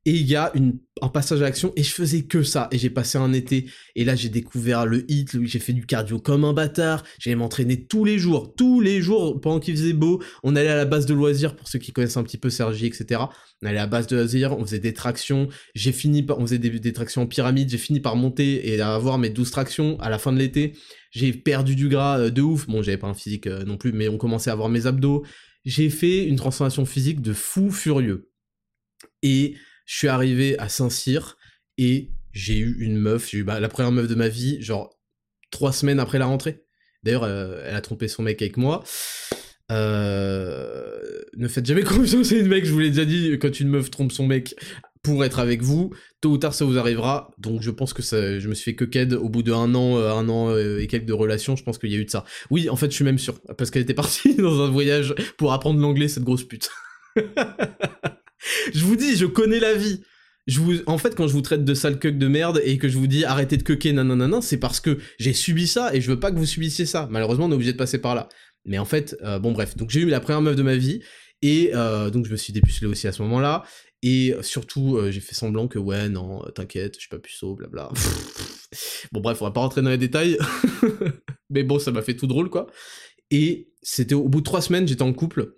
et 0.06 0.12
il 0.12 0.28
y 0.28 0.36
a 0.36 0.52
une, 0.56 0.80
un 1.02 1.10
passage 1.10 1.42
à 1.42 1.44
l'action 1.44 1.74
et 1.76 1.84
je 1.84 1.94
faisais 1.94 2.24
que 2.24 2.42
ça 2.42 2.68
et 2.72 2.80
j'ai 2.80 2.90
passé 2.90 3.20
un 3.20 3.34
été 3.34 3.70
et 3.96 4.04
là 4.04 4.16
j'ai 4.16 4.30
découvert 4.30 4.88
le 4.88 5.10
hit, 5.12 5.44
j'ai 5.44 5.60
fait 5.60 5.74
du 5.74 5.86
cardio 5.86 6.20
comme 6.20 6.44
un 6.44 6.54
bâtard, 6.54 7.04
j'allais 7.20 7.36
m'entraîner 7.36 7.86
tous 7.86 8.04
les 8.04 8.18
jours, 8.18 8.56
tous 8.56 8.82
les 8.82 9.02
jours 9.02 9.40
pendant 9.40 9.60
qu'il 9.60 9.76
faisait 9.76 9.94
beau, 9.94 10.22
on 10.42 10.56
allait 10.56 10.70
à 10.70 10.76
la 10.76 10.86
base 10.86 11.06
de 11.06 11.14
loisirs 11.14 11.56
pour 11.56 11.68
ceux 11.68 11.78
qui 11.78 11.92
connaissent 11.92 12.18
un 12.18 12.24
petit 12.24 12.38
peu 12.38 12.50
Sergi 12.50 12.88
etc. 12.88 13.22
On 13.62 13.68
allait 13.68 13.78
à 13.78 13.82
la 13.82 13.88
base 13.88 14.08
de 14.08 14.16
loisirs, 14.16 14.58
on 14.58 14.66
faisait 14.66 14.80
des 14.80 14.94
tractions, 14.94 15.50
j'ai 15.76 15.92
fini 15.92 16.24
par, 16.24 16.40
on 16.40 16.48
faisait 16.48 16.58
des, 16.58 16.94
tractions 16.94 17.22
en 17.22 17.28
pyramide, 17.28 17.70
j'ai 17.70 17.78
fini 17.78 18.00
par 18.00 18.16
monter 18.16 18.74
et 18.74 18.82
avoir 18.82 19.20
mes 19.20 19.30
12 19.30 19.52
tractions 19.52 20.00
à 20.00 20.10
la 20.10 20.18
fin 20.18 20.34
de 20.34 20.40
l'été, 20.40 20.74
j'ai 21.12 21.32
perdu 21.32 21.76
du 21.76 21.90
gras 21.90 22.20
euh, 22.20 22.30
de 22.32 22.42
ouf, 22.42 22.68
bon 22.68 22.82
j'avais 22.82 22.98
pas 22.98 23.08
un 23.08 23.14
physique 23.14 23.46
euh, 23.46 23.64
non 23.66 23.78
plus 23.78 23.92
mais 23.92 24.10
on 24.10 24.18
commençait 24.18 24.50
à 24.50 24.54
avoir 24.54 24.70
mes 24.70 24.88
abdos, 24.88 25.24
j'ai 25.64 25.92
fait 25.92 26.26
une 26.26 26.38
transformation 26.38 26.86
physique 26.86 27.22
de 27.22 27.34
fou 27.34 27.70
furieux. 27.70 28.30
Et 29.24 29.56
je 29.92 29.98
suis 29.98 30.08
arrivé 30.08 30.58
à 30.58 30.70
Saint-Cyr 30.70 31.36
et 31.78 32.12
j'ai 32.32 32.58
eu 32.58 32.78
une 32.80 32.98
meuf, 32.98 33.30
j'ai 33.30 33.40
eu 33.40 33.44
bah, 33.44 33.60
la 33.60 33.68
première 33.68 33.92
meuf 33.92 34.08
de 34.08 34.16
ma 34.16 34.30
vie, 34.30 34.62
genre 34.62 34.98
trois 35.52 35.74
semaines 35.74 36.00
après 36.00 36.18
la 36.18 36.28
rentrée. 36.28 36.64
D'ailleurs, 37.04 37.26
euh, 37.26 37.62
elle 37.68 37.76
a 37.76 37.82
trompé 37.82 38.08
son 38.08 38.24
mec 38.24 38.42
avec 38.42 38.56
moi. 38.56 38.86
Euh, 39.70 40.98
ne 41.36 41.46
faites 41.50 41.66
jamais 41.66 41.84
confiance 41.84 42.32
à 42.32 42.36
une 42.36 42.48
mec, 42.48 42.64
je 42.64 42.72
vous 42.72 42.80
l'ai 42.80 42.88
déjà 42.88 43.04
dit, 43.04 43.38
quand 43.38 43.60
une 43.60 43.68
meuf 43.68 43.92
trompe 43.92 44.14
son 44.14 44.26
mec 44.26 44.56
pour 45.04 45.26
être 45.26 45.40
avec 45.40 45.62
vous, 45.62 45.94
tôt 46.22 46.30
ou 46.30 46.38
tard 46.38 46.54
ça 46.54 46.64
vous 46.64 46.78
arrivera. 46.78 47.30
Donc 47.38 47.62
je 47.62 47.70
pense 47.70 47.92
que 47.92 48.02
ça, 48.02 48.40
je 48.40 48.48
me 48.48 48.54
suis 48.54 48.72
fait 48.72 48.76
que 48.76 48.86
qu'aide 48.86 49.14
au 49.14 49.28
bout 49.28 49.44
d'un 49.44 49.76
an, 49.76 49.98
euh, 49.98 50.14
un 50.14 50.30
an 50.30 50.56
et 50.56 50.88
quelques 50.88 51.04
de 51.04 51.12
relations, 51.12 51.58
je 51.58 51.64
pense 51.64 51.78
qu'il 51.78 51.92
y 51.92 51.96
a 51.96 51.98
eu 51.98 52.06
de 52.06 52.12
ça. 52.12 52.24
Oui, 52.50 52.70
en 52.70 52.78
fait, 52.78 52.92
je 52.92 52.96
suis 52.96 53.04
même 53.04 53.20
sûr, 53.20 53.42
parce 53.58 53.72
qu'elle 53.72 53.82
était 53.82 53.94
partie 53.94 54.36
dans 54.38 54.62
un 54.62 54.70
voyage 54.70 55.14
pour 55.38 55.52
apprendre 55.52 55.82
l'anglais, 55.82 56.08
cette 56.08 56.24
grosse 56.24 56.46
pute. 56.46 56.70
je 58.74 58.84
vous 58.84 58.96
dis, 58.96 59.16
je 59.16 59.26
connais 59.26 59.60
la 59.60 59.74
vie. 59.74 60.02
En 60.88 60.98
fait, 60.98 61.16
quand 61.16 61.28
je 61.28 61.34
vous 61.34 61.42
traite 61.42 61.64
de 61.64 61.74
sale 61.74 62.00
cuck 62.00 62.18
de 62.18 62.28
merde 62.28 62.62
et 62.64 62.78
que 62.78 62.90
je 62.90 62.98
vous 62.98 63.08
dis 63.08 63.24
arrêtez 63.26 63.58
de 63.58 63.64
cucker, 63.64 63.94
nanana, 63.94 64.42
c'est 64.42 64.58
parce 64.58 64.80
que 64.80 64.98
j'ai 65.20 65.34
subi 65.34 65.68
ça 65.68 65.94
et 65.96 66.02
je 66.02 66.10
veux 66.10 66.20
pas 66.20 66.32
que 66.32 66.38
vous 66.38 66.46
subissiez 66.46 66.86
ça. 66.86 67.08
Malheureusement, 67.12 67.46
on 67.46 67.52
est 67.52 67.56
obligé 67.56 67.74
de 67.74 67.78
passer 67.78 68.00
par 68.00 68.16
là. 68.16 68.28
Mais 68.66 68.80
en 68.80 68.86
fait, 68.86 69.16
euh, 69.24 69.40
bon 69.40 69.52
bref, 69.52 69.78
donc 69.78 69.92
j'ai 69.92 70.02
eu 70.02 70.10
la 70.10 70.20
première 70.20 70.42
meuf 70.42 70.56
de 70.56 70.64
ma 70.64 70.76
vie 70.76 71.02
et 71.42 71.72
euh, 71.74 72.10
donc 72.10 72.26
je 72.26 72.32
me 72.32 72.38
suis 72.38 72.54
dépucelé 72.54 72.88
aussi 72.88 73.08
à 73.08 73.12
ce 73.12 73.22
moment-là. 73.22 73.64
Et 74.04 74.34
surtout, 74.42 75.00
j'ai 75.12 75.20
fait 75.20 75.36
semblant 75.36 75.68
que 75.68 75.78
ouais, 75.78 76.10
non, 76.10 76.42
t'inquiète, 76.56 76.96
je 76.96 77.02
suis 77.02 77.10
pas 77.10 77.20
puceau, 77.20 77.54
blabla. 77.54 77.92
bon 79.12 79.22
bref, 79.22 79.42
on 79.42 79.46
va 79.46 79.52
pas 79.52 79.62
rentrer 79.62 79.84
dans 79.84 79.92
les 79.92 80.00
détails. 80.00 80.40
Mais 81.52 81.64
bon, 81.64 81.78
ça 81.78 81.92
m'a 81.92 82.02
fait 82.02 82.16
tout 82.16 82.26
drôle, 82.26 82.50
quoi. 82.50 82.66
Et 83.30 83.70
c'était 83.84 84.16
au 84.16 84.28
bout 84.28 84.40
de 84.40 84.46
trois 84.46 84.62
semaines, 84.62 84.88
j'étais 84.88 85.04
en 85.04 85.14
couple, 85.14 85.54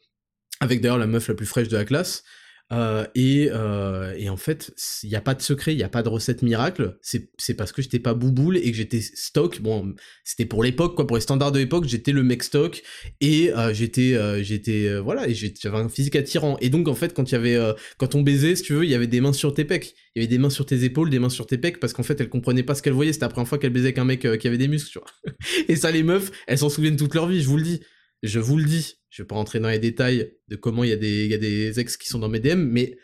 avec 0.60 0.82
d'ailleurs 0.82 0.98
la 0.98 1.08
meuf 1.08 1.30
la 1.30 1.36
plus 1.36 1.46
fraîche 1.46 1.70
de 1.70 1.78
la 1.78 1.86
classe. 1.86 2.24
Euh, 2.72 3.06
euh, 3.18 4.14
et, 4.18 4.30
en 4.30 4.38
fait, 4.38 4.74
il 5.04 5.10
n'y 5.10 5.16
a 5.16 5.22
pas 5.22 5.36
de 5.36 5.42
secret, 5.42 5.74
il 5.74 5.78
n'y 5.78 5.84
a 5.84 5.90
pas 5.90 6.04
de 6.04 6.10
recette 6.10 6.42
miracle. 6.42 6.98
C'est 7.02 7.54
parce 7.56 7.72
que 7.72 7.82
j'étais 7.82 8.00
pas 8.00 8.14
bouboule 8.14 8.58
et 8.58 8.72
que 8.72 8.78
j'étais 8.78 9.02
stock. 9.02 9.62
Bon, 9.62 9.94
c'était 10.24 10.46
pour 10.46 10.64
l'époque, 10.64 10.96
quoi, 10.96 11.06
pour 11.06 11.18
les 11.18 11.22
standards 11.22 11.52
de 11.52 11.60
l'époque, 11.60 11.86
j'étais 11.88 12.12
le 12.12 12.24
mec 12.24 12.44
stock 12.44 12.82
et 13.22 13.54
euh, 13.54 13.74
j'étais, 13.74 14.44
j'étais, 14.44 14.98
voilà, 15.00 15.28
et 15.28 15.36
j'avais 15.36 15.78
un 15.78 15.90
physique 15.90 16.16
attirant. 16.16 16.58
Et 16.62 16.70
donc, 16.70 16.88
en 16.88 16.96
fait, 16.96 17.14
quand 17.14 17.32
il 17.32 17.34
y 17.34 17.38
avait, 17.38 17.60
quand 17.98 18.16
on 18.16 18.22
baisait, 18.22 18.56
si 18.56 18.64
tu 18.64 18.74
veux, 18.74 18.84
il 18.84 18.90
y 18.90 18.96
avait 18.96 19.08
des 19.08 19.22
mains 19.22 19.34
sur 19.34 19.54
tes 19.54 19.66
pecs, 19.66 19.94
il 20.16 20.22
y 20.22 20.26
avait 20.26 20.30
des 20.30 20.40
mains 20.40 20.50
sur 20.50 20.66
tes 20.66 20.84
épaules, 20.84 21.10
des 21.10 21.20
mains 21.20 21.30
sur 21.30 21.46
tes 21.46 21.58
pecs, 21.58 21.80
parce 21.80 21.94
qu'en 21.94 22.04
fait, 22.04 22.20
elle 22.22 22.30
comprenait 22.30 22.64
pas 22.64 22.76
ce 22.76 22.82
qu'elle 22.82 22.94
voyait. 22.94 23.14
C'était 23.14 23.26
la 23.26 23.30
première 23.30 23.48
fois 23.48 23.58
qu'elle 23.58 23.74
baisait 23.74 23.88
avec 23.88 23.98
un 23.98 24.06
mec 24.06 24.22
qui 24.40 24.48
avait 24.48 24.58
des 24.58 24.68
muscles, 24.68 24.92
tu 24.92 25.00
vois. 25.00 25.36
et 25.68 25.76
ça, 25.76 25.92
les 25.92 26.04
meufs, 26.04 26.32
elles 26.48 26.60
s'en 26.60 26.70
souviennent 26.70 26.98
toute 26.98 27.14
leur 27.14 27.28
vie, 27.28 27.42
je 27.42 27.48
vous 27.48 27.58
le 27.58 27.64
dis. 27.64 27.82
Je 28.24 28.40
vous 28.40 28.58
le 28.58 28.64
dis. 28.64 28.96
Je 29.10 29.22
vais 29.22 29.28
pas 29.28 29.36
rentrer 29.36 29.60
dans 29.60 29.70
les 29.70 29.80
détails 29.80 30.34
de 30.48 30.56
comment 30.56 30.84
il 30.84 30.90
y, 30.90 30.94
a 30.94 30.98
des, 30.98 31.80
ex 31.80 31.98
qui 31.98 32.10
sont 32.10 32.20
dans 32.20 32.30
mes 32.30 32.40
DM, 32.40 32.62
mais 32.62 32.98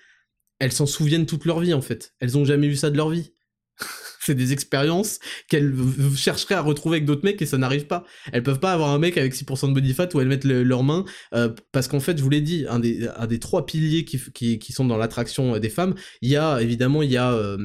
elles 0.58 0.72
s'en 0.72 0.88
souviennent 0.88 1.26
toute 1.26 1.46
leur 1.46 1.60
vie 1.60 1.74
en 1.74 1.82
fait. 1.82 2.14
Elles 2.20 2.38
ont 2.38 2.46
jamais 2.46 2.68
vu 2.68 2.76
ça 2.76 2.90
de 2.90 2.98
leur 2.98 3.10
vie. 3.10 3.34
c'est 4.22 4.34
des 4.34 4.54
expériences 4.54 5.20
qu'elles 5.48 5.74
chercheraient 6.16 6.56
à 6.56 6.62
retrouver 6.62 6.98
avec 6.98 7.06
d'autres 7.06 7.24
mecs 7.24 7.42
et 7.42 7.46
ça 7.46 7.58
n'arrive 7.58 7.86
pas. 7.86 8.06
Elles 8.32 8.44
peuvent 8.44 8.60
pas 8.60 8.74
avoir 8.74 8.90
un 8.90 8.98
mec 8.98 9.18
avec 9.18 9.34
6% 9.36 9.70
de 9.70 9.74
body 9.74 9.94
fat 9.94 10.10
où 10.14 10.22
elles 10.22 10.28
mettent 10.28 10.46
leurs 10.46 10.84
mains 10.84 11.06
euh, 11.34 11.50
parce 11.72 11.88
qu'en 11.88 12.00
fait, 12.00 12.18
je 12.18 12.24
vous 12.24 12.30
l'ai 12.30 12.42
dit, 12.42 12.66
un 12.68 12.80
des, 12.80 13.40
trois 13.40 13.66
piliers 13.66 14.06
qui, 14.06 14.72
sont 14.74 14.86
dans 14.86 14.98
l'attraction 14.98 15.60
des 15.60 15.70
femmes, 15.70 15.96
il 16.22 16.30
y 16.30 16.38
a 16.38 16.62
évidemment 16.62 17.04
il 17.04 17.12
y 17.12 17.18
a 17.18 17.34
euh, 17.34 17.58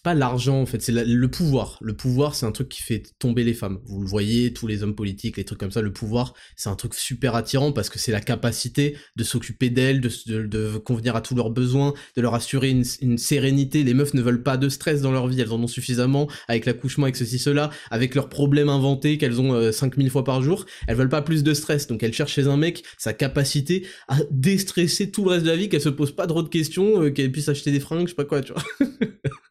c'est 0.00 0.04
pas 0.04 0.14
l'argent 0.14 0.62
en 0.62 0.64
fait, 0.64 0.80
c'est 0.80 0.92
le 0.92 1.28
pouvoir. 1.28 1.76
Le 1.82 1.92
pouvoir, 1.92 2.34
c'est 2.34 2.46
un 2.46 2.52
truc 2.52 2.70
qui 2.70 2.82
fait 2.82 3.02
tomber 3.18 3.44
les 3.44 3.52
femmes. 3.52 3.80
Vous 3.84 4.00
le 4.00 4.06
voyez, 4.06 4.54
tous 4.54 4.66
les 4.66 4.82
hommes 4.82 4.94
politiques, 4.94 5.36
les 5.36 5.44
trucs 5.44 5.60
comme 5.60 5.70
ça, 5.70 5.82
le 5.82 5.92
pouvoir, 5.92 6.32
c'est 6.56 6.70
un 6.70 6.74
truc 6.74 6.94
super 6.94 7.34
attirant 7.34 7.72
parce 7.72 7.90
que 7.90 7.98
c'est 7.98 8.10
la 8.10 8.22
capacité 8.22 8.96
de 9.16 9.24
s'occuper 9.24 9.68
d'elles, 9.68 10.00
de, 10.00 10.78
convenir 10.78 11.16
à 11.16 11.20
tous 11.20 11.34
leurs 11.34 11.50
besoins, 11.50 11.92
de 12.16 12.22
leur 12.22 12.34
assurer 12.34 12.70
une, 12.70 13.18
sérénité. 13.18 13.82
Les 13.82 13.92
meufs 13.92 14.14
ne 14.14 14.22
veulent 14.22 14.42
pas 14.42 14.56
de 14.56 14.70
stress 14.70 15.02
dans 15.02 15.12
leur 15.12 15.28
vie, 15.28 15.38
elles 15.38 15.52
en 15.52 15.62
ont 15.62 15.66
suffisamment 15.66 16.28
avec 16.48 16.64
l'accouchement, 16.64 17.04
avec 17.04 17.16
ceci, 17.16 17.38
cela, 17.38 17.68
avec 17.90 18.14
leurs 18.14 18.30
problèmes 18.30 18.70
inventés 18.70 19.18
qu'elles 19.18 19.38
ont 19.38 19.70
5000 19.70 20.06
euh, 20.06 20.10
fois 20.10 20.24
par 20.24 20.40
jour. 20.42 20.64
Elles 20.88 20.96
veulent 20.96 21.10
pas 21.10 21.20
plus 21.20 21.42
de 21.42 21.52
stress, 21.52 21.86
donc 21.88 22.02
elles 22.02 22.14
cherchent 22.14 22.32
chez 22.32 22.46
un 22.46 22.56
mec 22.56 22.84
sa 22.96 23.12
capacité 23.12 23.86
à 24.08 24.16
déstresser 24.30 25.10
tout 25.10 25.24
le 25.24 25.32
reste 25.32 25.44
de 25.44 25.50
la 25.50 25.56
vie, 25.56 25.68
qu'elle 25.68 25.82
se 25.82 25.90
pose 25.90 26.12
pas 26.12 26.26
trop 26.26 26.42
de 26.42 26.48
questions, 26.48 27.02
euh, 27.02 27.10
qu'elle 27.10 27.30
puisse 27.30 27.50
acheter 27.50 27.70
des 27.70 27.80
fringues, 27.80 28.06
je 28.06 28.12
sais 28.12 28.14
pas 28.14 28.24
quoi, 28.24 28.40
tu 28.40 28.54
vois. 28.54 28.62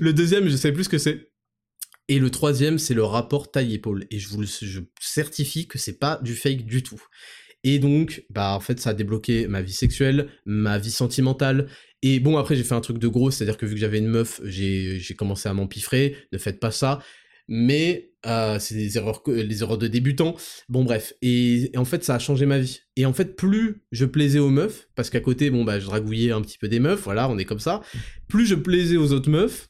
le 0.00 0.12
deuxième, 0.12 0.48
je 0.48 0.56
sais 0.56 0.72
plus 0.72 0.84
ce 0.84 0.88
que 0.88 0.98
c'est. 0.98 1.30
Et 2.08 2.18
le 2.18 2.30
troisième, 2.30 2.78
c'est 2.78 2.94
le 2.94 3.04
rapport 3.04 3.50
taille-épaule. 3.50 4.06
Et 4.10 4.18
je 4.18 4.28
vous 4.28 4.40
le 4.40 4.46
certifie 5.00 5.66
que 5.66 5.78
c'est 5.78 5.98
pas 5.98 6.20
du 6.22 6.34
fake 6.34 6.66
du 6.66 6.82
tout. 6.82 7.02
Et 7.62 7.78
donc, 7.78 8.24
bah 8.28 8.52
en 8.54 8.60
fait, 8.60 8.78
ça 8.78 8.90
a 8.90 8.94
débloqué 8.94 9.48
ma 9.48 9.62
vie 9.62 9.72
sexuelle, 9.72 10.28
ma 10.44 10.78
vie 10.78 10.90
sentimentale. 10.90 11.68
Et 12.02 12.20
bon, 12.20 12.36
après, 12.36 12.56
j'ai 12.56 12.64
fait 12.64 12.74
un 12.74 12.82
truc 12.82 12.98
de 12.98 13.08
gros, 13.08 13.30
c'est-à-dire 13.30 13.56
que 13.56 13.64
vu 13.64 13.74
que 13.74 13.80
j'avais 13.80 13.98
une 13.98 14.08
meuf, 14.08 14.40
j'ai 14.44 15.00
commencé 15.16 15.48
à 15.48 15.54
m'empiffrer. 15.54 16.16
Ne 16.32 16.38
faites 16.38 16.60
pas 16.60 16.70
ça. 16.70 17.02
Mais 17.48 18.12
euh, 18.26 18.58
c'est 18.58 18.74
des 18.74 18.96
erreurs, 18.96 19.22
les 19.26 19.62
erreurs 19.62 19.78
de 19.78 19.86
débutant. 19.86 20.34
Bon, 20.68 20.84
bref. 20.84 21.14
Et, 21.22 21.74
et, 21.74 21.78
en 21.78 21.84
fait, 21.84 22.04
ça 22.04 22.14
a 22.14 22.18
changé 22.18 22.46
ma 22.46 22.58
vie. 22.58 22.80
Et 22.96 23.06
en 23.06 23.12
fait, 23.12 23.36
plus 23.36 23.82
je 23.92 24.04
plaisais 24.04 24.38
aux 24.38 24.50
meufs, 24.50 24.88
parce 24.94 25.10
qu'à 25.10 25.20
côté, 25.20 25.50
bon, 25.50 25.64
bah, 25.64 25.80
je 25.80 25.86
dragouillais 25.86 26.32
un 26.32 26.40
petit 26.40 26.58
peu 26.58 26.68
des 26.68 26.80
meufs, 26.80 27.02
voilà, 27.02 27.28
on 27.28 27.38
est 27.38 27.44
comme 27.44 27.60
ça. 27.60 27.82
Plus 28.28 28.46
je 28.46 28.54
plaisais 28.54 28.96
aux 28.96 29.12
autres 29.12 29.30
meufs, 29.30 29.68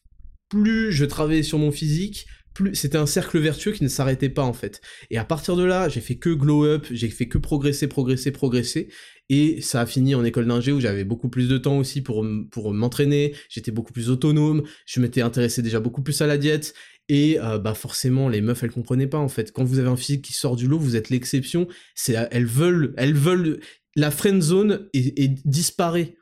plus 0.48 0.92
je 0.92 1.04
travaillais 1.04 1.42
sur 1.42 1.58
mon 1.58 1.72
physique, 1.72 2.26
plus 2.54 2.74
c'était 2.74 2.98
un 2.98 3.06
cercle 3.06 3.38
vertueux 3.38 3.72
qui 3.72 3.82
ne 3.82 3.88
s'arrêtait 3.88 4.28
pas 4.28 4.44
en 4.44 4.52
fait. 4.52 4.80
Et 5.10 5.18
à 5.18 5.24
partir 5.24 5.56
de 5.56 5.64
là, 5.64 5.88
j'ai 5.88 6.00
fait 6.00 6.14
que 6.14 6.30
glow 6.30 6.64
up, 6.64 6.86
j'ai 6.90 7.08
fait 7.08 7.26
que 7.26 7.36
progresser, 7.36 7.88
progresser, 7.88 8.30
progresser. 8.30 8.88
Et 9.28 9.60
ça 9.62 9.80
a 9.80 9.86
fini 9.86 10.14
en 10.14 10.24
école 10.24 10.46
d'ingé 10.46 10.70
où 10.70 10.80
j'avais 10.80 11.04
beaucoup 11.04 11.28
plus 11.28 11.48
de 11.48 11.58
temps 11.58 11.78
aussi 11.78 12.02
pour, 12.02 12.24
pour 12.50 12.72
m'entraîner, 12.72 13.34
j'étais 13.48 13.70
beaucoup 13.70 13.92
plus 13.92 14.10
autonome, 14.10 14.62
je 14.86 15.00
m'étais 15.00 15.22
intéressé 15.22 15.62
déjà 15.62 15.80
beaucoup 15.80 16.02
plus 16.02 16.20
à 16.20 16.26
la 16.26 16.38
diète. 16.38 16.74
Et 17.08 17.38
euh, 17.38 17.58
bah 17.58 17.74
forcément, 17.74 18.28
les 18.28 18.40
meufs, 18.40 18.62
elles 18.62 18.70
comprenaient 18.70 19.06
pas 19.06 19.18
en 19.18 19.28
fait. 19.28 19.52
Quand 19.52 19.64
vous 19.64 19.78
avez 19.78 19.88
un 19.88 19.96
physique 19.96 20.22
qui 20.22 20.32
sort 20.32 20.56
du 20.56 20.66
lot, 20.66 20.78
vous 20.78 20.96
êtes 20.96 21.10
l'exception. 21.10 21.68
C'est, 21.94 22.14
elles 22.30 22.46
veulent, 22.46 22.94
elles 22.96 23.14
veulent. 23.14 23.60
La 23.96 24.10
friend 24.10 24.42
zone 24.42 24.88
est, 24.94 25.46
disparaît. 25.46 26.16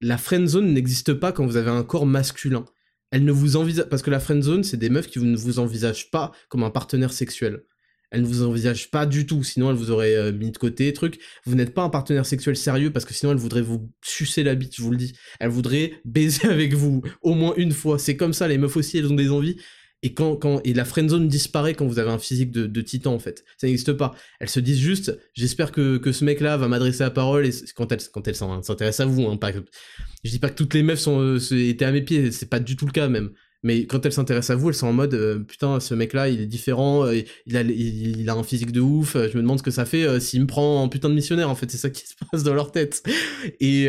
La 0.00 0.18
friend 0.18 0.48
zone 0.48 0.72
n'existe 0.72 1.14
pas 1.14 1.32
quand 1.32 1.46
vous 1.46 1.56
avez 1.56 1.70
un 1.70 1.84
corps 1.84 2.06
masculin 2.06 2.64
elle 3.14 3.24
ne 3.24 3.30
vous 3.30 3.54
envisage 3.54 3.88
parce 3.88 4.02
que 4.02 4.10
la 4.10 4.18
friend 4.18 4.42
zone, 4.42 4.64
c'est 4.64 4.76
des 4.76 4.88
meufs 4.88 5.06
qui 5.06 5.20
ne 5.20 5.36
vous 5.36 5.60
envisagent 5.60 6.10
pas 6.10 6.32
comme 6.48 6.64
un 6.64 6.70
partenaire 6.70 7.12
sexuel. 7.12 7.62
Elle 8.10 8.22
ne 8.22 8.26
vous 8.26 8.42
envisage 8.42 8.90
pas 8.90 9.06
du 9.06 9.24
tout, 9.24 9.44
sinon 9.44 9.70
elle 9.70 9.76
vous 9.76 9.92
aurait 9.92 10.16
euh, 10.16 10.32
mis 10.32 10.50
de 10.50 10.58
côté, 10.58 10.92
truc. 10.92 11.20
Vous 11.46 11.54
n'êtes 11.54 11.74
pas 11.74 11.82
un 11.82 11.90
partenaire 11.90 12.26
sexuel 12.26 12.56
sérieux 12.56 12.92
parce 12.92 13.04
que 13.04 13.14
sinon 13.14 13.30
elle 13.30 13.38
voudrait 13.38 13.62
vous 13.62 13.88
sucer 14.04 14.42
la 14.42 14.56
bite, 14.56 14.74
je 14.74 14.82
vous 14.82 14.90
le 14.90 14.96
dis. 14.96 15.12
Elle 15.38 15.50
voudrait 15.50 15.92
baiser 16.04 16.48
avec 16.48 16.74
vous 16.74 17.02
au 17.22 17.34
moins 17.34 17.54
une 17.56 17.70
fois. 17.70 18.00
C'est 18.00 18.16
comme 18.16 18.32
ça, 18.32 18.48
les 18.48 18.58
meufs 18.58 18.76
aussi, 18.76 18.98
elles 18.98 19.12
ont 19.12 19.14
des 19.14 19.30
envies. 19.30 19.58
Et 20.04 20.12
quand, 20.12 20.36
quand 20.36 20.60
et 20.64 20.74
la 20.74 20.84
friendzone 20.84 21.28
disparaît 21.28 21.72
quand 21.72 21.86
vous 21.86 21.98
avez 21.98 22.10
un 22.10 22.18
physique 22.18 22.50
de, 22.52 22.80
titan 22.82 23.14
en 23.14 23.18
fait. 23.18 23.42
Ça 23.56 23.66
n'existe 23.66 23.94
pas. 23.94 24.14
Elles 24.38 24.50
se 24.50 24.60
disent 24.60 24.78
juste, 24.78 25.18
j'espère 25.32 25.72
que, 25.72 25.96
que 25.96 26.12
ce 26.12 26.26
mec-là 26.26 26.58
va 26.58 26.68
m'adresser 26.68 27.02
la 27.04 27.10
parole 27.10 27.46
et 27.46 27.50
quand 27.74 27.90
elle 27.90 28.00
quand 28.12 28.28
elle 28.28 28.34
s'intéresse 28.36 29.00
à 29.00 29.06
vous. 29.06 29.26
Hein, 29.26 29.38
pas, 29.38 29.50
je 30.22 30.30
dis 30.30 30.38
pas 30.38 30.50
que 30.50 30.56
toutes 30.56 30.74
les 30.74 30.82
meufs 30.82 30.98
sont, 31.00 31.20
euh, 31.20 31.38
étaient 31.52 31.86
à 31.86 31.90
mes 31.90 32.02
pieds, 32.02 32.30
c'est 32.32 32.50
pas 32.50 32.60
du 32.60 32.76
tout 32.76 32.84
le 32.84 32.92
cas 32.92 33.08
même. 33.08 33.30
Mais 33.62 33.86
quand 33.86 34.04
elles 34.04 34.12
s'intéressent 34.12 34.50
à 34.50 34.60
vous, 34.60 34.68
elles 34.68 34.74
sont 34.74 34.88
en 34.88 34.92
mode 34.92 35.14
euh, 35.14 35.38
putain, 35.38 35.80
ce 35.80 35.94
mec-là, 35.94 36.28
il 36.28 36.42
est 36.42 36.46
différent, 36.46 37.06
euh, 37.06 37.22
il, 37.46 37.56
a, 37.56 37.62
il, 37.62 38.28
a 38.28 38.34
un 38.34 38.42
physique 38.42 38.72
de 38.72 38.82
ouf. 38.82 39.14
Je 39.14 39.34
me 39.38 39.40
demande 39.40 39.58
ce 39.58 39.62
que 39.62 39.70
ça 39.70 39.86
fait 39.86 40.20
s'il 40.20 40.42
me 40.42 40.46
prend 40.46 40.82
en 40.82 40.90
putain 40.90 41.08
de 41.08 41.14
missionnaire. 41.14 41.48
En 41.48 41.54
fait, 41.54 41.70
c'est 41.70 41.78
ça 41.78 41.88
qui 41.88 42.06
se 42.06 42.12
passe 42.30 42.42
dans 42.42 42.52
leur 42.52 42.72
tête. 42.72 43.02
Et 43.60 43.88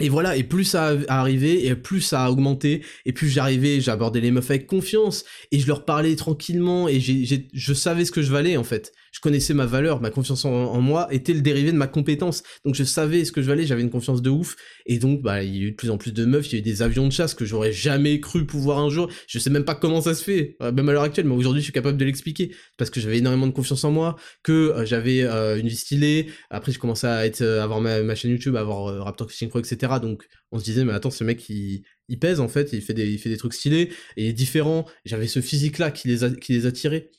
et 0.00 0.08
voilà, 0.08 0.36
et 0.36 0.44
plus 0.44 0.64
ça 0.64 0.94
a 1.08 1.20
arrivé, 1.20 1.66
et 1.66 1.74
plus 1.74 2.00
ça 2.00 2.24
a 2.24 2.30
augmenté, 2.30 2.84
et 3.04 3.12
plus 3.12 3.28
j'arrivais, 3.28 3.80
j'abordais 3.80 4.20
les 4.20 4.30
meufs 4.30 4.50
avec 4.50 4.66
confiance, 4.66 5.24
et 5.50 5.58
je 5.58 5.66
leur 5.66 5.84
parlais 5.84 6.14
tranquillement, 6.16 6.88
et 6.88 7.00
je 7.00 7.74
savais 7.74 8.04
ce 8.04 8.12
que 8.12 8.22
je 8.22 8.30
valais 8.30 8.56
en 8.56 8.64
fait 8.64 8.92
je 9.12 9.20
connaissais 9.20 9.54
ma 9.54 9.66
valeur, 9.66 10.00
ma 10.00 10.10
confiance 10.10 10.44
en, 10.44 10.80
moi 10.80 11.08
était 11.10 11.32
le 11.32 11.40
dérivé 11.40 11.72
de 11.72 11.76
ma 11.76 11.86
compétence. 11.86 12.42
Donc 12.64 12.74
je 12.74 12.84
savais 12.84 13.24
ce 13.24 13.32
que 13.32 13.42
je 13.42 13.46
valais, 13.46 13.66
j'avais 13.66 13.82
une 13.82 13.90
confiance 13.90 14.22
de 14.22 14.30
ouf. 14.30 14.56
Et 14.86 14.98
donc, 14.98 15.22
bah, 15.22 15.42
il 15.42 15.56
y 15.56 15.58
a 15.60 15.62
eu 15.66 15.70
de 15.72 15.76
plus 15.76 15.90
en 15.90 15.98
plus 15.98 16.12
de 16.12 16.24
meufs, 16.24 16.46
il 16.48 16.52
y 16.52 16.56
a 16.56 16.58
eu 16.58 16.62
des 16.62 16.82
avions 16.82 17.06
de 17.06 17.12
chasse 17.12 17.34
que 17.34 17.44
j'aurais 17.44 17.72
jamais 17.72 18.20
cru 18.20 18.46
pouvoir 18.46 18.78
un 18.78 18.90
jour. 18.90 19.10
Je 19.26 19.38
sais 19.38 19.50
même 19.50 19.64
pas 19.64 19.74
comment 19.74 20.00
ça 20.00 20.14
se 20.14 20.22
fait, 20.22 20.56
euh, 20.62 20.72
même 20.72 20.88
à 20.88 20.92
l'heure 20.92 21.02
actuelle, 21.02 21.26
mais 21.26 21.34
aujourd'hui 21.34 21.60
je 21.60 21.64
suis 21.64 21.72
capable 21.72 21.96
de 21.96 22.04
l'expliquer. 22.04 22.54
Parce 22.76 22.90
que 22.90 23.00
j'avais 23.00 23.18
énormément 23.18 23.46
de 23.46 23.52
confiance 23.52 23.84
en 23.84 23.90
moi, 23.90 24.16
que 24.42 24.52
euh, 24.52 24.86
j'avais 24.86 25.22
euh, 25.22 25.58
une 25.58 25.68
vie 25.68 25.76
stylée. 25.76 26.28
Après, 26.50 26.72
j'ai 26.72 26.78
commencé 26.78 27.06
à 27.06 27.26
être, 27.26 27.42
avoir 27.42 27.80
ma, 27.80 28.14
chaîne 28.14 28.30
YouTube, 28.30 28.56
à 28.56 28.60
avoir 28.60 29.04
Raptor 29.04 29.30
Fishing 29.30 29.48
Pro, 29.48 29.58
etc. 29.58 29.87
Donc 29.98 30.26
on 30.52 30.58
se 30.58 30.64
disait, 30.64 30.84
mais 30.84 30.92
attends, 30.92 31.10
ce 31.10 31.24
mec, 31.24 31.48
il, 31.48 31.82
pèse 32.20 32.40
en 32.40 32.48
fait, 32.48 32.72
il 32.72 32.82
fait 32.82 32.94
des, 32.94 33.36
trucs 33.36 33.54
stylés, 33.54 33.90
et 34.16 34.28
il 34.28 34.34
différent. 34.34 34.84
J'avais 35.04 35.26
ce 35.26 35.40
physique-là 35.40 35.90
qui 35.90 36.08
les, 36.08 36.24
a, 36.24 36.30
qui 36.30 36.52
les 36.52 36.66
attirait. 36.66 37.10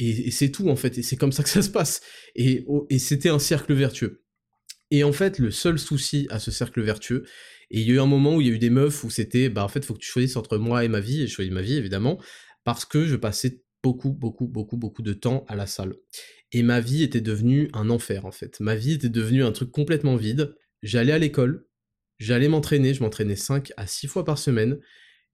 Et, 0.00 0.30
c'est 0.30 0.50
tout 0.50 0.68
en 0.68 0.76
fait, 0.76 0.98
et 0.98 1.02
c'est 1.02 1.16
comme 1.16 1.32
ça 1.32 1.42
que 1.42 1.48
ça 1.48 1.62
se 1.62 1.70
passe. 1.70 2.00
Et, 2.34 2.66
et 2.90 2.98
c'était 2.98 3.30
un 3.30 3.38
cercle 3.38 3.74
vertueux. 3.74 4.24
Et 4.90 5.04
en 5.04 5.12
fait, 5.12 5.38
le 5.38 5.50
seul 5.50 5.78
souci 5.78 6.26
à 6.30 6.38
ce 6.38 6.50
cercle 6.50 6.82
vertueux, 6.82 7.24
et 7.70 7.80
il 7.80 7.86
y 7.86 7.90
a 7.90 7.94
eu 7.94 8.00
un 8.00 8.06
moment 8.06 8.36
où 8.36 8.40
il 8.40 8.46
y 8.46 8.50
a 8.50 8.54
eu 8.54 8.58
des 8.58 8.70
meufs 8.70 9.04
où 9.04 9.10
c'était, 9.10 9.48
bah 9.50 9.64
en 9.64 9.68
fait, 9.68 9.84
faut 9.84 9.94
que 9.94 9.98
tu 9.98 10.10
choisisses 10.10 10.36
entre 10.36 10.56
moi 10.56 10.84
et 10.84 10.88
ma 10.88 11.00
vie, 11.00 11.22
et 11.22 11.26
je 11.26 11.32
choisis 11.32 11.52
ma 11.52 11.62
vie 11.62 11.76
évidemment, 11.76 12.18
parce 12.64 12.84
que 12.84 13.06
je 13.06 13.16
passais 13.16 13.62
beaucoup, 13.82 14.12
beaucoup, 14.12 14.48
beaucoup, 14.48 14.76
beaucoup 14.76 15.02
de 15.02 15.12
temps 15.12 15.44
à 15.48 15.56
la 15.56 15.66
salle. 15.66 15.94
Et 16.52 16.62
ma 16.62 16.80
vie 16.80 17.02
était 17.02 17.20
devenue 17.20 17.68
un 17.74 17.90
enfer 17.90 18.24
en 18.24 18.32
fait. 18.32 18.58
Ma 18.60 18.74
vie 18.74 18.92
était 18.92 19.08
devenue 19.08 19.44
un 19.44 19.52
truc 19.52 19.70
complètement 19.70 20.16
vide. 20.16 20.54
J'allais 20.82 21.12
à 21.12 21.18
l'école, 21.18 21.66
j'allais 22.18 22.48
m'entraîner, 22.48 22.94
je 22.94 23.02
m'entraînais 23.02 23.36
5 23.36 23.72
à 23.76 23.86
6 23.86 24.06
fois 24.06 24.24
par 24.24 24.38
semaine, 24.38 24.78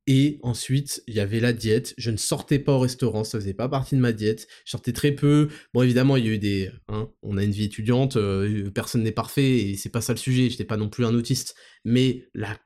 et 0.07 0.39
ensuite, 0.43 1.03
il 1.07 1.14
y 1.14 1.20
avait 1.20 1.41
la 1.41 1.55
diète. 1.55 1.95
Je 1.97 2.11
ne 2.11 2.18
sortais 2.18 2.59
pas 2.59 2.72
au 2.72 2.78
restaurant, 2.78 3.24
ça 3.24 3.39
faisait 3.39 3.55
pas 3.55 3.68
partie 3.68 3.95
de 3.97 4.01
ma 4.01 4.12
diète. 4.12 4.47
Je 4.66 4.72
sortais 4.72 4.93
très 4.93 5.12
peu. 5.12 5.49
Bon, 5.72 5.82
évidemment, 5.82 6.16
il 6.16 6.26
y 6.26 6.28
a 6.28 6.32
eu 6.32 6.39
des. 6.39 6.70
Hein, 6.89 7.09
on 7.22 7.39
a 7.39 7.45
une 7.45 7.53
vie 7.53 7.64
étudiante, 7.64 8.16
euh, 8.16 8.70
personne 8.70 9.03
n'est 9.03 9.12
parfait 9.12 9.59
et 9.61 9.76
c'est 9.76 9.89
pas 9.89 10.03
ça 10.03 10.12
le 10.12 10.18
sujet. 10.18 10.51
J'étais 10.51 10.64
pas 10.64 10.76
non 10.76 10.91
plus 10.91 11.07
un 11.07 11.14
autiste. 11.14 11.55
Mais 11.85 12.28
la 12.35 12.59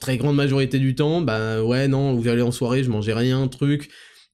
très 0.00 0.16
grande 0.16 0.36
majorité 0.36 0.78
du 0.80 0.94
temps, 0.96 1.20
bah 1.20 1.62
ouais, 1.62 1.86
non, 1.86 2.14
où 2.14 2.24
j'allais 2.24 2.42
en 2.42 2.50
soirée, 2.50 2.82
je 2.82 2.90
mangeais 2.90 3.14
rien, 3.14 3.46
truc. 3.46 3.90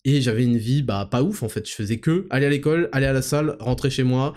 Et 0.06 0.22
j'avais 0.22 0.44
une 0.44 0.56
vie, 0.56 0.82
bah 0.82 1.06
pas 1.10 1.22
ouf 1.22 1.42
en 1.42 1.48
fait. 1.50 1.68
Je 1.68 1.74
faisais 1.74 1.98
que 1.98 2.26
aller 2.30 2.46
à 2.46 2.50
l'école, 2.50 2.88
aller 2.92 3.06
à 3.06 3.12
la 3.12 3.22
salle, 3.22 3.56
rentrer 3.60 3.90
chez 3.90 4.04
moi 4.04 4.34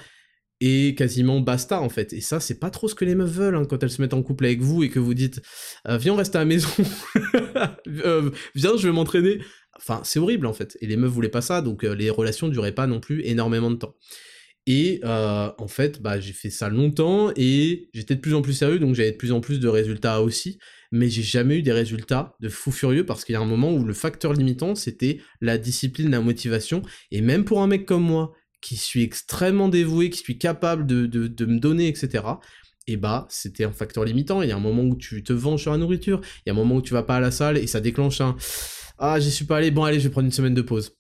et 0.62 0.96
quasiment 0.96 1.40
basta 1.40 1.82
en 1.82 1.90
fait. 1.90 2.14
Et 2.14 2.22
ça, 2.22 2.40
c'est 2.40 2.60
pas 2.60 2.70
trop 2.70 2.88
ce 2.88 2.96
que 2.96 3.06
les 3.06 3.16
meufs 3.16 3.32
veulent 3.32 3.56
hein, 3.56 3.66
quand 3.66 3.82
elles 3.84 3.92
se 3.92 4.02
mettent 4.02 4.14
en 4.14 4.22
couple 4.22 4.46
avec 4.46 4.62
vous 4.62 4.84
et 4.84 4.90
que 4.90 5.00
vous 5.00 5.14
dites 5.14 5.42
euh, 5.88 5.98
viens 5.98 6.14
on 6.14 6.18
reste 6.18 6.36
à 6.36 6.40
la 6.40 6.46
maison, 6.46 6.70
euh, 7.88 8.30
viens 8.56 8.78
je 8.78 8.88
vais 8.88 8.94
m'entraîner. 8.94 9.40
Enfin, 9.78 10.02
c'est 10.04 10.20
horrible 10.20 10.46
en 10.46 10.54
fait. 10.54 10.78
Et 10.82 10.88
les 10.88 10.98
meufs 10.98 11.12
voulaient 11.12 11.30
pas 11.30 11.42
ça, 11.42 11.62
donc 11.62 11.84
euh, 11.84 11.96
les 11.96 12.10
relations 12.10 12.50
duraient 12.50 12.76
pas 12.76 12.88
non 12.88 13.00
plus 13.00 13.22
énormément 13.26 13.72
de 13.72 13.78
temps. 13.78 13.96
Et 14.68 15.02
en 15.04 15.68
fait, 15.68 16.00
bah, 16.00 16.20
j'ai 16.20 16.34
fait 16.34 16.52
ça 16.52 16.70
longtemps 16.70 17.32
et 17.36 17.90
j'étais 17.92 18.14
de 18.14 18.20
plus 18.20 18.36
en 18.36 18.44
plus 18.44 18.54
sérieux, 18.54 18.78
donc 18.78 18.94
j'avais 18.94 19.14
de 19.14 19.18
plus 19.18 19.32
en 19.32 19.42
plus 19.42 19.60
de 19.60 19.68
résultats 19.68 20.22
aussi. 20.22 20.60
Mais 20.92 21.10
j'ai 21.10 21.24
jamais 21.24 21.58
eu 21.58 21.64
des 21.64 21.72
résultats 21.72 22.36
de 22.40 22.50
fou 22.50 22.72
furieux 22.72 23.04
parce 23.04 23.26
qu'il 23.26 23.34
y 23.34 23.36
a 23.36 23.42
un 23.42 23.46
moment 23.46 23.74
où 23.74 23.84
le 23.84 23.94
facteur 23.94 24.34
limitant, 24.34 24.76
c'était 24.76 25.22
la 25.42 25.58
discipline, 25.58 26.12
la 26.12 26.22
motivation. 26.22 26.84
Et 27.10 27.22
même 27.22 27.46
pour 27.46 27.64
un 27.64 27.68
mec 27.68 27.88
comme 27.88 28.04
moi, 28.04 28.34
qui 28.62 28.76
suis 28.78 29.04
extrêmement 29.04 29.70
dévoué, 29.70 30.10
qui 30.10 30.20
suis 30.20 30.38
capable 30.38 30.86
de, 30.86 31.06
de, 31.06 31.46
me 31.46 31.60
donner, 31.60 31.88
etc., 31.88 32.24
et 32.88 32.98
bah 32.98 33.28
c'était 33.30 33.66
un 33.66 33.72
facteur 33.72 34.04
limitant. 34.04 34.42
Il 34.42 34.50
y 34.50 34.52
a 34.52 34.56
un 34.56 34.60
moment 34.60 34.82
où 34.82 34.96
tu 34.96 35.24
te 35.24 35.32
vends 35.32 35.58
sur 35.58 35.72
la 35.72 35.78
nourriture, 35.78 36.22
il 36.38 36.42
y 36.48 36.50
a 36.50 36.54
un 36.54 36.56
moment 36.56 36.78
où 36.78 36.82
tu 36.82 36.94
vas 36.94 37.04
pas 37.04 37.18
à 37.18 37.20
la 37.20 37.30
salle 37.30 37.58
et 37.58 37.68
ça 37.68 37.82
déclenche 37.82 38.20
un 38.20 38.36
ah 38.98 39.20
j'y 39.20 39.32
suis 39.32 39.46
pas 39.46 39.58
allé, 39.58 39.70
bon 39.72 39.84
allez 39.84 40.00
je 40.00 40.08
vais 40.08 40.12
prendre 40.12 40.26
une 40.26 40.32
semaine 40.32 40.56
de 40.56 40.62
pause. 40.62 40.99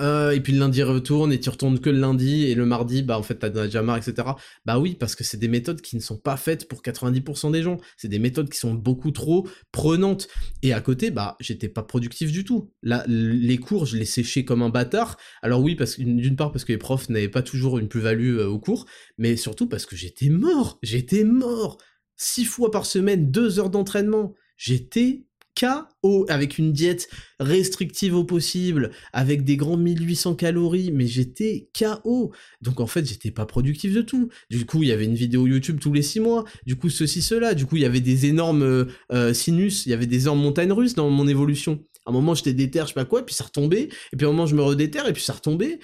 Euh, 0.00 0.32
et 0.32 0.40
puis 0.40 0.52
le 0.52 0.58
lundi 0.58 0.82
retourne 0.82 1.32
et 1.32 1.38
tu 1.38 1.50
retournes 1.50 1.78
que 1.78 1.90
le 1.90 2.00
lundi 2.00 2.46
et 2.46 2.54
le 2.54 2.66
mardi 2.66 3.02
bah 3.02 3.16
en 3.16 3.22
fait 3.22 3.36
t'as 3.36 3.48
déjà 3.48 3.80
marre 3.82 3.98
etc 3.98 4.28
bah 4.64 4.80
oui 4.80 4.96
parce 4.98 5.14
que 5.14 5.22
c'est 5.22 5.36
des 5.36 5.46
méthodes 5.46 5.80
qui 5.80 5.94
ne 5.94 6.00
sont 6.00 6.16
pas 6.16 6.36
faites 6.36 6.66
pour 6.68 6.82
90% 6.82 7.52
des 7.52 7.62
gens. 7.62 7.78
C'est 7.96 8.08
des 8.08 8.18
méthodes 8.18 8.48
qui 8.48 8.58
sont 8.58 8.74
beaucoup 8.74 9.12
trop 9.12 9.48
prenantes. 9.70 10.28
Et 10.62 10.72
à 10.72 10.80
côté 10.80 11.10
bah 11.10 11.36
j'étais 11.38 11.68
pas 11.68 11.82
productif 11.82 12.32
du 12.32 12.44
tout. 12.44 12.70
Là 12.82 13.04
les 13.06 13.58
cours 13.58 13.86
je 13.86 13.96
les 13.96 14.04
séchais 14.04 14.44
comme 14.44 14.62
un 14.62 14.70
bâtard. 14.70 15.16
Alors 15.42 15.62
oui 15.62 15.76
parce 15.76 15.98
d'une 16.00 16.36
part 16.36 16.50
parce 16.50 16.64
que 16.64 16.72
les 16.72 16.78
profs 16.78 17.08
n'avaient 17.08 17.28
pas 17.28 17.42
toujours 17.42 17.78
une 17.78 17.88
plus-value 17.88 18.38
euh, 18.38 18.48
au 18.48 18.58
cours 18.58 18.86
mais 19.18 19.36
surtout 19.36 19.68
parce 19.68 19.86
que 19.86 19.96
j'étais 19.96 20.28
mort. 20.28 20.78
J'étais 20.82 21.24
mort. 21.24 21.78
Six 22.16 22.44
fois 22.44 22.70
par 22.70 22.86
semaine 22.86 23.30
deux 23.30 23.58
heures 23.58 23.70
d'entraînement. 23.70 24.34
J'étais 24.56 25.24
KO 25.58 26.26
avec 26.28 26.58
une 26.58 26.72
diète 26.72 27.08
restrictive 27.40 28.14
au 28.14 28.24
possible, 28.24 28.90
avec 29.12 29.44
des 29.44 29.56
grands 29.56 29.76
1800 29.76 30.34
calories, 30.34 30.90
mais 30.92 31.06
j'étais 31.06 31.68
KO. 31.78 32.32
Donc 32.60 32.80
en 32.80 32.86
fait, 32.86 33.06
j'étais 33.06 33.30
pas 33.30 33.46
productif 33.46 33.94
de 33.94 34.02
tout. 34.02 34.28
Du 34.50 34.66
coup, 34.66 34.82
il 34.82 34.88
y 34.88 34.92
avait 34.92 35.04
une 35.04 35.14
vidéo 35.14 35.46
YouTube 35.46 35.78
tous 35.80 35.92
les 35.92 36.02
6 36.02 36.20
mois, 36.20 36.44
du 36.66 36.76
coup 36.76 36.90
ceci, 36.90 37.22
cela, 37.22 37.54
du 37.54 37.66
coup 37.66 37.76
il 37.76 37.82
y 37.82 37.86
avait 37.86 38.00
des 38.00 38.26
énormes 38.26 38.62
euh, 38.62 38.84
euh, 39.12 39.32
sinus, 39.32 39.86
il 39.86 39.90
y 39.90 39.92
avait 39.92 40.06
des 40.06 40.22
énormes 40.22 40.40
montagnes 40.40 40.72
russes 40.72 40.94
dans 40.94 41.10
mon 41.10 41.28
évolution. 41.28 41.84
À 42.06 42.10
un 42.10 42.12
moment, 42.12 42.34
j'étais 42.34 42.52
déter, 42.52 42.80
je 42.80 42.88
sais 42.88 42.94
pas 42.94 43.04
quoi, 43.04 43.24
puis 43.24 43.34
ça 43.34 43.44
retombait, 43.44 43.88
et 44.12 44.16
puis 44.16 44.26
à 44.26 44.28
un 44.28 44.32
moment, 44.32 44.46
je 44.46 44.54
me 44.54 44.62
redéterre, 44.62 45.08
et 45.08 45.12
puis 45.12 45.22
ça 45.22 45.32
retombait. 45.32 45.78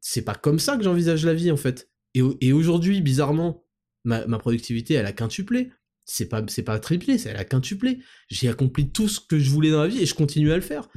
C'est 0.00 0.22
pas 0.22 0.34
comme 0.34 0.58
ça 0.58 0.76
que 0.76 0.82
j'envisage 0.82 1.24
la 1.24 1.34
vie, 1.34 1.52
en 1.52 1.56
fait. 1.56 1.88
Et, 2.14 2.52
aujourd'hui, 2.52 3.00
bizarrement, 3.00 3.64
ma, 4.04 4.26
ma 4.26 4.38
productivité, 4.38 4.94
elle 4.94 5.06
a 5.06 5.12
quintuplé 5.12 5.70
c'est 6.12 6.28
pas 6.28 6.42
c'est 6.48 6.62
pas 6.62 6.78
triplé, 6.78 7.16
c'est 7.18 7.32
la 7.32 7.44
quintuplé. 7.44 8.00
J'ai 8.28 8.48
accompli 8.48 8.90
tout 8.90 9.08
ce 9.08 9.18
que 9.18 9.38
je 9.38 9.50
voulais 9.50 9.70
dans 9.70 9.82
la 9.82 9.88
vie 9.88 10.02
et 10.02 10.06
je 10.06 10.14
continue 10.14 10.52
à 10.52 10.56
le 10.56 10.62
faire. 10.62 10.88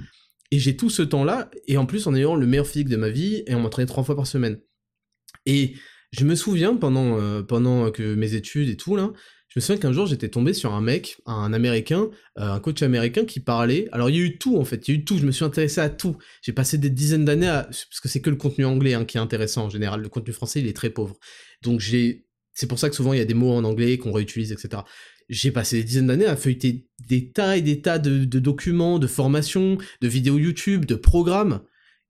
Et 0.51 0.59
j'ai 0.59 0.75
tout 0.75 0.89
ce 0.89 1.01
temps-là, 1.01 1.49
et 1.67 1.77
en 1.77 1.85
plus 1.85 2.05
en 2.07 2.13
ayant 2.13 2.35
le 2.35 2.45
meilleur 2.45 2.67
physique 2.67 2.89
de 2.89 2.97
ma 2.97 3.09
vie, 3.09 3.43
et 3.47 3.55
en 3.55 3.61
m'entraînant 3.61 3.87
trois 3.87 4.03
fois 4.03 4.15
par 4.15 4.27
semaine. 4.27 4.59
Et 5.45 5.73
je 6.11 6.23
me 6.23 6.35
souviens, 6.35 6.75
pendant, 6.75 7.19
euh, 7.19 7.41
pendant 7.41 7.89
que 7.91 8.13
mes 8.13 8.35
études 8.35 8.69
et 8.69 8.77
tout, 8.77 8.95
là, 8.95 9.11
je 9.47 9.59
me 9.59 9.61
souviens 9.61 9.79
qu'un 9.79 9.93
jour 9.93 10.05
j'étais 10.05 10.27
tombé 10.27 10.53
sur 10.53 10.73
un 10.73 10.81
mec, 10.81 11.17
un 11.25 11.53
américain, 11.53 12.09
euh, 12.37 12.51
un 12.51 12.59
coach 12.59 12.81
américain 12.83 13.23
qui 13.23 13.39
parlait. 13.39 13.87
Alors 13.93 14.09
il 14.09 14.17
y 14.17 14.19
a 14.19 14.23
eu 14.23 14.37
tout 14.37 14.57
en 14.57 14.65
fait, 14.65 14.87
il 14.87 14.91
y 14.91 14.97
a 14.97 14.99
eu 14.99 15.05
tout, 15.05 15.17
je 15.17 15.25
me 15.25 15.31
suis 15.31 15.45
intéressé 15.45 15.79
à 15.79 15.89
tout. 15.89 16.17
J'ai 16.41 16.51
passé 16.51 16.77
des 16.77 16.89
dizaines 16.89 17.23
d'années 17.23 17.47
à. 17.47 17.63
Parce 17.63 18.01
que 18.01 18.09
c'est 18.09 18.19
que 18.19 18.29
le 18.29 18.35
contenu 18.35 18.65
anglais 18.65 18.95
hein, 18.95 19.05
qui 19.05 19.17
est 19.17 19.21
intéressant 19.21 19.65
en 19.65 19.69
général, 19.69 20.01
le 20.01 20.09
contenu 20.09 20.33
français 20.33 20.59
il 20.59 20.67
est 20.67 20.75
très 20.75 20.89
pauvre. 20.89 21.17
Donc 21.61 21.79
j'ai 21.79 22.25
c'est 22.55 22.67
pour 22.67 22.79
ça 22.79 22.89
que 22.89 22.95
souvent 22.95 23.13
il 23.13 23.19
y 23.19 23.21
a 23.21 23.25
des 23.25 23.35
mots 23.35 23.53
en 23.53 23.63
anglais 23.63 23.97
qu'on 23.97 24.11
réutilise, 24.11 24.51
etc. 24.51 24.81
J'ai 25.29 25.51
passé 25.51 25.77
des 25.77 25.83
dizaines 25.83 26.07
d'années 26.07 26.25
à 26.25 26.35
feuilleter 26.35 26.87
des 27.07 27.31
tas 27.31 27.57
et 27.57 27.61
des 27.61 27.81
tas 27.81 27.99
de, 27.99 28.25
documents, 28.39 28.97
de 28.97 29.07
formations, 29.07 29.77
de 30.01 30.07
vidéos 30.07 30.37
YouTube, 30.37 30.85
de 30.85 30.95
programmes. 30.95 31.61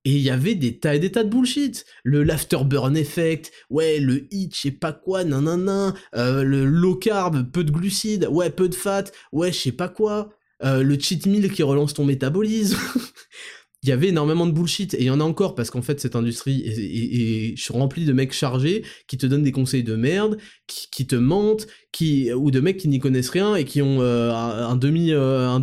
Et 0.03 0.11
il 0.11 0.21
y 0.21 0.29
avait 0.29 0.53
des 0.53 0.77
tas 0.77 0.95
et 0.95 0.99
des 0.99 1.11
tas 1.11 1.23
de 1.23 1.29
bullshit. 1.29 1.85
Le 2.03 2.23
l'afterburn 2.23 2.95
effect, 2.95 3.51
ouais, 3.71 3.99
le 3.99 4.27
hit, 4.31 4.55
je 4.55 4.61
sais 4.61 4.71
pas 4.71 4.93
quoi, 4.93 5.23
nanana, 5.23 5.95
euh, 6.15 6.43
le 6.43 6.65
low 6.65 6.95
carb, 6.95 7.51
peu 7.51 7.63
de 7.63 7.71
glucides, 7.71 8.27
ouais, 8.29 8.51
peu 8.51 8.69
de 8.69 8.75
fat, 8.75 9.05
ouais, 9.31 9.51
je 9.51 9.57
sais 9.57 9.71
pas 9.71 9.89
quoi. 9.89 10.29
Euh, 10.63 10.83
le 10.83 10.99
cheat 10.99 11.25
meal 11.25 11.51
qui 11.51 11.63
relance 11.63 11.95
ton 11.95 12.05
métabolisme. 12.05 12.77
il 13.85 13.89
y 13.89 13.91
avait 13.91 14.07
énormément 14.07 14.47
de 14.47 14.51
bullshit 14.51 14.95
et 14.95 15.01
il 15.01 15.05
y 15.05 15.09
en 15.11 15.19
a 15.19 15.23
encore 15.23 15.53
parce 15.53 15.69
qu'en 15.69 15.83
fait 15.83 15.99
cette 15.99 16.15
industrie 16.15 16.63
est, 16.65 17.69
remplie 17.69 18.05
de 18.05 18.13
mecs 18.13 18.33
chargés 18.33 18.83
qui 19.05 19.15
te 19.15 19.27
donnent 19.27 19.43
des 19.43 19.51
conseils 19.51 19.83
de 19.83 19.95
merde, 19.95 20.37
qui, 20.65 21.05
te 21.05 21.15
mentent, 21.15 21.67
qui 21.91 22.33
ou 22.33 22.49
de 22.49 22.59
mecs 22.59 22.77
qui 22.77 22.87
n'y 22.87 22.97
connaissent 22.97 23.29
rien 23.29 23.55
et 23.55 23.63
qui 23.63 23.83
ont 23.83 24.01
euh, 24.01 24.31
un, 24.33 24.75
demi 24.75 25.11
euh, 25.11 25.59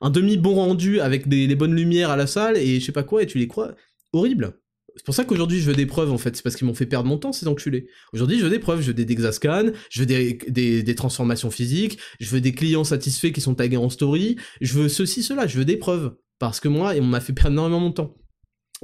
un, 0.00 0.10
demi 0.10 0.36
bon 0.36 0.56
rendu 0.56 1.00
avec 1.00 1.26
des 1.26 1.46
les 1.46 1.54
bonnes 1.54 1.74
lumières 1.74 2.10
à 2.10 2.16
la 2.16 2.26
salle 2.26 2.58
et 2.58 2.80
je 2.80 2.84
sais 2.84 2.92
pas 2.92 3.02
quoi 3.02 3.22
et 3.22 3.26
tu 3.26 3.38
les 3.38 3.48
crois 3.48 3.74
horrible. 4.12 4.58
C'est 4.96 5.06
pour 5.06 5.14
ça 5.14 5.24
qu'aujourd'hui 5.24 5.60
je 5.60 5.64
veux 5.64 5.76
des 5.76 5.86
preuves 5.86 6.12
en 6.12 6.18
fait, 6.18 6.36
c'est 6.36 6.42
parce 6.42 6.54
qu'ils 6.54 6.66
m'ont 6.66 6.74
fait 6.74 6.84
perdre 6.84 7.08
mon 7.08 7.16
temps 7.16 7.32
ces 7.32 7.48
enculés. 7.48 7.88
Aujourd'hui 8.12 8.38
je 8.38 8.44
veux 8.44 8.50
des 8.50 8.58
preuves, 8.58 8.82
je 8.82 8.88
veux 8.88 8.94
des 8.94 9.06
Dexascan, 9.06 9.70
je 9.88 10.00
veux 10.00 10.06
des, 10.06 10.34
des, 10.82 10.94
transformations 10.94 11.50
physiques, 11.50 11.98
je 12.20 12.28
veux 12.28 12.42
des 12.42 12.52
clients 12.52 12.84
satisfaits 12.84 13.30
qui 13.30 13.40
sont 13.40 13.54
tagués 13.54 13.78
en 13.78 13.88
story, 13.88 14.36
je 14.60 14.74
veux 14.74 14.90
ceci, 14.90 15.22
cela, 15.22 15.46
je 15.46 15.56
veux 15.56 15.64
des 15.64 15.78
preuves 15.78 16.14
parce 16.38 16.60
que 16.60 16.68
moi, 16.68 16.94
on 16.98 17.04
m'a 17.04 17.20
fait 17.20 17.32
perdre 17.32 17.52
énormément 17.52 17.80
mon 17.80 17.92
temps. 17.92 18.16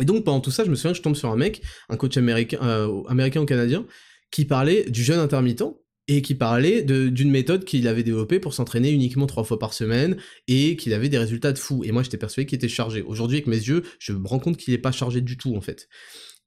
Et 0.01 0.05
donc 0.05 0.25
pendant 0.25 0.41
tout 0.41 0.51
ça, 0.51 0.65
je 0.65 0.71
me 0.71 0.75
souviens 0.75 0.93
que 0.93 0.99
je 0.99 1.03
tombe 1.03 1.17
sur 1.17 1.31
un 1.31 1.37
mec, 1.37 1.63
un 1.89 1.97
coach 1.97 2.17
américain, 2.17 2.59
euh, 2.63 3.03
américain 3.09 3.41
ou 3.41 3.47
canadien, 3.47 3.87
qui 4.31 4.45
parlait 4.45 4.85
du 4.91 5.05
jeûne 5.05 5.21
intermittent 5.21 5.65
et 6.07 6.21
qui 6.21 6.35
parlait 6.35 6.83
d'une 6.83 7.31
méthode 7.31 7.65
qu'il 7.65 7.89
avait 7.89 8.03
développée 8.03 8.39
pour 8.39 8.53
s'entraîner 8.53 8.91
uniquement 8.91 9.27
trois 9.27 9.45
fois 9.45 9.59
par 9.59 9.73
semaine 9.73 10.19
et 10.49 10.77
qu'il 10.77 10.93
avait 10.93 11.09
des 11.09 11.17
résultats 11.17 11.53
de 11.53 11.59
fou. 11.59 11.83
Et 11.85 11.93
moi, 11.93 12.03
j'étais 12.03 12.19
persuadé 12.19 12.47
qu'il 12.47 12.57
était 12.57 12.69
chargé. 12.69 13.01
Aujourd'hui, 13.03 13.39
avec 13.39 13.47
mes 13.47 13.57
yeux, 13.57 13.85
je 13.99 14.13
me 14.13 14.27
rends 14.27 14.39
compte 14.39 14.59
qu'il 14.59 14.75
n'est 14.75 14.79
pas 14.79 14.93
chargé 14.93 15.23
du 15.23 15.39
tout 15.39 15.57
en 15.57 15.63
fait. 15.63 15.89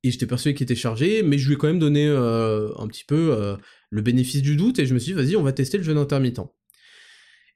Et 0.04 0.12
j'étais 0.12 0.28
persuadé 0.28 0.54
qu'il 0.54 0.66
était 0.66 0.76
chargé, 0.76 1.24
mais 1.24 1.40
je 1.40 1.48
lui 1.48 1.56
ai 1.56 1.58
quand 1.58 1.68
même 1.68 1.80
donné 1.80 2.06
euh, 2.08 2.70
un 2.78 2.88
petit 2.88 3.04
peu 3.04 3.34
euh, 3.34 3.56
le 3.90 4.02
bénéfice 4.02 4.44
du 4.44 4.56
doute 4.56 4.78
et 4.78 4.86
je 4.86 4.94
me 4.94 5.00
suis 5.00 5.14
dit, 5.14 5.20
vas-y, 5.20 5.36
on 5.36 5.44
va 5.44 5.54
tester 5.54 5.78
le 5.78 5.84
jeûne 5.84 5.98
intermittent. 5.98 6.42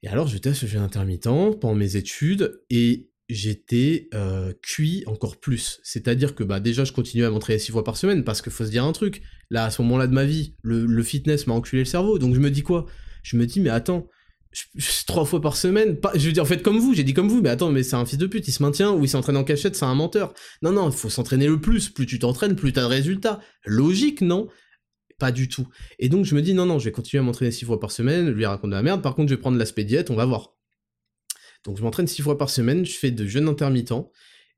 Et 0.02 0.08
alors, 0.08 0.28
je 0.28 0.39
teste 0.39 0.64
le 0.64 0.68
jeûne 0.68 0.82
intermittent 0.82 1.60
pendant 1.60 1.76
mes 1.76 1.97
études 1.97 2.64
et 2.72 3.11
j'étais 3.32 4.10
euh, 4.14 4.52
cuit 4.62 5.04
encore 5.08 5.40
plus. 5.40 5.80
C'est-à-dire 5.84 6.36
que 6.36 6.44
bah 6.44 6.60
déjà 6.60 6.84
je 6.84 6.92
continuais 6.92 7.26
à 7.26 7.32
m'entraîner 7.32 7.60
six 7.60 7.72
fois 7.72 7.86
par 7.86 7.96
semaine 7.96 8.26
parce 8.26 8.42
qu'il 8.42 8.52
faut 8.52 8.66
se 8.66 8.70
dire 8.70 8.84
un 8.84 8.92
truc. 8.92 9.22
Là, 9.50 9.66
à 9.66 9.72
ce 9.72 9.82
moment-là 9.82 10.08
de 10.08 10.14
ma 10.14 10.26
vie, 10.26 10.56
le, 10.64 11.02
fitness 11.02 11.48
m'a 11.48 11.54
enculé 11.54 11.84
le 11.84 11.86
cerveau. 11.86 12.20
Donc 12.20 12.36
je 12.36 12.40
me 12.42 12.52
dis 12.52 12.62
quoi? 12.62 12.88
Je 13.24 13.38
me 13.38 13.46
dis 13.46 13.62
mais 13.62 13.70
attends, 13.70 14.10
trois 15.08 15.24
fois 15.24 15.40
par 15.40 15.56
semaine, 15.56 15.98
je 16.16 16.28
veux 16.28 16.34
dire 16.34 16.44
en 16.44 16.46
fait 16.46 16.62
comme 16.62 16.78
vous, 16.78 16.94
j'ai 16.94 17.06
dit 17.06 17.14
comme 17.14 17.30
vous, 17.30 17.42
mais 17.42 17.50
attends 17.50 17.72
mais 17.72 17.84
c'est 17.84 17.96
un 17.96 18.06
fils 18.06 18.18
de 18.18 18.28
pute, 18.28 18.48
il 18.50 18.52
se 18.52 18.62
maintient 18.62 18.92
ou 18.92 19.06
il 19.06 19.10
s'entraîne 19.10 19.38
en 19.38 19.46
cachette, 19.46 19.78
c'est 19.78 19.86
un 19.86 19.96
menteur. 19.96 20.34
Non 20.62 20.74
non, 20.74 20.90
il 20.90 20.96
faut 20.96 21.10
s'entraîner 21.10 21.48
le 21.48 21.62
plus. 21.62 21.90
Plus 21.90 22.06
tu 22.06 22.20
t'entraînes, 22.20 22.58
plus 22.58 22.74
t'as 22.74 22.82
de 22.82 22.88
résultats. 22.88 23.40
Logique 23.66 24.20
non? 24.20 24.50
Pas 25.20 25.32
du 25.32 25.48
tout. 25.48 25.68
Et 26.00 26.10
donc 26.10 26.26
je 26.26 26.36
me 26.36 26.42
dis 26.42 26.54
non 26.54 26.66
non, 26.66 26.80
je 26.80 26.86
vais 26.86 26.92
continuer 26.92 27.22
à 27.22 27.24
m'entraîner 27.24 27.52
six 27.52 27.64
fois 27.64 27.80
par 27.80 27.92
semaine, 27.92 28.30
lui 28.30 28.46
raconter 28.46 28.72
de 28.72 28.76
la 28.76 28.84
merde. 28.84 29.02
Par 29.02 29.16
contre, 29.16 29.30
je 29.30 29.36
vais 29.36 29.42
prendre 29.42 29.58
l'aspect 29.58 29.86
diète, 29.86 30.10
on 30.10 30.16
va 30.16 30.26
voir. 30.26 30.50
Donc 31.66 31.78
je 31.78 31.84
m'entraîne 31.84 32.07
six 32.07 32.22
fois 32.22 32.38
par 32.38 32.49
semaine, 32.49 32.86
je 32.86 32.93
fais 32.93 33.12
de 33.12 33.26
jeûne 33.26 33.47
intermittent, 33.47 33.93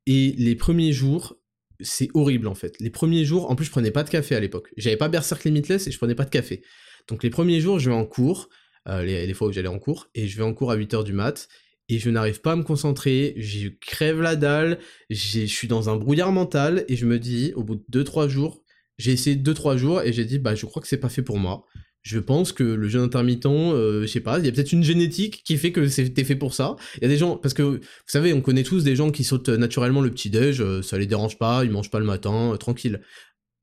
et 0.06 0.34
les 0.38 0.56
premiers 0.56 0.94
jours, 0.94 1.38
c'est 1.82 2.10
horrible 2.14 2.48
en 2.48 2.56
fait. 2.56 2.76
Les 2.80 2.90
premiers 2.90 3.26
jours, 3.26 3.50
en 3.50 3.56
plus 3.56 3.66
je 3.66 3.72
prenais 3.72 3.92
pas 3.92 4.04
de 4.04 4.10
café 4.10 4.36
à 4.36 4.40
l'époque. 4.40 4.70
J'avais 4.78 4.98
pas 4.98 5.10
Berserk 5.10 5.44
Limitless 5.44 5.88
et 5.88 5.92
je 5.92 5.98
prenais 5.98 6.16
pas 6.16 6.26
de 6.26 6.30
café. 6.30 6.64
Donc 7.08 7.24
les 7.24 7.30
premiers 7.30 7.60
jours, 7.60 7.80
je 7.80 7.90
vais 7.90 7.96
en 7.96 8.06
cours, 8.06 8.50
euh, 8.88 9.04
les, 9.04 9.34
fois 9.34 9.48
où 9.48 9.52
j'allais 9.52 9.68
en 9.68 9.80
cours, 9.80 10.10
et 10.16 10.28
je 10.28 10.38
vais 10.38 10.44
en 10.44 10.54
cours 10.54 10.72
à 10.72 10.78
8h 10.78 11.04
du 11.04 11.14
mat, 11.14 11.48
et 11.90 12.00
je 12.00 12.10
n'arrive 12.10 12.42
pas 12.42 12.54
à 12.54 12.56
me 12.56 12.64
concentrer, 12.64 13.34
je 13.38 13.68
crève 13.68 14.22
la 14.22 14.36
dalle, 14.36 14.80
je 15.10 15.46
suis 15.46 15.68
dans 15.68 15.90
un 15.90 15.98
brouillard 15.98 16.32
mental, 16.32 16.86
et 16.88 16.96
je 16.96 17.06
me 17.06 17.20
dis, 17.20 17.52
au 17.56 17.64
bout 17.64 17.76
de 17.76 18.04
2-3 18.04 18.30
jours, 18.30 18.64
j'ai 18.98 19.12
essayé 19.12 19.36
2-3 19.36 19.78
jours, 19.78 20.02
et 20.02 20.14
j'ai 20.14 20.24
dit, 20.24 20.40
bah 20.40 20.56
je 20.56 20.66
crois 20.66 20.82
que 20.82 20.88
c'est 20.88 20.98
pas 20.98 21.10
fait 21.10 21.24
pour 21.24 21.38
moi 21.38 21.66
je 22.04 22.20
pense 22.20 22.52
que 22.52 22.64
le 22.64 22.88
jeûne 22.90 23.04
intermittent, 23.04 23.46
euh, 23.46 24.02
je 24.02 24.08
sais 24.08 24.20
pas, 24.20 24.38
il 24.38 24.46
y 24.46 24.50
a 24.50 24.52
peut-être 24.52 24.74
une 24.74 24.84
génétique 24.84 25.42
qui 25.46 25.58
fait 25.58 25.72
que 25.72 25.88
c'était 25.88 26.26
fait 26.26 26.36
pour 26.36 26.54
ça. 26.54 26.76
Il 26.98 27.04
y 27.04 27.06
a 27.06 27.08
des 27.08 27.18
gens, 27.18 27.38
parce 27.38 27.54
que 27.54 27.64
vous 27.64 27.80
savez, 28.06 28.34
on 28.34 28.42
connaît 28.42 28.64
tous 28.64 28.84
des 28.84 28.96
gens 28.96 29.10
qui 29.10 29.24
sautent 29.24 29.50
naturellement 29.50 30.02
le 30.02 30.12
petit 30.12 30.30
déj, 30.30 30.62
euh, 30.62 30.82
ça 30.82 30.98
les 30.98 31.08
dérange 31.08 31.38
pas, 31.38 31.64
ils 31.64 31.72
mangent 31.72 31.90
pas 31.90 32.00
le 32.00 32.06
matin, 32.06 32.54
euh, 32.54 32.58
tranquille. 32.58 33.02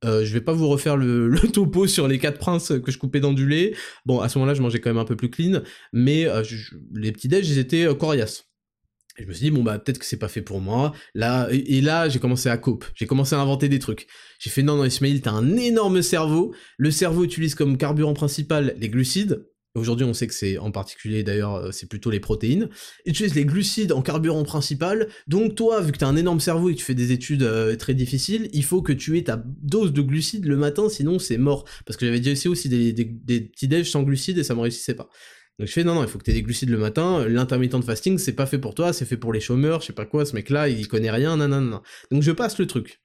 Euh, 0.07 0.24
je 0.24 0.32
vais 0.32 0.41
pas 0.41 0.55
vous 0.55 0.68
refaire 0.68 0.97
le, 0.97 1.28
le, 1.28 1.41
topo 1.41 1.86
sur 1.86 2.09
les 2.09 2.18
quatre 2.18 2.38
princes 2.38 2.72
que 2.82 2.91
je 2.91 2.97
coupais 2.97 3.20
dans 3.20 3.34
du 3.34 3.47
lait. 3.47 3.74
Bon, 4.07 4.20
à 4.20 4.30
ce 4.30 4.38
moment-là, 4.38 4.55
je 4.55 4.62
mangeais 4.62 4.80
quand 4.80 4.91
même 4.91 4.99
un 4.99 5.05
peu 5.05 5.16
plus 5.16 5.30
clean, 5.30 5.61
mais 5.93 6.26
les 6.95 7.12
petits 7.12 7.28
déj, 7.28 7.49
ils 7.51 7.59
étaient 7.59 7.86
coriaces. 7.95 8.50
Je 9.21 9.27
me 9.27 9.33
suis 9.33 9.45
dit, 9.45 9.51
bon, 9.51 9.62
bah, 9.62 9.79
peut-être 9.79 9.99
que 9.99 10.07
c'est 10.07 10.18
pas 10.18 10.29
fait 10.29 10.43
pour 10.43 10.61
moi. 10.61 10.93
Là, 11.14 11.49
et, 11.51 11.81
là, 11.81 12.09
j'ai 12.09 12.18
commencé 12.18 12.49
à 12.49 12.57
cope. 12.57 12.85
J'ai 12.95 13.07
commencé 13.07 13.35
à 13.35 13.41
inventer 13.41 13.68
des 13.68 13.79
trucs. 13.79 14.07
J'ai 14.39 14.51
fait, 14.51 14.62
non, 14.62 14.77
non, 14.77 14.85
Ismail, 14.85 15.21
t'as 15.21 15.33
un 15.33 15.57
énorme 15.57 16.03
cerveau. 16.03 16.55
Le 16.79 16.91
cerveau 16.91 17.25
utilise 17.25 17.55
comme 17.55 17.77
carburant 17.77 18.14
principal 18.14 18.75
les 18.79 18.89
glucides. 18.89 19.47
Aujourd'hui, 19.77 20.05
on 20.05 20.14
sait 20.14 20.27
que 20.27 20.35
c'est 20.35 20.59
en 20.59 20.73
particulier, 20.73 21.23
d'ailleurs, 21.23 21.55
euh, 21.55 21.71
c'est 21.71 21.89
plutôt 21.89 22.11
les 22.11 22.18
protéines. 22.18 22.71
Utilise 23.07 23.37
les 23.37 23.45
glucides 23.45 23.93
en 23.93 24.03
carburant 24.03 24.43
principal. 24.43 25.09
Donc, 25.29 25.55
toi, 25.55 25.81
vu 25.81 25.93
que 25.93 25.99
t'as 25.99 26.09
un 26.09 26.16
énorme 26.16 26.41
cerveau 26.41 26.71
et 26.71 26.75
que 26.75 26.79
tu 26.79 26.85
fais 26.85 26.95
des 26.95 27.12
études 27.12 27.45
euh, 27.45 27.77
très 27.77 27.95
difficiles, 27.95 28.49
il 28.53 28.64
faut 28.64 28.83
que 28.83 28.93
tu 28.93 29.16
aies 29.16 29.25
ta 29.25 29.41
dose 29.62 29.93
de 29.93 30.03
glucides 30.03 30.47
le 30.47 30.57
matin, 30.57 30.89
sinon 30.89 31.21
c'est 31.21 31.39
mort. 31.39 31.66
Parce 31.87 31.97
que 31.97 32.05
j'avais 32.05 32.18
déjà 32.18 32.33
essayé 32.33 32.51
aussi 32.51 32.68
des, 32.68 32.93
des, 32.93 33.05
des 33.05 33.43
petits 33.43 33.68
déj 33.68 33.89
sans 33.89 34.03
glucides 34.03 34.39
et 34.39 34.43
ça 34.43 34.57
me 34.57 34.61
réussissait 34.61 34.95
pas. 34.95 35.09
Donc 35.61 35.69
je 35.69 35.75
fais 35.75 35.85
non 35.85 35.95
non, 35.95 36.03
il 36.03 36.09
faut 36.09 36.19
que 36.19 36.25
tu 36.25 36.31
aies 36.31 36.35
des 36.35 36.43
glucides 36.43 36.71
le 36.71 36.79
matin, 36.79 37.29
l'intermittent 37.29 37.77
de 37.77 37.85
fasting, 37.85 38.17
c'est 38.17 38.33
pas 38.33 38.47
fait 38.47 38.59
pour 38.59 38.75
toi, 38.75 38.95
c'est 38.95 39.05
fait 39.05 39.19
pour 39.19 39.31
les 39.31 39.41
chômeurs, 39.41 39.83
je 39.83 39.89
sais 39.89 39.93
pas 39.93 40.07
quoi, 40.07 40.25
ce 40.25 40.35
mec 40.35 40.49
là, 40.49 40.71
il 40.71 40.89
connaît 40.89 41.11
rien, 41.11 41.37
non 41.37 41.49
non 41.49 41.61
non. 41.61 41.83
Donc 42.11 42.23
je 42.23 42.33
passe 42.33 42.59
le 42.59 42.67
truc. 42.67 43.03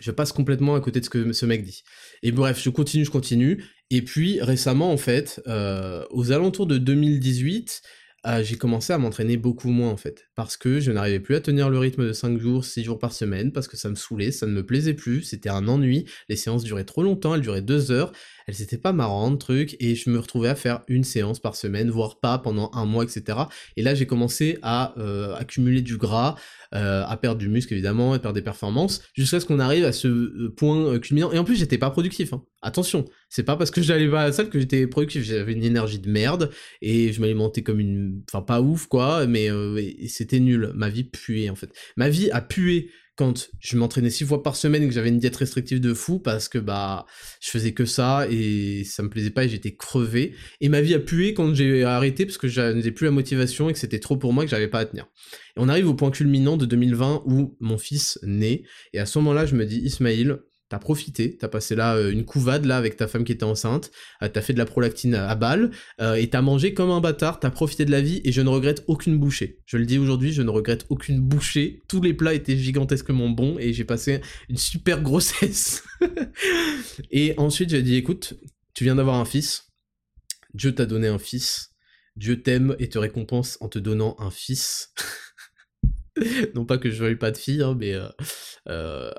je 0.00 0.12
passe 0.12 0.30
complètement 0.30 0.76
à 0.76 0.80
côté 0.80 1.00
de 1.00 1.04
ce 1.04 1.10
que 1.10 1.32
ce 1.32 1.44
mec 1.44 1.64
dit. 1.64 1.82
Et 2.22 2.30
bref, 2.30 2.60
je 2.62 2.70
continue, 2.70 3.04
je 3.04 3.10
continue. 3.10 3.64
Et 3.90 4.02
puis 4.02 4.40
récemment, 4.40 4.92
en 4.92 4.96
fait, 4.96 5.42
euh, 5.48 6.04
aux 6.10 6.30
alentours 6.30 6.66
de 6.68 6.78
2018, 6.78 7.82
euh, 8.26 8.44
j'ai 8.44 8.56
commencé 8.56 8.92
à 8.92 8.98
m'entraîner 8.98 9.36
beaucoup 9.36 9.70
moins 9.70 9.90
en 9.90 9.96
fait, 9.96 10.28
parce 10.42 10.56
que 10.56 10.80
je 10.80 10.90
n'arrivais 10.90 11.20
plus 11.20 11.36
à 11.36 11.40
tenir 11.40 11.70
le 11.70 11.78
rythme 11.78 12.04
de 12.04 12.12
5 12.12 12.36
jours, 12.36 12.64
6 12.64 12.82
jours 12.82 12.98
par 12.98 13.12
semaine, 13.12 13.52
parce 13.52 13.68
que 13.68 13.76
ça 13.76 13.88
me 13.88 13.94
saoulait, 13.94 14.32
ça 14.32 14.44
ne 14.44 14.50
me 14.50 14.66
plaisait 14.66 14.92
plus, 14.92 15.22
c'était 15.22 15.50
un 15.50 15.68
ennui, 15.68 16.04
les 16.28 16.34
séances 16.34 16.64
duraient 16.64 16.82
trop 16.82 17.04
longtemps, 17.04 17.36
elles 17.36 17.42
duraient 17.42 17.62
2 17.62 17.92
heures, 17.92 18.10
elles 18.48 18.60
étaient 18.60 18.76
pas 18.76 18.92
marrantes, 18.92 19.38
truc, 19.38 19.76
et 19.78 19.94
je 19.94 20.10
me 20.10 20.18
retrouvais 20.18 20.48
à 20.48 20.56
faire 20.56 20.80
une 20.88 21.04
séance 21.04 21.38
par 21.38 21.54
semaine, 21.54 21.90
voire 21.90 22.18
pas 22.18 22.38
pendant 22.38 22.72
un 22.74 22.86
mois, 22.86 23.04
etc. 23.04 23.38
Et 23.76 23.82
là 23.82 23.94
j'ai 23.94 24.06
commencé 24.06 24.58
à 24.62 24.98
euh, 24.98 25.32
accumuler 25.36 25.80
du 25.80 25.96
gras, 25.96 26.34
euh, 26.74 27.04
à 27.06 27.16
perdre 27.16 27.38
du 27.38 27.48
muscle 27.48 27.72
évidemment, 27.72 28.12
à 28.12 28.18
perdre 28.18 28.34
des 28.34 28.42
performances, 28.42 29.02
jusqu'à 29.14 29.38
ce 29.38 29.46
qu'on 29.46 29.60
arrive 29.60 29.84
à 29.84 29.92
ce 29.92 30.08
euh, 30.08 30.54
point 30.56 30.98
culminant. 30.98 31.30
Et 31.32 31.38
en 31.38 31.44
plus, 31.44 31.56
j'étais 31.56 31.78
pas 31.78 31.90
productif. 31.90 32.32
Hein. 32.32 32.42
Attention, 32.62 33.04
c'est 33.28 33.42
pas 33.42 33.56
parce 33.56 33.70
que 33.70 33.82
j'allais 33.82 34.08
pas 34.08 34.22
à 34.22 34.26
la 34.26 34.32
salle 34.32 34.48
que 34.48 34.58
j'étais 34.58 34.86
productif. 34.86 35.22
J'avais 35.22 35.52
une 35.52 35.64
énergie 35.64 35.98
de 35.98 36.10
merde 36.10 36.50
et 36.80 37.12
je 37.12 37.20
m'alimentais 37.20 37.62
comme 37.62 37.80
une, 37.80 38.22
enfin 38.28 38.42
pas 38.42 38.60
ouf 38.60 38.86
quoi, 38.86 39.26
mais 39.26 39.48
c'était 40.08 40.31
nul. 40.40 40.72
Ma 40.74 40.88
vie 40.88 41.04
puait 41.04 41.50
en 41.50 41.54
fait. 41.54 41.70
Ma 41.96 42.08
vie 42.08 42.30
a 42.30 42.40
pué 42.40 42.90
quand 43.16 43.50
je 43.60 43.76
m'entraînais 43.76 44.10
six 44.10 44.24
fois 44.24 44.42
par 44.42 44.56
semaine 44.56 44.82
et 44.82 44.88
que 44.88 44.94
j'avais 44.94 45.10
une 45.10 45.18
diète 45.18 45.36
restrictive 45.36 45.80
de 45.80 45.92
fou 45.92 46.18
parce 46.18 46.48
que 46.48 46.58
bah 46.58 47.04
je 47.40 47.50
faisais 47.50 47.72
que 47.72 47.84
ça 47.84 48.26
et 48.30 48.84
ça 48.84 49.02
me 49.02 49.10
plaisait 49.10 49.30
pas 49.30 49.44
et 49.44 49.48
j'étais 49.48 49.74
crevé 49.74 50.34
et 50.60 50.68
ma 50.68 50.80
vie 50.80 50.94
a 50.94 50.98
pué 50.98 51.34
quand 51.34 51.54
j'ai 51.54 51.84
arrêté 51.84 52.24
parce 52.24 52.38
que 52.38 52.48
j'avais 52.48 52.90
plus 52.90 53.04
la 53.04 53.10
motivation 53.10 53.68
et 53.68 53.74
que 53.74 53.78
c'était 53.78 53.98
trop 54.00 54.16
pour 54.16 54.32
moi 54.32 54.44
que 54.44 54.50
j'avais 54.50 54.68
pas 54.68 54.80
à 54.80 54.86
tenir. 54.86 55.06
Et 55.56 55.60
on 55.60 55.68
arrive 55.68 55.88
au 55.88 55.94
point 55.94 56.10
culminant 56.10 56.56
de 56.56 56.64
2020 56.64 57.24
où 57.26 57.56
mon 57.60 57.76
fils 57.76 58.18
naît 58.22 58.62
et 58.94 58.98
à 58.98 59.06
ce 59.06 59.18
moment-là 59.18 59.44
je 59.44 59.56
me 59.56 59.66
dis 59.66 59.80
Ismaïl 59.80 60.38
t'as 60.72 60.78
profité, 60.78 61.36
t'as 61.36 61.48
passé 61.48 61.74
là 61.74 61.96
euh, 61.96 62.10
une 62.10 62.24
couvade 62.24 62.64
là 62.64 62.78
avec 62.78 62.96
ta 62.96 63.06
femme 63.06 63.24
qui 63.24 63.32
était 63.32 63.44
enceinte, 63.44 63.90
euh, 64.22 64.28
t'as 64.32 64.40
fait 64.40 64.54
de 64.54 64.58
la 64.58 64.64
prolactine 64.64 65.14
à, 65.14 65.34
balle, 65.34 65.70
euh, 66.00 66.14
et 66.14 66.30
t'as 66.30 66.40
mangé 66.40 66.72
comme 66.72 66.90
un 66.90 67.02
bâtard, 67.02 67.40
t'as 67.40 67.50
profité 67.50 67.84
de 67.84 67.90
la 67.90 68.00
vie, 68.00 68.22
et 68.24 68.32
je 68.32 68.40
ne 68.40 68.48
regrette 68.48 68.82
aucune 68.86 69.18
bouchée. 69.18 69.58
Je 69.66 69.76
le 69.76 69.84
dis 69.84 69.98
aujourd'hui, 69.98 70.32
je 70.32 70.40
ne 70.40 70.48
regrette 70.48 70.86
aucune 70.88 71.20
bouchée, 71.20 71.82
tous 71.88 72.00
les 72.00 72.14
plats 72.14 72.32
étaient 72.32 72.56
gigantesquement 72.56 73.28
bons, 73.28 73.58
et 73.58 73.74
j'ai 73.74 73.84
passé 73.84 74.22
une 74.48 74.56
super 74.56 75.02
grossesse. 75.02 75.84
et 77.10 77.34
ensuite 77.36 77.68
j'ai 77.68 77.82
dit, 77.82 77.96
écoute, 77.96 78.32
tu 78.72 78.84
viens 78.84 78.94
d'avoir 78.94 79.16
un 79.16 79.26
fils, 79.26 79.74
Dieu 80.54 80.74
t'a 80.74 80.86
donné 80.86 81.06
un 81.06 81.18
fils, 81.18 81.74
Dieu 82.16 82.40
t'aime 82.40 82.76
et 82.78 82.88
te 82.88 82.98
récompense 82.98 83.58
en 83.60 83.68
te 83.68 83.78
donnant 83.78 84.16
un 84.20 84.30
fils. 84.30 84.94
non 86.54 86.64
pas 86.64 86.78
que 86.78 86.88
je 86.88 87.02
veuille 87.04 87.16
pas 87.16 87.30
de 87.30 87.36
fille, 87.36 87.60
hein, 87.60 87.76
mais 87.78 87.94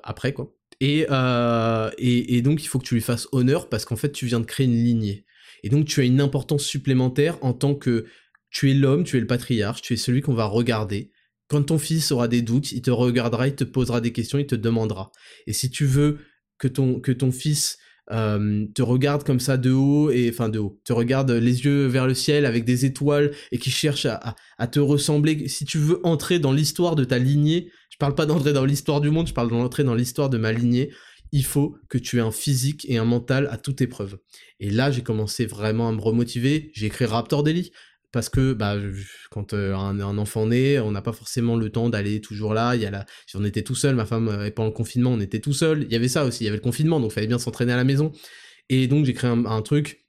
après 0.04 0.34
quoi. 0.34 0.52
Euh, 0.84 1.92
et, 1.98 2.38
et, 2.38 2.42
donc, 2.42 2.64
il 2.64 2.68
faut 2.68 2.80
que 2.80 2.86
tu 2.86 2.96
lui 2.96 3.02
fasses 3.02 3.28
honneur 3.32 3.70
parce 3.70 3.86
qu'en 3.86 3.96
fait, 3.96 4.12
tu 4.12 4.26
viens 4.26 4.40
de 4.40 4.46
créer 4.46 4.66
une 4.66 4.84
lignée. 4.84 5.26
Et 5.64 5.70
donc, 5.70 5.86
tu 5.86 6.02
as 6.02 6.04
une 6.04 6.22
importance 6.22 6.64
supplémentaire 6.64 7.38
en 7.42 7.54
tant 7.54 7.76
que 7.76 8.06
tu 8.50 8.70
es 8.70 8.74
l'homme, 8.74 9.04
tu 9.04 9.18
es 9.18 9.20
le 9.20 9.28
patriarche, 9.28 9.82
tu 9.82 9.94
es 9.94 9.98
celui 9.98 10.22
qu'on 10.22 10.34
va 10.34 10.46
regarder. 10.46 11.12
Quand 11.48 11.64
ton 11.64 11.78
fils 11.78 12.12
aura 12.12 12.28
des 12.28 12.42
doutes, 12.42 12.72
il 12.72 12.82
te 12.82 12.92
regardera, 12.92 13.48
il 13.48 13.56
te 13.56 13.64
posera 13.64 14.02
des 14.02 14.12
questions, 14.12 14.40
il 14.40 14.46
te 14.46 14.56
demandera. 14.56 15.12
Et 15.48 15.54
si 15.54 15.70
tu 15.70 15.86
veux 15.86 16.20
que 16.58 16.68
ton, 16.68 17.32
fils 17.32 17.78
euh, 18.12 18.66
te 18.74 18.82
regarde 18.82 19.24
comme 19.24 19.40
ça 19.40 19.58
de 19.58 19.72
haut 19.72 20.12
et 20.12 20.30
enfin 20.30 20.48
de 20.50 20.60
haut, 20.60 20.80
te 20.86 20.94
regarde 20.94 21.32
les 21.32 21.66
yeux 21.66 21.88
vers 21.88 22.08
le 22.08 22.14
ciel 22.14 22.46
avec 22.46 22.64
des 22.64 22.86
étoiles 22.86 23.32
et 23.52 23.58
qui 23.58 23.72
cherche 23.72 24.06
à 24.06 24.68
te 24.68 24.80
ressembler. 24.80 25.48
Si 25.48 25.66
tu 25.66 25.78
veux 25.78 26.00
entrer 26.04 26.40
dans 26.40 26.54
l'histoire 26.54 26.96
de 26.96 27.04
ta 27.04 27.18
lignée, 27.18 27.70
je 27.94 27.98
parle 28.00 28.16
pas 28.16 28.26
d'entrer 28.26 28.54
dans 28.54 28.66
l'histoire 28.66 29.02
du 29.02 29.12
monde, 29.12 29.28
je 29.28 29.36
parle 29.36 29.52
d'entrer 29.52 29.84
dans 29.84 29.94
l'histoire 29.94 30.28
de 30.28 30.40
ma 30.40 30.52
lignée. 30.52 30.92
Il 31.32 31.46
faut 31.46 31.78
que 31.90 32.00
tu 32.00 32.18
aies 32.18 32.22
un 32.22 32.32
physique 32.32 32.88
et 32.90 32.98
un 32.98 33.06
mental 33.06 33.48
à 33.52 33.58
toute 33.58 33.82
épreuve. 33.82 34.18
Et 34.60 34.72
là, 34.72 34.90
j'ai 34.90 35.04
commencé 35.04 35.46
vraiment 35.46 35.90
à 35.90 35.92
me 35.92 36.02
remotiver. 36.02 36.72
J'ai 36.74 36.88
écrit 36.88 37.06
Raptor 37.06 37.44
Daily 37.44 37.72
parce 38.12 38.30
que 38.30 38.54
bah, 38.54 38.78
quand 39.30 39.54
euh, 39.54 39.76
un, 39.76 40.18
enfant 40.18 40.48
naît, 40.48 40.80
on 40.80 40.90
n'a 40.90 41.04
pas 41.04 41.14
forcément 41.14 41.56
le 41.56 41.70
temps 41.70 41.90
d'aller 41.90 42.20
toujours 42.20 42.56
là. 42.56 42.76
Il 42.76 42.82
y 42.82 42.88
a 42.88 42.90
la... 42.90 43.06
On 43.36 43.46
était 43.46 43.62
tout 43.62 43.76
seul, 43.76 43.94
ma 43.94 44.06
femme, 44.06 44.28
euh, 44.28 44.48
et 44.48 44.52
pendant 44.52 44.70
le 44.70 44.74
confinement, 44.74 45.12
on 45.12 45.20
était 45.20 45.40
tout 45.40 45.54
seul. 45.54 45.84
Il 45.84 45.92
y 45.92 45.96
avait 45.96 46.08
ça 46.08 46.26
aussi, 46.26 46.44
il 46.44 46.46
y 46.46 46.48
avait 46.48 46.58
le 46.58 46.64
confinement, 46.64 47.00
donc 47.00 47.12
il 47.12 47.14
fallait 47.14 47.28
bien 47.28 47.38
s'entraîner 47.38 47.74
à 47.74 47.78
la 47.78 47.84
maison. 47.84 48.12
Et 48.70 48.88
donc 48.88 49.06
j'ai 49.06 49.14
créé 49.14 49.30
un, 49.30 49.62
truc 49.62 50.03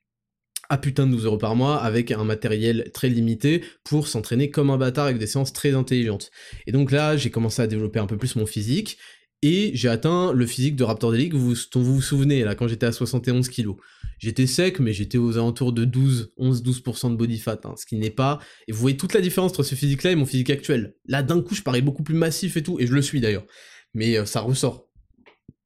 à 0.68 0.78
putain 0.78 1.06
de 1.06 1.12
12 1.12 1.26
euros 1.26 1.38
par 1.38 1.56
mois 1.56 1.76
avec 1.76 2.10
un 2.10 2.24
matériel 2.24 2.90
très 2.92 3.08
limité 3.08 3.62
pour 3.84 4.08
s'entraîner 4.08 4.50
comme 4.50 4.70
un 4.70 4.78
bâtard 4.78 5.06
avec 5.06 5.18
des 5.18 5.26
séances 5.26 5.52
très 5.52 5.74
intelligentes. 5.74 6.30
Et 6.66 6.72
donc 6.72 6.90
là, 6.90 7.16
j'ai 7.16 7.30
commencé 7.30 7.62
à 7.62 7.66
développer 7.66 7.98
un 7.98 8.06
peu 8.06 8.16
plus 8.16 8.36
mon 8.36 8.46
physique 8.46 8.98
et 9.42 9.72
j'ai 9.74 9.88
atteint 9.88 10.32
le 10.32 10.46
physique 10.46 10.76
de 10.76 10.84
Raptor 10.84 11.12
Delic 11.12 11.34
vous, 11.34 11.54
dont 11.72 11.80
vous 11.80 11.96
vous 11.96 12.02
souvenez 12.02 12.44
là 12.44 12.54
quand 12.54 12.66
j'étais 12.66 12.86
à 12.86 12.92
71 12.92 13.48
kg. 13.48 13.72
J'étais 14.18 14.46
sec 14.46 14.80
mais 14.80 14.92
j'étais 14.92 15.18
aux 15.18 15.36
alentours 15.36 15.72
de 15.72 15.84
12, 15.84 16.32
11-12% 16.38 17.10
de 17.10 17.16
body 17.16 17.38
fat, 17.38 17.60
hein, 17.64 17.74
ce 17.76 17.84
qui 17.84 17.96
n'est 17.96 18.10
pas... 18.10 18.38
Et 18.68 18.72
vous 18.72 18.80
voyez 18.80 18.96
toute 18.96 19.12
la 19.12 19.20
différence 19.20 19.50
entre 19.52 19.62
ce 19.62 19.74
physique 19.74 20.02
là 20.02 20.12
et 20.12 20.16
mon 20.16 20.24
physique 20.24 20.50
actuel. 20.50 20.94
Là 21.06 21.22
d'un 21.22 21.42
coup 21.42 21.54
je 21.54 21.62
parais 21.62 21.82
beaucoup 21.82 22.02
plus 22.02 22.14
massif 22.14 22.56
et 22.56 22.62
tout, 22.62 22.80
et 22.80 22.86
je 22.86 22.92
le 22.94 23.02
suis 23.02 23.20
d'ailleurs. 23.20 23.44
Mais 23.92 24.16
euh, 24.16 24.24
ça 24.24 24.40
ressort. 24.40 24.88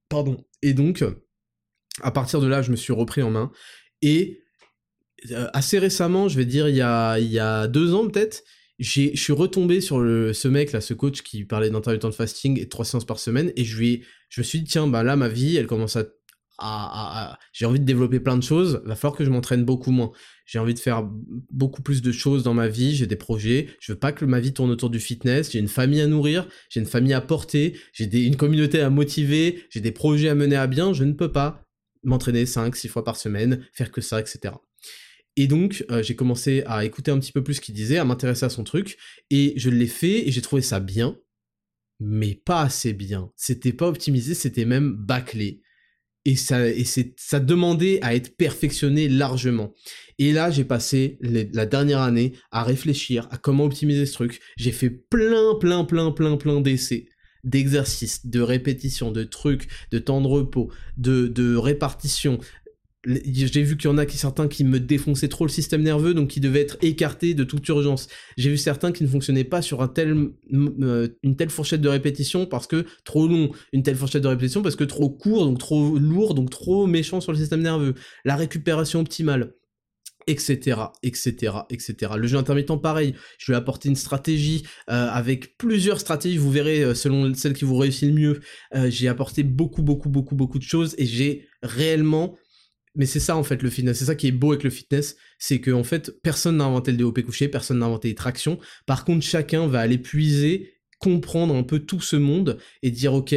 Pardon. 0.08 0.44
Et 0.62 0.72
donc, 0.72 1.04
à 2.02 2.10
partir 2.10 2.40
de 2.40 2.46
là, 2.46 2.62
je 2.62 2.70
me 2.70 2.76
suis 2.76 2.92
repris 2.92 3.22
en 3.22 3.30
main 3.30 3.50
et 4.02 4.40
euh, 4.40 4.47
assez 5.52 5.78
récemment, 5.78 6.28
je 6.28 6.36
vais 6.36 6.44
dire 6.44 6.68
il 6.68 6.76
y 6.76 6.80
a, 6.80 7.18
il 7.18 7.30
y 7.30 7.38
a 7.38 7.66
deux 7.66 7.94
ans 7.94 8.08
peut-être, 8.08 8.44
je 8.78 9.10
suis 9.14 9.32
retombé 9.32 9.80
sur 9.80 9.98
le, 9.98 10.32
ce 10.32 10.46
mec 10.48 10.72
là, 10.72 10.80
ce 10.80 10.94
coach 10.94 11.22
qui 11.22 11.44
parlait 11.44 11.70
d'intermittent 11.70 12.10
fasting 12.12 12.60
et 12.60 12.68
trois 12.68 12.84
séances 12.84 13.06
par 13.06 13.18
semaine, 13.18 13.52
et 13.56 13.64
je 13.64 13.76
lui, 13.76 14.04
je 14.28 14.40
me 14.40 14.44
suis 14.44 14.60
dit 14.60 14.66
tiens 14.66 14.86
bah 14.86 15.02
là 15.02 15.16
ma 15.16 15.28
vie, 15.28 15.56
elle 15.56 15.66
commence 15.66 15.96
à, 15.96 16.04
à, 16.58 17.38
j'ai 17.52 17.66
envie 17.66 17.80
de 17.80 17.84
développer 17.84 18.20
plein 18.20 18.36
de 18.36 18.42
choses, 18.42 18.82
va 18.84 18.96
falloir 18.96 19.16
que 19.16 19.24
je 19.24 19.30
m'entraîne 19.30 19.64
beaucoup 19.64 19.90
moins. 19.90 20.10
J'ai 20.44 20.58
envie 20.58 20.74
de 20.74 20.78
faire 20.78 21.08
beaucoup 21.50 21.82
plus 21.82 22.02
de 22.02 22.10
choses 22.10 22.42
dans 22.42 22.54
ma 22.54 22.68
vie, 22.68 22.94
j'ai 22.94 23.06
des 23.06 23.16
projets, 23.16 23.68
je 23.80 23.92
veux 23.92 23.98
pas 23.98 24.12
que 24.12 24.24
ma 24.24 24.40
vie 24.40 24.52
tourne 24.52 24.70
autour 24.70 24.90
du 24.90 24.98
fitness, 24.98 25.52
j'ai 25.52 25.58
une 25.58 25.68
famille 25.68 26.00
à 26.00 26.06
nourrir, 26.06 26.48
j'ai 26.70 26.80
une 26.80 26.86
famille 26.86 27.12
à 27.12 27.20
porter, 27.20 27.78
j'ai 27.92 28.06
une 28.26 28.36
communauté 28.36 28.80
à 28.80 28.90
motiver, 28.90 29.62
j'ai 29.70 29.80
des 29.80 29.92
projets 29.92 30.28
à 30.28 30.34
mener 30.34 30.56
à 30.56 30.66
bien, 30.66 30.92
je 30.92 31.04
ne 31.04 31.12
peux 31.12 31.30
pas 31.30 31.64
m'entraîner 32.02 32.46
5, 32.46 32.74
6 32.74 32.88
fois 32.88 33.04
par 33.04 33.16
semaine, 33.16 33.64
faire 33.72 33.92
que 33.92 34.00
ça, 34.00 34.20
etc. 34.20 34.54
Et 35.38 35.46
donc, 35.46 35.84
euh, 35.92 36.02
j'ai 36.02 36.16
commencé 36.16 36.64
à 36.66 36.84
écouter 36.84 37.12
un 37.12 37.18
petit 37.20 37.30
peu 37.30 37.44
plus 37.44 37.54
ce 37.54 37.60
qu'il 37.60 37.74
disait, 37.74 37.98
à 37.98 38.04
m'intéresser 38.04 38.44
à 38.44 38.48
son 38.48 38.64
truc, 38.64 38.98
et 39.30 39.54
je 39.56 39.70
l'ai 39.70 39.86
fait, 39.86 40.26
et 40.26 40.32
j'ai 40.32 40.42
trouvé 40.42 40.62
ça 40.62 40.80
bien, 40.80 41.16
mais 42.00 42.34
pas 42.34 42.62
assez 42.62 42.92
bien. 42.92 43.30
C'était 43.36 43.72
pas 43.72 43.86
optimisé, 43.86 44.34
c'était 44.34 44.64
même 44.64 44.92
bâclé. 44.92 45.62
Et 46.24 46.34
ça, 46.34 46.68
et 46.68 46.84
ça 47.16 47.38
demandait 47.38 48.00
à 48.02 48.16
être 48.16 48.36
perfectionné 48.36 49.08
largement. 49.08 49.72
Et 50.18 50.32
là, 50.32 50.50
j'ai 50.50 50.64
passé 50.64 51.18
la 51.22 51.66
dernière 51.66 52.00
année 52.00 52.32
à 52.50 52.64
réfléchir 52.64 53.28
à 53.30 53.38
comment 53.38 53.64
optimiser 53.64 54.06
ce 54.06 54.14
truc. 54.14 54.40
J'ai 54.56 54.72
fait 54.72 54.90
plein, 54.90 55.54
plein, 55.60 55.84
plein, 55.84 56.10
plein, 56.10 56.36
plein 56.36 56.60
d'essais 56.60 57.06
d'exercices, 57.44 58.26
de 58.26 58.40
répétitions, 58.40 59.12
de 59.12 59.22
trucs, 59.22 59.68
de 59.92 60.00
temps 60.00 60.20
de 60.20 60.26
repos, 60.26 60.72
de, 60.96 61.28
de 61.28 61.54
répartition, 61.54 62.40
j'ai 63.04 63.62
vu 63.62 63.76
qu'il 63.76 63.88
y 63.88 63.92
en 63.92 63.98
a 63.98 64.06
qui, 64.06 64.16
certains 64.16 64.48
qui 64.48 64.64
me 64.64 64.80
défonçaient 64.80 65.28
trop 65.28 65.46
le 65.46 65.50
système 65.50 65.82
nerveux, 65.82 66.14
donc 66.14 66.28
qui 66.30 66.40
devaient 66.40 66.62
être 66.62 66.76
écartés 66.82 67.34
de 67.34 67.44
toute 67.44 67.66
urgence. 67.68 68.08
J'ai 68.36 68.50
vu 68.50 68.56
certains 68.56 68.90
qui 68.90 69.04
ne 69.04 69.08
fonctionnaient 69.08 69.44
pas 69.44 69.62
sur 69.62 69.82
un 69.82 69.88
tel, 69.88 70.30
euh, 70.52 71.08
une 71.22 71.36
telle 71.36 71.50
fourchette 71.50 71.80
de 71.80 71.88
répétition 71.88 72.46
parce 72.46 72.66
que 72.66 72.86
trop 73.04 73.28
long, 73.28 73.50
une 73.72 73.84
telle 73.84 73.96
fourchette 73.96 74.22
de 74.22 74.28
répétition 74.28 74.62
parce 74.62 74.74
que 74.74 74.84
trop 74.84 75.10
court, 75.10 75.44
donc 75.44 75.58
trop 75.58 75.96
lourd, 75.96 76.34
donc 76.34 76.50
trop 76.50 76.86
méchant 76.86 77.20
sur 77.20 77.30
le 77.30 77.38
système 77.38 77.62
nerveux. 77.62 77.94
La 78.24 78.36
récupération 78.36 79.00
optimale 79.00 79.54
etc., 80.26 80.76
etc., 81.02 81.52
etc. 81.70 82.12
Le 82.18 82.26
jeu 82.26 82.36
intermittent, 82.36 82.82
pareil. 82.82 83.14
Je 83.38 83.50
lui 83.50 83.54
ai 83.54 83.56
apporté 83.56 83.88
une 83.88 83.96
stratégie 83.96 84.64
euh, 84.90 85.08
avec 85.08 85.56
plusieurs 85.56 86.00
stratégies. 86.00 86.36
Vous 86.36 86.50
verrez 86.50 86.82
euh, 86.82 86.94
selon 86.94 87.32
celle 87.32 87.54
qui 87.54 87.64
vous 87.64 87.76
réussit 87.76 88.06
le 88.10 88.14
mieux. 88.14 88.40
j'ai 88.90 89.08
apporté 89.08 89.42
beaucoup, 89.42 89.82
beaucoup, 89.82 90.10
beaucoup, 90.10 90.34
beaucoup 90.34 90.58
de 90.58 90.64
choses 90.64 90.94
et 90.98 91.06
j'ai 91.06 91.48
réellement 91.62 92.36
mais 92.98 93.06
c'est 93.06 93.20
ça 93.20 93.36
en 93.36 93.44
fait 93.44 93.62
le 93.62 93.70
fitness, 93.70 93.98
c'est 93.98 94.04
ça 94.04 94.14
qui 94.14 94.26
est 94.26 94.32
beau 94.32 94.50
avec 94.52 94.64
le 94.64 94.70
fitness, 94.70 95.16
c'est 95.38 95.60
que 95.60 95.82
fait 95.84 96.12
personne 96.22 96.58
n'a 96.58 96.64
inventé 96.64 96.90
le 96.90 96.98
DOP 96.98 97.22
couché, 97.22 97.48
personne 97.48 97.78
n'a 97.78 97.86
inventé 97.86 98.08
les 98.08 98.14
tractions. 98.14 98.58
Par 98.84 99.04
contre, 99.04 99.24
chacun 99.24 99.66
va 99.66 99.80
aller 99.80 99.98
puiser, 99.98 100.74
comprendre 100.98 101.54
un 101.54 101.62
peu 101.62 101.78
tout 101.78 102.00
ce 102.00 102.16
monde 102.16 102.58
et 102.82 102.90
dire 102.90 103.14
ok, 103.14 103.34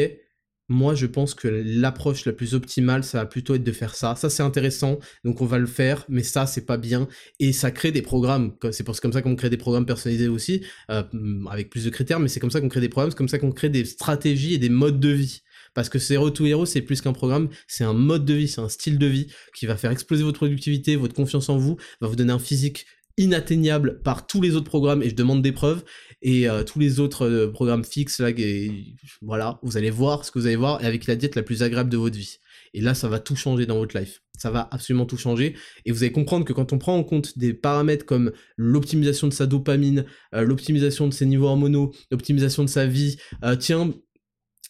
moi 0.67 0.95
je 0.95 1.05
pense 1.05 1.35
que 1.35 1.47
l'approche 1.47 2.25
la 2.25 2.33
plus 2.33 2.55
optimale, 2.55 3.03
ça 3.03 3.19
va 3.19 3.25
plutôt 3.25 3.53
être 3.53 3.63
de 3.63 3.71
faire 3.71 3.93
ça. 3.93 4.15
Ça 4.15 4.29
c'est 4.29 4.41
intéressant, 4.41 4.99
donc 5.23 5.41
on 5.41 5.45
va 5.45 5.59
le 5.59 5.67
faire, 5.67 6.05
mais 6.09 6.23
ça 6.23 6.47
c'est 6.47 6.65
pas 6.65 6.77
bien. 6.77 7.07
Et 7.39 7.53
ça 7.53 7.69
crée 7.69 7.91
des 7.91 8.01
programmes. 8.01 8.55
C'est 8.71 8.83
comme 8.83 9.13
ça 9.13 9.21
qu'on 9.21 9.35
crée 9.35 9.49
des 9.49 9.57
programmes 9.57 9.85
personnalisés 9.85 10.27
aussi, 10.27 10.65
euh, 10.89 11.03
avec 11.49 11.69
plus 11.69 11.85
de 11.85 11.89
critères, 11.91 12.19
mais 12.19 12.29
c'est 12.29 12.39
comme 12.39 12.51
ça 12.51 12.61
qu'on 12.61 12.69
crée 12.69 12.81
des 12.81 12.89
programmes, 12.89 13.11
c'est 13.11 13.17
comme 13.17 13.29
ça 13.29 13.37
qu'on 13.37 13.51
crée 13.51 13.69
des 13.69 13.85
stratégies 13.85 14.55
et 14.55 14.57
des 14.57 14.69
modes 14.69 14.99
de 14.99 15.09
vie. 15.09 15.41
Parce 15.73 15.89
que 15.89 15.99
Zero 15.99 16.29
to 16.29 16.45
Hero, 16.45 16.65
c'est 16.65 16.81
plus 16.81 17.01
qu'un 17.01 17.13
programme, 17.13 17.49
c'est 17.67 17.83
un 17.83 17.93
mode 17.93 18.25
de 18.25 18.33
vie, 18.33 18.47
c'est 18.47 18.61
un 18.61 18.69
style 18.69 18.97
de 18.97 19.05
vie 19.05 19.27
qui 19.55 19.65
va 19.65 19.77
faire 19.77 19.91
exploser 19.91 20.23
votre 20.23 20.39
productivité, 20.39 20.95
votre 20.95 21.13
confiance 21.13 21.49
en 21.49 21.57
vous, 21.57 21.77
va 22.01 22.07
vous 22.07 22.15
donner 22.15 22.33
un 22.33 22.39
physique 22.39 22.85
inatteignable 23.17 24.01
par 24.03 24.25
tous 24.25 24.41
les 24.41 24.55
autres 24.55 24.69
programmes 24.69 25.03
et 25.03 25.09
je 25.09 25.15
demande 25.15 25.41
des 25.41 25.51
preuves 25.51 25.83
et 26.21 26.47
euh, 26.47 26.63
tous 26.63 26.79
les 26.79 26.99
autres 26.99 27.27
euh, 27.27 27.51
programmes 27.51 27.83
fixes 27.83 28.19
là 28.19 28.29
et, 28.29 28.95
voilà 29.21 29.59
vous 29.63 29.77
allez 29.77 29.89
voir 29.89 30.23
ce 30.25 30.31
que 30.31 30.39
vous 30.39 30.47
allez 30.47 30.55
voir 30.55 30.81
et 30.83 30.87
avec 30.87 31.07
la 31.07 31.15
diète 31.15 31.35
la 31.35 31.43
plus 31.43 31.63
agréable 31.63 31.89
de 31.89 31.97
votre 31.97 32.17
vie. 32.17 32.37
Et 32.73 32.81
là 32.81 32.93
ça 32.93 33.09
va 33.09 33.19
tout 33.19 33.35
changer 33.35 33.65
dans 33.65 33.77
votre 33.77 33.97
life. 33.97 34.21
Ça 34.37 34.49
va 34.49 34.67
absolument 34.71 35.05
tout 35.05 35.17
changer 35.17 35.55
et 35.85 35.91
vous 35.91 36.03
allez 36.03 36.11
comprendre 36.11 36.45
que 36.45 36.53
quand 36.53 36.73
on 36.73 36.77
prend 36.77 36.95
en 36.95 37.03
compte 37.03 37.37
des 37.37 37.53
paramètres 37.53 38.05
comme 38.05 38.31
l'optimisation 38.55 39.27
de 39.27 39.33
sa 39.33 39.45
dopamine 39.45 40.05
euh, 40.33 40.43
l'optimisation 40.43 41.07
de 41.07 41.13
ses 41.13 41.25
niveaux 41.25 41.47
hormonaux 41.47 41.93
l'optimisation 42.11 42.63
de 42.63 42.69
sa 42.69 42.85
vie 42.85 43.17
tiens 43.59 43.93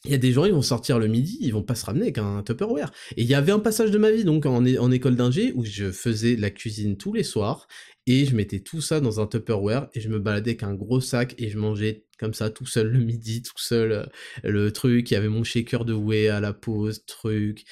il 0.04 0.12
y 0.12 0.16
a 0.16 0.18
des 0.18 0.32
gens, 0.32 0.46
ils 0.46 0.54
vont 0.54 0.64
sortir 0.64 0.98
le 0.98 1.08
midi, 1.08 1.38
ils 1.42 1.54
vont 1.54 1.62
pas 1.62 1.76
se 1.76 1.86
ramener 1.86 2.06
avec 2.06 2.18
un 2.18 2.42
Tupperware. 2.42 2.92
Et 3.18 3.22
il 3.22 3.28
y 3.28 3.36
avait 3.36 3.52
un 3.52 3.60
passage 3.60 3.92
de 3.92 3.98
ma 4.00 4.10
vie, 4.10 4.24
donc 4.24 4.48
en, 4.48 4.66
école 4.66 5.16
d'ingé, 5.16 5.52
où 5.54 5.64
je 5.64 5.92
faisais 5.92 6.36
la 6.36 6.50
cuisine 6.50 6.98
tous 6.98 7.14
les 7.14 7.24
soirs, 7.24 7.68
et 8.08 8.26
je 8.26 8.36
mettais 8.36 8.62
tout 8.62 8.82
ça 8.82 9.00
dans 9.00 9.20
un 9.20 9.28
Tupperware, 9.28 9.90
et 9.94 10.02
je 10.02 10.10
me 10.10 10.18
baladais 10.20 10.58
avec 10.60 10.78
gros 10.78 11.02
sac, 11.02 11.36
et 11.38 11.50
je 11.50 11.58
mangeais 11.60 12.06
comme 12.20 12.34
ça 12.34 12.50
tout 12.50 12.66
seul 12.66 12.88
le 12.88 13.00
midi, 13.00 13.44
tout 13.44 13.54
seul 13.58 13.92
euh, 13.92 14.06
le 14.44 14.72
truc, 14.72 15.12
il 15.12 15.14
y 15.14 15.18
avait 15.18 15.28
mon 15.28 15.44
shaker 15.44 15.86
de 15.86 15.94
whey 15.94 16.30
à 16.30 16.40
la 16.40 16.54
pause, 16.54 17.06
truc. 17.06 17.64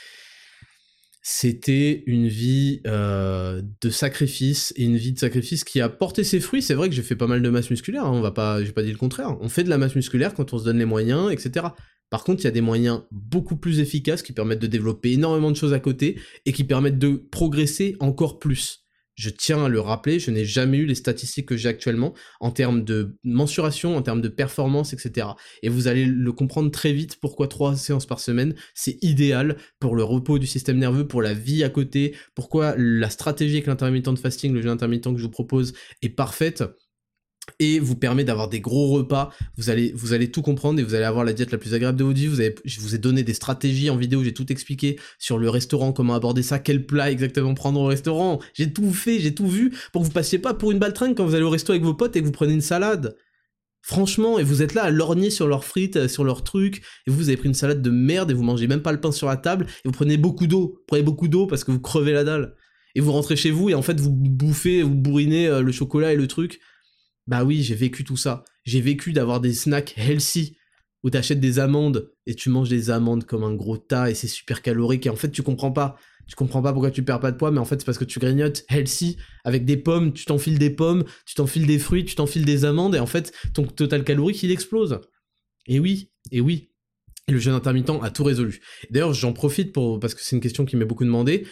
C'était 1.21 2.03
une 2.07 2.27
vie 2.27 2.81
euh, 2.87 3.61
de 3.81 3.89
sacrifice, 3.89 4.73
une 4.77 4.97
vie 4.97 5.13
de 5.13 5.19
sacrifice 5.19 5.63
qui 5.63 5.81
a 5.81 5.89
porté 5.89 6.23
ses 6.23 6.39
fruits. 6.39 6.61
C'est 6.61 6.73
vrai 6.73 6.89
que 6.89 6.95
j'ai 6.95 7.03
fait 7.03 7.15
pas 7.15 7.27
mal 7.27 7.41
de 7.41 7.49
masse 7.49 7.69
musculaire, 7.69 8.05
hein, 8.05 8.11
on 8.13 8.21
va 8.21 8.31
pas, 8.31 8.63
j'ai 8.63 8.71
pas 8.71 8.83
dit 8.83 8.91
le 8.91 8.97
contraire. 8.97 9.37
On 9.41 9.49
fait 9.49 9.63
de 9.63 9.69
la 9.69 9.77
masse 9.77 9.95
musculaire 9.95 10.33
quand 10.33 10.53
on 10.53 10.59
se 10.59 10.65
donne 10.65 10.79
les 10.79 10.85
moyens, 10.85 11.31
etc. 11.31 11.67
Par 12.09 12.23
contre, 12.23 12.41
il 12.41 12.45
y 12.45 12.47
a 12.47 12.51
des 12.51 12.61
moyens 12.61 13.03
beaucoup 13.11 13.55
plus 13.55 13.79
efficaces 13.79 14.23
qui 14.23 14.33
permettent 14.33 14.59
de 14.59 14.67
développer 14.67 15.11
énormément 15.11 15.51
de 15.51 15.55
choses 15.55 15.73
à 15.73 15.79
côté 15.79 16.19
et 16.45 16.51
qui 16.51 16.63
permettent 16.63 16.99
de 16.99 17.15
progresser 17.31 17.95
encore 17.99 18.39
plus. 18.39 18.85
Je 19.19 19.29
tiens 19.29 19.65
à 19.65 19.67
le 19.67 19.81
rappeler, 19.81 20.17
je 20.17 20.31
n'ai 20.31 20.45
jamais 20.45 20.77
eu 20.77 20.85
les 20.85 20.95
statistiques 20.95 21.47
que 21.47 21.57
j'ai 21.57 21.67
actuellement 21.67 22.13
en 22.39 22.51
termes 22.51 22.85
de 22.85 23.17
mensuration, 23.25 23.97
en 23.97 24.01
termes 24.01 24.21
de 24.21 24.29
performance, 24.29 24.93
etc. 24.93 25.27
Et 25.61 25.67
vous 25.67 25.89
allez 25.89 26.05
le 26.05 26.31
comprendre 26.31 26.71
très 26.71 26.93
vite 26.93 27.17
pourquoi 27.19 27.49
trois 27.49 27.75
séances 27.75 28.05
par 28.05 28.21
semaine, 28.21 28.55
c'est 28.73 28.97
idéal 29.01 29.57
pour 29.81 29.97
le 29.97 30.05
repos 30.05 30.39
du 30.39 30.47
système 30.47 30.77
nerveux, 30.77 31.05
pour 31.05 31.21
la 31.21 31.33
vie 31.33 31.65
à 31.65 31.69
côté, 31.69 32.15
pourquoi 32.33 32.75
la 32.77 33.09
stratégie 33.09 33.55
avec 33.55 33.67
l'intermittent 33.67 34.07
de 34.07 34.19
fasting, 34.19 34.53
le 34.53 34.61
jeu 34.61 34.69
intermittent 34.69 35.11
que 35.11 35.17
je 35.17 35.23
vous 35.23 35.29
propose, 35.29 35.73
est 36.01 36.07
parfaite 36.07 36.63
et 37.59 37.79
vous 37.79 37.95
permet 37.95 38.23
d'avoir 38.23 38.49
des 38.49 38.59
gros 38.59 38.87
repas. 38.87 39.31
Vous 39.57 39.69
allez, 39.69 39.91
vous 39.95 40.13
allez 40.13 40.31
tout 40.31 40.41
comprendre 40.41 40.79
et 40.79 40.83
vous 40.83 40.93
allez 40.95 41.05
avoir 41.05 41.23
la 41.23 41.33
diète 41.33 41.51
la 41.51 41.57
plus 41.57 41.73
agréable 41.73 41.97
de 41.97 42.03
votre 42.03 42.17
vie. 42.17 42.29
Je 42.65 42.79
vous 42.79 42.95
ai 42.95 42.97
donné 42.97 43.23
des 43.23 43.33
stratégies 43.33 43.89
en 43.89 43.97
vidéo, 43.97 44.23
j'ai 44.23 44.33
tout 44.33 44.51
expliqué 44.51 44.99
sur 45.17 45.37
le 45.37 45.49
restaurant, 45.49 45.91
comment 45.93 46.15
aborder 46.15 46.43
ça, 46.43 46.59
quel 46.59 46.85
plat 46.85 47.11
exactement 47.11 47.53
prendre 47.53 47.79
au 47.79 47.85
restaurant. 47.85 48.39
J'ai 48.53 48.71
tout 48.71 48.91
fait, 48.91 49.19
j'ai 49.19 49.33
tout 49.33 49.47
vu 49.47 49.73
pour 49.91 50.01
que 50.01 50.07
vous 50.07 50.13
passiez 50.13 50.39
pas 50.39 50.53
pour 50.53 50.71
une 50.71 50.79
baltringue 50.79 51.15
quand 51.15 51.25
vous 51.25 51.35
allez 51.35 51.43
au 51.43 51.49
resto 51.49 51.71
avec 51.71 51.83
vos 51.83 51.93
potes 51.93 52.15
et 52.15 52.21
que 52.21 52.25
vous 52.25 52.31
prenez 52.31 52.53
une 52.53 52.61
salade. 52.61 53.15
Franchement, 53.81 54.37
et 54.39 54.43
vous 54.43 54.61
êtes 54.61 54.73
là 54.73 54.83
à 54.83 54.89
lorgner 54.91 55.29
sur 55.29 55.47
leurs 55.47 55.63
frites, 55.63 55.95
euh, 55.95 56.07
sur 56.07 56.23
leurs 56.23 56.43
trucs, 56.43 56.77
et 57.07 57.11
vous, 57.11 57.17
vous 57.17 57.29
avez 57.29 57.37
pris 57.37 57.47
une 57.47 57.53
salade 57.53 57.81
de 57.81 57.89
merde 57.89 58.29
et 58.29 58.33
vous 58.33 58.43
mangez 58.43 58.67
même 58.67 58.81
pas 58.81 58.91
le 58.91 58.99
pain 58.99 59.11
sur 59.11 59.27
la 59.27 59.37
table, 59.37 59.67
et 59.85 59.87
vous 59.87 59.93
prenez 59.93 60.17
beaucoup 60.17 60.47
d'eau. 60.47 60.73
Vous 60.75 60.83
prenez 60.85 61.03
beaucoup 61.03 61.27
d'eau 61.27 61.47
parce 61.47 61.63
que 61.63 61.71
vous 61.71 61.79
crevez 61.79 62.11
la 62.11 62.23
dalle. 62.23 62.55
Et 62.95 63.01
vous 63.01 63.11
rentrez 63.11 63.35
chez 63.35 63.51
vous 63.51 63.69
et 63.69 63.75
en 63.75 63.81
fait 63.81 63.99
vous 63.99 64.11
bouffez, 64.11 64.81
vous 64.81 64.95
bourrinez 64.95 65.47
euh, 65.47 65.61
le 65.61 65.71
chocolat 65.71 66.11
et 66.13 66.15
le 66.15 66.27
truc 66.27 66.59
bah 67.29 67.43
oui, 67.43 67.61
j'ai 67.61 67.75
vécu 67.75 68.03
tout 68.03 68.17
ça. 68.17 68.43
J'ai 68.65 68.81
vécu 68.81 69.13
d'avoir 69.13 69.39
des 69.39 69.53
snacks 69.53 69.93
healthy 69.97 70.57
où 71.03 71.11
t'achètes 71.11 71.39
des 71.39 71.59
amandes 71.59 72.11
et 72.25 72.33
tu 72.33 72.49
manges 72.49 72.69
des 72.69 72.89
amandes 72.89 73.23
comme 73.23 73.43
un 73.43 73.53
gros 73.53 73.77
tas 73.77 74.09
et 74.09 74.15
c'est 74.15 74.27
super 74.27 74.63
calorique 74.63 75.05
et 75.05 75.09
en 75.11 75.15
fait 75.15 75.29
tu 75.29 75.43
comprends 75.43 75.71
pas. 75.71 75.95
Tu 76.27 76.35
comprends 76.35 76.63
pas 76.63 76.73
pourquoi 76.73 76.89
tu 76.89 77.03
perds 77.03 77.19
pas 77.19 77.31
de 77.31 77.37
poids, 77.37 77.51
mais 77.51 77.59
en 77.59 77.65
fait 77.65 77.81
c'est 77.81 77.85
parce 77.85 77.99
que 77.99 78.03
tu 78.03 78.17
grignotes 78.17 78.65
healthy 78.67 79.17
avec 79.45 79.63
des 79.63 79.77
pommes, 79.77 80.11
tu 80.11 80.25
t'enfiles 80.25 80.57
des 80.57 80.71
pommes, 80.71 81.03
tu 81.27 81.35
t'enfiles 81.35 81.67
des 81.67 81.77
fruits, 81.77 82.03
tu 82.03 82.15
t'enfiles 82.15 82.45
des 82.45 82.65
amandes 82.65 82.95
et 82.95 82.99
en 82.99 83.05
fait 83.05 83.31
ton 83.53 83.63
total 83.67 84.03
calorique 84.03 84.41
il 84.41 84.51
explose. 84.51 84.99
Et 85.67 85.79
oui, 85.79 86.09
et 86.31 86.41
oui. 86.41 86.71
Et 87.27 87.31
le 87.31 87.37
jeûne 87.37 87.53
intermittent 87.53 87.91
a 88.01 88.09
tout 88.09 88.23
résolu. 88.23 88.59
D'ailleurs, 88.89 89.13
j'en 89.13 89.33
profite 89.33 89.71
pour 89.71 89.99
parce 89.99 90.15
que 90.15 90.21
c'est 90.23 90.35
une 90.35 90.41
question 90.41 90.65
qui 90.65 90.75
m'est 90.75 90.85
beaucoup 90.85 91.05
demandé. 91.05 91.45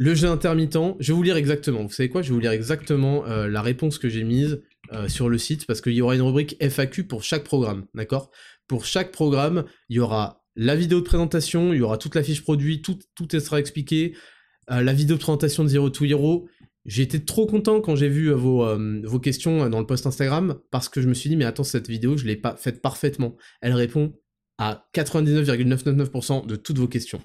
Le 0.00 0.14
jeûne 0.14 0.30
intermittent, 0.30 0.78
je 1.00 1.12
vais 1.12 1.16
vous 1.16 1.24
lire 1.24 1.36
exactement. 1.36 1.82
Vous 1.82 1.90
savez 1.90 2.08
quoi? 2.08 2.22
Je 2.22 2.28
vais 2.28 2.34
vous 2.34 2.40
lire 2.40 2.52
exactement 2.52 3.26
euh, 3.26 3.48
la 3.48 3.60
réponse 3.60 3.98
que 3.98 4.08
j'ai 4.08 4.22
mise 4.22 4.62
euh, 4.92 5.08
sur 5.08 5.28
le 5.28 5.38
site 5.38 5.66
parce 5.66 5.80
qu'il 5.80 5.92
y 5.92 6.00
aura 6.00 6.14
une 6.14 6.22
rubrique 6.22 6.56
FAQ 6.60 7.02
pour 7.02 7.24
chaque 7.24 7.42
programme, 7.42 7.84
d'accord? 7.94 8.30
Pour 8.68 8.84
chaque 8.84 9.10
programme, 9.10 9.64
il 9.88 9.96
y 9.96 9.98
aura 9.98 10.44
la 10.54 10.76
vidéo 10.76 11.00
de 11.00 11.04
présentation, 11.04 11.72
il 11.72 11.80
y 11.80 11.82
aura 11.82 11.98
toute 11.98 12.14
la 12.14 12.22
fiche 12.22 12.44
produit, 12.44 12.80
tout, 12.80 13.00
tout 13.16 13.26
sera 13.40 13.58
expliqué, 13.58 14.14
euh, 14.70 14.82
la 14.82 14.92
vidéo 14.92 15.16
de 15.16 15.20
présentation 15.20 15.64
de 15.64 15.68
Zero 15.68 15.90
to 15.90 16.04
Hero. 16.04 16.48
J'ai 16.86 17.02
été 17.02 17.24
trop 17.24 17.46
content 17.46 17.80
quand 17.80 17.96
j'ai 17.96 18.08
vu 18.08 18.30
vos, 18.30 18.64
vos 19.04 19.18
questions 19.18 19.68
dans 19.68 19.80
le 19.80 19.84
post 19.84 20.06
Instagram 20.06 20.58
parce 20.70 20.88
que 20.88 21.02
je 21.02 21.08
me 21.08 21.12
suis 21.12 21.28
dit 21.28 21.36
mais 21.36 21.44
attends 21.44 21.64
cette 21.64 21.86
vidéo 21.86 22.16
je 22.16 22.24
l'ai 22.24 22.36
pas 22.36 22.56
faite 22.56 22.80
parfaitement. 22.80 23.36
Elle 23.60 23.74
répond 23.74 24.14
à 24.56 24.88
99,999% 24.94 26.46
de 26.46 26.56
toutes 26.56 26.78
vos 26.78 26.88
questions 26.88 27.20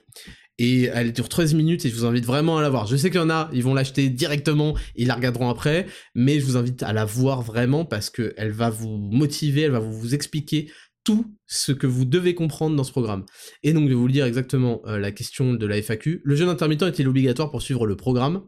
et 0.60 0.84
elle 0.84 1.14
dure 1.14 1.30
13 1.30 1.54
minutes 1.54 1.86
et 1.86 1.90
je 1.90 1.96
vous 1.96 2.06
invite 2.06 2.26
vraiment 2.26 2.58
à 2.58 2.62
la 2.62 2.70
voir. 2.70 2.88
Je 2.88 2.96
sais 2.96 3.10
qu'il 3.10 3.20
y 3.20 3.24
en 3.24 3.30
a, 3.30 3.50
ils 3.54 3.64
vont 3.64 3.74
l'acheter 3.74 4.10
directement 4.10 4.76
ils 4.96 5.08
la 5.08 5.16
regarderont 5.16 5.50
après, 5.50 5.88
mais 6.16 6.40
je 6.40 6.46
vous 6.46 6.58
invite 6.58 6.84
à 6.84 6.94
la 6.94 7.06
voir 7.06 7.42
vraiment 7.42 7.86
parce 7.86 8.10
qu'elle 8.10 8.52
va 8.52 8.70
vous 8.70 8.98
motiver, 8.98 9.62
elle 9.62 9.72
va 9.72 9.80
vous 9.80 10.14
expliquer 10.14 10.72
tout 11.04 11.26
ce 11.46 11.72
que 11.72 11.88
vous 11.88 12.06
devez 12.06 12.34
comprendre 12.34 12.76
dans 12.76 12.84
ce 12.84 12.92
programme. 12.92 13.26
Et 13.62 13.74
donc 13.74 13.88
vais 13.90 13.94
vous 13.94 14.08
le 14.08 14.14
dire 14.14 14.26
exactement 14.26 14.82
euh, 14.86 14.98
la 14.98 15.12
question 15.12 15.54
de 15.54 15.66
la 15.66 15.82
FAQ. 15.82 16.22
Le 16.24 16.36
jeûne 16.36 16.50
intermittent 16.50 16.84
est-il 16.84 17.08
obligatoire 17.08 17.52
pour 17.52 17.62
suivre 17.62 17.86
le 17.86 17.98
programme? 17.98 18.44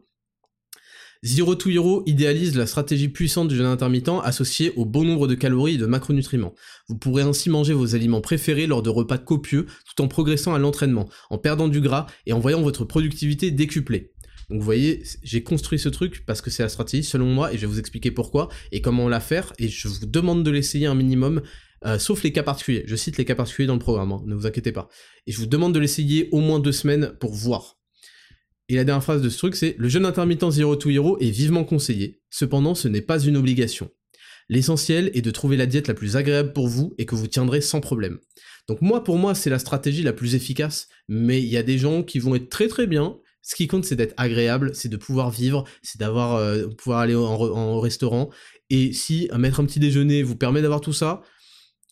Zero 1.24 1.54
to 1.54 1.70
Hero 1.70 2.02
idéalise 2.06 2.56
la 2.56 2.66
stratégie 2.66 3.08
puissante 3.08 3.48
du 3.48 3.56
jeûne 3.56 3.66
intermittent 3.66 4.20
associée 4.22 4.72
au 4.76 4.84
bon 4.84 5.04
nombre 5.04 5.26
de 5.26 5.34
calories 5.34 5.74
et 5.74 5.78
de 5.78 5.86
macronutriments. 5.86 6.54
Vous 6.88 6.96
pourrez 6.96 7.22
ainsi 7.22 7.50
manger 7.50 7.72
vos 7.72 7.94
aliments 7.94 8.20
préférés 8.20 8.66
lors 8.66 8.82
de 8.82 8.90
repas 8.90 9.18
copieux 9.18 9.66
tout 9.86 10.02
en 10.02 10.08
progressant 10.08 10.54
à 10.54 10.58
l'entraînement, 10.58 11.08
en 11.30 11.38
perdant 11.38 11.68
du 11.68 11.80
gras 11.80 12.06
et 12.26 12.32
en 12.32 12.38
voyant 12.38 12.62
votre 12.62 12.84
productivité 12.84 13.50
décuplée. 13.50 14.12
Donc 14.50 14.60
vous 14.60 14.64
voyez, 14.64 15.02
j'ai 15.22 15.42
construit 15.42 15.78
ce 15.78 15.88
truc 15.88 16.24
parce 16.24 16.40
que 16.40 16.50
c'est 16.50 16.62
la 16.62 16.68
stratégie 16.68 17.02
selon 17.02 17.26
moi 17.26 17.52
et 17.52 17.56
je 17.56 17.62
vais 17.62 17.66
vous 17.66 17.80
expliquer 17.80 18.10
pourquoi 18.12 18.48
et 18.70 18.80
comment 18.80 19.08
la 19.08 19.20
faire 19.20 19.52
et 19.58 19.68
je 19.68 19.88
vous 19.88 20.06
demande 20.06 20.44
de 20.44 20.50
l'essayer 20.50 20.86
un 20.86 20.94
minimum 20.94 21.42
euh, 21.84 21.98
sauf 21.98 22.22
les 22.22 22.32
cas 22.32 22.42
particuliers. 22.42 22.84
Je 22.86 22.96
cite 22.96 23.16
les 23.16 23.24
cas 23.24 23.34
particuliers 23.34 23.66
dans 23.66 23.74
le 23.74 23.80
programme, 23.80 24.12
hein, 24.12 24.22
ne 24.24 24.34
vous 24.34 24.46
inquiétez 24.46 24.72
pas. 24.72 24.88
Et 25.26 25.32
je 25.32 25.38
vous 25.38 25.46
demande 25.46 25.74
de 25.74 25.78
l'essayer 25.78 26.28
au 26.32 26.40
moins 26.40 26.58
deux 26.58 26.72
semaines 26.72 27.12
pour 27.20 27.32
voir. 27.32 27.75
Et 28.68 28.74
la 28.74 28.84
dernière 28.84 29.02
phrase 29.02 29.22
de 29.22 29.28
ce 29.28 29.38
truc, 29.38 29.54
c'est 29.54 29.76
le 29.78 29.88
jeûne 29.88 30.04
intermittent 30.04 30.50
Zero 30.50 30.74
to 30.74 30.90
Hero 30.90 31.18
est 31.20 31.30
vivement 31.30 31.64
conseillé. 31.64 32.20
Cependant, 32.30 32.74
ce 32.74 32.88
n'est 32.88 33.00
pas 33.00 33.20
une 33.20 33.36
obligation. 33.36 33.90
L'essentiel 34.48 35.10
est 35.14 35.22
de 35.22 35.30
trouver 35.30 35.56
la 35.56 35.66
diète 35.66 35.88
la 35.88 35.94
plus 35.94 36.16
agréable 36.16 36.52
pour 36.52 36.68
vous 36.68 36.94
et 36.98 37.06
que 37.06 37.14
vous 37.14 37.26
tiendrez 37.26 37.60
sans 37.60 37.80
problème. 37.80 38.18
Donc 38.68 38.80
moi, 38.82 39.04
pour 39.04 39.18
moi, 39.18 39.34
c'est 39.34 39.50
la 39.50 39.58
stratégie 39.58 40.02
la 40.02 40.12
plus 40.12 40.34
efficace, 40.34 40.88
mais 41.08 41.40
il 41.40 41.48
y 41.48 41.56
a 41.56 41.62
des 41.62 41.78
gens 41.78 42.02
qui 42.02 42.18
vont 42.18 42.34
être 42.34 42.48
très 42.48 42.68
très 42.68 42.86
bien. 42.86 43.16
Ce 43.42 43.54
qui 43.54 43.68
compte, 43.68 43.84
c'est 43.84 43.94
d'être 43.94 44.14
agréable, 44.16 44.72
c'est 44.74 44.88
de 44.88 44.96
pouvoir 44.96 45.30
vivre, 45.30 45.64
c'est 45.82 46.00
d'avoir 46.00 46.34
euh, 46.36 46.66
pouvoir 46.66 47.00
aller 47.00 47.14
en, 47.14 47.78
restaurant. 47.78 48.30
Et 48.70 48.92
si 48.92 49.28
mettre 49.36 49.60
un 49.60 49.64
petit 49.64 49.78
déjeuner 49.78 50.24
vous 50.24 50.34
permet 50.34 50.62
d'avoir 50.62 50.80
tout 50.80 50.92
ça, 50.92 51.22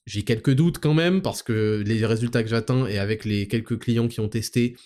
j'ai 0.06 0.22
quelques 0.22 0.52
doutes 0.52 0.78
quand 0.78 0.94
même 0.94 1.22
parce 1.22 1.42
que 1.42 1.82
les 1.86 2.04
résultats 2.04 2.42
que 2.42 2.48
j'atteins 2.48 2.86
et 2.86 2.98
avec 2.98 3.24
les 3.24 3.46
quelques 3.46 3.78
clients 3.78 4.08
qui 4.08 4.18
ont 4.18 4.28
testé, 4.28 4.76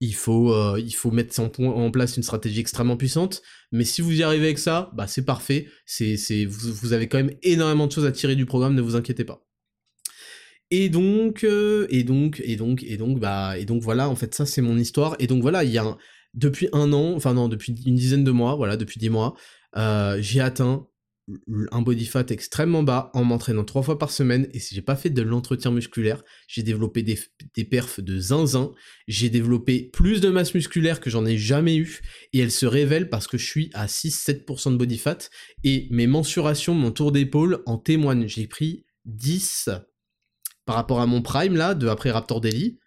il 0.00 0.14
faut, 0.14 0.52
euh, 0.52 0.80
il 0.80 0.94
faut 0.94 1.10
mettre 1.10 1.40
en, 1.40 1.90
place 1.90 2.16
une 2.16 2.22
stratégie 2.22 2.60
extrêmement 2.60 2.96
puissante. 2.96 3.42
Mais 3.72 3.84
si 3.84 4.00
vous 4.00 4.12
y 4.12 4.22
arrivez 4.22 4.46
avec 4.46 4.58
ça, 4.58 4.90
bah 4.94 5.06
c'est 5.06 5.24
parfait. 5.24 5.68
C'est, 5.86 6.16
c'est, 6.16 6.44
vous, 6.44 6.92
avez 6.92 7.08
quand 7.08 7.18
même 7.18 7.34
énormément 7.42 7.86
de 7.86 7.92
choses 7.92 8.06
à 8.06 8.12
tirer 8.12 8.36
du 8.36 8.46
programme, 8.46 8.74
ne 8.74 8.82
vous 8.82 8.96
inquiétez 8.96 9.24
pas. 9.24 9.44
Et 10.70 10.88
donc, 10.90 11.44
euh, 11.44 11.86
et 11.90 12.04
donc, 12.04 12.42
et 12.44 12.56
donc, 12.56 12.82
et 12.84 12.96
donc, 12.96 13.18
bah, 13.20 13.58
et 13.58 13.64
donc 13.64 13.82
voilà, 13.82 14.08
en 14.08 14.16
fait, 14.16 14.34
ça 14.34 14.46
c'est 14.46 14.62
mon 14.62 14.76
histoire. 14.78 15.16
Et 15.18 15.26
donc 15.26 15.42
voilà, 15.42 15.64
il 15.64 15.70
y 15.70 15.78
a 15.78 15.96
depuis 16.34 16.68
un 16.72 16.92
an, 16.92 17.14
enfin 17.14 17.34
non, 17.34 17.48
depuis 17.48 17.74
une 17.86 17.94
dizaine 17.96 18.24
de 18.24 18.30
mois, 18.30 18.54
voilà, 18.54 18.76
depuis 18.76 19.00
dix 19.00 19.10
mois, 19.10 19.34
euh, 19.76 20.18
j'ai 20.20 20.40
atteint 20.40 20.86
un 21.70 21.82
body 21.82 22.06
fat 22.06 22.26
extrêmement 22.30 22.82
bas 22.82 23.10
en 23.14 23.24
m'entraînant 23.24 23.64
trois 23.64 23.82
fois 23.82 23.98
par 23.98 24.10
semaine. 24.10 24.48
Et 24.52 24.60
si 24.60 24.74
j'ai 24.74 24.82
pas 24.82 24.96
fait 24.96 25.10
de 25.10 25.22
l'entretien 25.22 25.70
musculaire, 25.70 26.22
j'ai 26.46 26.62
développé 26.62 27.02
des, 27.02 27.64
perfs 27.64 28.00
de 28.00 28.18
zinzin, 28.18 28.72
j'ai 29.06 29.28
développé 29.28 29.90
plus 29.92 30.20
de 30.20 30.30
masse 30.30 30.54
musculaire 30.54 31.00
que 31.00 31.10
j'en 31.10 31.26
ai 31.26 31.36
jamais 31.36 31.76
eu. 31.76 32.00
Et 32.32 32.38
elle 32.38 32.50
se 32.50 32.66
révèle 32.66 33.10
parce 33.10 33.26
que 33.26 33.38
je 33.38 33.46
suis 33.46 33.70
à 33.74 33.86
6-7% 33.86 34.72
de 34.72 34.76
body 34.76 34.98
fat. 34.98 35.18
Et 35.64 35.88
mes 35.90 36.06
mensurations, 36.06 36.74
mon 36.74 36.90
tour 36.90 37.12
d'épaule 37.12 37.62
en 37.66 37.78
témoignent. 37.78 38.26
J'ai 38.26 38.46
pris 38.46 38.84
10 39.04 39.68
par 40.68 40.76
rapport 40.76 41.00
à 41.00 41.06
mon 41.06 41.22
prime 41.22 41.56
là, 41.56 41.74
de 41.74 41.88
après 41.88 42.10
Raptor 42.10 42.42
Daily, 42.42 42.78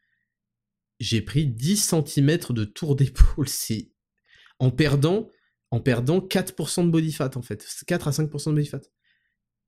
j'ai 0.99 1.19
pris 1.19 1.47
10 1.47 1.95
cm 2.05 2.38
de 2.51 2.63
tour 2.63 2.95
d'épaule. 2.95 3.47
C'est 3.49 3.91
en 4.59 4.69
perdant 4.69 5.31
en 5.72 5.80
perdant 5.80 6.19
4% 6.19 6.85
de 6.85 6.91
body 6.91 7.11
fat 7.11 7.31
en 7.35 7.41
fait, 7.41 7.65
4 7.88 8.07
à 8.07 8.11
5% 8.11 8.49
de 8.49 8.56
body 8.56 8.68
fat. 8.68 8.81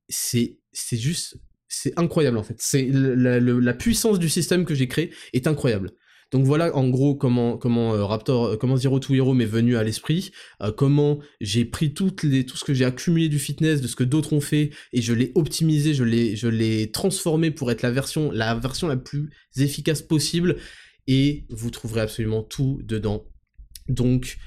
C'est 0.10 0.60
juste 0.92 1.38
c'est 1.74 1.98
incroyable 1.98 2.38
en 2.38 2.44
fait. 2.44 2.58
C'est 2.60 2.88
la, 2.92 3.74
puissance 3.74 4.20
du 4.20 4.30
système 4.30 4.66
que 4.66 4.76
j'ai 4.76 4.88
créé 4.88 5.12
est 5.34 5.48
incroyable. 5.48 5.92
Donc 6.32 6.46
voilà 6.46 6.76
en 6.76 6.90
gros 6.90 7.16
comment 7.16 7.58
comment 7.58 7.94
euh, 7.94 8.06
Raptor, 8.06 8.46
euh, 8.46 8.58
comment 8.58 8.76
Zero 8.76 9.00
to 9.00 9.14
Hero 9.14 9.34
m'est 9.34 9.46
venu 9.46 9.78
à 9.78 9.84
l'esprit, 9.84 10.32
euh, 10.62 10.72
comment 10.72 11.20
j'ai 11.42 11.64
pris 11.64 11.94
toutes 11.94 12.24
les, 12.24 12.44
tout 12.46 12.58
ce 12.58 12.64
que 12.64 12.74
j'ai 12.74 12.86
accumulé 12.86 13.30
du 13.30 13.38
fitness, 13.38 13.82
de 13.82 13.88
ce 13.88 13.96
que 13.96 14.04
d'autres 14.04 14.34
ont 14.34 14.42
fait, 14.42 14.72
et 14.94 15.02
je 15.02 15.14
l'ai 15.14 15.32
optimisé, 15.36 15.94
je 15.94 16.04
l'ai 16.04 16.36
je 16.36 16.48
l'ai 16.48 16.92
transformé 16.92 17.52
pour 17.52 17.72
être 17.72 17.84
la 17.84 17.92
version 17.92 18.32
la 18.32 18.56
version 18.56 18.88
la 18.88 18.98
plus 18.98 19.30
efficace 19.58 20.02
possible, 20.02 20.58
et 21.06 21.46
vous 21.50 21.70
trouverez 21.70 22.02
absolument 22.02 22.42
tout 22.42 22.82
dedans. 22.84 23.26
Donc 23.88 24.38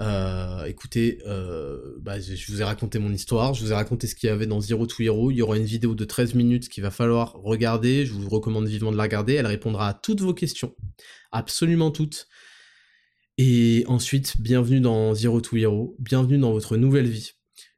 euh, 0.00 0.64
écoutez, 0.66 1.18
euh, 1.26 1.96
bah, 2.00 2.20
je 2.20 2.52
vous 2.52 2.60
ai 2.60 2.64
raconté 2.64 2.98
mon 2.98 3.12
histoire, 3.12 3.54
je 3.54 3.64
vous 3.64 3.72
ai 3.72 3.74
raconté 3.74 4.06
ce 4.06 4.14
qu'il 4.14 4.28
y 4.28 4.32
avait 4.32 4.46
dans 4.46 4.60
Zero 4.60 4.86
to 4.86 5.02
Hero. 5.02 5.30
Il 5.30 5.36
y 5.36 5.42
aura 5.42 5.56
une 5.56 5.64
vidéo 5.64 5.94
de 5.94 6.04
13 6.04 6.34
minutes 6.34 6.68
qu'il 6.68 6.82
va 6.82 6.90
falloir 6.90 7.34
regarder. 7.34 8.04
Je 8.04 8.12
vous 8.12 8.28
recommande 8.28 8.66
vivement 8.66 8.92
de 8.92 8.96
la 8.96 9.04
regarder. 9.04 9.34
Elle 9.34 9.46
répondra 9.46 9.88
à 9.88 9.94
toutes 9.94 10.20
vos 10.20 10.34
questions, 10.34 10.74
absolument 11.32 11.90
toutes. 11.90 12.28
Et 13.38 13.84
ensuite, 13.86 14.40
bienvenue 14.40 14.80
dans 14.80 15.14
Zero 15.14 15.40
to 15.40 15.56
Hero, 15.56 15.96
bienvenue 15.98 16.38
dans 16.38 16.52
votre 16.52 16.76
nouvelle 16.76 17.08
vie. 17.08 17.32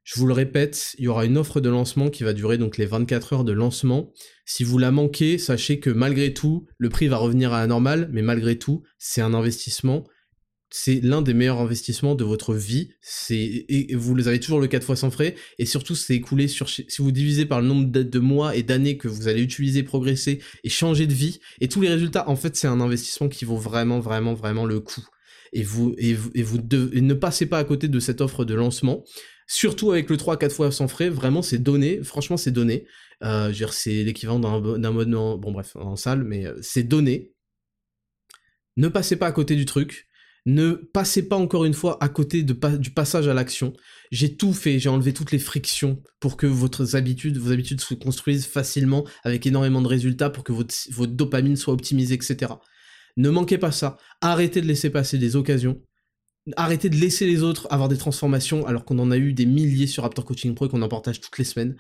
Je 0.05 0.19
vous 0.19 0.27
le 0.27 0.33
répète, 0.33 0.95
il 0.99 1.05
y 1.05 1.09
aura 1.09 1.27
une 1.27 1.37
offre 1.37 1.61
de 1.61 1.69
lancement 1.69 2.09
qui 2.09 2.25
va 2.25 2.33
durer 2.33 2.57
donc 2.57 2.79
les 2.79 2.87
24 2.87 3.33
heures 3.35 3.45
de 3.45 3.53
lancement. 3.53 4.13
Si 4.47 4.65
vous 4.65 4.79
la 4.79 4.91
manquez, 4.91 5.37
sachez 5.37 5.81
que 5.81 5.91
malgré 5.91 6.33
tout, 6.33 6.67
le 6.79 6.89
prix 6.89 7.09
va 7.09 7.19
revenir 7.19 7.53
à 7.53 7.61
la 7.61 7.67
normale, 7.67 8.09
mais 8.11 8.23
malgré 8.23 8.59
tout, 8.59 8.83
c'est 8.97 9.21
un 9.21 9.35
investissement 9.35 10.05
c'est 10.71 11.01
l'un 11.03 11.23
des 11.23 11.35
meilleurs 11.35 11.61
investissements 11.61 12.15
de 12.15 12.25
votre 12.25 12.55
vie. 12.55 12.91
Et 13.31 13.95
vous 13.95 14.29
avez 14.29 14.41
toujours 14.41 14.61
le 14.61 14.67
4 14.67 14.85
fois 14.85 14.97
sans 14.97 15.11
frais 15.11 15.35
et 15.59 15.67
surtout 15.67 15.95
c'est 15.95 16.15
écoulé 16.15 16.49
sur 16.49 16.69
si 16.69 16.87
vous 16.99 17.13
divisez 17.13 17.47
par 17.47 17.61
le 17.61 17.67
nombre 17.67 17.87
de, 17.87 18.19
mois 18.19 18.55
et 18.55 18.63
d'années 18.63 18.97
que 18.97 19.09
vous 19.09 19.29
allez 19.29 19.43
utiliser, 19.43 19.83
progresser 19.83 20.41
et 20.65 20.69
changer 20.69 21.07
de 21.07 21.15
vie 21.15 21.41
et 21.61 21.69
tous 21.69 21.81
les 21.81 21.89
résultats. 21.89 22.29
En 22.29 22.37
fait, 22.37 22.57
c'est 22.57 22.67
un 22.67 22.81
investissement 22.81 23.29
qui 23.29 23.45
vaut 23.45 23.57
vraiment, 23.57 24.01
vraiment, 24.01 24.35
vraiment 24.35 24.67
le 24.67 24.81
coup. 24.81 25.07
Et 25.55 25.63
vous 25.63 25.95
et 25.97 26.13
vous, 26.13 26.31
et 26.35 26.43
vous 26.43 26.59
ne 26.59 27.15
passez 27.15 27.47
pas 27.47 27.59
à 27.59 27.65
côté 27.65 27.89
de 27.89 28.01
cette 28.01 28.21
offre 28.21 28.45
de 28.45 28.55
lancement. 28.55 29.05
Surtout 29.47 29.93
avec 29.93 30.11
le 30.11 30.19
3 30.19 30.37
4 30.37 30.55
fois 30.55 30.71
sans 30.71 30.89
frais, 30.89 31.09
vraiment 31.09 31.41
c'est 31.41 31.59
donné. 31.59 32.03
Franchement, 32.03 32.37
c'est 32.37 32.51
donné. 32.51 32.87
Euh, 33.25 33.53
c'est 33.71 34.05
l'équivalent 34.05 34.39
d'un 34.39 34.85
abonnement, 34.85 35.39
bon 35.39 35.53
bref, 35.53 35.75
en 35.77 35.97
salle, 35.97 36.23
mais 36.23 36.47
euh, 36.47 36.59
c'est 36.61 36.83
donné. 36.83 37.33
Ne 38.77 38.89
passez 38.89 39.17
pas 39.17 39.27
à 39.27 39.33
côté 39.33 39.57
du 39.57 39.65
truc 39.65 40.08
ne 40.49 40.73
passez 40.73 41.29
pas 41.29 41.37
encore 41.37 41.67
une 41.67 41.75
fois 41.75 42.03
à 42.03 42.09
côté 42.09 42.43
du 42.43 42.91
passage 42.91 43.29
à 43.29 43.35
l'action. 43.35 43.75
J'ai 44.11 44.35
tout 44.35 44.55
fait, 44.55 44.79
j'ai 44.79 44.89
enlevé 44.89 45.13
toutes 45.13 45.31
les 45.31 45.39
frictions 45.39 46.03
pour 46.21 46.39
que 46.39 46.47
vos 46.47 46.97
habitudes 46.97 47.81
se 47.83 47.93
construisent 47.93 48.47
facilement 48.47 49.07
avec 49.25 49.47
énormément 49.47 49.83
de 49.83 49.89
résultats 49.89 50.31
pour 50.31 50.45
que 50.45 50.53
votre, 50.53 50.75
votre 50.91 51.13
dopamine 51.13 51.57
soit 51.57 51.75
optimisée, 51.75 52.15
etc. 52.15 52.55
Ne 53.19 53.29
manquez 53.29 53.59
pas 53.59 53.73
ça. 53.73 53.99
Arrêtez 54.23 54.63
de 54.63 54.67
laisser 54.67 54.89
passer 54.89 55.19
des 55.19 55.37
occasions. 55.37 55.83
Arrêtez 56.57 56.89
de 56.89 56.97
laisser 56.97 57.27
les 57.27 57.43
autres 57.43 57.67
avoir 57.69 57.91
des 57.91 57.99
transformations 57.99 58.67
alors 58.67 58.87
qu'on 58.87 58.99
en 59.01 59.11
a 59.11 59.19
eu 59.19 59.35
des 59.35 59.45
milliers 59.45 59.87
sur 59.87 60.05
Raptor 60.05 60.25
Coaching 60.25 60.55
Pro 60.55 60.65
et 60.65 60.71
qu'on 60.71 60.81
en 60.81 60.89
partage 60.89 61.21
toutes 61.21 61.37
les 61.37 61.45
semaines. 61.45 61.77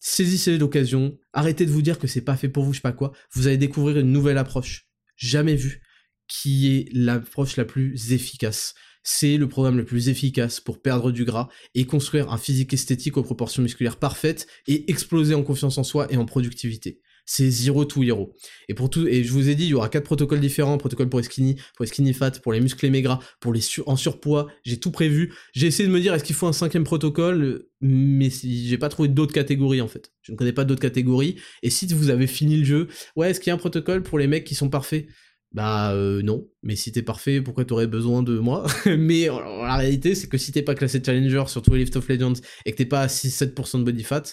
Saisissez 0.00 0.56
l'occasion. 0.56 1.18
Arrêtez 1.34 1.66
de 1.66 1.70
vous 1.70 1.82
dire 1.82 1.98
que 1.98 2.06
c'est 2.06 2.22
pas 2.22 2.38
fait 2.38 2.48
pour 2.48 2.64
vous, 2.64 2.72
je 2.72 2.78
sais 2.78 2.82
pas 2.82 2.92
quoi. 2.92 3.12
Vous 3.34 3.46
allez 3.46 3.58
découvrir 3.58 3.98
une 3.98 4.10
nouvelle 4.10 4.38
approche. 4.38 4.88
Jamais 5.18 5.54
vue 5.54 5.82
qui 6.28 6.76
est 6.76 6.88
l'approche 6.92 7.56
la 7.56 7.64
plus 7.64 8.12
efficace. 8.12 8.74
C'est 9.02 9.38
le 9.38 9.48
programme 9.48 9.78
le 9.78 9.84
plus 9.84 10.08
efficace 10.10 10.60
pour 10.60 10.82
perdre 10.82 11.10
du 11.10 11.24
gras 11.24 11.48
et 11.74 11.86
construire 11.86 12.30
un 12.30 12.36
physique 12.36 12.74
esthétique 12.74 13.16
aux 13.16 13.22
proportions 13.22 13.62
musculaires 13.62 13.96
parfaites 13.96 14.46
et 14.66 14.90
exploser 14.90 15.34
en 15.34 15.42
confiance 15.42 15.78
en 15.78 15.84
soi 15.84 16.12
et 16.12 16.16
en 16.16 16.26
productivité. 16.26 17.00
C'est 17.30 17.50
zero 17.50 17.84
to 17.84 18.02
hero. 18.02 18.34
Et 18.70 18.74
pour 18.74 18.88
tout, 18.88 19.06
et 19.06 19.22
je 19.22 19.32
vous 19.32 19.50
ai 19.50 19.54
dit, 19.54 19.64
il 19.64 19.68
y 19.68 19.74
aura 19.74 19.90
quatre 19.90 20.04
protocoles 20.04 20.40
différents, 20.40 20.78
protocole 20.78 21.10
pour 21.10 21.20
les 21.20 21.24
skinny, 21.24 21.56
pour 21.76 21.84
les 21.84 21.86
skinny 21.86 22.14
fat, 22.14 22.30
pour 22.30 22.54
les 22.54 22.60
musclés 22.60 22.88
maigres, 22.88 23.22
pour 23.40 23.52
les 23.52 23.60
en 23.84 23.96
surpoids. 23.96 24.46
J'ai 24.64 24.78
tout 24.80 24.90
prévu. 24.90 25.34
J'ai 25.52 25.66
essayé 25.66 25.86
de 25.86 25.92
me 25.92 26.00
dire, 26.00 26.14
est-ce 26.14 26.24
qu'il 26.24 26.34
faut 26.34 26.46
un 26.46 26.54
cinquième 26.54 26.84
protocole? 26.84 27.66
Mais 27.82 28.30
j'ai 28.30 28.78
pas 28.78 28.88
trouvé 28.88 29.10
d'autres 29.10 29.34
catégories, 29.34 29.82
en 29.82 29.88
fait. 29.88 30.10
Je 30.22 30.32
ne 30.32 30.38
connais 30.38 30.54
pas 30.54 30.64
d'autres 30.64 30.80
catégories. 30.80 31.36
Et 31.62 31.68
si 31.68 31.86
vous 31.92 32.08
avez 32.08 32.26
fini 32.26 32.56
le 32.56 32.64
jeu, 32.64 32.88
ouais, 33.14 33.30
est-ce 33.30 33.40
qu'il 33.40 33.50
y 33.50 33.52
a 33.52 33.54
un 33.54 33.58
protocole 33.58 34.02
pour 34.02 34.18
les 34.18 34.26
mecs 34.26 34.44
qui 34.44 34.54
sont 34.54 34.70
parfaits? 34.70 35.06
Bah 35.52 35.92
euh, 35.92 36.20
non, 36.22 36.46
mais 36.62 36.76
si 36.76 36.92
t'es 36.92 37.02
parfait, 37.02 37.40
pourquoi 37.40 37.64
t'aurais 37.64 37.86
besoin 37.86 38.22
de 38.22 38.38
moi? 38.38 38.66
Mais 38.86 39.28
la 39.28 39.76
réalité, 39.76 40.14
c'est 40.14 40.28
que 40.28 40.36
si 40.36 40.52
t'es 40.52 40.62
pas 40.62 40.74
classé 40.74 41.02
Challenger 41.02 41.44
sur 41.46 41.62
tous 41.62 41.72
les 41.72 41.80
Lift 41.80 41.96
of 41.96 42.06
Legends 42.06 42.34
et 42.66 42.72
que 42.72 42.76
t'es 42.76 42.84
pas 42.84 43.00
à 43.00 43.06
6-7% 43.06 43.78
de 43.78 43.84
body 43.84 44.02
fat, 44.02 44.24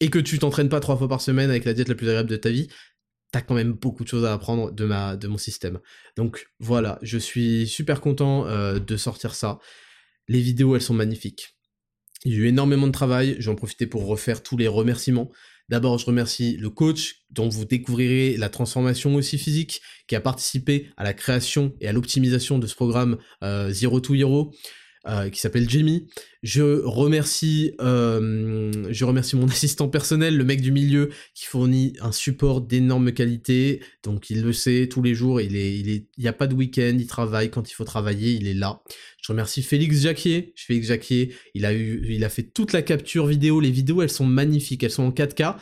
et 0.00 0.10
que 0.10 0.18
tu 0.18 0.38
t'entraînes 0.38 0.68
pas 0.68 0.80
trois 0.80 0.96
fois 0.96 1.08
par 1.08 1.20
semaine 1.20 1.50
avec 1.50 1.64
la 1.64 1.74
diète 1.74 1.88
la 1.88 1.94
plus 1.94 2.08
agréable 2.08 2.30
de 2.30 2.36
ta 2.36 2.50
vie, 2.50 2.68
t'as 3.32 3.40
quand 3.40 3.54
même 3.54 3.72
beaucoup 3.72 4.04
de 4.04 4.08
choses 4.08 4.24
à 4.24 4.32
apprendre 4.32 4.72
de, 4.72 4.84
ma, 4.84 5.16
de 5.16 5.28
mon 5.28 5.38
système. 5.38 5.80
Donc 6.16 6.48
voilà, 6.60 6.98
je 7.02 7.18
suis 7.18 7.66
super 7.66 8.00
content 8.00 8.46
euh, 8.46 8.78
de 8.78 8.96
sortir 8.96 9.34
ça. 9.34 9.58
Les 10.28 10.40
vidéos, 10.40 10.76
elles 10.76 10.82
sont 10.82 10.94
magnifiques. 10.94 11.56
Il 12.24 12.32
y 12.32 12.36
a 12.36 12.38
eu 12.38 12.46
énormément 12.46 12.86
de 12.86 12.92
travail, 12.92 13.36
j'en 13.38 13.54
profiter 13.54 13.86
pour 13.86 14.06
refaire 14.06 14.42
tous 14.42 14.56
les 14.56 14.68
remerciements. 14.68 15.30
D'abord, 15.68 15.98
je 15.98 16.06
remercie 16.06 16.56
le 16.56 16.70
coach 16.70 17.16
dont 17.30 17.48
vous 17.48 17.64
découvrirez 17.64 18.36
la 18.36 18.48
transformation 18.48 19.14
aussi 19.14 19.36
physique, 19.36 19.82
qui 20.06 20.16
a 20.16 20.20
participé 20.20 20.90
à 20.96 21.04
la 21.04 21.12
création 21.12 21.74
et 21.80 21.88
à 21.88 21.92
l'optimisation 21.92 22.58
de 22.58 22.66
ce 22.66 22.74
programme 22.74 23.18
euh, 23.42 23.70
Zero 23.70 24.00
to 24.00 24.14
Hero. 24.14 24.52
Euh, 25.08 25.30
qui 25.30 25.40
s'appelle 25.40 25.70
Jamie. 25.70 26.06
Je 26.42 26.82
remercie, 26.84 27.72
euh, 27.80 28.70
je 28.90 29.04
remercie 29.06 29.36
mon 29.36 29.46
assistant 29.48 29.88
personnel, 29.88 30.36
le 30.36 30.44
mec 30.44 30.60
du 30.60 30.70
milieu, 30.70 31.08
qui 31.34 31.46
fournit 31.46 31.94
un 32.02 32.12
support 32.12 32.60
d'énorme 32.60 33.12
qualité. 33.12 33.80
Donc 34.02 34.28
il 34.28 34.42
le 34.42 34.52
sait 34.52 34.86
tous 34.90 35.00
les 35.00 35.14
jours. 35.14 35.40
Il 35.40 35.56
est, 35.56 35.78
il 35.78 35.88
est, 35.88 36.08
il 36.18 36.24
y 36.24 36.28
a 36.28 36.34
pas 36.34 36.46
de 36.46 36.54
week-end. 36.54 36.94
Il 36.98 37.06
travaille 37.06 37.50
quand 37.50 37.70
il 37.70 37.72
faut 37.72 37.84
travailler. 37.84 38.32
Il 38.32 38.46
est 38.48 38.54
là. 38.54 38.82
Je 39.22 39.32
remercie 39.32 39.62
Félix 39.62 40.02
Jacquier. 40.02 40.52
Félix 40.56 40.88
Jacquier, 40.88 41.34
il 41.54 41.64
a 41.64 41.72
eu, 41.72 42.04
il 42.10 42.22
a 42.22 42.28
fait 42.28 42.42
toute 42.42 42.74
la 42.74 42.82
capture 42.82 43.26
vidéo. 43.26 43.60
Les 43.60 43.70
vidéos, 43.70 44.02
elles 44.02 44.10
sont 44.10 44.26
magnifiques. 44.26 44.82
Elles 44.82 44.90
sont 44.90 45.04
en 45.04 45.10
4K 45.10 45.56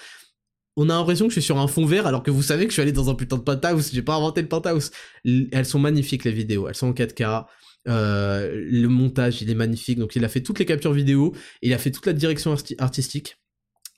on 0.76 0.90
a 0.90 0.94
l'impression 0.94 1.26
que 1.26 1.30
je 1.30 1.40
suis 1.40 1.46
sur 1.46 1.58
un 1.58 1.68
fond 1.68 1.86
vert 1.86 2.06
alors 2.06 2.22
que 2.22 2.30
vous 2.30 2.42
savez 2.42 2.64
que 2.64 2.70
je 2.70 2.74
suis 2.74 2.82
allé 2.82 2.92
dans 2.92 3.08
un 3.08 3.14
putain 3.14 3.38
de 3.38 3.42
penthouse, 3.42 3.90
j'ai 3.92 4.02
pas 4.02 4.14
inventé 4.14 4.42
le 4.42 4.48
penthouse. 4.48 4.90
Elles 5.24 5.64
sont 5.64 5.78
magnifiques 5.78 6.24
les 6.24 6.32
vidéos, 6.32 6.68
elles 6.68 6.74
sont 6.74 6.88
en 6.88 6.92
4K, 6.92 7.22
euh, 7.22 7.40
le 7.86 8.86
montage, 8.86 9.42
il 9.42 9.50
est 9.50 9.54
magnifique. 9.54 9.98
Donc, 9.98 10.16
il 10.16 10.24
a 10.24 10.28
fait 10.28 10.42
toutes 10.42 10.58
les 10.58 10.66
captures 10.66 10.92
vidéo, 10.92 11.34
il 11.62 11.72
a 11.72 11.78
fait 11.78 11.90
toute 11.90 12.06
la 12.06 12.12
direction 12.12 12.54
artistique 12.78 13.36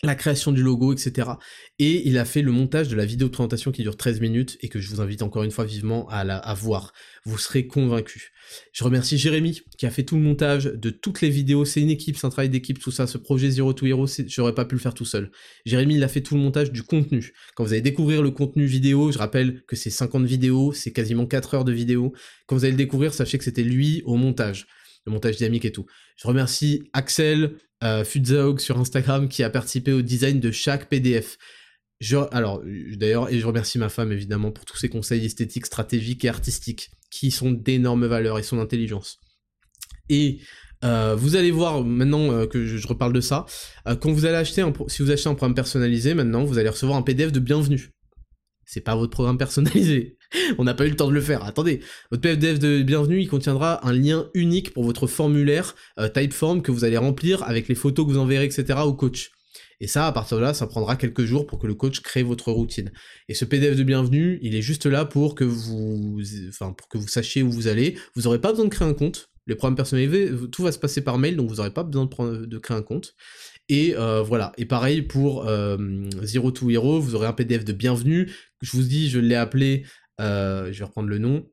la 0.05 0.15
création 0.15 0.53
du 0.53 0.63
logo, 0.63 0.93
etc. 0.93 1.31
Et 1.81 2.07
il 2.09 2.19
a 2.19 2.25
fait 2.25 2.43
le 2.43 2.53
montage 2.53 2.89
de 2.89 2.95
la 2.95 3.05
vidéo 3.05 3.27
de 3.27 3.33
présentation 3.33 3.73
qui 3.73 3.83
dure 3.83 3.97
13 3.97 4.21
minutes 4.21 4.57
et 4.61 4.69
que 4.69 4.81
je 4.81 4.89
vous 4.91 5.01
invite 5.01 5.23
encore 5.23 5.43
une 5.43 5.51
fois 5.51 5.65
vivement 5.65 6.09
à, 6.09 6.23
la, 6.23 6.41
voir. 6.55 6.93
Vous 7.25 7.37
serez 7.37 7.67
convaincus. 7.67 8.31
Je 8.73 8.85
remercie 8.85 9.19
Jérémy 9.19 9.61
qui 9.77 9.87
a 9.87 9.91
fait 9.91 10.05
tout 10.05 10.15
le 10.15 10.23
montage 10.23 10.67
de 10.67 10.91
toutes 10.91 11.21
les 11.21 11.31
vidéos. 11.31 11.65
C'est 11.65 11.81
une 11.81 11.91
équipe, 11.91 12.17
c'est 12.17 12.27
un 12.27 12.31
travail 12.31 12.49
d'équipe, 12.49 12.79
tout 12.79 12.93
ça. 12.93 13.09
Ce 13.09 13.19
projet 13.19 13.51
Zero 13.51 13.73
to 13.73 13.87
Hero, 13.87 14.07
j'aurais 14.29 14.55
pas 14.55 14.65
pu 14.65 14.77
le 14.77 14.81
faire 14.81 14.95
tout 14.95 15.05
seul. 15.05 15.33
Jérémy, 15.67 15.97
il 15.97 16.05
a 16.05 16.09
fait 16.09 16.23
tout 16.23 16.37
le 16.37 16.41
montage 16.41 16.71
du 16.71 16.85
contenu. 16.85 17.33
Quand 17.57 17.65
vous 17.65 17.73
allez 17.73 17.83
découvrir 17.83 18.23
le 18.23 18.31
contenu 18.31 18.67
vidéo, 18.67 19.11
je 19.11 19.19
rappelle 19.19 19.63
que 19.67 19.75
c'est 19.75 19.91
50 19.91 20.25
vidéos, 20.25 20.73
c'est 20.73 20.93
quasiment 20.93 21.27
4 21.27 21.55
heures 21.55 21.65
de 21.65 21.73
vidéo. 21.73 22.13
Quand 22.47 22.55
vous 22.55 22.65
allez 22.65 22.73
le 22.73 22.79
découvrir, 22.79 23.13
sachez 23.13 23.37
que 23.37 23.45
c'était 23.45 23.65
lui 23.65 24.03
au 24.05 24.15
montage 24.15 24.69
le 25.07 25.13
montage 25.13 25.37
dynamique 25.37 25.65
et 25.65 25.73
tout. 25.73 25.87
Je 26.17 26.29
remercie 26.29 26.89
Axel 26.93 27.57
euh, 27.85 28.05
sur 28.59 28.79
Instagram 28.79 29.29
qui 29.29 29.43
a 29.43 29.51
participé 29.51 29.93
au 29.93 30.03
design 30.03 30.41
de 30.41 30.51
chaque 30.51 30.89
PDF. 30.89 31.39
Je, 32.01 32.17
alors, 32.33 32.63
d'ailleurs, 32.93 33.33
et 33.33 33.41
je 33.41 33.47
remercie 33.47 33.79
ma 33.79 33.89
femme 33.89 34.13
évidemment 34.13 34.53
pour 34.53 34.65
tous 34.65 34.77
ses 34.77 34.89
conseils 34.89 35.25
esthétiques, 35.25 35.67
stratégiques 35.67 36.25
et 36.25 36.29
artistiques 36.29 36.91
qui 37.11 37.31
sont 37.31 37.51
d'énormes 37.51 38.07
valeurs 38.07 38.39
et 38.39 38.43
son 38.43 38.61
intelligence. 38.61 39.19
Et 40.09 40.41
euh, 40.85 41.17
vous 41.17 41.37
allez 41.37 41.51
voir 41.51 41.83
maintenant 41.85 42.31
euh, 42.33 42.47
que 42.47 42.65
je, 42.65 42.87
reparle 42.87 43.13
de 43.13 43.21
ça. 43.21 43.47
Euh, 43.87 43.97
quand 43.97 44.13
vous 44.13 44.27
allez 44.27 44.37
acheter 44.37 44.65
si 44.87 45.03
vous 45.03 45.11
achetez 45.11 45.29
un 45.29 45.35
programme 45.35 45.55
personnalisé, 45.55 46.15
maintenant 46.15 46.45
vous 46.45 46.59
allez 46.59 46.69
recevoir 46.69 46.97
un 46.97 47.03
PDF 47.03 47.33
de 47.33 47.41
bienvenue. 47.41 47.91
C'est 48.65 48.81
pas 48.81 48.95
votre 48.95 49.11
programme 49.11 49.39
personnalisé. 49.39 50.18
On 50.59 50.65
n'a 50.65 50.75
pas 50.75 50.87
eu 50.87 50.91
le 50.91 50.97
temps 50.97 51.09
de 51.09 51.15
le 51.15 51.21
faire. 51.21 51.45
Attendez, 51.45 51.81
votre 52.11 52.23
PDF 52.23 52.59
de 52.59 52.83
bienvenue, 52.83 53.21
il 53.21 53.29
contiendra 53.29 53.87
un 53.87 53.93
lien 53.93 54.29
unique 54.35 54.73
pour 54.73 54.85
votre 54.85 55.07
formulaire 55.07 55.75
euh, 55.99 56.09
Typeform 56.09 56.63
que 56.63 56.71
vous 56.71 56.85
allez 56.85 56.99
remplir 56.99 57.43
avec 57.45 57.69
les 57.69 57.75
photos 57.75 58.07
que 58.07 58.13
vous 58.13 58.19
enverrez, 58.19 58.45
etc. 58.45 58.81
au 58.85 58.93
coach. 58.93 59.31
Et 59.81 59.87
ça, 59.87 60.07
à 60.07 60.13
partir 60.13 60.39
de 60.39 60.43
là, 60.43 60.55
ça 60.55 60.67
prendra 60.67 60.97
quelques 60.97 61.25
jours 61.25 61.47
pour 61.47 61.59
que 61.59 61.67
le 61.67 61.75
coach 61.75 62.01
crée 62.01 62.23
votre 62.23 62.51
routine. 62.51 62.91
Et 63.29 63.35
ce 63.35 63.45
PDF 63.45 63.77
de 63.77 63.85
bienvenue, 63.85 64.39
il 64.43 64.55
est 64.57 64.63
juste 64.63 64.87
là 64.87 65.05
pour 65.05 65.35
que 65.35 65.45
vous, 65.45 66.21
sachiez 67.07 67.43
où 67.43 67.51
vous 67.51 67.69
allez. 67.69 67.97
Vous 68.15 68.23
n'aurez 68.23 68.41
pas 68.41 68.51
besoin 68.51 68.65
de 68.65 68.71
créer 68.71 68.89
un 68.89 68.95
compte. 68.95 69.31
Les 69.47 69.55
programmes 69.55 69.77
personnalisés, 69.77 70.31
tout 70.53 70.63
va 70.63 70.73
se 70.73 70.79
passer 70.79 71.01
par 71.01 71.17
mail, 71.17 71.37
donc 71.37 71.49
vous 71.49 71.57
n'aurez 71.57 71.71
pas 71.71 71.85
besoin 71.85 72.07
de, 72.07 72.45
de, 72.45 72.59
créer 72.59 72.77
un 72.77 72.83
compte. 72.83 73.15
Et 73.69 73.95
euh, 73.97 74.21
voilà. 74.21 74.53
Et 74.59 74.65
pareil 74.65 75.03
pour 75.03 75.47
euh, 75.47 75.77
Zero 76.23 76.51
to 76.51 76.71
Hero, 76.71 77.01
vous 77.01 77.15
aurez 77.15 77.27
un 77.27 77.33
PDF 77.33 77.65
de 77.65 77.73
bienvenue. 77.73 78.31
Je 78.61 78.73
vous 78.73 78.83
dis, 78.83 79.09
je 79.09 79.19
l'ai 79.19 79.37
appelé 79.37 79.85
euh, 80.21 80.73
je 80.73 80.79
vais 80.79 80.85
reprendre 80.85 81.09
le 81.09 81.19
nom. 81.19 81.47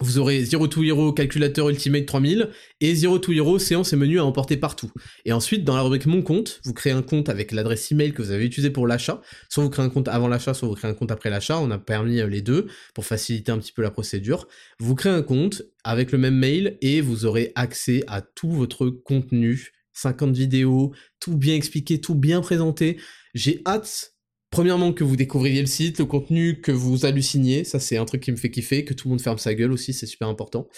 vous 0.00 0.18
aurez 0.18 0.44
Zero 0.44 0.68
to 0.68 0.82
Hero 0.82 1.12
calculateur 1.12 1.68
Ultimate 1.68 2.06
3000 2.06 2.50
et 2.80 2.94
Zero 2.94 3.18
to 3.18 3.32
Hero 3.32 3.58
séance 3.58 3.92
et 3.92 3.96
menu 3.96 4.18
à 4.18 4.24
emporter 4.24 4.56
partout. 4.56 4.90
Et 5.24 5.32
ensuite, 5.32 5.64
dans 5.64 5.76
la 5.76 5.82
rubrique 5.82 6.06
Mon 6.06 6.22
compte, 6.22 6.60
vous 6.64 6.72
créez 6.72 6.92
un 6.92 7.02
compte 7.02 7.28
avec 7.28 7.52
l'adresse 7.52 7.90
email 7.90 8.12
que 8.12 8.22
vous 8.22 8.30
avez 8.30 8.44
utilisé 8.44 8.70
pour 8.70 8.86
l'achat. 8.86 9.20
Soit 9.48 9.64
vous 9.64 9.70
créez 9.70 9.84
un 9.84 9.90
compte 9.90 10.08
avant 10.08 10.28
l'achat, 10.28 10.54
soit 10.54 10.68
vous 10.68 10.74
créez 10.74 10.90
un 10.90 10.94
compte 10.94 11.10
après 11.10 11.30
l'achat. 11.30 11.58
On 11.58 11.70
a 11.70 11.78
permis 11.78 12.20
euh, 12.20 12.28
les 12.28 12.42
deux 12.42 12.66
pour 12.94 13.04
faciliter 13.04 13.52
un 13.52 13.58
petit 13.58 13.72
peu 13.72 13.82
la 13.82 13.90
procédure. 13.90 14.46
Vous 14.78 14.94
créez 14.94 15.12
un 15.12 15.22
compte 15.22 15.62
avec 15.84 16.12
le 16.12 16.18
même 16.18 16.36
mail 16.36 16.78
et 16.80 17.00
vous 17.00 17.26
aurez 17.26 17.52
accès 17.54 18.04
à 18.06 18.22
tout 18.22 18.50
votre 18.50 18.88
contenu. 18.88 19.72
50 19.98 20.34
vidéos, 20.34 20.92
tout 21.18 21.36
bien 21.36 21.54
expliqué, 21.54 22.00
tout 22.00 22.14
bien 22.14 22.40
présenté. 22.40 22.98
J'ai 23.34 23.62
hâte 23.66 24.14
Premièrement, 24.50 24.92
que 24.92 25.04
vous 25.04 25.16
découvriez 25.16 25.60
le 25.60 25.66
site, 25.66 25.98
le 25.98 26.06
contenu, 26.06 26.60
que 26.60 26.72
vous 26.72 27.04
halluciniez, 27.04 27.64
ça 27.64 27.78
c'est 27.78 27.98
un 27.98 28.04
truc 28.06 28.22
qui 28.22 28.32
me 28.32 28.36
fait 28.36 28.50
kiffer, 28.50 28.84
que 28.84 28.94
tout 28.94 29.08
le 29.08 29.10
monde 29.10 29.20
ferme 29.20 29.38
sa 29.38 29.54
gueule 29.54 29.72
aussi, 29.72 29.92
c'est 29.92 30.06
super 30.06 30.28
important. 30.28 30.68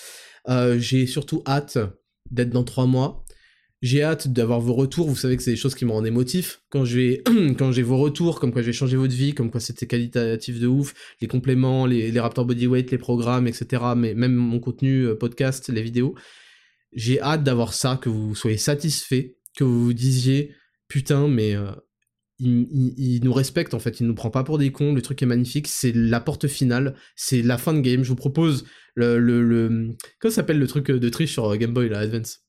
Euh, 0.48 0.78
j'ai 0.78 1.06
surtout 1.06 1.42
hâte 1.46 1.78
d'être 2.30 2.50
dans 2.50 2.64
trois 2.64 2.86
mois. 2.86 3.24
J'ai 3.82 4.02
hâte 4.02 4.28
d'avoir 4.28 4.60
vos 4.60 4.74
retours, 4.74 5.08
vous 5.08 5.16
savez 5.16 5.36
que 5.36 5.42
c'est 5.42 5.52
des 5.52 5.56
choses 5.56 5.74
qui 5.74 5.86
me 5.86 5.92
rendent 5.92 6.06
émotif. 6.06 6.62
Quand 6.68 6.84
j'ai 6.84 7.22
vos 7.82 7.96
retours, 7.96 8.38
comme 8.38 8.52
quoi 8.52 8.60
j'ai 8.60 8.74
changé 8.74 8.96
votre 8.96 9.14
vie, 9.14 9.32
comme 9.32 9.50
quoi 9.50 9.60
c'était 9.60 9.86
qualitatif 9.86 10.60
de 10.60 10.66
ouf, 10.66 10.92
les 11.22 11.28
compléments, 11.28 11.86
les, 11.86 12.10
les 12.10 12.20
Raptor 12.20 12.44
Bodyweight, 12.44 12.90
les 12.90 12.98
programmes, 12.98 13.46
etc. 13.46 13.82
Mais 13.96 14.14
même 14.14 14.34
mon 14.34 14.60
contenu 14.60 15.04
euh, 15.04 15.14
podcast, 15.14 15.70
les 15.70 15.82
vidéos. 15.82 16.14
J'ai 16.92 17.20
hâte 17.22 17.42
d'avoir 17.42 17.72
ça, 17.72 17.96
que 17.96 18.10
vous 18.10 18.34
soyez 18.34 18.58
satisfait, 18.58 19.36
que 19.56 19.64
vous 19.64 19.84
vous 19.84 19.94
disiez 19.94 20.52
putain, 20.88 21.28
mais 21.28 21.54
euh, 21.54 21.70
il, 22.40 23.20
nous 23.22 23.32
respecte 23.32 23.74
en 23.74 23.78
fait, 23.78 24.00
il 24.00 24.06
nous 24.06 24.14
prend 24.14 24.30
pas 24.30 24.44
pour 24.44 24.58
des 24.58 24.72
cons, 24.72 24.94
le 24.94 25.02
truc 25.02 25.22
est 25.22 25.26
magnifique, 25.26 25.68
c'est 25.68 25.92
la 25.94 26.20
porte 26.20 26.48
finale, 26.48 26.94
c'est 27.16 27.42
la 27.42 27.58
fin 27.58 27.74
de 27.74 27.80
game. 27.80 28.02
Je 28.02 28.08
vous 28.08 28.16
propose 28.16 28.64
le, 28.94 29.18
le, 29.18 29.42
le 29.42 29.96
comment 30.18 30.32
s'appelle 30.32 30.58
le 30.58 30.66
truc 30.66 30.90
de 30.90 31.08
triche 31.08 31.32
sur 31.32 31.56
Game 31.56 31.72
Boy 31.72 31.88
là, 31.88 32.00
Advance? 32.00 32.40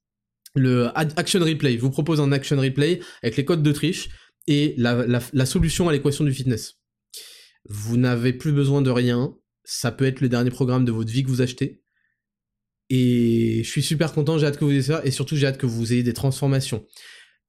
Le 0.56 0.90
action 0.96 1.40
replay. 1.40 1.76
Je 1.76 1.82
vous 1.82 1.92
propose 1.92 2.20
un 2.20 2.32
action 2.32 2.58
replay 2.58 3.00
avec 3.24 3.38
les 3.38 3.46
codes 3.46 3.64
de 3.64 3.72
triche 3.72 4.10
et 4.48 4.74
la, 4.78 5.06
la 5.06 5.46
solution 5.46 5.88
à 5.88 5.94
l'équation 5.94 6.24
du 6.24 6.34
fitness. 6.34 6.82
Vous 7.70 7.98
n'avez 7.98 8.34
plus 8.34 8.52
besoin 8.52 8.82
de 8.82 8.90
rien, 8.90 9.36
ça 9.64 9.92
peut 9.92 10.06
être 10.06 10.22
le 10.22 10.30
dernier 10.30 10.50
programme 10.50 10.84
de 10.86 10.92
votre 10.92 11.12
vie 11.12 11.24
que 11.24 11.30
vous 11.30 11.42
achetez. 11.42 11.82
Et 12.90 13.62
je 13.64 13.70
suis 13.70 13.84
super 13.84 14.12
content, 14.12 14.38
j'ai 14.38 14.46
hâte 14.46 14.58
que 14.58 14.66
vous 14.66 14.72
ayez 14.72 14.82
ça, 14.82 15.02
et 15.06 15.12
surtout 15.12 15.38
j'ai 15.38 15.48
hâte 15.48 15.58
que 15.58 15.66
vous 15.66 15.94
ayez 15.94 16.04
des 16.04 16.14
transformations. 16.14 16.86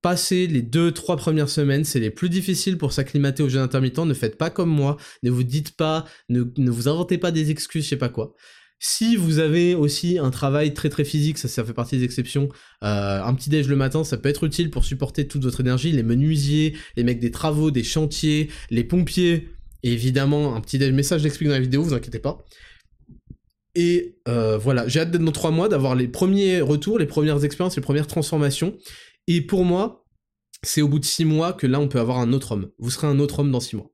Passez 0.02 0.48
les 0.48 0.62
deux, 0.62 0.90
trois 0.90 1.16
premières 1.16 1.48
semaines, 1.48 1.84
c'est 1.84 2.00
les 2.00 2.10
plus 2.10 2.28
difficiles 2.28 2.76
pour 2.76 2.92
s'acclimater 2.92 3.44
au 3.44 3.48
jeûne 3.48 3.62
intermittent. 3.62 3.98
Ne 3.98 4.14
faites 4.14 4.36
pas 4.36 4.50
comme 4.50 4.68
moi. 4.68 4.96
Ne 5.22 5.30
vous 5.30 5.44
dites 5.44 5.76
pas, 5.76 6.06
ne, 6.28 6.42
vous 6.42 6.88
inventez 6.88 7.18
pas 7.18 7.30
des 7.30 7.52
excuses, 7.52 7.84
je 7.84 7.90
sais 7.90 7.96
pas 7.96 8.08
quoi. 8.08 8.34
Si 8.80 9.14
vous 9.14 9.38
avez 9.38 9.76
aussi 9.76 10.18
un 10.18 10.30
travail 10.30 10.74
très 10.74 10.88
très 10.88 11.04
physique, 11.04 11.38
ça, 11.38 11.46
ça 11.46 11.64
fait 11.64 11.72
partie 11.72 11.98
des 11.98 12.04
exceptions, 12.04 12.48
euh, 12.82 13.22
un 13.22 13.32
petit 13.34 13.48
déj 13.48 13.68
le 13.68 13.76
matin, 13.76 14.02
ça 14.02 14.16
peut 14.16 14.28
être 14.28 14.42
utile 14.42 14.70
pour 14.70 14.84
supporter 14.84 15.28
toute 15.28 15.44
votre 15.44 15.60
énergie. 15.60 15.92
Les 15.92 16.02
menuisiers, 16.02 16.76
les 16.96 17.04
mecs 17.04 17.20
des 17.20 17.30
travaux, 17.30 17.70
des 17.70 17.84
chantiers, 17.84 18.50
les 18.70 18.82
pompiers, 18.82 19.50
évidemment, 19.84 20.56
un 20.56 20.60
petit 20.60 20.78
déj, 20.78 20.92
message 20.92 21.20
j'explique 21.20 21.48
dans 21.48 21.54
la 21.54 21.60
vidéo, 21.60 21.80
vous 21.80 21.94
inquiétez 21.94 22.18
pas. 22.18 22.44
Et 23.74 24.16
euh, 24.28 24.58
voilà, 24.58 24.86
j'ai 24.88 25.00
hâte 25.00 25.12
d'être 25.12 25.24
dans 25.24 25.32
trois 25.32 25.52
mois, 25.52 25.68
d'avoir 25.68 25.94
les 25.94 26.08
premiers 26.08 26.60
retours, 26.60 26.98
les 26.98 27.06
premières 27.06 27.44
expériences, 27.44 27.76
les 27.76 27.82
premières 27.82 28.08
transformations. 28.08 28.76
Et 29.28 29.40
pour 29.40 29.64
moi, 29.64 30.04
c'est 30.62 30.82
au 30.82 30.88
bout 30.88 30.98
de 30.98 31.04
six 31.04 31.24
mois 31.24 31.52
que 31.52 31.66
là, 31.66 31.80
on 31.80 31.88
peut 31.88 32.00
avoir 32.00 32.18
un 32.18 32.32
autre 32.32 32.52
homme. 32.52 32.70
Vous 32.78 32.90
serez 32.90 33.06
un 33.06 33.18
autre 33.18 33.40
homme 33.40 33.50
dans 33.50 33.60
six 33.60 33.76
mois. 33.76 33.90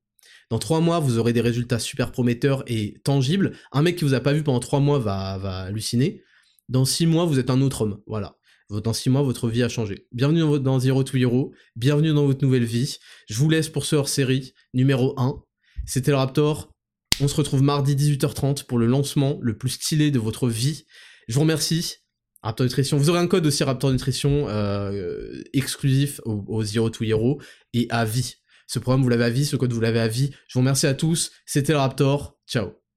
Dans 0.51 0.59
trois 0.59 0.81
mois, 0.81 0.99
vous 0.99 1.19
aurez 1.19 1.33
des 1.33 1.43
résultats 1.43 1.79
super 1.79 2.11
prometteurs 2.11 2.65
et 2.67 3.01
tangibles. 3.05 3.53
Un 3.73 3.83
mec 3.83 3.97
qui 3.97 4.05
vous 4.05 4.15
a 4.15 4.21
pas 4.21 4.33
vu 4.33 4.43
pendant 4.43 4.61
trois 4.61 4.81
mois 4.81 4.99
va, 4.99 5.37
va 5.39 5.61
halluciner. 5.61 6.23
Dans 6.69 6.85
six 6.85 7.07
mois, 7.07 7.27
vous 7.27 7.39
êtes 7.39 7.51
un 7.51 7.61
autre 7.61 7.83
homme. 7.83 8.01
Voilà. 8.07 8.37
Dans 8.71 8.93
six 8.93 9.09
mois, 9.09 9.23
votre 9.23 9.49
vie 9.49 9.63
a 9.63 9.69
changé. 9.69 10.07
Bienvenue 10.13 10.61
dans 10.61 10.79
Zero 10.79 11.03
to 11.03 11.17
Hero. 11.17 11.53
Bienvenue 11.77 12.13
dans 12.13 12.27
votre 12.27 12.45
nouvelle 12.45 12.65
vie. 12.65 12.97
Je 13.29 13.35
vous 13.35 13.49
laisse 13.49 13.69
pour 13.69 13.87
ce 13.87 13.97
hors-série 13.97 14.53
numéro 14.75 15.19
1. 15.19 15.43
C'était 15.87 16.11
le 16.11 16.19
Raptor. 16.19 16.71
On 17.21 17.29
se 17.29 17.35
retrouve 17.35 17.63
mardi 17.63 17.95
18h30 17.95 18.67
pour 18.67 18.79
le 18.79 18.87
lancement 18.87 19.39
le 19.41 19.57
plus 19.57 19.71
stylé 19.71 20.11
de 20.11 20.19
votre 20.19 20.49
vie. 20.49 20.85
Je 21.29 21.35
vous 21.35 21.41
remercie. 21.41 21.97
Raptor 22.49 22.65
Nutrition. 22.65 22.97
Vous 22.97 23.11
aurez 23.11 23.19
un 23.19 23.27
code 23.27 23.45
aussi 23.45 23.63
Raptor 23.63 23.93
Nutrition 23.93 24.47
euh, 24.49 25.43
exclusif 25.53 26.19
au, 26.25 26.63
Zero 26.63 26.89
to 26.89 27.05
Hero 27.05 27.43
et 27.75 27.87
à 27.91 28.07
vie. 28.07 28.37
Ce 28.67 28.79
programme, 28.79 29.03
vous 29.03 29.11
l'avez 29.11 29.25
à 29.25 29.31
vie, 29.31 29.45
ce 29.45 29.57
code, 29.57 29.73
vous 29.73 29.81
l'avez 29.81 30.01
à 30.01 30.09
vie. 30.09 30.31
Je 30.49 30.55
vous 30.55 30.61
remercie 30.61 30.87
à 30.87 30.95
tous. 30.95 31.31
C'était 31.45 31.73
le 31.73 31.79
Raptor. 31.79 32.39
Ciao. 32.47 32.88